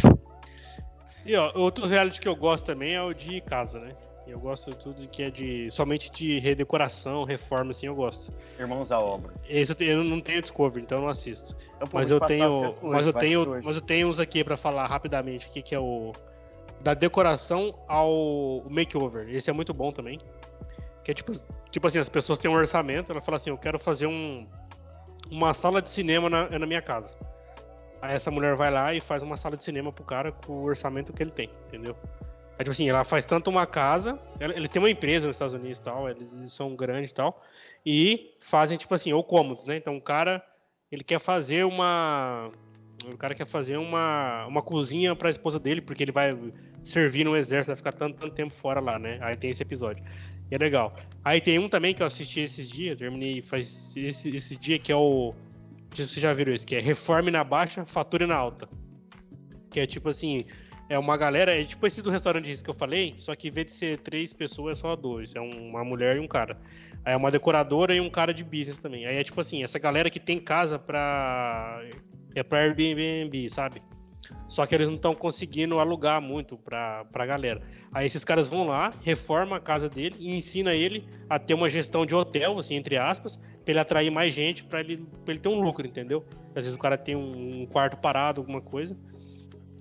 E 1.25 1.35
ó, 1.37 1.53
outros 1.55 1.91
reality 1.91 2.21
que 2.21 2.29
eu 2.29 2.37
gosto 2.37 2.65
também 2.67 2.95
é 2.95 3.03
o 3.03 3.15
de 3.15 3.41
casa, 3.41 3.79
né? 3.79 3.93
Eu 4.27 4.39
gosto 4.41 4.71
de 4.71 4.79
tudo 4.79 5.07
que 5.09 5.23
é 5.23 5.31
de. 5.31 5.71
somente 5.71 6.11
de 6.11 6.39
redecoração, 6.39 7.25
reforma, 7.25 7.73
assim, 7.73 7.87
eu 7.87 7.95
gosto. 7.95 8.33
Irmãos 8.59 8.91
à 8.91 8.99
obra. 8.99 9.35
Esse 9.47 9.73
eu, 9.73 9.77
te- 9.77 9.85
eu 9.85 10.03
não 10.03 10.19
tenho 10.21 10.41
Discovery, 10.41 10.83
então 10.83 10.99
eu 10.99 11.03
não 11.03 11.09
assisto. 11.11 11.55
Eu 11.79 11.87
Mas 11.93 12.09
eu 12.11 12.19
tenho. 12.21 12.49
Mas 12.63 12.83
hoje, 12.83 13.09
eu 13.09 13.13
tenho. 13.13 13.39
assistir 13.41 13.49
hoje. 13.49 13.67
Mas 13.67 13.77
eu 13.77 13.83
tenho 13.83 14.09
uns 14.09 14.19
aqui 14.21 14.43
pra 14.43 14.57
falar 14.57 14.87
rapidamente, 14.87 15.49
que, 15.51 15.63
que 15.63 15.75
é 15.75 15.79
o. 15.79 16.13
Da 16.85 16.93
decoração 16.95 17.75
ao 17.89 18.63
makeover. 18.69 19.29
Esse 19.35 19.49
é 19.49 19.53
muito 19.53 19.73
bom 19.73 19.91
também. 19.91 20.21
Que 21.03 21.11
é 21.11 21.15
tipo, 21.15 21.33
tipo 21.71 21.87
assim, 21.87 21.99
as 21.99 22.09
pessoas 22.09 22.39
têm 22.39 22.51
um 22.51 22.55
orçamento, 22.55 23.11
ela 23.11 23.21
fala 23.21 23.37
assim, 23.37 23.51
eu 23.51 23.59
quero 23.59 23.79
fazer 23.79 24.07
um. 24.07 24.47
Uma 25.31 25.55
sala 25.55 25.81
de 25.81 25.89
cinema 25.89 26.29
na, 26.29 26.59
na 26.59 26.67
minha 26.67 26.83
casa. 26.83 27.17
Aí 28.03 28.15
essa 28.15 28.31
mulher 28.31 28.55
vai 28.55 28.71
lá 28.71 28.93
e 28.93 29.01
faz 29.01 29.23
uma 29.23 29.37
sala 29.39 29.57
de 29.57 29.65
cinema 29.65 29.91
pro 29.91 30.05
cara 30.05 30.31
com 30.31 30.53
o 30.53 30.65
orçamento 30.65 31.11
que 31.13 31.23
ele 31.23 31.31
tem, 31.31 31.51
entendeu? 31.67 31.97
Aí, 32.53 32.59
tipo 32.59 32.71
assim, 32.71 32.89
ela 32.89 33.03
faz 33.03 33.25
tanto 33.25 33.49
uma 33.49 33.67
casa, 33.67 34.19
ela- 34.39 34.55
ele 34.55 34.69
tem 34.69 34.81
uma 34.81 34.91
empresa 34.91 35.27
nos 35.27 35.37
Estados 35.37 35.55
Unidos 35.55 35.79
e 35.79 35.83
tal, 35.83 36.09
eles 36.09 36.53
são 36.53 36.77
grandes 36.77 37.11
e 37.11 37.15
tal, 37.15 37.43
e 37.85 38.37
fazem, 38.41 38.77
tipo 38.77 38.95
assim, 38.95 39.13
ou 39.15 39.25
cômodos, 39.25 39.65
né? 39.65 39.77
Então 39.79 39.97
o 39.97 40.03
cara, 40.03 40.45
ele 40.93 41.03
quer 41.03 41.19
fazer 41.19 41.65
uma. 41.65 42.51
O 43.13 43.17
cara 43.17 43.35
quer 43.35 43.47
fazer 43.47 43.77
uma, 43.77 44.47
uma 44.47 44.63
cozinha 44.63 45.15
pra 45.15 45.31
esposa 45.31 45.59
dele, 45.59 45.81
porque 45.81 46.03
ele 46.03 46.13
vai 46.13 46.31
servir 46.85 47.25
no 47.25 47.37
exército, 47.37 47.69
vai 47.69 47.77
ficar 47.77 47.93
tanto, 47.93 48.19
tanto 48.19 48.35
tempo 48.35 48.53
fora 48.55 48.81
lá, 48.81 48.99
né? 48.99 49.19
Aí 49.21 49.37
tem 49.37 49.51
esse 49.51 49.63
episódio. 49.63 50.05
E 50.51 50.55
é 50.55 50.59
legal. 50.59 50.95
Aí 51.25 51.41
tem 51.41 51.59
um 51.59 51.69
também 51.69 51.95
que 51.95 52.03
eu 52.03 52.07
assisti 52.07 52.41
esses 52.41 52.69
dias, 52.69 52.99
terminei 52.99 53.41
faz 53.43 53.95
esse, 53.97 54.35
esse 54.37 54.57
dia, 54.57 54.79
que 54.79 54.93
é 54.93 54.97
o. 54.97 55.35
Não 55.91 55.97
sei 55.97 56.05
se 56.05 56.13
vocês 56.13 56.23
já 56.23 56.33
viram 56.33 56.53
isso, 56.53 56.67
que 56.67 56.75
é 56.77 56.81
Reforme 56.81 57.31
na 57.31 57.43
Baixa, 57.45 57.85
Fature 57.87 58.27
na 58.27 58.35
Alta. 58.35 58.69
Que 59.71 59.81
é 59.81 59.87
tipo 59.87 60.09
assim, 60.09 60.45
é 60.89 60.99
uma 60.99 61.17
galera, 61.17 61.55
é 61.59 61.65
tipo 61.65 61.87
esse 61.87 62.03
do 62.03 62.11
restaurante 62.11 62.63
que 62.63 62.69
eu 62.71 62.75
falei, 62.75 63.15
só 63.19 63.35
que 63.35 63.49
em 63.49 63.51
vez 63.51 63.69
de 63.69 63.73
ser 63.75 63.99
três 63.99 64.33
pessoas, 64.33 64.79
é 64.79 64.81
só 64.83 64.95
dois. 64.97 65.35
É 65.35 65.41
um- 65.41 65.69
uma 65.71 65.85
mulher 65.85 66.17
e 66.17 66.21
um 66.21 66.27
cara. 66.29 66.59
Aí 67.05 67.13
é 67.15 67.17
uma 67.17 67.31
decoradora 67.31 67.95
e 67.95 68.01
um 68.01 68.11
cara 68.11 68.35
de 68.35 68.43
business 68.45 68.79
também. 68.79 69.07
Aí 69.07 69.17
é 69.17 69.25
tipo 69.25 69.41
assim, 69.41 69.63
essa 69.63 69.79
galera 69.79 70.11
que 70.11 70.21
tem 70.21 70.39
casa 70.39 70.79
pra. 70.79 71.83
É 72.35 72.43
pra 72.43 72.61
Airbnb, 72.61 73.49
sabe? 73.51 73.83
Só 74.49 74.67
que 74.67 74.75
eles 74.75 74.89
não 74.89 74.97
estão 74.97 75.15
conseguindo 75.15 75.79
alugar 75.79 76.21
muito 76.21 76.57
pra, 76.57 77.05
pra 77.07 77.27
galera. 77.27 77.61
Aí 77.93 78.07
esses 78.07 78.25
caras 78.25 78.49
vão 78.49 78.67
lá, 78.67 78.93
reformam 79.03 79.55
a 79.55 79.61
casa 79.61 79.89
dele 79.89 80.17
e 80.19 80.37
ensina 80.37 80.75
ele 80.75 81.07
a 81.29 81.39
ter 81.39 81.55
uma 81.55 81.69
gestão 81.69 82.07
de 82.07 82.15
hotel, 82.15 82.59
assim, 82.59 82.75
entre 82.75 82.97
aspas, 82.97 83.37
pra 83.37 83.73
ele 83.73 83.79
atrair 83.79 84.11
mais 84.11 84.35
gente, 84.35 84.65
pra 84.65 84.81
ele, 84.81 84.99
pra 85.25 85.35
ele 85.35 85.41
ter 85.41 85.49
um 85.49 85.61
lucro, 85.61 85.87
entendeu? 85.87 86.25
Às 86.51 86.65
vezes 86.65 86.75
o 86.75 86.79
cara 86.79 86.97
tem 86.97 87.17
um 87.17 87.67
quarto 87.67 87.97
parado, 87.97 88.41
alguma 88.41 88.61
coisa. 88.61 88.97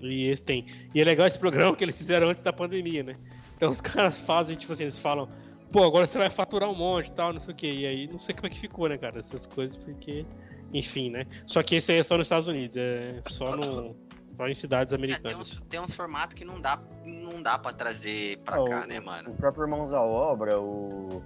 E 0.01 0.27
esse 0.29 0.43
tem. 0.43 0.65
E 0.93 0.99
é 0.99 1.03
legal 1.03 1.27
esse 1.27 1.39
programa 1.39 1.75
que 1.75 1.83
eles 1.83 1.97
fizeram 1.97 2.29
antes 2.29 2.41
da 2.41 2.51
pandemia, 2.51 3.03
né? 3.03 3.15
Então 3.55 3.71
os 3.71 3.79
caras 3.81 4.17
fazem, 4.19 4.55
tipo 4.55 4.73
assim, 4.73 4.83
eles 4.83 4.97
falam, 4.97 5.29
pô, 5.71 5.83
agora 5.83 6.05
você 6.05 6.17
vai 6.17 6.29
faturar 6.29 6.69
um 6.69 6.75
monte 6.75 7.07
e 7.07 7.11
tal, 7.11 7.31
não 7.33 7.39
sei 7.39 7.53
o 7.53 7.57
quê. 7.57 7.71
E 7.71 7.85
aí 7.85 8.07
não 8.07 8.17
sei 8.17 8.35
como 8.35 8.47
é 8.47 8.49
que 8.49 8.59
ficou, 8.59 8.89
né, 8.89 8.97
cara, 8.97 9.19
essas 9.19 9.45
coisas, 9.45 9.77
porque. 9.77 10.25
Enfim, 10.73 11.09
né? 11.11 11.25
Só 11.45 11.61
que 11.61 11.75
esse 11.75 11.91
aí 11.91 11.99
é 11.99 12.03
só 12.03 12.17
nos 12.17 12.25
Estados 12.25 12.47
Unidos, 12.47 12.75
é 12.77 13.21
só 13.29 13.55
no. 13.55 13.95
Só 14.35 14.47
em 14.49 14.55
cidades 14.55 14.91
É, 14.93 14.97
tem, 14.97 15.05
americanas. 15.05 15.39
uns, 15.51 15.61
tem 15.69 15.79
uns 15.79 15.93
formatos 15.93 16.33
que 16.33 16.43
não 16.43 16.59
dá, 16.59 16.81
não 17.05 17.39
dá 17.43 17.57
pra 17.59 17.71
trazer 17.71 18.39
pra 18.39 18.55
Ah, 18.55 18.67
cá, 18.67 18.83
o- 18.83 18.87
né, 18.87 18.99
mano? 18.99 19.29
O 19.29 19.35
próprio 19.35 19.63
Irmãos 19.65 19.93
à 19.93 20.01
Obra, 20.01 20.59
o 20.59 21.21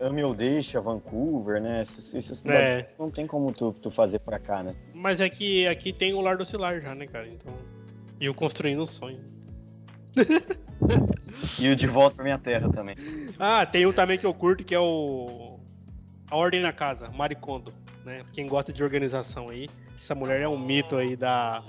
Ame 0.00 0.24
ou 0.24 0.34
Deixa, 0.34 0.80
Vancouver, 0.80 1.62
né? 1.62 1.80
Essas, 1.82 2.12
essas 2.12 2.44
É. 2.44 2.80
cidades 2.80 2.86
não 2.98 3.08
tem 3.08 3.24
como 3.24 3.52
tu, 3.52 3.72
tu 3.80 3.88
fazer 3.88 4.18
pra 4.18 4.40
cá, 4.40 4.64
né? 4.64 4.74
Mas 4.92 5.20
é 5.20 5.30
que 5.30 5.64
aqui 5.68 5.92
tem 5.92 6.12
o 6.12 6.20
Lar 6.20 6.36
do 6.36 6.44
Cilar 6.44 6.80
já, 6.80 6.92
né, 6.92 7.06
cara? 7.06 7.28
Então. 7.28 7.54
E 8.20 8.24
eu 8.26 8.34
construindo 8.34 8.82
um 8.82 8.86
sonho. 8.86 9.20
E 11.60 11.68
o 11.68 11.76
De 11.76 11.86
Volta 11.86 12.16
pra 12.16 12.24
Minha 12.24 12.38
Terra 12.38 12.68
também. 12.70 12.96
Ah, 13.38 13.64
tem 13.64 13.86
um 13.86 13.92
também 13.92 14.18
que 14.18 14.26
eu 14.26 14.34
curto 14.34 14.64
que 14.64 14.74
é 14.74 14.80
o. 14.80 15.60
A 16.28 16.36
Ordem 16.36 16.60
na 16.60 16.72
Casa, 16.72 17.08
Maricondo, 17.10 17.72
né? 18.04 18.24
Quem 18.32 18.46
gosta 18.46 18.72
de 18.72 18.82
organização 18.82 19.48
aí. 19.48 19.68
Essa 19.98 20.14
mulher 20.14 20.40
é 20.40 20.48
um 20.48 20.58
mito 20.58 20.96
aí 20.96 21.16
da, 21.16 21.62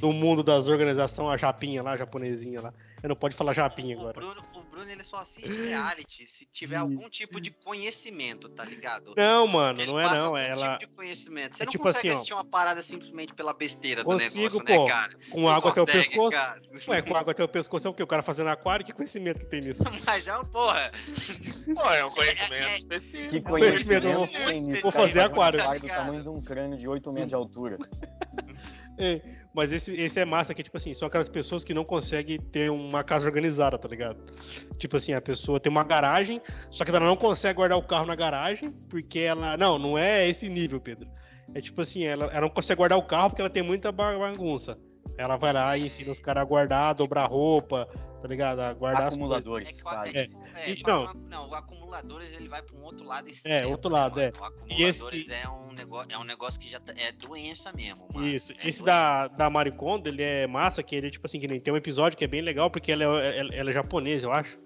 do 0.00 0.12
mundo 0.12 0.42
das 0.42 0.66
organizações, 0.68 1.30
a 1.30 1.36
japinha 1.36 1.82
lá, 1.82 1.92
a 1.92 1.96
japonesinha 1.96 2.60
lá. 2.60 2.74
Eu 3.02 3.08
não 3.08 3.16
pode 3.16 3.34
falar 3.36 3.52
japinha 3.52 3.96
O 3.96 4.00
agora. 4.00 4.20
Bruno, 4.20 4.59
Bruno 4.80 4.90
ele 4.92 5.04
só 5.04 5.18
assiste 5.18 5.48
reality 5.50 6.26
se 6.26 6.46
tiver 6.46 6.76
algum 6.76 7.08
tipo 7.08 7.40
de 7.40 7.50
conhecimento, 7.50 8.48
tá 8.48 8.64
ligado? 8.64 9.14
Não, 9.16 9.46
mano, 9.46 9.80
Ele 9.80 9.90
não 9.92 10.00
é 10.00 10.04
não. 10.04 10.24
algum 10.26 10.36
É 10.38 10.48
ela. 10.48 10.78
tipo 10.78 10.90
de 10.90 10.96
conhecimento. 10.96 11.56
Você 11.56 11.62
é 11.62 11.66
não 11.66 11.70
tipo 11.72 11.84
consegue 11.84 12.08
assim, 12.08 12.14
ó. 12.14 12.18
assistir 12.18 12.34
uma 12.34 12.44
parada 12.44 12.82
simplesmente 12.82 13.34
pela 13.34 13.52
besteira 13.52 14.02
do 14.02 14.06
Consigo, 14.06 14.38
negócio, 14.58 14.64
pô. 14.64 14.84
né, 14.84 14.88
cara? 14.90 15.12
Com 15.30 15.40
Não 15.42 15.48
água 15.48 15.70
até 15.70 15.80
o 15.82 15.86
consegue, 15.86 16.08
pescoço. 16.08 16.30
cara. 16.36 16.62
Ué, 16.88 17.02
com 17.02 17.14
água 17.16 17.30
até 17.32 17.44
o 17.44 17.48
pescoço 17.48 17.86
é 17.86 17.90
o 17.90 17.94
quê? 17.94 18.02
O 18.02 18.06
cara 18.06 18.22
fazendo 18.22 18.48
aquário? 18.48 18.84
Que 18.84 18.92
conhecimento 18.92 19.40
que 19.40 19.46
tem 19.46 19.60
nisso? 19.60 19.82
Mas 20.06 20.26
é 20.26 20.34
uma 20.34 20.44
porra. 20.44 20.90
Pô, 21.74 21.90
é 21.92 22.04
um 22.04 22.10
conhecimento 22.10 22.54
É- 22.54 22.70
é- 22.72 22.76
específico. 22.76 23.30
Que 23.30 23.40
Conhecimento, 23.42 24.02
conhecimento 24.04 24.16
vou- 24.16 24.46
tem 24.46 24.60
nisso? 24.62 24.82
vou 24.82 24.92
cara? 24.92 25.06
fazer 25.06 25.20
Faz 25.20 25.30
um 25.30 25.34
aquário. 25.34 25.60
aquário 25.60 25.80
do 25.82 25.88
tamanho 25.88 26.22
de 26.22 26.28
um 26.28 26.40
crânio 26.42 26.78
de 26.78 26.88
8 26.88 27.12
metros 27.12 27.28
de 27.28 27.34
altura. 27.34 27.78
É, 28.98 29.20
mas 29.54 29.72
esse, 29.72 29.94
esse 29.94 30.18
é 30.20 30.24
massa, 30.24 30.54
que 30.54 30.62
tipo 30.62 30.76
assim, 30.76 30.94
são 30.94 31.08
aquelas 31.08 31.28
pessoas 31.28 31.64
que 31.64 31.74
não 31.74 31.84
conseguem 31.84 32.38
ter 32.38 32.70
uma 32.70 33.02
casa 33.02 33.26
organizada, 33.26 33.76
tá 33.78 33.88
ligado? 33.88 34.22
Tipo 34.78 34.96
assim, 34.96 35.12
a 35.12 35.20
pessoa 35.20 35.58
tem 35.58 35.70
uma 35.70 35.84
garagem, 35.84 36.40
só 36.70 36.84
que 36.84 36.90
ela 36.90 37.00
não 37.00 37.16
consegue 37.16 37.56
guardar 37.56 37.78
o 37.78 37.82
carro 37.82 38.06
na 38.06 38.14
garagem, 38.14 38.70
porque 38.88 39.18
ela. 39.20 39.56
Não, 39.56 39.78
não 39.78 39.98
é 39.98 40.28
esse 40.28 40.48
nível, 40.48 40.80
Pedro. 40.80 41.08
É 41.54 41.60
tipo 41.60 41.80
assim, 41.80 42.04
ela, 42.04 42.26
ela 42.26 42.42
não 42.42 42.48
consegue 42.50 42.78
guardar 42.78 42.98
o 42.98 43.02
carro 43.02 43.30
porque 43.30 43.42
ela 43.42 43.50
tem 43.50 43.62
muita 43.62 43.90
ba- 43.90 44.16
bagunça. 44.16 44.78
Ela 45.20 45.36
vai 45.36 45.52
lá 45.52 45.76
e 45.76 45.84
ensina 45.86 46.10
os 46.12 46.18
caras 46.18 46.42
a 46.42 46.46
guardar, 46.46 46.84
a 46.90 46.92
dobrar 46.94 47.26
roupa, 47.26 47.86
tá 48.22 48.26
ligado? 48.28 48.60
A 48.60 48.72
guardar 48.72 49.08
as 49.08 49.16
coisas. 49.16 49.46
Acumuladores, 49.46 49.68
É 49.68 49.72
que 49.72 49.80
o 49.80 49.82
quase. 49.84 50.16
é, 50.16 50.28
é, 50.56 50.70
E- 50.72 50.82
não. 50.82 51.48
o 51.48 51.54
acumuladores 51.54 52.32
ele 52.32 52.48
vai 52.48 52.62
para 52.62 52.74
um 52.76 52.82
outro 52.82 53.04
lado 53.04 53.28
extremo. 53.28 53.68
outro 53.70 53.90
né, 53.90 53.98
lado, 53.98 54.16
mano? 54.16 54.26
é. 54.26 54.30
O 54.30 54.32
E 54.32 54.46
acumuladores 54.86 55.20
esse- 55.20 55.32
é 55.34 55.48
um 55.48 55.72
negócio, 55.72 56.12
é 56.12 56.18
um 56.18 56.24
negócio 56.24 56.58
que 56.58 56.68
já 56.68 56.80
tá- 56.80 56.94
é 56.96 57.12
doença 57.12 57.70
mesmo, 57.72 58.08
mano. 58.14 58.26
Isso. 58.26 58.52
É 58.52 58.68
Esse 58.68 58.82
doença. 58.82 58.84
da, 58.84 59.28
da 59.28 59.50
Maricondo, 59.50 60.08
ele 60.08 60.22
é 60.22 60.46
massa, 60.46 60.82
que 60.82 60.96
ele, 60.96 61.10
tipo 61.10 61.26
assim, 61.26 61.38
que 61.38 61.46
nem 61.46 61.60
tem 61.60 61.72
um 61.72 61.76
episódio 61.76 62.16
que 62.16 62.24
é 62.24 62.28
bem 62.28 62.40
legal, 62.40 62.70
porque 62.70 62.90
ela 62.92 63.04
é, 63.22 63.38
ela, 63.38 63.54
ela 63.54 63.70
é 63.70 63.72
japonesa, 63.74 64.26
eu 64.26 64.32
acho. 64.32 64.58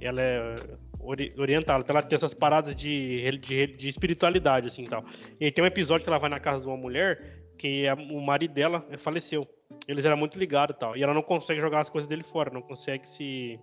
Ela 0.00 0.22
é 0.22 0.56
ori- 0.98 1.34
oriental, 1.36 1.80
então 1.80 1.94
ela 1.94 2.02
tem 2.02 2.16
essas 2.16 2.32
paradas 2.32 2.74
de, 2.74 3.30
de, 3.38 3.66
de 3.66 3.88
espiritualidade, 3.88 4.66
assim, 4.66 4.84
e 4.84 4.88
tal. 4.88 5.04
E 5.38 5.50
tem 5.52 5.62
um 5.62 5.66
episódio 5.66 6.04
que 6.04 6.10
ela 6.10 6.18
vai 6.18 6.30
na 6.30 6.38
casa 6.38 6.60
de 6.62 6.66
uma 6.66 6.76
mulher, 6.76 7.39
que 7.60 7.86
a- 7.86 7.94
o 7.94 8.20
marido 8.22 8.54
dela 8.54 8.86
faleceu. 8.96 9.46
Eles 9.86 10.06
eram 10.06 10.16
muito 10.16 10.38
ligados 10.38 10.74
e 10.74 10.78
tal. 10.78 10.96
E 10.96 11.02
ela 11.02 11.12
não 11.12 11.22
consegue 11.22 11.60
jogar 11.60 11.80
as 11.80 11.90
coisas 11.90 12.08
dele 12.08 12.22
fora, 12.22 12.50
não 12.50 12.62
consegue 12.62 13.06
se... 13.06 13.60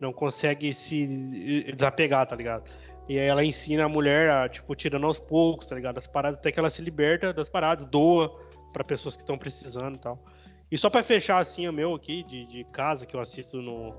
Não 0.00 0.10
consegue 0.12 0.72
se 0.72 1.06
desapegar, 1.76 2.26
tá 2.26 2.34
ligado? 2.34 2.70
E 3.08 3.18
aí 3.18 3.26
ela 3.26 3.44
ensina 3.44 3.84
a 3.84 3.88
mulher 3.88 4.30
a, 4.30 4.48
tipo, 4.48 4.74
tirando 4.74 5.06
aos 5.06 5.18
poucos, 5.18 5.66
tá 5.68 5.74
ligado? 5.74 5.98
As 5.98 6.06
paradas, 6.06 6.38
até 6.38 6.50
que 6.50 6.58
ela 6.58 6.70
se 6.70 6.80
liberta 6.80 7.32
das 7.32 7.48
paradas, 7.48 7.84
doa 7.84 8.34
pra 8.72 8.82
pessoas 8.84 9.16
que 9.16 9.22
estão 9.22 9.36
precisando 9.36 9.96
e 9.96 9.98
tal. 9.98 10.24
E 10.70 10.78
só 10.78 10.88
pra 10.88 11.02
fechar, 11.02 11.38
assim, 11.38 11.68
o 11.68 11.72
meu 11.72 11.94
aqui, 11.94 12.22
de, 12.22 12.46
de 12.46 12.64
casa, 12.72 13.04
que 13.06 13.14
eu 13.14 13.20
assisto 13.20 13.60
no 13.60 13.94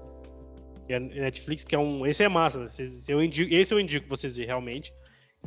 é 0.88 1.00
Netflix, 1.00 1.64
que 1.64 1.76
é 1.76 1.80
um... 1.80 2.08
Esse 2.08 2.24
é 2.24 2.30
massa, 2.30 2.68
vocês- 2.68 3.08
eu 3.08 3.22
indico, 3.22 3.54
esse 3.54 3.72
eu 3.74 3.80
indico 3.80 4.08
vocês 4.08 4.36
verem, 4.36 4.48
realmente, 4.48 4.92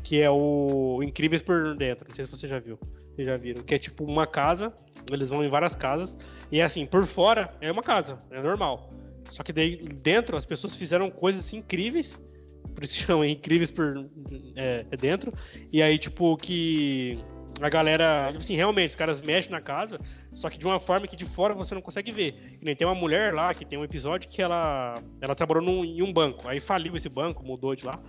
que 0.04 0.20
é 0.22 0.30
o 0.30 1.02
Incríveis 1.02 1.42
por 1.42 1.74
Dentro, 1.76 2.06
não 2.08 2.14
sei 2.14 2.24
se 2.24 2.30
você 2.30 2.46
já 2.46 2.60
viu. 2.60 2.78
Vocês 3.14 3.26
já 3.26 3.36
viram, 3.36 3.62
que 3.62 3.74
é 3.74 3.78
tipo 3.78 4.04
uma 4.04 4.26
casa, 4.26 4.72
eles 5.10 5.28
vão 5.28 5.44
em 5.44 5.48
várias 5.48 5.74
casas, 5.74 6.16
e 6.50 6.60
é 6.60 6.64
assim, 6.64 6.86
por 6.86 7.06
fora 7.06 7.54
é 7.60 7.70
uma 7.70 7.82
casa, 7.82 8.18
é 8.30 8.40
normal. 8.40 8.90
Só 9.30 9.42
que 9.42 9.52
daí 9.52 9.76
dentro 9.76 10.36
as 10.36 10.46
pessoas 10.46 10.76
fizeram 10.76 11.10
coisas 11.10 11.52
incríveis, 11.52 12.18
por 12.74 12.84
isso 12.84 12.94
chamam 12.94 13.24
incríveis 13.24 13.70
por 13.70 14.08
é, 14.56 14.86
é 14.90 14.96
dentro. 14.96 15.32
E 15.72 15.82
aí, 15.82 15.98
tipo, 15.98 16.36
que 16.36 17.18
a 17.60 17.68
galera, 17.68 18.30
assim, 18.30 18.56
realmente, 18.56 18.90
os 18.90 18.96
caras 18.96 19.20
mexem 19.20 19.50
na 19.50 19.60
casa, 19.60 20.00
só 20.32 20.48
que 20.48 20.58
de 20.58 20.66
uma 20.66 20.80
forma 20.80 21.06
que 21.06 21.16
de 21.16 21.24
fora 21.24 21.54
você 21.54 21.74
não 21.74 21.82
consegue 21.82 22.10
ver. 22.10 22.58
Nem 22.60 22.74
tem 22.74 22.86
uma 22.86 22.94
mulher 22.94 23.34
lá 23.34 23.52
que 23.54 23.64
tem 23.64 23.78
um 23.78 23.84
episódio 23.84 24.28
que 24.28 24.40
ela, 24.40 24.94
ela 25.20 25.34
trabalhou 25.34 25.62
num, 25.62 25.84
em 25.84 26.02
um 26.02 26.12
banco, 26.12 26.48
aí 26.48 26.60
faliu 26.60 26.96
esse 26.96 27.08
banco, 27.08 27.44
mudou 27.44 27.74
de 27.74 27.84
lá, 27.84 28.00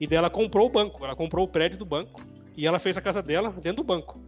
e 0.00 0.06
daí 0.06 0.18
ela 0.18 0.30
comprou 0.30 0.66
o 0.66 0.70
banco, 0.70 1.04
ela 1.04 1.16
comprou 1.16 1.44
o 1.44 1.48
prédio 1.48 1.78
do 1.78 1.84
banco, 1.84 2.20
e 2.56 2.66
ela 2.66 2.78
fez 2.78 2.96
a 2.96 3.00
casa 3.00 3.22
dela 3.22 3.50
dentro 3.50 3.82
do 3.82 3.84
banco. 3.84 4.20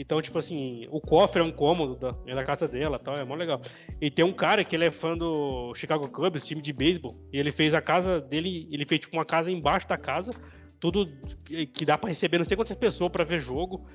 Então, 0.00 0.22
tipo 0.22 0.38
assim, 0.38 0.86
o 0.90 0.98
cofre 0.98 1.42
é 1.42 1.44
um 1.44 1.52
cômodo 1.52 1.94
da, 1.94 2.16
é 2.26 2.34
da 2.34 2.42
casa 2.42 2.66
dela 2.66 2.98
tal, 2.98 3.16
é 3.16 3.22
mó 3.22 3.34
legal. 3.34 3.60
E 4.00 4.10
tem 4.10 4.24
um 4.24 4.32
cara 4.32 4.64
que 4.64 4.74
ele 4.74 4.86
é 4.86 4.90
fã 4.90 5.14
do 5.14 5.74
Chicago 5.74 6.08
Cubs, 6.08 6.46
time 6.46 6.62
de 6.62 6.72
beisebol, 6.72 7.14
e 7.30 7.38
ele 7.38 7.52
fez 7.52 7.74
a 7.74 7.82
casa 7.82 8.18
dele, 8.18 8.66
ele 8.72 8.86
fez 8.86 9.02
tipo 9.02 9.14
uma 9.14 9.26
casa 9.26 9.50
embaixo 9.50 9.86
da 9.86 9.98
casa, 9.98 10.32
tudo 10.80 11.04
que 11.44 11.84
dá 11.84 11.98
pra 11.98 12.08
receber 12.08 12.38
não 12.38 12.46
sei 12.46 12.56
quantas 12.56 12.78
pessoas 12.78 13.12
pra 13.12 13.24
ver 13.24 13.40
jogo. 13.40 13.86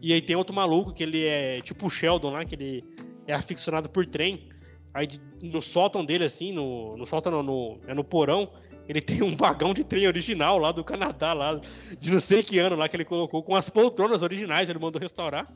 E 0.00 0.14
aí 0.14 0.22
tem 0.22 0.34
outro 0.34 0.54
maluco 0.54 0.90
que 0.90 1.02
ele 1.02 1.26
é 1.26 1.60
tipo 1.60 1.86
o 1.86 1.90
Sheldon 1.90 2.30
lá, 2.30 2.46
que 2.46 2.54
ele 2.54 2.82
é 3.26 3.34
aficionado 3.34 3.90
por 3.90 4.06
trem. 4.06 4.48
Aí 4.94 5.06
no 5.42 5.60
sótão 5.60 6.02
dele, 6.02 6.24
assim, 6.24 6.50
no, 6.50 6.96
no 6.96 7.04
sótão 7.04 7.30
não, 7.30 7.42
no, 7.42 7.80
é 7.86 7.92
no 7.92 8.02
porão, 8.02 8.50
ele 8.88 9.00
tem 9.00 9.22
um 9.22 9.34
vagão 9.36 9.72
de 9.74 9.84
trem 9.84 10.06
original 10.06 10.58
lá 10.58 10.72
do 10.72 10.82
Canadá, 10.84 11.32
lá 11.32 11.60
de 11.98 12.10
não 12.12 12.20
sei 12.20 12.42
que 12.42 12.58
ano 12.58 12.76
lá 12.76 12.88
que 12.88 12.96
ele 12.96 13.04
colocou, 13.04 13.42
com 13.42 13.54
as 13.54 13.68
poltronas 13.70 14.22
originais, 14.22 14.68
ele 14.68 14.78
mandou 14.78 15.00
restaurar. 15.00 15.46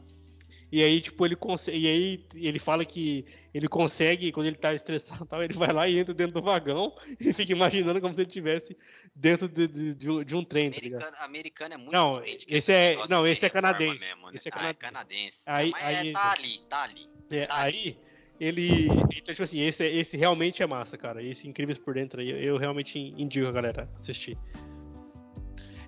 E 0.72 0.82
aí, 0.82 1.00
tipo, 1.00 1.24
ele 1.24 1.36
consegue. 1.36 1.78
E 1.78 1.86
aí 1.88 2.26
ele 2.34 2.58
fala 2.58 2.84
que 2.84 3.24
ele 3.54 3.68
consegue, 3.68 4.32
quando 4.32 4.46
ele 4.48 4.56
tá 4.56 4.74
estressado 4.74 5.24
e 5.24 5.28
tal, 5.28 5.40
ele 5.42 5.54
vai 5.54 5.72
lá 5.72 5.88
e 5.88 5.96
entra 5.96 6.12
dentro 6.12 6.34
do 6.34 6.42
vagão 6.42 6.92
e 7.20 7.32
fica 7.32 7.52
imaginando 7.52 8.00
como 8.00 8.12
se 8.12 8.20
ele 8.22 8.26
estivesse 8.28 8.76
dentro 9.14 9.48
de, 9.48 9.68
de, 9.68 9.94
de 10.24 10.34
um- 10.36 10.42
trem, 10.44 10.72
tá? 10.72 10.78
Americano, 10.78 11.16
americano 11.20 11.74
é 11.74 11.76
muito 11.76 11.92
Não, 11.92 12.20
esse 12.48 12.72
é- 12.72 12.96
não, 13.08 13.24
esse 13.24 13.46
é 13.46 13.48
canadense. 13.48 14.04
mesmo, 14.04 14.26
né? 14.26 14.32
Esse 14.34 14.48
é 14.48 14.50
Ah, 14.52 14.56
canadense. 14.56 14.78
canadense. 14.80 15.38
Aí- 15.46 15.70
Mas 15.70 15.82
aí- 15.84 16.08
é, 16.08 16.12
tá 16.12 16.32
ali, 16.32 16.60
tá 16.68 16.82
ali. 16.82 17.08
É, 17.30 17.46
Tá 17.46 17.60
ali. 17.62 17.98
Ele. 18.40 18.86
Então, 19.14 19.34
tipo 19.34 19.42
assim, 19.42 19.60
esse, 19.60 19.84
esse 19.84 20.16
realmente 20.16 20.62
é 20.62 20.66
massa, 20.66 20.96
cara. 20.96 21.22
Esse 21.22 21.48
Incríveis 21.48 21.78
por 21.78 21.94
Dentro 21.94 22.20
aí, 22.20 22.30
eu, 22.30 22.56
realmente 22.56 22.98
indico 22.98 23.46
a 23.46 23.52
galera 23.52 23.88
assistir. 23.98 24.38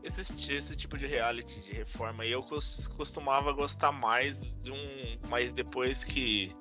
Esse, 0.03 0.53
esse 0.53 0.77
tipo 0.77 0.97
de 0.97 1.07
reality 1.07 1.61
de 1.61 1.73
reforma 1.73 2.25
eu 2.25 2.43
cos- 2.43 2.89
costumava 2.89 3.53
gostar 3.53 3.93
mais 3.93 4.65
de 4.65 4.73
um. 4.73 5.17
Mas 5.29 5.53
depois 5.53 6.05
que 6.05 6.53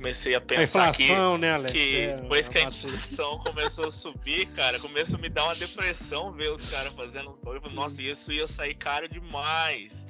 comecei 0.00 0.34
a 0.34 0.38
A 0.38 0.40
pensar 0.40 0.92
que. 0.92 1.04
inflação, 1.04 1.36
né, 1.36 1.52
Alex? 1.52 1.72
Que 1.72 2.00
É, 2.00 2.12
depois 2.14 2.48
que 2.48 2.58
a 2.58 2.62
inflação 2.62 3.38
começou 3.40 3.86
a 3.86 3.90
subir, 3.90 4.46
cara, 4.46 4.80
começou 4.80 5.18
a 5.18 5.22
me 5.22 5.28
dar 5.28 5.44
uma 5.44 5.54
depressão 5.54 6.32
ver 6.32 6.50
os 6.50 6.64
caras 6.64 6.92
fazendo 6.94 7.30
uns 7.30 7.38
bagulho. 7.38 7.70
Nossa, 7.74 8.00
isso 8.02 8.32
ia 8.32 8.46
sair 8.46 8.74
caro 8.74 9.06
demais. 9.08 10.06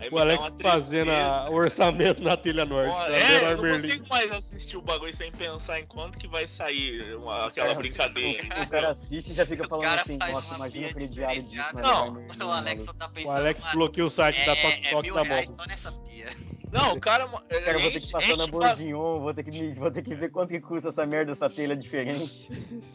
Aí 0.00 0.08
O 0.10 0.18
Alex 0.18 0.42
fazendo 0.60 1.10
a- 1.12 1.48
o 1.50 1.54
orçamento 1.54 2.22
na 2.22 2.36
Telha 2.36 2.64
Norte. 2.64 2.90
Tá 3.06 3.10
É, 3.16 3.36
a 3.46 3.50
eu 3.50 3.56
não 3.62 3.70
consigo 3.72 4.08
mais 4.08 4.32
assistir 4.32 4.76
o 4.76 4.82
bagulho 4.82 5.14
sem 5.14 5.30
pensar 5.30 5.78
em 5.78 5.84
quanto 5.86 6.18
que 6.18 6.26
vai 6.26 6.46
sair 6.46 7.14
uma- 7.16 7.46
aquela 7.46 7.68
cara- 7.68 7.78
brincadeira. 7.78 8.62
O 8.62 8.68
cara 8.68 8.90
assiste 8.90 9.32
e 9.32 9.34
já 9.34 9.44
fica 9.44 9.64
O 9.64 9.68
falando 9.68 9.86
assim, 10.00 10.16
nossa, 10.16 10.54
imagina 10.54 10.88
aquele 10.88 11.08
diário 11.08 11.42
disso. 11.42 11.76
Não, 11.76 12.14
O 12.48 12.50
Alex 12.50 12.84
só 12.84 12.92
tá 12.94 13.06
O 13.06 13.10
pensando. 13.10 13.36
Alex 13.36 13.60
mano, 13.62 13.74
bloqueou 13.76 14.06
o 14.08 14.10
site 14.10 14.44
da 14.46 14.52
é, 14.54 14.80
é 14.86 14.90
Toque 14.90 15.02
mil 15.02 15.14
da 15.14 15.24
Moto. 15.24 15.52
só 15.54 15.66
nessa 15.66 15.92
pia. 15.92 16.26
Não, 16.74 16.94
o 16.94 17.00
cara. 17.00 17.26
Cara, 17.28 17.72
eu 17.72 17.78
vou 17.80 17.90
ter 17.92 18.00
que 18.00 18.10
passar 18.10 18.36
na 18.36 18.46
Bourguignon, 18.48 19.20
vou 19.20 19.32
ter 19.32 19.44
que, 19.44 19.74
vou 19.74 19.90
ter 19.90 20.02
que 20.02 20.14
ver 20.14 20.30
quanto 20.30 20.48
que 20.50 20.60
custa 20.60 20.88
essa 20.88 21.06
merda, 21.06 21.30
essa 21.32 21.48
telha 21.48 21.76
diferente. 21.76 22.48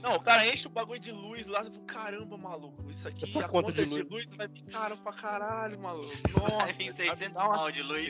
Não, 0.04 0.14
o 0.16 0.20
cara 0.20 0.46
enche 0.46 0.68
o 0.68 0.70
bagulho 0.70 1.00
de 1.00 1.12
luz 1.14 1.48
lá, 1.48 1.64
você 1.64 1.72
fala, 1.72 1.86
caramba, 1.86 2.38
maluco, 2.38 2.84
isso 2.90 3.08
aqui, 3.08 3.24
Essa 3.24 3.40
a 3.40 3.48
conta 3.50 3.68
conta, 3.70 3.84
de 3.86 3.90
de, 3.90 3.96
luz. 4.04 4.10
luz. 4.12 4.36
vai 4.36 4.48
vir 4.50 4.64
caro 4.64 4.98
pra 4.98 5.14
caralho, 5.14 5.80
maluco. 5.80 6.12
Nossa, 6.38 6.74
Tem 6.78 6.92
vai 6.92 7.06
600 7.08 7.30
dar 7.34 7.48
uma 7.48 7.56
mal 7.58 7.72
de 7.72 7.82
luz. 7.82 8.08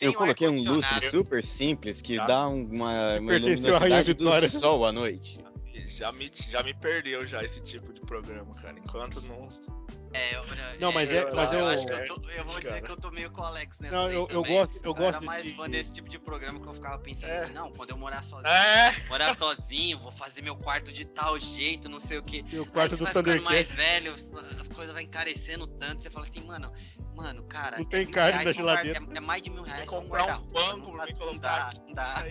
Eu 0.00 0.14
coloquei 0.14 0.48
um 0.48 0.62
lustre 0.62 1.00
super 1.10 1.42
simples 1.42 2.00
que 2.00 2.16
Tá. 2.16 2.26
dá 2.26 2.48
um- 2.48 2.64
uma, 2.64 3.18
uma 3.18 3.32
luminosidade 3.32 4.14
do 4.14 4.30
sol 4.48 4.84
à 4.84 4.92
noite. 4.92 5.40
Já 5.86 6.12
me, 6.12 6.30
já 6.48 6.62
me 6.62 6.74
perdeu 6.74 7.26
já 7.26 7.42
esse 7.42 7.62
tipo 7.62 7.92
de 7.92 8.00
programa, 8.02 8.52
cara. 8.54 8.78
Enquanto 8.78 9.20
não. 9.22 9.48
É, 10.14 10.36
eu, 10.36 10.44
Não, 10.80 10.92
mas 10.92 11.10
é- 11.10 11.22
eu, 11.22 11.34
mas 11.34 11.52
eu, 11.52 11.58
eu- 11.60 11.66
acho 11.68 11.86
que 11.86 11.92
eu, 11.92 12.04
tô, 12.04 12.14
eu 12.30 12.44
vou 12.44 12.56
dizer 12.58 12.62
Cara. 12.68 12.80
que 12.82 12.90
eu 12.90 12.96
tô 12.96 13.10
meio 13.10 13.30
com 13.30 13.40
o 13.40 13.44
Alex 13.44 13.78
nessa 13.78 13.94
Não, 13.94 14.10
eu, 14.10 14.28
eu 14.30 14.42
gosto, 14.44 14.74
eu 14.76 14.80
Eu 14.84 14.94
gosto 14.94 15.16
era 15.16 15.20
mais 15.22 15.42
desse- 15.44 15.56
fã 15.56 15.70
desse 15.70 15.92
tipo 15.92 16.08
de 16.08 16.18
programa 16.18 16.60
que 16.60 16.66
eu 16.68 16.74
ficava 16.74 16.98
pensando 16.98 17.30
É. 17.30 17.44
assim, 17.44 17.52
não, 17.52 17.72
quando 17.72 17.90
eu 17.90 17.96
morar 17.96 18.22
sozinho, 18.24 18.46
É! 18.52 18.92
morar 19.08 19.36
sozinho, 19.36 19.98
vou 20.00 20.12
fazer 20.12 20.42
meu 20.42 20.54
quarto 20.56 20.92
de 20.92 21.04
tal 21.06 21.38
jeito, 21.38 21.88
não 21.88 21.98
sei 22.00 22.18
o 22.18 22.22
que. 22.22 22.44
E 22.52 22.58
o 22.58 22.66
quarto 22.66 22.92
Aí 22.92 22.98
do 22.98 23.04
vai 23.04 23.12
ficando 23.14 23.42
mais 23.42 23.68
Thundercat. 23.68 23.74
velho, 23.74 24.14
as 24.60 24.68
coisas 24.68 24.92
vão 24.92 25.00
encarecendo 25.02 25.66
tanto, 25.66 26.02
você 26.02 26.10
fala 26.10 26.26
assim, 26.30 26.44
mano, 26.46 26.70
mano, 27.14 27.42
cara, 27.44 27.78
Não 27.78 27.86
é 27.86 27.88
tem 27.88 28.06
carne 28.06 28.32
na 28.32 28.38
um 28.40 28.44
guarda- 28.44 28.52
geladeira. 28.52 28.98
É, 29.14 29.16
é 29.16 29.20
mais 29.20 29.40
de 29.42 29.50
mil 29.50 29.62
reais 29.62 29.82
um 29.82 29.86
comprar 29.86 30.38
um 30.38 30.46
banco 30.46 30.90
não 30.90 30.96
pra 30.96 31.14
colocar 31.14 31.70
Não 31.86 31.94
dá. 31.94 32.26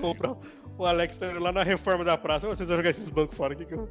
Comprar 0.00 0.36
o 0.76 0.86
Alex 0.86 1.18
tá 1.18 1.32
lá 1.38 1.50
na 1.50 1.64
reforma 1.64 2.04
da 2.04 2.16
praça. 2.16 2.46
Vocês 2.46 2.68
vão 2.68 2.76
jogar 2.78 2.90
esses 2.90 3.08
bancos 3.08 3.36
fora 3.36 3.54
aqui 3.54 3.64
que 3.64 3.74
eu. 3.74 3.90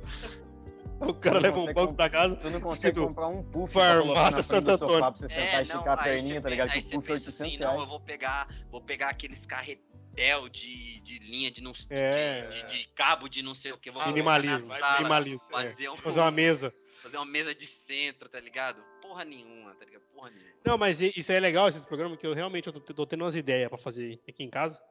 O 0.99 1.13
cara 1.13 1.39
leva 1.39 1.59
um 1.59 1.71
banco 1.73 1.93
pra 1.93 2.09
casa. 2.09 2.35
Tu 2.37 2.49
não 2.49 2.59
consegue 2.59 2.87
Escrito, 2.97 3.07
comprar 3.07 3.27
um 3.27 3.43
puff 3.43 3.73
Farmácia 3.73 4.01
pra 4.01 4.01
colocar 4.03 4.23
na 4.23 4.31
frente 4.31 4.47
Santo 4.47 4.65
do 4.65 4.71
sofá 4.77 4.85
Antônio. 4.85 4.99
pra 4.99 5.11
você 5.11 5.29
sentar 5.29 5.59
e 5.59 5.63
esticar 5.63 5.99
a 5.99 6.01
É, 6.01 6.03
perninha, 6.13 6.41
tá 6.41 6.49
ligado? 6.49 6.69
Que 6.71 6.81
puff 6.81 6.87
é 6.95 6.99
pensa 6.99 7.11
800 7.13 7.27
assim, 7.41 7.57
reais. 7.57 7.59
Não, 7.75 7.81
eu 7.81 7.87
vou 7.87 7.99
pegar, 7.99 8.47
vou 8.71 8.81
pegar 8.81 9.09
aqueles 9.09 9.45
carretel 9.45 10.49
de, 10.49 10.99
de 11.01 11.19
linha 11.19 11.51
de 11.51 11.61
não 11.61 11.71
de- 11.71 11.85
É. 11.91 12.47
de, 12.47 12.63
de 12.65 12.87
cabo 12.95 13.27
de 13.27 13.41
não 13.43 13.53
sei 13.53 13.71
o 13.73 13.77
que. 13.77 13.91
Vou 13.91 14.03
Minimalismo, 14.07 14.73
minimalismo, 14.97 15.45
é. 15.57 15.63
Fazer, 15.63 15.89
um- 15.89 15.97
Fazer 15.97 16.19
uma 16.19 16.31
mesa. 16.31 16.73
fazer 17.03 17.17
uma 17.17 17.25
mesa 17.25 17.53
de 17.53 17.67
centro, 17.67 18.27
tá 18.27 18.39
ligado? 18.39 18.81
Porra 19.01 19.23
nenhuma, 19.23 19.75
tá 19.75 19.85
ligado? 19.85 20.01
Porra 20.13 20.31
nenhuma. 20.31 20.51
Não, 20.65 20.77
mas 20.77 20.99
isso 20.99 21.31
aí 21.31 21.37
é 21.37 21.39
legal, 21.39 21.69
esses 21.69 21.85
programas, 21.85 22.17
que 22.19 22.25
eu 22.25 22.33
realmente 22.33 22.67
eu 22.67 22.73
tô, 22.73 22.79
tô 22.79 23.05
tendo 23.05 23.23
umas 23.23 23.35
ideias 23.35 23.69
pra 23.69 23.77
fazer 23.77 24.19
aqui 24.27 24.43
em 24.43 24.49
casa. 24.49 24.81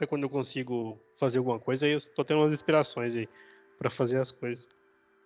Aí 0.00 0.06
quando 0.06 0.22
eu 0.22 0.30
consigo 0.30 0.96
fazer 1.18 1.38
alguma 1.38 1.58
coisa, 1.58 1.84
aí 1.84 1.92
eu 1.92 2.00
tô 2.14 2.24
tendo 2.24 2.40
umas 2.40 2.52
inspirações 2.52 3.16
aí 3.16 3.28
pra 3.76 3.90
fazer 3.90 4.20
as 4.20 4.30
coisas. 4.30 4.64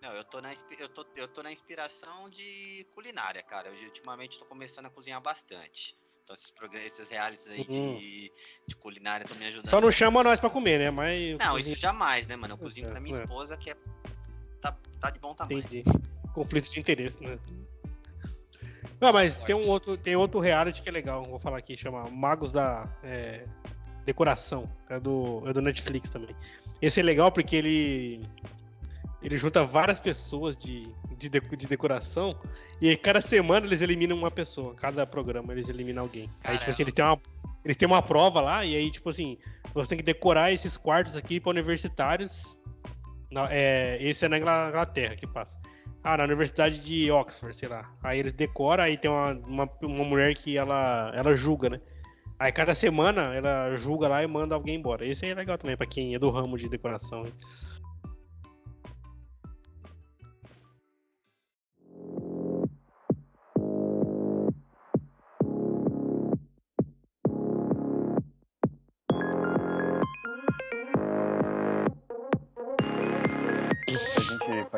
Não, 0.03 0.13
eu 0.15 0.25
tô 0.25 0.41
na, 0.41 0.53
eu 0.81 0.89
tô, 0.89 1.07
eu 1.15 1.29
tô 1.29 1.45
na 1.45 1.53
inspiração 1.53 2.29
de 2.29 2.85
culinária, 2.93 3.41
cara. 3.41 3.69
Eu 3.69 3.85
ultimamente 3.85 4.37
tô 4.37 4.45
começando 4.45 4.87
a 4.87 4.91
cozinhar 4.91 5.21
bastante. 5.23 5.97
Então 6.25 6.35
esses, 6.35 6.51
programas, 6.51 6.89
esses 6.89 7.09
realities 7.09 7.47
aí 7.47 7.67
Uhum. 7.69 7.99
de, 7.99 8.33
de 8.67 8.75
culinária 8.75 9.23
estão 9.23 9.39
me 9.39 9.47
ajudando. 9.47 9.71
Só 9.71 9.81
não 9.81 9.93
chama 9.93 10.25
nós 10.25 10.41
pra 10.41 10.51
comer, 10.51 10.81
né? 10.81 10.91
Mas. 10.91 11.39
Não, 11.39 11.57
isso 11.57 11.77
jamais, 11.77 12.27
né, 12.27 12.35
mano? 12.35 12.55
Eu 12.55 12.59
cozinho 12.59 12.89
É, 12.89 12.91
pra 12.91 13.01
minha 13.01 13.17
é. 13.17 13.23
esposa, 13.23 13.57
que 13.57 13.71
é, 13.71 13.77
tá, 14.61 14.77
tá 15.01 15.11
de 15.11 15.21
bom 15.21 15.35
tamanho. 15.37 15.61
Entendi. 15.61 15.85
Conflito 16.35 16.69
de 16.69 16.81
interesse, 16.81 17.23
né? 17.23 17.39
Não, 19.01 19.13
mas 19.13 19.39
tem 19.43 19.55
um 19.55 19.69
outro, 19.69 19.97
tem 19.97 20.17
outro 20.17 20.41
reality 20.41 20.83
que 20.83 20.89
é 20.89 20.93
legal, 20.93 21.25
vou 21.25 21.39
falar 21.39 21.59
aqui, 21.59 21.77
chama 21.77 22.09
Magos 22.11 22.51
da 22.53 22.89
é, 23.05 23.45
Decoração. 24.05 24.69
É 24.89 24.99
do, 24.99 25.49
é 25.49 25.53
do 25.53 25.63
Netflix 25.63 26.11
também. 26.11 26.35
Esse 26.81 27.01
é 27.01 27.03
legal 27.03 27.31
porque 27.31 27.55
ele 27.55 28.27
ele 29.23 29.39
junta 29.39 29.65
várias 29.65 30.01
pessoas 30.01 30.57
de, 30.57 30.87
de, 31.17 31.29
de- 31.29 31.57
de 31.57 31.67
decoração 31.67 32.37
e 32.81 32.89
aí 32.89 32.97
cada 32.97 33.21
semana 33.21 33.67
eles 33.67 33.81
eliminam 33.81 34.17
uma 34.17 34.31
pessoa. 34.31 34.75
Cada 34.75 35.07
programa 35.07 35.53
eles 35.53 35.69
eliminam 35.69 36.03
alguém. 36.03 36.29
Aí, 36.45 36.59
tipo 36.59 36.71
assim, 36.71 36.83
eles 36.83 36.95
têm 36.95 37.05
uma, 37.05 37.21
eles 37.65 37.77
têm 37.77 37.87
uma 37.87 38.03
prova 38.03 38.41
lá 38.41 38.65
e 38.65 38.75
aí, 38.75 38.91
tipo 38.91 39.09
assim, 39.09 39.39
você 39.73 39.91
tem 39.91 39.99
que 39.99 40.05
decorar 40.05 40.53
esses 40.53 40.77
quartos 40.77 41.17
aqui 41.17 41.39
para 41.39 41.51
universitários. 41.51 42.59
Na- 43.31 43.49
é, 43.51 43.99
esse 44.03 44.25
é 44.25 44.29
na 44.29 44.39
Ingla- 44.39 44.69
Inglaterra 44.69 45.15
que 45.17 45.27
passa. 45.27 45.59
Ah, 46.05 46.17
na 46.17 46.25
Universidade 46.25 46.81
de 46.81 47.11
Oxford, 47.13 47.55
sei 47.57 47.69
lá. 47.69 47.89
Aí 48.03 48.19
eles 48.19 48.33
decoram, 48.33 48.83
aí 48.83 48.97
tem 48.99 49.09
uma, 49.09 49.33
uma, 49.47 49.71
uma 49.83 50.05
mulher 50.05 50.35
que 50.35 50.57
ela, 50.59 51.13
ela 51.15 51.33
julga, 51.33 51.71
né? 51.71 51.81
Aí 52.39 52.51
cada 52.51 52.75
semana 52.75 53.33
ela 53.37 53.77
julga 53.77 54.09
lá 54.09 54.21
e 54.21 54.27
manda 54.27 54.57
alguém 54.57 54.75
embora. 54.75 55.07
Esse 55.07 55.25
aí 55.25 55.31
é 55.31 55.35
legal 55.35 55.57
também 55.57 55.77
pra 55.77 55.87
quem 55.87 56.13
é 56.17 56.19
do 56.19 56.29
ramo 56.29 56.59
de 56.59 56.69
decoração. 56.69 57.21
hein? 57.25 57.33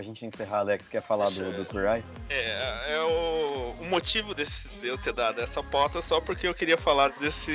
Gente, 0.05 0.25
encerrar, 0.25 0.59
Alex, 0.59 0.89
quer 0.89 1.03
falar 1.03 1.31
do, 1.31 1.53
do 1.53 1.65
Queer 1.65 1.97
Eye? 1.97 2.05
É, 2.31 2.95
é 2.95 3.01
o, 3.01 3.75
o 3.81 3.85
motivo 3.87 4.35
desse, 4.35 4.69
de 4.81 4.87
eu 4.87 4.99
ter 4.99 5.13
dado 5.13 5.41
essa 5.41 5.63
pauta 5.63 6.01
só 6.01 6.21
porque 6.21 6.47
eu 6.47 6.55
queria 6.55 6.77
falar 6.77 7.09
desse. 7.19 7.53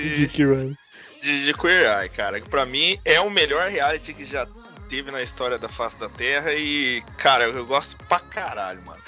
de, 1.22 1.46
de 1.46 1.54
Queer 1.54 2.00
Eye, 2.00 2.10
cara. 2.10 2.42
Que 2.42 2.50
pra 2.50 2.66
mim 2.66 3.00
é 3.06 3.20
o 3.20 3.30
melhor 3.30 3.70
reality 3.70 4.14
que 4.14 4.24
já 4.24 4.48
teve 4.88 5.12
na 5.12 5.22
história 5.22 5.58
da 5.58 5.70
face 5.70 5.98
da 5.98 6.10
Terra 6.10 6.54
e, 6.54 7.04
cara, 7.18 7.46
eu 7.46 7.66
gosto 7.66 7.96
pra 8.06 8.20
caralho, 8.20 8.82
mano. 8.84 9.02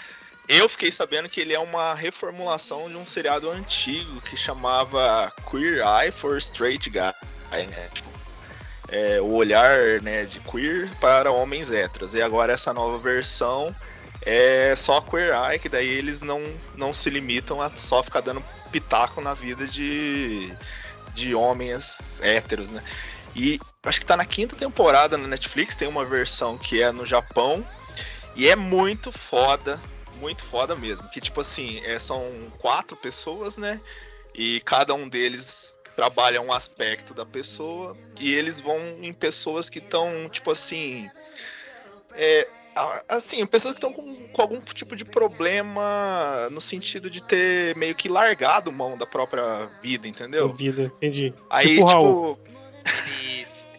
Eu 0.48 0.68
fiquei 0.68 0.92
sabendo 0.92 1.30
que 1.30 1.40
ele 1.40 1.54
é 1.54 1.60
uma 1.60 1.94
reformulação 1.94 2.90
de 2.90 2.98
um 2.98 3.06
seriado 3.06 3.50
antigo 3.50 4.20
que 4.22 4.36
chamava 4.36 5.32
Queer 5.50 5.82
Eye 5.86 6.12
for 6.12 6.38
Straight 6.38 6.90
Guy, 6.90 7.02
né? 7.52 7.90
Tipo, 7.94 8.11
é, 8.92 9.22
o 9.22 9.32
olhar 9.32 10.02
né, 10.02 10.26
de 10.26 10.42
queer 10.42 10.90
para 11.00 11.32
homens 11.32 11.72
héteros. 11.72 12.14
E 12.14 12.22
agora 12.22 12.52
essa 12.52 12.74
nova 12.74 12.98
versão 12.98 13.74
é 14.22 14.76
só 14.76 15.02
Queer 15.02 15.34
Eye, 15.34 15.58
que 15.58 15.70
daí 15.70 15.88
eles 15.88 16.22
não, 16.22 16.44
não 16.76 16.94
se 16.94 17.10
limitam 17.10 17.62
a 17.62 17.74
só 17.76 18.04
ficar 18.04 18.22
dando 18.22 18.44
pitaco 18.72 19.22
na 19.22 19.34
vida 19.34 19.66
de, 19.66 20.54
de 21.14 21.34
homens 21.34 22.20
héteros, 22.22 22.70
né? 22.70 22.84
E 23.36 23.60
acho 23.84 24.00
que 24.00 24.06
tá 24.06 24.18
na 24.18 24.26
quinta 24.26 24.56
temporada 24.56 25.18
na 25.18 25.28
Netflix, 25.28 25.76
tem 25.76 25.88
uma 25.88 26.06
versão 26.06 26.58
que 26.58 26.82
é 26.82 26.92
no 26.92 27.06
Japão, 27.06 27.66
e 28.36 28.48
é 28.48 28.56
muito 28.56 29.12
foda, 29.12 29.82
muito 30.18 30.44
foda 30.44 30.76
mesmo. 30.76 31.10
Que 31.10 31.22
tipo 31.22 31.42
assim, 31.42 31.82
é, 31.86 31.98
são 31.98 32.52
quatro 32.60 32.96
pessoas, 32.98 33.58
né? 33.58 33.82
E 34.36 34.62
cada 34.62 34.94
um 34.94 35.10
deles 35.10 35.80
trabalha 35.96 36.42
um 36.42 36.52
aspecto 36.54 37.14
da 37.14 37.26
pessoa, 37.26 37.96
e 38.20 38.34
eles 38.34 38.60
vão 38.62 38.78
em 39.02 39.14
pessoas 39.14 39.70
que 39.70 39.80
estão, 39.80 40.28
tipo 40.30 40.52
assim. 40.52 41.10
É, 42.14 42.48
assim, 43.08 43.46
pessoas 43.46 43.74
que 43.74 43.78
estão 43.78 43.92
com, 43.94 44.16
com 44.30 44.42
algum 44.42 44.60
tipo 44.62 44.96
de 44.96 45.04
problema 45.06 46.48
no 46.52 46.62
sentido 46.62 47.10
de 47.10 47.24
ter 47.24 47.76
meio 47.76 47.96
que 47.96 48.10
largado 48.10 48.72
mão 48.72 48.98
da 48.98 49.06
própria 49.06 49.70
vida, 49.82 50.08
entendeu? 50.08 50.54
Vida, 50.54 50.84
entendi. 50.84 51.34
Aí, 51.50 51.68
tipo, 51.68 51.80
tipo, 51.80 51.88
Raul. 51.88 52.40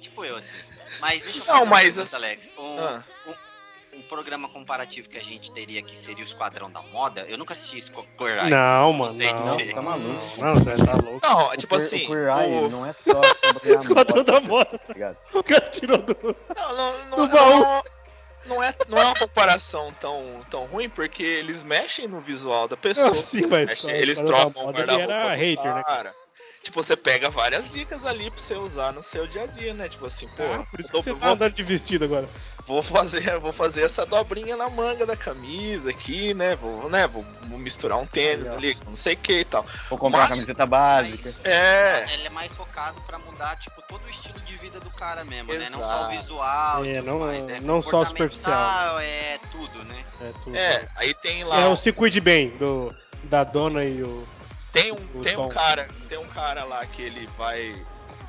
Tipo 0.01 0.25
eu, 0.25 0.37
assim. 0.37 0.49
Mas 1.01 1.23
deixa 1.23 1.39
eu 1.41 1.47
Não, 1.47 1.67
mas 1.67 1.95
pergunta, 1.97 2.03
assim- 2.03 2.17
Alex. 2.17 2.47
Um, 2.59 2.77
Ah. 2.79 3.05
um 3.27 3.35
programa 4.13 4.47
comparativo 4.47 5.09
que 5.09 5.17
a 5.17 5.23
gente 5.23 5.51
teria 5.53 5.81
aqui 5.81 5.97
seria 5.97 6.23
o 6.23 6.27
Esquadrão 6.27 6.71
da 6.71 6.83
Moda. 6.83 7.23
Eu 7.23 7.39
nunca 7.39 7.55
assisti 7.55 7.79
isso 7.79 7.91
Queer 8.19 8.45
Eye. 8.45 8.51
Não, 8.51 8.93
mano, 8.93 9.15
não, 9.15 9.57
dizer. 9.57 9.73
tá 9.75 9.81
maluco. 9.81 10.41
Não, 10.41 10.55
você 10.55 10.85
tá 10.85 10.93
louco. 10.93 11.21
Não, 11.27 11.49
O 11.49 11.57
tipo 11.57 11.75
Queer- 11.77 11.87
assim. 11.87 12.05
O 12.05 12.09
Queer 12.09 12.29
Eye 12.29 12.55
o- 12.65 12.69
não 12.71 12.85
é 12.87 12.93
só 12.93 13.21
sobre 13.35 13.73
a 13.73 13.79
Esquadrão 13.81 14.23
da 14.23 14.41
moda. 14.41 14.79
tá 14.79 14.93
ligado? 14.93 15.17
O 15.33 15.43
cara 15.43 15.61
tirou 15.71 15.97
do. 15.99 16.37
Não, 16.55 16.77
não, 16.77 17.05
não, 17.07 17.17
Do 17.17 17.29
baú. 17.29 17.61
não, 17.61 17.83
não 18.47 18.63
é, 18.63 18.75
não 18.89 18.99
é 18.99 19.05
uma 19.07 19.15
comparação 19.19 19.91
tão, 19.99 20.45
tão 20.51 20.67
ruim, 20.67 20.91
porque 20.91 21.23
eles 21.23 21.63
mexem 21.63 22.07
no 22.07 22.21
visual 22.21 22.69
da 22.69 22.77
pessoa. 22.77 23.15
Sim, 23.15 23.47
mas 23.47 23.67
Mexe- 23.67 23.83
só 23.83 23.91
eles 23.91 24.21
o 24.21 24.25
trocam 24.27 24.67
o 24.67 24.73
guarda-roupa 24.73 25.13
era 25.13 25.35
hater, 25.35 25.75
né? 25.75 25.83
cara. 25.85 26.15
Tipo, 26.63 26.81
você 26.81 26.97
pega 26.97 27.29
várias 27.29 27.69
dicas 27.69 28.07
ali 28.07 28.31
pra 28.31 28.39
você 28.39 28.55
usar 28.55 28.93
no 28.93 29.03
seu 29.03 29.27
dia 29.27 29.43
a 29.43 29.47
dia, 29.47 29.75
né? 29.75 29.89
Tipo 29.89 30.07
assim, 30.07 30.29
pô, 30.29 30.45
Ah, 30.45 30.65
por 30.71 30.79
isso 30.79 30.91
que 30.91 30.97
eu 30.97 31.03
você 31.03 31.11
vou, 31.11 31.19
tá 31.21 31.31
andando 31.31 31.55
de 31.55 31.63
vestido 31.65 32.05
agora. 32.05 32.29
Vou 32.67 32.83
fazer, 32.83 33.39
vou 33.41 33.53
fazer 33.53 33.83
essa 33.83 34.05
dobrinha 34.07 34.57
na 34.57 34.69
manga 34.71 35.05
da 35.07 35.17
camisa 35.17 35.91
aqui, 35.91 36.33
né? 36.35 36.55
Vou, 36.57 36.89
né? 36.89 37.07
Vou, 37.07 37.25
vou 37.49 37.59
misturar 37.59 37.99
um 37.99 38.07
tênis 38.07 38.49
ali, 38.49 38.77
não 38.87 38.95
sei 38.95 39.15
o 39.15 39.17
que 39.17 39.41
e 39.41 39.45
tal. 39.45 39.65
Vou 39.91 39.99
comprar 39.99 40.21
Mas- 40.23 40.31
uma 40.31 40.37
camiseta 40.37 40.67
básica. 40.67 41.35
É, 41.45 42.05
Ele 42.13 42.27
é 42.27 42.31
mais 42.31 42.53
focado 42.55 43.01
pra 43.03 43.19
mudar, 43.19 43.57
tipo, 43.57 43.81
todo 43.89 44.05
o 44.05 44.11
estilo 44.11 44.41
de 44.41 44.57
vida 44.57 44.81
do 44.81 44.91
cara 44.91 45.25
mesmo, 45.25 45.53
né? 45.53 45.59
Não 45.71 45.79
só 45.79 45.85
Exato. 45.85 46.05
o 46.05 46.09
visual, 46.09 46.85
É, 46.85 47.03
não- 47.03 47.19
mais, 47.21 47.45
né? 47.45 47.59
não 47.63 47.83
só 47.83 48.01
o 48.03 48.07
superficial. 48.07 48.99
É 49.01 49.39
tudo, 49.51 49.83
né? 49.85 50.05
É, 50.21 50.33
tudo. 50.45 50.57
é, 50.57 50.89
aí 50.97 51.15
tem 51.15 51.45
lá. 51.45 51.61
É 51.61 51.67
o 51.67 51.77
Se 51.77 51.93
Cuide 51.93 52.21
Bem, 52.21 52.51
do, 52.59 52.95
da 53.25 53.45
dona 53.45 53.85
e 53.85 54.03
o. 54.03 54.27
Tem 54.73 54.91
um, 54.91 54.97
O 55.15 55.21
tem 55.21 55.37
um 55.37 55.49
cara, 55.51 55.87
tem 56.09 56.17
um 56.19 56.27
cara 56.29 56.65
lá 56.65 56.87
que 56.87 57.03
ele 57.03 57.29
vai 57.37 57.85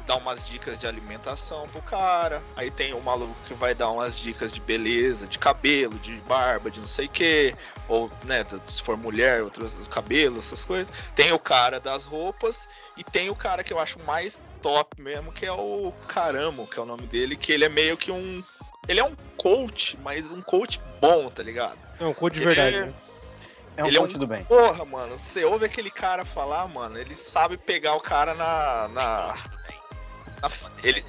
dar 0.06 0.18
umas 0.18 0.44
dicas 0.44 0.78
de 0.80 0.86
alimentação 0.88 1.68
pro 1.70 1.82
cara. 1.82 2.44
Aí 2.56 2.70
tem 2.70 2.94
o 2.94 3.02
maluco 3.02 3.36
que 3.46 3.54
vai 3.54 3.74
dar 3.74 3.90
umas 3.92 4.18
dicas 4.18 4.52
de 4.52 4.60
beleza, 4.60 5.28
de 5.28 5.40
cabelo, 5.40 5.98
de 6.00 6.16
barba, 6.28 6.70
de 6.70 6.80
não 6.80 6.88
sei 6.88 7.06
o 7.06 7.10
que. 7.10 7.56
Ou, 7.88 8.12
né, 8.26 8.46
se 8.66 8.82
for 8.82 8.98
mulher, 8.98 9.44
outros 9.44 9.88
cabelo, 9.88 10.40
essas 10.40 10.66
coisas. 10.66 10.94
Tem 11.16 11.32
o 11.32 11.40
cara 11.40 11.80
das 11.80 12.06
roupas 12.06 12.68
e 12.98 13.04
tem 13.04 13.30
o 13.30 13.36
cara 13.36 13.64
que 13.64 13.72
eu 13.74 13.80
acho 13.80 14.00
mais 14.02 14.42
top 14.62 15.02
mesmo, 15.02 15.32
que 15.32 15.46
é 15.46 15.52
o 15.52 15.94
Caramo, 16.08 16.68
que 16.68 16.80
é 16.80 16.82
o 16.82 16.86
nome 16.86 17.06
dele, 17.08 17.36
que 17.36 17.52
ele 17.52 17.66
é 17.66 17.70
meio 17.70 17.98
que 17.98 18.12
um. 18.12 18.44
Ele 18.88 19.00
é 19.00 19.04
um 19.04 19.16
coach, 19.38 19.98
mas 20.04 20.30
um 20.30 20.42
coach 20.42 20.80
bom, 21.00 21.30
tá 21.30 21.42
ligado? 21.42 21.78
Não, 22.00 22.10
um 22.10 22.14
cor 22.14 22.30
de 22.32 22.40
Ele 22.40 22.46
verdade, 22.54 22.76
é- 22.76 22.86
né? 22.88 22.94
É 23.76 23.84
um 23.84 23.88
Ele 23.88 23.98
é 23.98 24.02
um- 24.02 24.08
do 24.08 24.28
bem. 24.28 24.44
Porra, 24.44 24.86
mano, 24.86 25.18
você 25.18 25.44
ouve 25.44 25.66
aquele 25.66 25.90
cara 25.90 26.24
falar, 26.24 26.68
mano, 26.68 26.98
ele 27.00 27.16
sabe 27.16 27.58
pegar 27.58 27.96
o 27.96 28.00
cara 28.00 28.34
na, 28.36 28.88
na- 28.90 29.36
ele, 30.84 31.04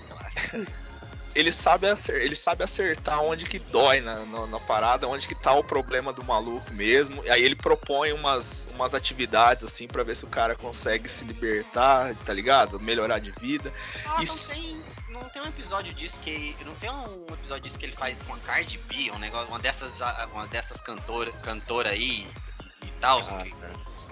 ele, 1.35 1.51
sabe 1.53 1.89
acer, 1.89 2.22
ele 2.22 2.35
sabe 2.35 2.62
acertar 2.62 3.20
onde 3.22 3.45
que 3.45 3.59
dói 3.59 4.01
na, 4.01 4.24
na, 4.26 4.47
na 4.47 4.61
parada, 4.61 5.09
onde 5.09 5.26
que 5.26 5.35
tá 5.35 5.53
o 5.55 5.64
problema 5.64 6.12
do 6.12 6.24
maluco 6.24 6.72
mesmo. 6.72 7.22
E 7.24 7.30
aí 7.30 7.43
ele 7.43 7.57
propõe 7.57 8.12
umas, 8.12 8.68
umas 8.74 8.95
atividades, 8.95 9.64
assim, 9.64 9.89
pra 9.89 10.03
ver 10.05 10.14
se 10.14 10.24
o 10.24 10.28
cara 10.28 10.55
consegue 10.55 11.09
se 11.09 11.24
libertar, 11.24 12.14
tá 12.16 12.32
ligado? 12.32 12.78
Melhorar 12.78 13.18
de 13.18 13.32
vida. 13.32 13.72
Ah, 14.07 14.22
Isso. 14.22 14.55
não 14.55 14.61
tem, 14.61 14.82
não 15.09 15.28
tem 15.30 15.43
um 15.43 15.47
episódio 15.47 15.93
disso 15.95 16.18
que. 16.20 16.57
Não 16.64 16.74
tem 16.76 16.91
um 16.91 17.26
episódio 17.32 17.64
disso 17.64 17.78
que 17.78 17.87
ele 17.87 17.97
faz 17.97 18.16
com 18.26 18.35
a 18.35 18.39
Cardi 18.39 18.78
B, 18.78 19.11
um 19.12 19.18
negócio, 19.18 19.49
uma 19.49 19.59
dessas, 19.59 19.91
uma 20.32 20.47
dessas 20.47 20.80
cantora, 20.80 21.32
cantora 21.43 21.91
aí 21.91 22.26
e, 22.82 22.87
e 22.87 22.91
tal. 23.01 23.20
Ah, 23.20 23.43
que, 23.43 23.51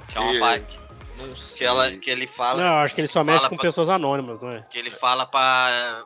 que 0.08 0.18
é 0.18 0.20
uma 0.20 0.56
e- 0.56 0.81
Não 1.16 1.32
que, 1.32 1.40
sei. 1.42 1.66
ela, 1.66 1.90
que 1.96 2.10
ele 2.10 2.26
fala. 2.26 2.62
Não, 2.62 2.76
acho 2.78 2.94
que 2.94 3.00
ele 3.00 3.08
só 3.08 3.22
mexe 3.22 3.38
fala 3.38 3.48
com 3.50 3.56
pra- 3.56 3.62
pessoas 3.62 3.88
anônimas, 3.88 4.40
não 4.40 4.50
é? 4.50 4.62
Que 4.70 4.78
ele 4.78 4.90
fala 4.90 5.26
pra 5.26 6.04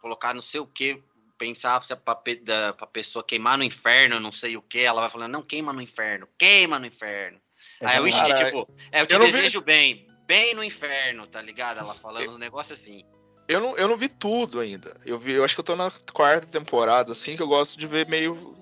colocar 0.00 0.34
não 0.34 0.42
sei 0.42 0.60
o 0.60 0.66
que, 0.66 1.02
pensar 1.36 1.82
se 1.84 1.92
é 1.92 1.96
pra, 1.96 2.14
pra 2.14 2.86
pessoa 2.86 3.24
queimar 3.24 3.56
no 3.56 3.64
inferno, 3.64 4.18
não 4.20 4.32
sei 4.32 4.56
o 4.56 4.62
que. 4.62 4.80
Ela 4.80 5.00
vai 5.00 5.10
falando, 5.10 5.32
não, 5.32 5.42
queima 5.42 5.72
no 5.72 5.80
inferno, 5.80 6.28
queima 6.38 6.78
no 6.78 6.86
inferno. 6.86 7.38
Aí 7.80 7.96
eu 7.96 8.06
entendi, 8.06 8.28
Cara, 8.28 8.44
tipo, 8.44 8.68
é, 8.90 9.00
eu 9.02 9.06
te 9.06 9.14
eu 9.14 9.18
não 9.18 9.26
vi- 9.26 9.32
desejo 9.32 9.60
bem, 9.60 10.06
bem 10.26 10.54
no 10.54 10.64
inferno, 10.64 11.26
tá 11.26 11.40
ligado? 11.40 11.78
Ela 11.78 11.94
falando 11.94 12.32
um 12.34 12.38
negócio 12.38 12.74
assim. 12.74 13.04
Eu 13.48 13.60
não, 13.60 13.76
eu 13.78 13.88
não 13.88 13.96
vi 13.96 14.08
tudo 14.08 14.60
ainda. 14.60 14.94
Eu 15.06 15.18
vi, 15.18 15.32
eu 15.32 15.44
acho 15.44 15.54
que 15.54 15.60
eu 15.60 15.64
tô 15.64 15.74
na 15.74 15.90
quarta 16.12 16.46
temporada, 16.46 17.12
assim, 17.12 17.34
que 17.34 17.42
eu 17.42 17.48
gosto 17.48 17.78
de 17.78 17.86
ver 17.86 18.06
meio. 18.08 18.54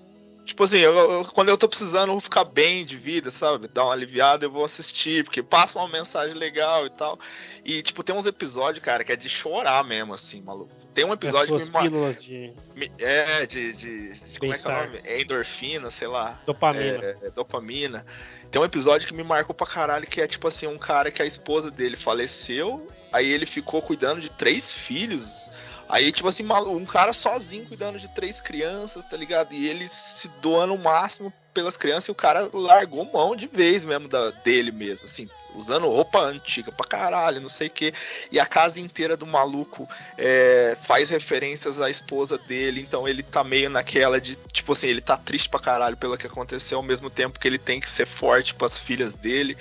Tipo 0.47 0.63
assim, 0.63 0.77
eu- 0.79 0.95
eu- 0.97 1.25
quando 1.25 1.49
eu 1.49 1.57
tô 1.57 1.67
precisando 1.67 2.17
ficar 2.21 2.45
bem 2.45 2.85
de 2.85 2.95
vida, 2.95 3.29
sabe? 3.29 3.67
Dar 3.67 3.83
uma 3.83 3.91
aliviada, 3.93 4.45
eu 4.45 4.51
vou 4.51 4.63
assistir, 4.63 5.25
porque 5.25 5.43
passa 5.43 5.77
uma 5.77 5.89
mensagem 5.89 6.37
legal 6.37 6.85
e 6.85 6.89
tal. 6.89 7.19
E, 7.65 7.81
tipo, 7.81 8.01
tem 8.01 8.15
uns 8.15 8.25
episódios, 8.25 8.81
cara, 8.83 9.03
que 9.03 9.11
é 9.11 9.15
de 9.17 9.27
chorar 9.27 9.83
mesmo, 9.83 10.13
assim, 10.13 10.41
maluco. 10.41 10.71
Tem 10.93 11.03
um 11.03 11.09
As 11.09 11.15
episódio 11.15 11.57
que 11.57 11.63
me 11.65 11.69
mar... 11.69 11.83
pílulas 11.83 12.23
de 12.23 12.53
me- 12.73 12.89
É, 12.97 13.45
de. 13.45 13.73
de, 13.73 14.13
de- 14.13 14.39
como 14.39 14.53
é 14.53 14.57
que 14.57 14.65
é 14.65 14.71
o 14.71 14.81
nome? 14.85 15.01
É 15.03 15.21
endorfina, 15.21 15.89
sei 15.89 16.07
lá. 16.07 16.39
dopamina. 16.45 17.03
É, 17.03 17.17
é, 17.23 17.29
dopamina. 17.29 18.05
Tem 18.49 18.61
um 18.61 18.65
episódio 18.65 19.05
que 19.05 19.13
me 19.13 19.23
marcou 19.25 19.53
pra 19.53 19.67
caralho, 19.67 20.07
que 20.07 20.21
é 20.21 20.27
tipo 20.27 20.47
assim, 20.47 20.65
um 20.65 20.77
cara 20.77 21.11
que 21.11 21.21
a 21.21 21.25
esposa 21.25 21.69
dele 21.69 21.97
faleceu, 21.97 22.87
aí 23.11 23.29
ele 23.29 23.45
ficou 23.45 23.81
cuidando 23.81 24.21
de 24.21 24.29
três 24.31 24.71
filhos. 24.73 25.51
Aí, 25.89 26.11
tipo 26.11 26.27
assim, 26.27 26.43
um 26.43 26.85
cara 26.85 27.13
sozinho 27.13 27.65
cuidando 27.65 27.97
de 27.97 28.09
três 28.09 28.41
crianças, 28.41 29.05
tá 29.05 29.15
ligado? 29.15 29.53
E 29.53 29.67
ele 29.67 29.87
se 29.87 30.27
doando 30.41 30.73
o 30.73 30.77
máximo 30.77 31.31
pelas 31.53 31.77
crianças 31.77 32.09
e 32.09 32.11
o 32.11 32.15
cara 32.15 32.49
largou 32.53 33.05
mão 33.05 33.35
de 33.35 33.47
vez 33.47 33.85
mesmo 33.85 34.07
da, 34.07 34.29
dele 34.29 34.71
mesmo, 34.71 35.05
assim, 35.05 35.27
usando 35.55 35.87
roupa 35.87 36.19
antiga 36.19 36.71
pra 36.71 36.85
caralho, 36.85 37.41
não 37.41 37.49
sei 37.49 37.67
o 37.67 37.71
que. 37.71 37.93
E 38.31 38.39
a 38.39 38.45
casa 38.45 38.81
inteira 38.81 39.15
do 39.15 39.25
maluco 39.25 39.89
é, 40.17 40.77
faz 40.79 41.09
referências 41.09 41.79
à 41.79 41.89
esposa 41.89 42.37
dele, 42.37 42.81
então 42.81 43.07
ele 43.07 43.23
tá 43.23 43.43
meio 43.43 43.69
naquela 43.69 44.19
de, 44.19 44.35
tipo 44.51 44.73
assim, 44.73 44.87
ele 44.87 45.01
tá 45.01 45.17
triste 45.17 45.49
pra 45.49 45.59
caralho 45.59 45.97
pelo 45.97 46.17
que 46.17 46.27
aconteceu, 46.27 46.77
ao 46.77 46.83
mesmo 46.83 47.09
tempo 47.09 47.39
que 47.39 47.47
ele 47.47 47.57
tem 47.57 47.79
que 47.79 47.89
ser 47.89 48.05
forte 48.05 48.53
pras 48.53 48.77
filhas 48.77 49.13
dele. 49.13 49.57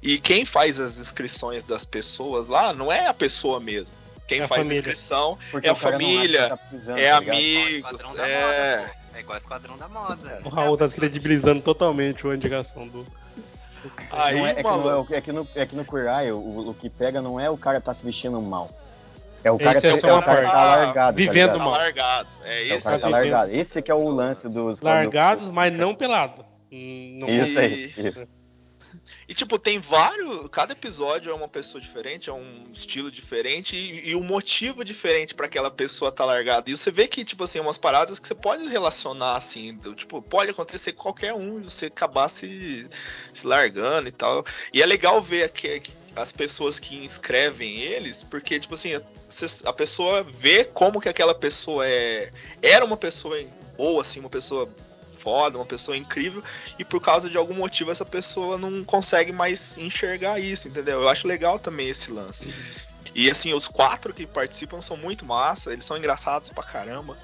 E 0.00 0.18
quem 0.18 0.44
faz 0.44 0.80
as 0.80 0.98
inscrições 0.98 1.64
das 1.64 1.84
pessoas 1.84 2.46
lá 2.46 2.72
não 2.72 2.92
é 2.92 3.06
a 3.06 3.14
pessoa 3.14 3.58
mesmo. 3.58 4.03
Quem 4.26 4.40
É 4.40 4.46
faz 4.46 4.62
família. 4.62 4.78
inscrição 4.80 5.38
Porque 5.50 5.66
é 5.68 5.70
a 5.70 5.74
cara 5.74 5.96
que 5.98 6.04
família, 6.04 6.48
tá 6.48 6.56
precisando, 6.56 6.98
é 6.98 7.10
tá 7.10 7.16
amigos, 7.18 8.14
é. 8.14 8.76
moda. 8.80 8.90
É 9.14 9.20
igual 9.20 9.38
Esquadrão 9.38 9.76
da 9.78 9.86
Moda. 9.88 10.40
O 10.44 10.48
Raul 10.48 10.76
tá 10.76 10.86
descredibilizando 10.86 11.60
totalmente 11.62 12.26
a 12.26 12.34
indicação 12.34 12.88
do. 12.88 13.06
Aí, 14.10 14.38
é, 14.40 14.50
é, 14.50 14.54
que 14.54 14.62
no, 14.62 15.06
é, 15.14 15.20
que 15.20 15.32
no, 15.32 15.48
é 15.54 15.66
que 15.66 15.76
no 15.76 15.84
Queer 15.84 16.06
Eye, 16.06 16.32
o, 16.32 16.70
o 16.70 16.74
que 16.74 16.88
pega 16.90 17.20
não 17.22 17.38
é 17.38 17.48
o 17.50 17.56
cara 17.56 17.80
tá 17.80 17.92
se 17.94 18.04
vestindo 18.04 18.40
mal. 18.40 18.70
É 19.44 19.50
o 19.52 19.58
cara, 19.58 19.76
Esse 19.76 19.86
é 19.88 19.92
tá- 19.92 19.98
só 20.00 20.08
é 20.08 20.12
o 20.12 20.14
uma 20.16 20.22
cara 20.22 20.42
tá 20.50 20.64
largado. 20.76 21.16
Vivendo 21.18 21.52
tá 21.52 21.58
tá 21.58 21.64
mal. 21.64 21.70
largado. 21.72 22.28
É 22.44 22.68
É 22.68 22.72
o 22.74 22.76
esse. 22.78 22.86
cara 22.88 22.98
tá 22.98 23.08
largado. 23.08 23.50
Esse 23.54 23.82
que 23.82 23.90
é 23.90 23.94
o 23.94 24.08
lance 24.08 24.48
dos. 24.48 24.80
Largados, 24.80 25.48
mas 25.50 25.72
não 25.74 25.94
pelado. 25.94 26.44
Não 26.72 27.28
Isso 27.28 27.58
aí. 27.58 27.84
Isso. 27.84 28.26
E 29.28 29.34
tipo, 29.34 29.58
tem 29.58 29.78
vários. 29.80 30.48
Cada 30.50 30.72
episódio 30.72 31.30
é 31.30 31.34
uma 31.34 31.48
pessoa 31.48 31.80
diferente, 31.80 32.30
é 32.30 32.32
um 32.32 32.64
estilo 32.72 33.10
diferente 33.10 33.76
e, 33.76 34.10
e 34.10 34.16
um 34.16 34.22
motivo 34.22 34.84
diferente 34.84 35.34
pra 35.34 35.46
aquela 35.46 35.70
pessoa 35.70 36.12
tá 36.12 36.24
largada. 36.24 36.70
E 36.70 36.76
você 36.76 36.90
vê 36.90 37.06
que, 37.08 37.24
tipo 37.24 37.44
assim, 37.44 37.60
umas 37.60 37.78
paradas 37.78 38.18
que 38.18 38.26
você 38.28 38.34
pode 38.34 38.66
relacionar, 38.68 39.36
assim. 39.36 39.76
do- 39.78 39.94
tipo, 39.94 40.20
pode 40.22 40.50
acontecer 40.50 40.92
qualquer 40.92 41.32
um 41.34 41.62
você 41.62 41.86
acabar 41.86 42.28
se, 42.28 42.88
se 43.32 43.46
largando 43.46 44.08
e 44.08 44.12
tal. 44.12 44.44
E 44.72 44.82
é 44.82 44.86
legal 44.86 45.20
ver 45.22 45.44
aqui, 45.44 45.82
as 46.16 46.30
pessoas 46.30 46.78
que 46.78 46.96
inscrevem 47.04 47.80
eles, 47.80 48.22
porque, 48.22 48.58
tipo 48.60 48.74
assim, 48.74 48.92
a 49.64 49.72
pessoa 49.72 50.22
vê 50.22 50.64
como 50.64 51.00
que 51.00 51.08
aquela 51.08 51.34
pessoa 51.34 51.86
é. 51.86 52.32
Era 52.62 52.84
uma 52.84 52.96
pessoa 52.96 53.36
boa, 53.76 54.02
assim, 54.02 54.20
uma 54.20 54.30
pessoa 54.30 54.68
foda, 55.24 55.56
uma 55.56 55.64
pessoa 55.64 55.96
incrível, 55.96 56.44
e 56.78 56.84
por 56.84 57.00
causa 57.00 57.30
de 57.30 57.38
algum 57.38 57.54
motivo 57.54 57.90
essa 57.90 58.04
pessoa 58.04 58.58
não 58.58 58.84
consegue 58.84 59.32
mais 59.32 59.78
enxergar 59.78 60.38
isso, 60.38 60.68
entendeu? 60.68 61.00
Eu 61.00 61.08
acho 61.08 61.26
legal 61.26 61.58
também 61.58 61.88
esse 61.88 62.12
lance. 62.12 62.46
E 63.14 63.30
assim, 63.30 63.54
os 63.54 63.66
quatro 63.66 64.12
que 64.12 64.26
participam 64.26 64.82
são 64.82 64.96
muito 64.96 65.24
massa, 65.24 65.72
eles 65.72 65.86
são 65.86 65.96
engraçados 65.96 66.50
pra 66.50 66.62
caramba. 66.62 67.16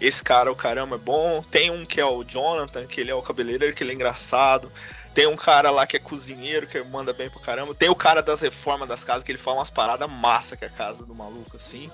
Esse 0.00 0.22
cara, 0.22 0.50
o 0.50 0.56
caramba, 0.56 0.96
é 0.96 0.98
bom. 0.98 1.42
Tem 1.42 1.70
um 1.70 1.86
que 1.86 2.00
é 2.00 2.04
o 2.04 2.24
Jonathan, 2.24 2.86
que 2.86 3.00
ele 3.00 3.10
é 3.10 3.14
o 3.14 3.22
cabeleireiro, 3.22 3.74
que 3.74 3.84
ele 3.84 3.92
é 3.92 3.94
engraçado. 3.94 4.72
Tem 5.14 5.26
um 5.28 5.36
cara 5.36 5.70
lá 5.70 5.86
que 5.86 5.96
é 5.96 6.00
cozinheiro, 6.00 6.66
que 6.66 6.82
manda 6.82 7.12
bem 7.12 7.30
pra 7.30 7.40
caramba. 7.40 7.74
Tem 7.74 7.88
o 7.88 7.94
cara 7.94 8.20
das 8.20 8.40
reformas 8.40 8.88
das 8.88 9.04
casas, 9.04 9.22
que 9.22 9.30
ele 9.30 9.38
fala 9.38 9.58
umas 9.58 9.70
paradas 9.70 10.10
massa 10.10 10.56
que 10.56 10.64
é 10.64 10.68
a 10.68 10.70
casa 10.70 11.06
do 11.06 11.14
maluco, 11.14 11.56
assim. 11.56 11.90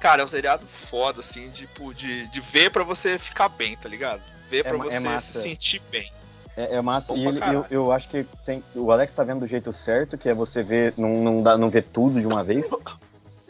Cara, 0.00 0.22
é 0.22 0.24
um 0.24 0.28
seriado 0.28 0.66
foda, 0.66 1.20
assim, 1.20 1.50
tipo, 1.50 1.92
de, 1.92 2.26
de 2.28 2.40
ver 2.40 2.70
pra 2.70 2.84
você 2.84 3.18
ficar 3.18 3.48
bem, 3.48 3.76
tá 3.76 3.88
ligado? 3.88 4.22
Ver 4.50 4.64
pra 4.64 4.78
ma- 4.78 4.86
é 4.86 4.90
você 4.90 5.00
massa. 5.00 5.32
se 5.32 5.42
sentir 5.42 5.82
bem. 5.90 6.10
É, 6.56 6.76
é 6.76 6.80
massa. 6.80 7.12
Bom 7.12 7.18
E 7.18 7.26
ele- 7.26 7.40
eu, 7.52 7.66
eu 7.70 7.92
acho 7.92 8.08
que 8.08 8.24
tem. 8.44 8.62
O 8.74 8.90
Alex 8.90 9.12
tá 9.12 9.22
vendo 9.24 9.40
do 9.40 9.46
jeito 9.46 9.72
certo, 9.72 10.16
que 10.16 10.28
é 10.28 10.34
você 10.34 10.62
ver, 10.62 10.94
não, 10.96 11.08
não, 11.22 11.42
dá, 11.42 11.58
não 11.58 11.68
ver 11.68 11.82
tudo 11.82 12.20
de 12.20 12.26
uma 12.26 12.42
vez. 12.42 12.70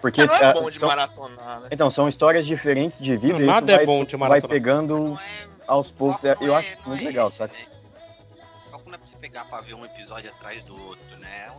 Porque 0.01 0.24
não 0.27 0.35
é 0.35 0.52
bom 0.52 0.70
de 0.70 0.78
são- 0.78 0.89
maratonar, 0.89 1.60
né? 1.60 1.68
Então, 1.70 1.90
são 1.90 2.09
histórias 2.09 2.47
diferentes 2.47 2.98
de 3.01 3.16
vida 3.16 3.35
Não, 3.35 3.40
e 3.43 3.47
nada 3.47 3.66
tu 3.66 3.70
é 3.73 3.77
vai, 3.77 3.86
bom 3.86 4.05
de 4.05 4.16
vai 4.16 4.28
maratonar. 4.28 4.51
pegando 4.51 4.98
Não 4.98 5.18
é- 5.18 5.47
aos 5.66 5.90
poucos. 5.90 6.23
Eu 6.24 6.55
acho 6.55 6.70
é- 6.70 6.73
isso 6.74 6.82
não 6.82 6.89
muito 6.90 7.02
é 7.02 7.06
legal, 7.06 7.31
saca? 7.31 7.52
né? 7.55 7.60
Foco 8.70 8.85
não 8.89 8.94
é 8.94 8.98
pra 8.98 9.06
você 9.06 9.16
pegar 9.16 9.44
pra 9.47 9.60
ver 9.60 9.74
um 9.74 9.85
episódio 9.85 10.31
atrás 10.31 10.62
do 10.64 10.74
outro, 10.86 11.16
né? 11.18 11.51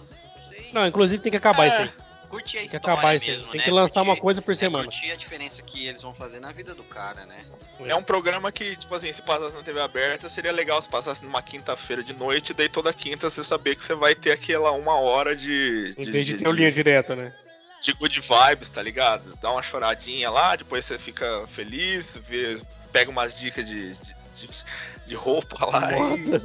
É 0.51 0.72
Não, 0.73 0.85
inclusive 0.85 1.22
tem 1.22 1.31
que 1.31 1.38
acabar 1.38 1.68
isso 1.68 1.77
aí. 1.77 1.91
Curte 2.30 2.58
a 2.58 2.60
Tem 2.60 2.70
que 2.70 2.76
história 2.76 2.94
acabar 2.94 3.16
isso 3.16 3.26
mesmo, 3.26 3.48
Tem 3.49 3.58
né? 3.60 3.64
que 3.64 3.72
lançar 3.72 4.02
uma 4.02 4.08
Curtir- 4.08 4.22
coisa 4.22 4.41
por 4.41 4.52
é, 4.54 4.56
semana. 4.58 4.84
Curtir 4.86 5.12
a 5.12 5.16
diferença 5.16 5.62
que 5.62 5.88
eles 5.88 6.02
vão 6.02 6.14
fazer 6.14 6.40
na 6.41 6.52
vida 6.52 6.76
do 6.76 6.84
cara, 6.84 7.26
né? 7.26 7.41
É 7.86 7.95
um 7.95 8.04
programa 8.04 8.52
que, 8.52 8.76
tipo 8.76 8.94
assim, 8.94 9.12
se 9.12 9.22
passasse 9.22 9.56
na 9.56 9.64
TV 9.64 9.80
aberta, 9.80 10.28
seria 10.28 10.52
legal 10.52 10.82
se 10.82 10.90
passasse 10.90 11.24
numa 11.24 11.41
quinta-feira 11.41 12.04
de 12.04 12.14
noite, 12.14 12.54
daí 12.54 12.68
toda 12.68 12.91
quinta 12.91 13.30
você 13.30 13.41
saber 13.44 13.76
que 13.78 13.84
você 13.86 13.94
vai 13.95 14.14
ter 14.14 14.32
aquela 14.32 14.72
uma 14.72 14.99
hora 14.99 15.36
de. 15.36 15.94
Em 15.98 16.04
de, 16.04 16.12
vez 16.12 16.26
de 16.26 16.34
de- 16.38 16.44
ter 16.44 16.49
o 16.49 16.52
linha 16.52 16.72
direta, 16.72 17.16
né? 17.16 17.32
de 17.80 17.94
good 17.94 18.20
vibes, 18.20 18.70
tá 18.70 18.82
ligado? 18.82 19.38
Dá 19.40 19.52
uma 19.52 19.62
choradinha 19.62 20.30
lá, 20.32 20.56
depois 20.56 20.84
você 20.84 20.98
fica 20.98 21.45
feliz, 21.48 22.18
vê- 22.24 22.60
pega 22.91 23.10
umas 23.12 23.38
dicas 23.38 23.66
de, 23.68 23.91
de, 23.94 23.98
de- 24.34 24.64
de 25.06 25.16
roupa 25.16 25.64
lá 25.66 25.91
e 26.18 26.41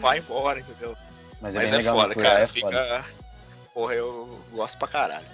vai 0.00 0.18
embora, 0.18 0.60
entendeu? 0.60 0.96
Mas 1.40 1.54
é, 1.54 1.58
Mas 1.58 1.72
é 1.72 1.76
legal, 1.78 1.96
foda, 2.00 2.14
cara. 2.14 2.40
É 2.40 2.46
fica. 2.46 2.66
foda. 2.68 3.04
Porra, 3.78 3.94
eu 3.94 4.28
gosto 4.54 4.76
pra 4.76 4.88
caralho. 4.88 5.24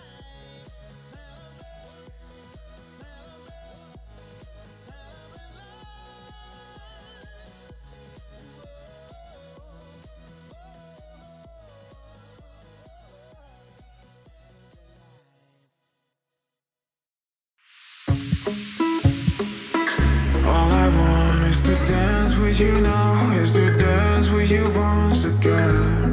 All 20.45 21.49
is 21.49 21.63
to 21.63 21.75
dance 21.87 22.37
with 22.37 22.61
you 22.61 22.79
now, 22.83 23.33
is 23.43 23.53
to 23.53 23.75
dance 23.79 24.29
with 24.29 24.51
you 24.51 24.71
once 24.79 25.25
again. 25.25 26.04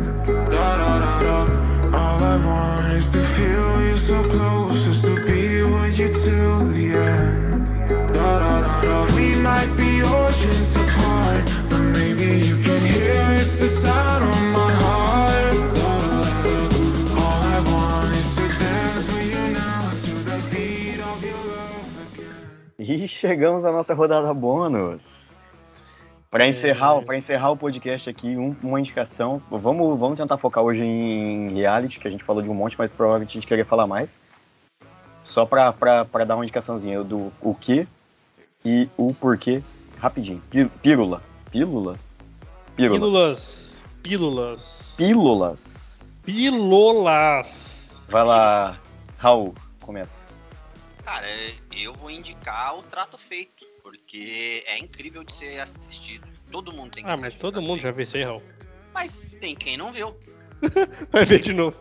With 6.24 6.28
you 6.28 6.34
till 6.34 6.66
the 6.66 6.98
end. 6.98 7.90
Da 8.14 8.40
da 8.40 8.62
da 8.62 8.82
da. 8.82 9.16
We 9.16 9.36
might 9.42 9.70
be 9.78 10.02
oceans 10.04 10.76
apart, 10.76 11.44
but 11.70 11.80
maybe 11.98 12.46
you 12.48 12.58
can 12.58 12.82
hear 12.82 13.42
it's 13.42 13.60
the 13.60 13.68
sound 13.68 14.24
of 14.24 14.42
my 14.54 14.72
heart. 14.84 15.54
Da 15.76 16.02
da 16.02 16.22
da 16.22 16.34
da. 16.44 17.22
All 17.22 17.42
I 17.44 17.60
want 17.72 18.16
is 18.16 18.36
to 18.36 18.48
dance 18.60 19.08
with 19.14 19.32
you 19.34 19.54
now, 19.54 19.90
to 19.90 20.14
the 20.30 20.38
beat 20.52 21.00
of 21.00 21.24
your 21.24 21.42
love 21.56 21.98
again. 22.14 23.04
E 23.04 23.08
chegamos 23.08 23.66
à 23.66 23.72
nossa 23.72 23.94
rodada 23.94 24.34
bônus. 24.34 25.30
Para 26.30 26.48
encerrar, 26.48 27.02
para 27.02 27.18
encerrar 27.18 27.52
o 27.52 27.58
podcast 27.58 28.10
aqui, 28.10 28.38
um- 28.38 28.56
uma 28.64 28.80
indicação. 28.80 29.42
Vamos, 29.52 30.00
vamos 30.00 30.16
tentar 30.18 30.38
focar 30.38 30.64
hoje 30.64 30.86
em 30.86 31.54
reality, 31.54 32.00
que 32.00 32.08
a 32.08 32.12
gente 32.12 32.24
falou 32.24 32.42
de 32.42 32.50
um 32.50 32.54
monte, 32.54 32.78
mas 32.78 32.90
provavelmente 32.90 33.32
a 33.32 33.34
gente 33.34 33.48
queria 33.48 33.66
falar 33.66 33.86
mais. 33.86 34.18
Só 35.32 35.46
para 35.46 35.72
dar 36.28 36.36
uma 36.36 36.44
indicaçãozinha 36.44 37.02
do 37.06 37.32
o 37.42 37.56
que 37.56 37.88
e 38.66 38.90
o 38.98 39.14
porquê, 39.14 39.64
rapidinho. 39.98 40.44
Pí- 40.52 40.66
Pílula. 40.84 41.24
Pílula? 41.50 41.98
Pílula. 42.76 43.00
Pílulas. 43.00 43.82
Pílulas. 44.04 44.94
Pílulas. 44.98 46.18
Pílulas. 46.26 48.04
Vai 48.10 48.26
lá, 48.26 48.78
Raul, 49.18 49.56
começa. 49.82 50.26
Cara, 51.06 51.26
eu 51.72 51.94
vou 51.94 52.12
indicar 52.12 52.78
o 52.78 52.84
Trato 52.84 53.18
Feito, 53.18 53.66
porque 53.82 54.66
é 54.68 54.78
incrível 54.80 55.24
de 55.24 55.32
ser 55.34 55.62
assistido. 55.62 56.28
Todo 56.52 56.74
mundo 56.74 56.92
tem 56.92 57.06
que 57.06 57.10
Ah, 57.10 57.16
mas 57.16 57.34
todo 57.36 57.62
mundo 57.62 57.78
já 57.78 57.84
Feito. 57.84 57.96
viu 57.96 58.04
isso 58.04 58.18
aí, 58.18 58.24
Raul. 58.24 58.44
Mas 58.94 59.32
tem 59.40 59.56
quem 59.56 59.78
não 59.78 59.94
viu. 59.94 60.14
Vai 61.10 61.24
ver 61.24 61.40
de 61.40 61.54
novo. 61.54 61.78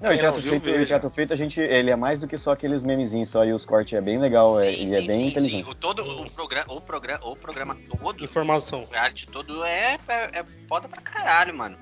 Não, 0.00 0.16
trato 0.16 0.34
não 0.36 0.40
viu, 0.42 0.50
feito, 0.52 0.64
veja. 0.64 0.86
trato 0.98 1.10
feito, 1.10 1.32
a 1.32 1.36
gente, 1.36 1.60
ele 1.60 1.90
é 1.90 1.96
mais 1.96 2.20
do 2.20 2.28
que 2.28 2.38
só 2.38 2.52
aqueles 2.52 2.82
memezinhos 2.84 3.28
só 3.30 3.44
e 3.44 3.52
os 3.52 3.66
cortes 3.66 3.94
é 3.94 4.00
bem 4.00 4.16
legal, 4.18 4.60
é, 4.60 4.72
Sim, 4.72 4.84
e 4.84 4.94
é 4.94 5.00
sim, 5.00 5.06
bem 5.08 5.20
sim, 5.22 5.26
inteligente. 5.28 5.64
sim. 5.64 5.70
O, 5.70 5.74
todo, 5.74 6.02
o, 6.22 6.30
programa, 6.30 6.72
o, 6.72 6.80
programa, 6.80 7.24
o 7.24 7.34
programa 7.36 7.76
todo, 7.98 8.24
Informação. 8.24 8.84
o 8.84 8.86
reality 8.86 9.26
todo 9.26 9.64
é, 9.64 9.98
é, 10.06 10.38
é 10.40 10.44
foda 10.68 10.88
pra 10.88 11.00
caralho, 11.02 11.56
mano. 11.56 11.76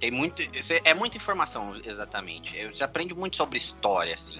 Tem 0.00 0.10
muito, 0.10 0.42
é 0.84 0.94
muita 0.94 1.16
informação, 1.16 1.72
exatamente. 1.84 2.66
Você 2.66 2.82
aprende 2.82 3.14
muito 3.14 3.36
sobre 3.36 3.58
história, 3.58 4.14
assim. 4.14 4.38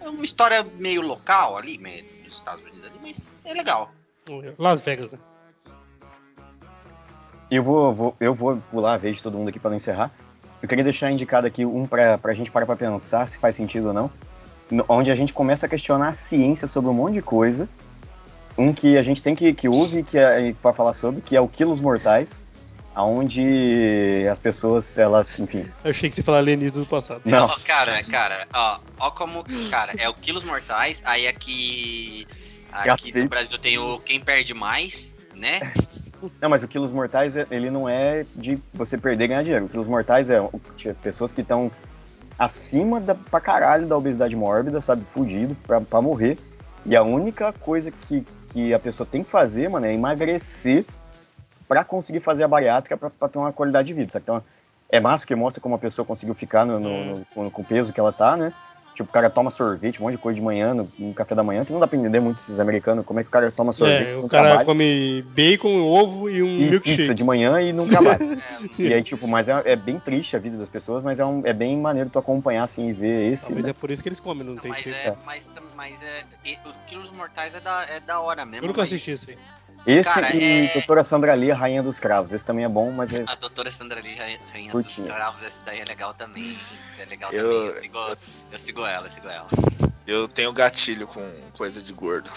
É 0.00 0.08
uma 0.08 0.24
história 0.24 0.64
meio 0.76 1.00
local 1.02 1.56
ali, 1.56 1.78
meio 1.78 2.04
dos 2.24 2.34
Estados 2.34 2.62
Unidos 2.62 2.84
ali, 2.84 2.98
mas 3.02 3.32
é 3.44 3.54
legal. 3.54 3.90
Las 4.58 4.82
Vegas, 4.82 5.10
né? 5.10 5.18
Eu 7.50 7.62
vou, 7.62 7.94
vou- 7.94 8.16
eu 8.20 8.34
vou 8.34 8.58
pular 8.70 8.94
a 8.94 8.96
vez 8.98 9.16
de 9.16 9.22
todo 9.22 9.36
mundo 9.38 9.48
aqui 9.48 9.58
para 9.58 9.70
não 9.70 9.76
encerrar. 9.76 10.12
Eu 10.62 10.68
queria 10.68 10.84
deixar 10.84 11.10
indicado 11.10 11.46
aqui 11.46 11.64
um 11.64 11.86
para 11.86 12.18
a 12.22 12.34
gente 12.34 12.50
parar 12.50 12.66
para 12.66 12.76
pensar 12.76 13.28
se 13.28 13.38
faz 13.38 13.54
sentido 13.54 13.88
ou 13.88 13.92
não, 13.92 14.10
onde 14.88 15.10
a 15.10 15.14
gente 15.14 15.32
começa 15.32 15.66
a 15.66 15.68
questionar 15.68 16.08
a 16.08 16.12
ciência 16.12 16.66
sobre 16.66 16.90
um 16.90 16.94
monte 16.94 17.14
de 17.14 17.22
coisa. 17.22 17.68
Um 18.56 18.72
que 18.72 18.98
a 18.98 19.02
gente 19.02 19.22
tem 19.22 19.36
que, 19.36 19.54
que 19.54 19.68
ouve 19.68 20.02
que 20.02 20.18
é, 20.18 20.52
para 20.60 20.72
falar 20.72 20.92
sobre, 20.92 21.20
que 21.20 21.36
é 21.36 21.40
o 21.40 21.46
Quilos 21.46 21.80
Mortais, 21.80 22.42
aonde 22.92 24.26
as 24.28 24.38
pessoas, 24.40 24.98
elas, 24.98 25.38
enfim. 25.38 25.64
Eu 25.84 25.92
achei 25.92 26.10
que 26.10 26.16
você 26.16 26.22
falar 26.24 26.38
alienígena 26.38 26.80
do 26.80 26.86
passado. 26.86 27.22
Não, 27.24 27.48
cara, 27.60 28.02
cara, 28.02 28.48
ó, 28.52 28.78
ó 28.98 29.10
como, 29.12 29.44
cara, 29.70 29.92
é 29.96 30.08
o 30.08 30.14
Quilos 30.14 30.42
Mortais, 30.42 31.00
aí 31.04 31.28
aqui, 31.28 32.26
aqui 32.72 32.88
Cacete. 32.88 33.18
no 33.18 33.28
Brasil 33.28 33.58
tem 33.58 33.78
o 33.78 34.00
Quem 34.00 34.18
Perde 34.18 34.52
Mais, 34.52 35.14
né? 35.36 35.60
Não, 36.40 36.48
mas 36.48 36.62
o 36.62 36.68
Quilos 36.68 36.90
Mortais, 36.90 37.36
é- 37.36 37.46
ele 37.50 37.70
não 37.70 37.88
é 37.88 38.24
de 38.34 38.58
você 38.72 38.96
perder 38.98 39.24
e 39.24 39.28
ganhar 39.28 39.42
dinheiro. 39.42 39.66
O 39.66 39.68
Quilos 39.68 39.86
Mortais 39.86 40.30
é 40.30 40.40
pessoas 41.02 41.30
que 41.32 41.40
estão 41.42 41.70
acima 42.38 43.00
da, 43.00 43.14
pra 43.14 43.40
caralho 43.40 43.86
da 43.86 43.96
obesidade 43.96 44.36
mórbida, 44.36 44.80
sabe? 44.80 45.04
Fudido 45.04 45.56
pra, 45.66 45.80
pra 45.80 46.00
morrer. 46.02 46.38
E 46.86 46.94
a 46.96 47.02
única 47.02 47.52
coisa 47.52 47.90
que, 47.90 48.24
que 48.50 48.72
a 48.72 48.78
pessoa 48.78 49.06
tem 49.10 49.22
que 49.22 49.30
fazer, 49.30 49.68
mano, 49.68 49.86
é 49.86 49.92
emagrecer 49.92 50.84
pra 51.66 51.84
conseguir 51.84 52.20
fazer 52.20 52.44
a 52.44 52.48
bariátrica 52.48 52.96
pra 52.96 53.28
ter 53.28 53.38
uma 53.38 53.52
qualidade 53.52 53.88
de 53.88 53.94
vida, 53.94 54.10
sabe? 54.10 54.22
Então, 54.22 54.42
é 54.90 54.98
massa 55.00 55.26
que 55.26 55.34
mostra 55.34 55.60
como 55.60 55.74
a 55.74 55.78
pessoa 55.78 56.06
conseguiu 56.06 56.34
ficar 56.34 56.64
no, 56.64 56.80
no- 56.80 57.04
no- 57.18 57.24
com, 57.26 57.50
com 57.50 57.62
o 57.62 57.64
peso 57.64 57.92
que 57.92 58.00
ela 58.00 58.12
tá, 58.12 58.36
né? 58.36 58.52
Tipo, 58.98 59.10
o 59.10 59.12
cara 59.12 59.30
toma 59.30 59.48
sorvete, 59.48 60.00
um 60.00 60.06
monte 60.06 60.14
de 60.14 60.18
coisa 60.18 60.34
de 60.40 60.44
manhã, 60.44 60.74
no, 60.74 60.90
no 60.98 61.14
café 61.14 61.32
da 61.32 61.44
manhã, 61.44 61.64
que 61.64 61.72
não 61.72 61.78
dá 61.78 61.86
pra 61.86 61.96
entender 61.96 62.18
muito 62.18 62.38
esses 62.38 62.58
americanos, 62.58 63.04
como 63.06 63.20
é 63.20 63.22
que 63.22 63.28
o 63.28 63.30
cara 63.30 63.48
toma 63.52 63.70
sorvete 63.70 64.10
É, 64.10 64.16
no 64.16 64.24
o 64.24 64.28
cara 64.28 64.48
trabalho 64.48 64.66
come 64.66 65.22
bacon, 65.22 65.80
ovo 65.84 66.28
e 66.28 66.42
um 66.42 66.46
e 66.48 66.68
milkshake. 66.68 66.96
pizza 66.96 67.14
de 67.14 67.22
manhã 67.22 67.60
e 67.62 67.72
não 67.72 67.86
trabalha. 67.86 68.18
É, 68.78 68.82
e 68.82 68.92
aí, 68.94 69.02
tipo, 69.02 69.28
mas 69.28 69.48
é, 69.48 69.62
é 69.64 69.76
bem 69.76 70.00
triste 70.00 70.34
a 70.34 70.38
vida 70.40 70.56
das 70.56 70.68
pessoas, 70.68 71.04
mas 71.04 71.20
é, 71.20 71.24
um, 71.24 71.42
é 71.44 71.52
bem 71.52 71.78
maneiro 71.78 72.10
tu 72.10 72.18
acompanhar, 72.18 72.64
assim, 72.64 72.88
e 72.88 72.92
ver 72.92 73.32
esse. 73.32 73.46
Talvez 73.46 73.68
é 73.68 73.72
por 73.72 73.90
isso 73.90 74.02
que 74.02 74.08
eles 74.08 74.18
comem, 74.18 74.44
não 74.44 74.54
não, 74.54 74.62
tem 74.62 74.70
mas, 74.72 74.82
jeito. 74.82 74.96
é, 74.96 75.16
mas, 75.24 75.48
mas 75.76 76.02
é, 76.02 76.24
o 76.68 76.72
Quilos 76.88 77.12
Mortais 77.12 77.54
é 77.54 77.60
da, 77.60 77.84
é 77.88 78.00
da 78.00 78.20
hora 78.20 78.44
mesmo. 78.44 78.64
Eu 78.64 78.68
nunca 78.68 78.80
mas 78.80 78.88
assisti 78.92 79.12
isso 79.12 79.30
aí. 79.30 79.38
Esse 79.90 80.12
Cara, 80.14 80.36
e 80.36 80.66
é- 80.66 80.72
Doutora 80.74 81.02
Sandra 81.02 81.34
Lee, 81.34 81.50
Rainha 81.50 81.82
dos 81.82 81.98
Cravos. 81.98 82.32
Esse 82.32 82.44
também 82.44 82.64
é 82.64 82.68
bom, 82.68 82.90
mas 82.92 83.12
é. 83.14 83.24
A 83.26 83.34
doutora 83.34 83.70
Sandra 83.72 84.00
Lee, 84.00 84.14
Rainha 84.52 84.72
dos. 84.72 84.96
Cravos, 84.96 85.42
essa 85.42 85.58
daí 85.64 85.80
é 85.80 85.84
legal 85.84 86.12
também. 86.14 86.58
É 86.98 87.04
legal 87.06 87.32
Eu- 87.32 87.72
também. 87.72 87.74
Eu 87.76 87.80
sigo, 87.80 87.98
eu 88.52 88.58
sigo 88.58 88.86
ela, 88.86 89.06
eu 89.06 89.12
sigo 89.12 89.28
ela. 89.28 89.46
Eu 90.06 90.28
tenho 90.28 90.52
gatilho 90.52 91.06
com 91.06 91.22
coisa 91.54 91.82
de 91.82 91.92
gordo. 91.92 92.30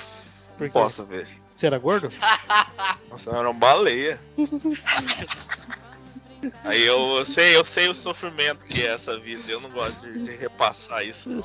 Por 0.58 0.68
quê? 0.68 0.74
posso 0.74 1.04
ver. 1.06 1.28
Você 1.56 1.68
era 1.68 1.78
gordo? 1.78 2.12
Nossa, 3.10 3.32
era 3.36 3.50
uma 3.50 3.54
baleia. 3.60 4.20
Aí 6.64 6.86
eu, 6.86 7.18
eu 7.18 7.26
sei, 7.26 7.56
eu 7.56 7.64
sei 7.64 7.88
o 7.88 7.94
sofrimento 7.94 8.66
que 8.66 8.82
é 8.82 8.94
essa 8.94 9.18
vida. 9.20 9.44
Eu 9.52 9.60
não 9.62 9.70
gosto 9.70 10.12
de, 10.12 10.24
de 10.24 10.32
repassar 10.38 11.06
isso. 11.06 11.30
não. 11.30 11.44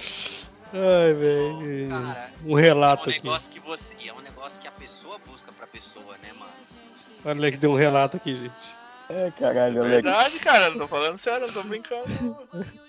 Ai, 0.72 1.14
velho. 1.14 1.88
Um 2.44 2.58
é 2.58 2.62
relato 2.62 3.08
um 3.08 3.12
aqui. 3.12 3.22
negócio 3.22 3.48
que 3.50 3.60
você. 3.60 3.84
É 4.04 4.12
um 4.12 4.20
negócio 4.20 4.58
que 4.60 4.66
a 4.66 4.70
pessoa 4.72 4.85
pessoa, 5.80 6.16
né, 6.22 6.32
mano? 6.38 6.52
Olha 7.24 7.50
que 7.50 7.56
deu 7.58 7.70
um 7.72 7.76
relato 7.76 8.16
aqui, 8.16 8.36
gente. 8.36 8.76
É, 9.08 9.30
caralho, 9.38 9.78
É 9.78 9.80
Alex. 9.86 10.02
verdade, 10.02 10.38
cara. 10.40 10.70
Não 10.70 10.78
tô 10.78 10.88
falando 10.88 11.16
sério, 11.16 11.46
não 11.46 11.54
tô 11.54 11.62
brincando. 11.62 12.06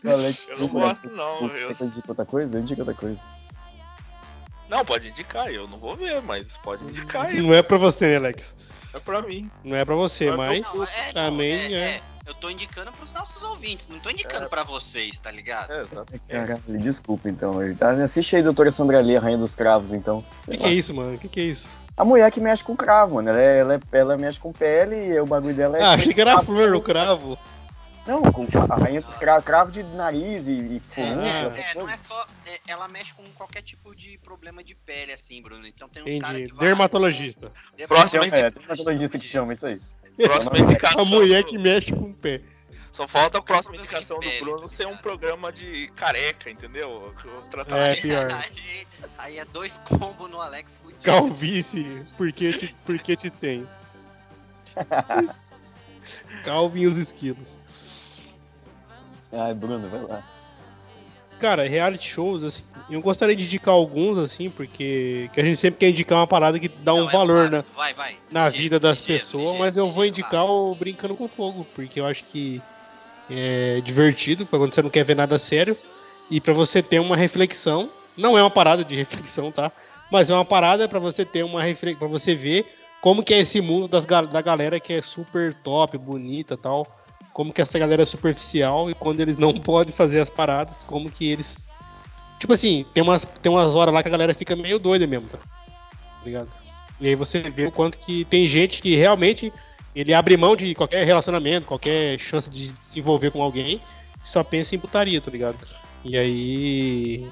não. 0.03 0.11
Alex 0.14 0.43
Eu 0.47 0.59
não 0.59 0.68
gosto, 0.68 1.09
não. 1.11 1.47
Eu- 1.47 1.69
eu 1.72 1.85
indique 1.85 2.09
outra 2.09 2.26
coisa? 2.26 2.59
Indica 2.59 2.81
outra 2.81 2.93
coisa. 2.95 3.22
Não, 4.69 4.84
pode 4.84 5.07
indicar, 5.09 5.49
eu 5.51 5.68
não 5.68 5.77
vou 5.77 5.95
ver, 5.95 6.22
mas 6.23 6.57
pode 6.57 6.84
indicar 6.84 7.27
aí. 7.27 7.41
Não 7.41 7.53
é 7.53 7.61
pra 7.61 7.77
você, 7.77 8.15
Alex? 8.15 8.55
É 8.93 8.99
pra 8.99 9.22
mim. 9.22 9.49
Não 9.64 9.76
é 9.77 9.85
pra 9.85 9.95
você, 9.95 10.26
Não 10.26 10.43
é 10.43 10.47
mas 10.61 10.73
Não, 10.73 10.84
é, 10.84 11.11
também 11.14 11.53
é, 11.53 11.72
é. 11.73 11.80
é, 11.95 12.01
Eu 12.26 12.34
tô 12.34 12.49
indicando 12.49 12.91
pros 12.91 13.11
nossos 13.14 13.41
ouvintes, 13.43 13.88
não 13.88 13.99
tô 13.99 14.09
indicando 14.09 14.45
É. 14.45 14.49
pra 14.49 14.64
vocês, 14.64 15.18
tá 15.19 15.31
ligado? 15.31 15.72
É, 15.72 15.81
exato. 15.81 16.19
Caralho, 16.27 16.61
desculpa 16.81 17.30
então. 17.30 17.53
Tá? 17.77 17.91
Assiste 17.91 18.35
aí, 18.35 18.43
Doutora 18.43 18.69
Sandra 18.72 18.99
Lee, 18.99 19.15
a 19.15 19.19
Rainha 19.22 19.38
dos 19.38 19.55
Cravos, 19.55 19.93
então. 19.93 20.18
O 20.45 20.51
que, 20.51 20.57
que 20.57 20.65
é 20.65 20.73
isso, 20.73 20.93
mano? 20.93 21.14
O 21.15 21.18
que, 21.18 21.30
que 21.30 21.39
é 21.39 21.43
isso? 21.43 21.68
A 21.98 22.06
mulher 22.06 22.32
que 22.32 22.40
mexe 22.40 22.64
com 22.64 22.76
cravo, 22.76 23.15
mano. 23.15 23.30
Ela, 23.30 23.41
é- 23.41 23.60
ela, 23.60 23.74
é- 23.76 23.80
ela 23.98 24.18
mexe 24.18 24.40
com 24.40 24.53
pele 24.53 24.95
e 25.15 25.19
o 25.19 25.26
bagulho 25.26 25.56
dela 25.56 25.78
é. 25.78 25.82
Ah, 25.84 25.91
achei 25.94 26.14
que 26.14 26.22
era 26.22 26.41
flor, 26.44 26.76
o 26.76 26.82
cravo. 26.82 27.38
Não, 28.06 28.22
com 28.32 28.48
a 28.72 28.76
rainha 28.78 29.02
dos 29.02 29.18
cravos, 29.18 29.44
cravo 29.44 29.69
de 29.69 29.84
nariz 29.84 30.48
e, 30.48 30.52
e 30.53 30.80
furúnculo, 30.80 31.26
É, 31.26 31.45
essas 31.48 31.57
É, 31.57 31.74
não 31.76 31.90
é 31.90 31.98
só. 31.98 32.26
é, 32.45 32.57
ela 32.72 32.88
mexe 32.88 33.14
com 33.14 33.24
qualquer 33.36 33.61
tipo 33.61 33.94
de 33.94 34.18
problema 34.19 34.64
de 34.64 34.76
pele, 34.76 35.11
assim, 35.11 35.41
Bruno. 35.41 35.68
Então 35.68 35.90
tem 35.90 36.02
uns 36.03 36.22
caras 36.22 36.36
Entendi. 36.38 36.52
que 36.53 36.57
vai- 36.57 36.68
Dermatologista. 36.68 37.52
Próxima 37.88 38.24
É, 38.24 38.28
é, 38.28 38.49
dermatologista 38.52 39.19
que 39.19 39.26
chama 39.26 39.52
isso 39.52 39.65
aí. 39.68 39.82
Próxima 40.22 40.57
indicação. 40.60 41.02
A 41.02 41.06
mulher 41.06 41.44
que 41.44 41.57
mexe 41.57 41.91
com 41.91 42.06
o 42.06 42.14
pé. 42.14 42.41
Só 42.98 43.07
falta 43.07 43.38
a 43.38 43.41
próxima 43.44 43.76
indicação 43.76 44.19
do 44.19 44.28
Bruno 44.40 44.68
ser 44.68 44.86
um 44.86 44.90
ligado? 44.90 45.02
programa 45.03 45.52
de 45.52 45.88
careca, 45.95 46.49
entendeu? 46.49 46.90
O 46.90 47.10
É, 47.11 47.44
tratamento. 47.48 48.02
pior. 48.02 48.28
aí, 48.34 48.88
aí 49.19 49.38
é 49.38 49.45
dois 49.45 49.78
combos 49.86 50.28
no 50.32 50.41
Alex 50.41 50.76
fudido. 50.82 51.03
Calvície, 51.03 52.03
por 52.18 52.32
que 52.32 52.52
te, 52.52 52.76
por 52.84 52.98
que 52.98 53.15
te 53.15 53.30
tem? 53.30 53.68
Calvin 56.44 56.82
e 56.82 56.88
os 56.88 56.98
esquilos. 56.98 57.60
Ai, 59.32 59.53
Bruno, 59.53 59.88
vai 59.90 60.02
lá. 60.02 60.24
Cara, 61.40 61.68
reality 61.69 62.10
shows, 62.10 62.44
assim, 62.44 62.64
eu 62.90 62.99
gostaria 62.99 63.36
de 63.36 63.44
indicar 63.44 63.76
alguns, 63.76 64.18
assim, 64.18 64.49
porque 64.49 65.30
que 65.34 65.40
a 65.40 65.44
gente 65.45 65.57
sempre 65.60 65.80
quer 65.82 65.90
indicar 65.90 66.18
uma 66.18 66.26
parada 66.26 66.60
que 66.60 66.68
dá 66.68 66.95
um 66.95 67.02
Não, 67.02 67.10
é 67.10 67.14
valor, 67.14 67.49
claro, 67.49 67.57
né? 67.57 67.65
Vai, 67.76 67.94
vai. 67.94 68.18
na 68.32 68.49
vida 68.49 68.80
das 68.80 68.99
pessoas, 68.99 69.60
mas 69.60 69.78
eu 69.78 69.91
vou 69.91 70.03
indicar 70.03 70.45
o 70.45 70.74
Brincando 70.74 71.15
com 71.15 71.28
Fogo, 71.28 71.64
porque 71.76 71.99
eu 71.99 72.07
acho 72.07 72.24
que 72.24 72.60
é 73.30 73.82
divertido 73.82 74.45
quando 74.45 74.74
você 74.74 74.82
não 74.82 74.90
quer 74.90 75.04
ver 75.04 75.16
nada 75.16 75.38
sério 75.38 75.76
e 76.30 76.40
pra 76.40 76.54
você 76.54 76.82
ter 76.82 76.99
uma 76.99 77.16
reflexão. 77.16 77.90
Não 78.16 78.38
é 78.38 78.41
uma 78.41 78.49
parada 78.49 78.84
de 78.84 78.95
reflexão, 78.98 79.52
tá? 79.52 79.72
Mas 80.12 80.30
é 80.30 80.34
uma 80.34 80.45
parada 80.45 80.88
pra 80.88 80.99
você 80.99 81.26
ter 81.26 81.44
uma 81.44 81.62
reflexão, 81.62 81.99
para 81.99 82.08
você 82.08 82.34
ver 82.34 82.66
como 83.02 83.24
que 83.24 83.34
é 83.34 83.40
esse 83.40 83.62
mundo 83.62 83.88
das, 83.88 84.06
da 84.06 84.41
galera 84.41 84.80
que 84.80 84.94
é 84.94 85.02
super 85.02 85.54
top, 85.54 85.98
bonita, 85.98 86.58
tal. 86.58 86.88
Como 87.34 87.54
que 87.54 87.62
essa 87.62 87.78
galera 87.78 88.04
é 88.04 88.06
superficial 88.06 88.90
e 88.90 88.95
quando 88.95 89.20
eles 89.20 89.38
não 89.38 89.54
podem 89.60 89.94
fazer 89.94 90.20
as 90.20 90.30
paradas, 90.30 90.84
como 90.84 91.12
que 91.12 91.30
eles 91.30 91.68
Tipo 92.40 92.54
assim, 92.54 92.86
tem 92.94 93.04
umas, 93.04 93.26
tem 93.41 93.52
umas 93.52 93.74
horas 93.74 93.94
lá 93.94 94.02
que 94.02 94.08
a 94.08 94.12
galera 94.12 94.34
fica 94.34 94.56
meio 94.56 94.78
doida 94.78 95.08
mesmo, 95.08 95.28
tá? 95.28 95.40
E 96.99 97.08
aí 97.08 97.16
você 97.16 97.41
vê 97.49 97.66
o 97.66 97.72
quanto 97.72 97.98
que 97.98 98.26
tem 98.26 98.45
gente 98.48 98.82
que 98.82 98.95
realmente 98.95 99.52
ele 100.02 100.14
abre 100.14 100.38
mão 100.38 100.56
de 100.56 100.76
qualquer 100.76 101.06
relacionamento, 101.06 101.65
qualquer 101.65 102.19
chance 102.19 102.49
de 102.49 102.72
se 102.82 102.99
envolver 102.99 103.32
com 103.32 103.41
alguém, 103.41 103.82
só 104.24 104.44
pensa 104.44 104.76
em 104.76 104.80
putaria, 104.80 105.19
tá 105.19 105.32
ligado? 105.32 105.57
E 106.03 106.18
aí. 106.18 107.28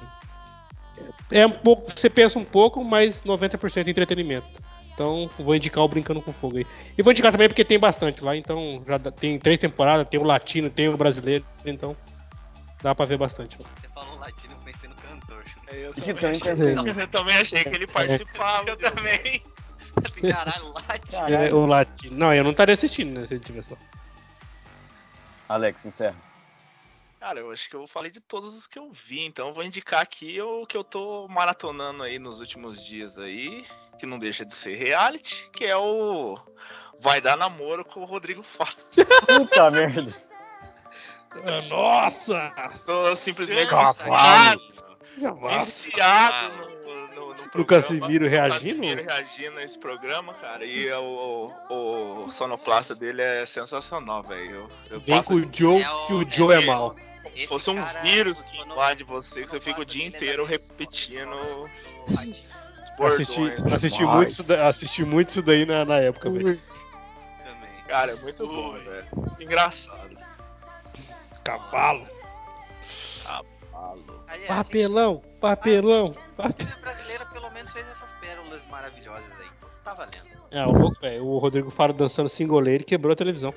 É 1.30 1.46
um 1.46 1.50
pouco. 1.50 1.92
Você 1.94 2.08
pensa 2.08 2.38
um 2.38 2.44
pouco, 2.44 2.82
mas 2.84 3.22
90% 3.22 3.86
é 3.86 3.90
entretenimento. 3.90 4.46
Então 4.92 5.30
vou 5.38 5.54
indicar 5.54 5.84
o 5.84 5.88
Brincando 5.88 6.22
com 6.22 6.32
Fogo 6.32 6.56
aí. 6.56 6.66
E 6.96 7.02
vou 7.02 7.12
indicar 7.12 7.30
também 7.30 7.48
porque 7.48 7.64
tem 7.64 7.78
bastante 7.78 8.24
lá, 8.24 8.34
então 8.34 8.82
já 8.86 8.98
tem 8.98 9.38
três 9.38 9.58
temporadas, 9.58 10.08
tem 10.08 10.18
o 10.18 10.24
latino, 10.24 10.70
tem 10.70 10.88
o 10.88 10.96
brasileiro, 10.96 11.44
então 11.66 11.94
dá 12.82 12.94
pra 12.94 13.04
ver 13.04 13.18
bastante. 13.18 13.58
Você 13.58 13.88
falou 13.94 14.18
latino, 14.18 14.54
eu 14.54 14.72
pensei 14.72 14.88
no 14.88 14.94
cantor. 14.96 15.44
Eu 15.70 15.92
Que 15.92 16.14
também, 16.14 16.38
também 16.40 16.78
achei, 16.78 17.02
eu 17.02 17.08
também 17.08 17.36
achei 17.36 17.62
que 17.62 17.68
ele 17.68 17.86
participava. 17.86 18.70
Eu 18.70 18.76
também. 18.78 19.42
Caralho, 20.32 20.72
latino. 20.72 21.28
É, 21.28 21.54
o 21.54 21.66
latino. 21.66 22.16
Não, 22.16 22.34
eu 22.34 22.44
não 22.44 22.50
estaria 22.50 22.74
assistindo, 22.74 23.18
né, 23.18 23.26
se 23.26 23.34
ele 23.34 23.44
tivesse 23.44 23.72
lá. 23.72 23.78
Alex, 25.48 25.84
encerra. 25.84 26.16
Cara, 27.20 27.40
eu 27.40 27.50
acho 27.50 27.68
que 27.68 27.74
eu 27.74 27.86
falei 27.86 28.10
de 28.10 28.20
todos 28.20 28.54
os 28.56 28.66
que 28.66 28.78
eu 28.78 28.90
vi, 28.92 29.24
então 29.24 29.48
eu 29.48 29.52
vou 29.52 29.64
indicar 29.64 30.00
aqui 30.00 30.40
o 30.40 30.66
que 30.66 30.76
eu 30.76 30.84
tô 30.84 31.26
maratonando 31.28 32.02
aí 32.02 32.18
nos 32.18 32.40
últimos 32.40 32.84
dias 32.84 33.18
aí, 33.18 33.64
que 33.98 34.06
não 34.06 34.18
deixa 34.18 34.44
de 34.44 34.54
ser 34.54 34.76
reality, 34.76 35.50
que 35.50 35.64
é 35.64 35.76
o 35.76 36.38
Vai 37.00 37.20
Dar 37.20 37.36
Namoro 37.36 37.84
com 37.84 38.00
o 38.00 38.04
Rodrigo 38.04 38.42
Faro. 38.42 38.70
Puta 39.26 39.70
merda. 39.72 40.14
Ah, 41.44 41.62
Nossa! 41.68 42.52
Tô 42.84 43.16
simplesmente 43.16 43.74
viciado, 43.74 44.62
viciado 45.50 46.66
no, 46.84 47.05
No 47.56 47.64
Casimiro 47.64 48.28
reagindo? 48.28 48.80
Casimiro 48.80 49.02
reagindo 49.04 49.58
a 49.58 49.62
esse 49.62 49.78
programa, 49.78 50.34
cara, 50.34 50.64
e 50.64 50.90
o, 50.92 51.52
o, 51.70 52.24
o 52.26 52.30
sonoplasta 52.30 52.94
dele 52.94 53.22
é 53.22 53.44
sensacional, 53.46 54.22
velho. 54.22 54.68
Vem 55.04 55.22
com 55.22 55.34
o 55.34 55.40
Joe, 55.52 55.80
É 55.82 55.90
o- 55.90 56.06
que 56.06 56.12
o 56.14 56.30
Joe 56.30 56.54
é 56.54 56.62
é- 56.62 56.66
mal. 56.66 56.96
como 57.22 57.36
se 57.36 57.46
fosse 57.46 57.70
um 57.70 57.80
vírus 58.02 58.42
que 58.42 58.58
invade 58.60 59.04
você, 59.04 59.42
que 59.44 59.50
você 59.50 59.60
fica 59.60 59.80
o 59.80 59.84
dia 59.84 60.06
inteiro 60.06 60.44
repetindo. 60.44 61.36
Assisti, 62.98 63.42
assisti, 63.74 64.04
muito, 64.06 64.30
isso 64.30 64.52
assisti 64.54 65.04
muito 65.04 65.28
isso 65.28 65.42
daí 65.42 65.66
na, 65.66 65.84
na 65.84 65.98
época, 65.98 66.30
velho. 66.30 66.58
Cara, 67.86 68.12
é 68.12 68.14
muito 68.16 68.46
bom, 68.46 68.72
Ui. 68.72 68.80
velho. 68.80 69.06
Engraçado. 69.38 70.16
Cavalo. 71.44 72.06
É, 74.28 74.46
Papelão, 74.46 75.22
papelão, 75.40 76.14
a 76.38 76.42
papelão. 76.44 76.72
Maravilhosas 78.76 79.40
aí. 79.40 79.46
Tá 79.82 79.94
valendo. 79.94 80.26
É, 80.50 80.66
o 80.66 80.90
velho. 81.00 81.24
O 81.24 81.38
Rodrigo 81.38 81.70
Faro 81.70 81.92
dançando 81.92 82.28
singoleiro 82.28 82.84
quebrou 82.84 83.12
a 83.12 83.16
televisão. 83.16 83.54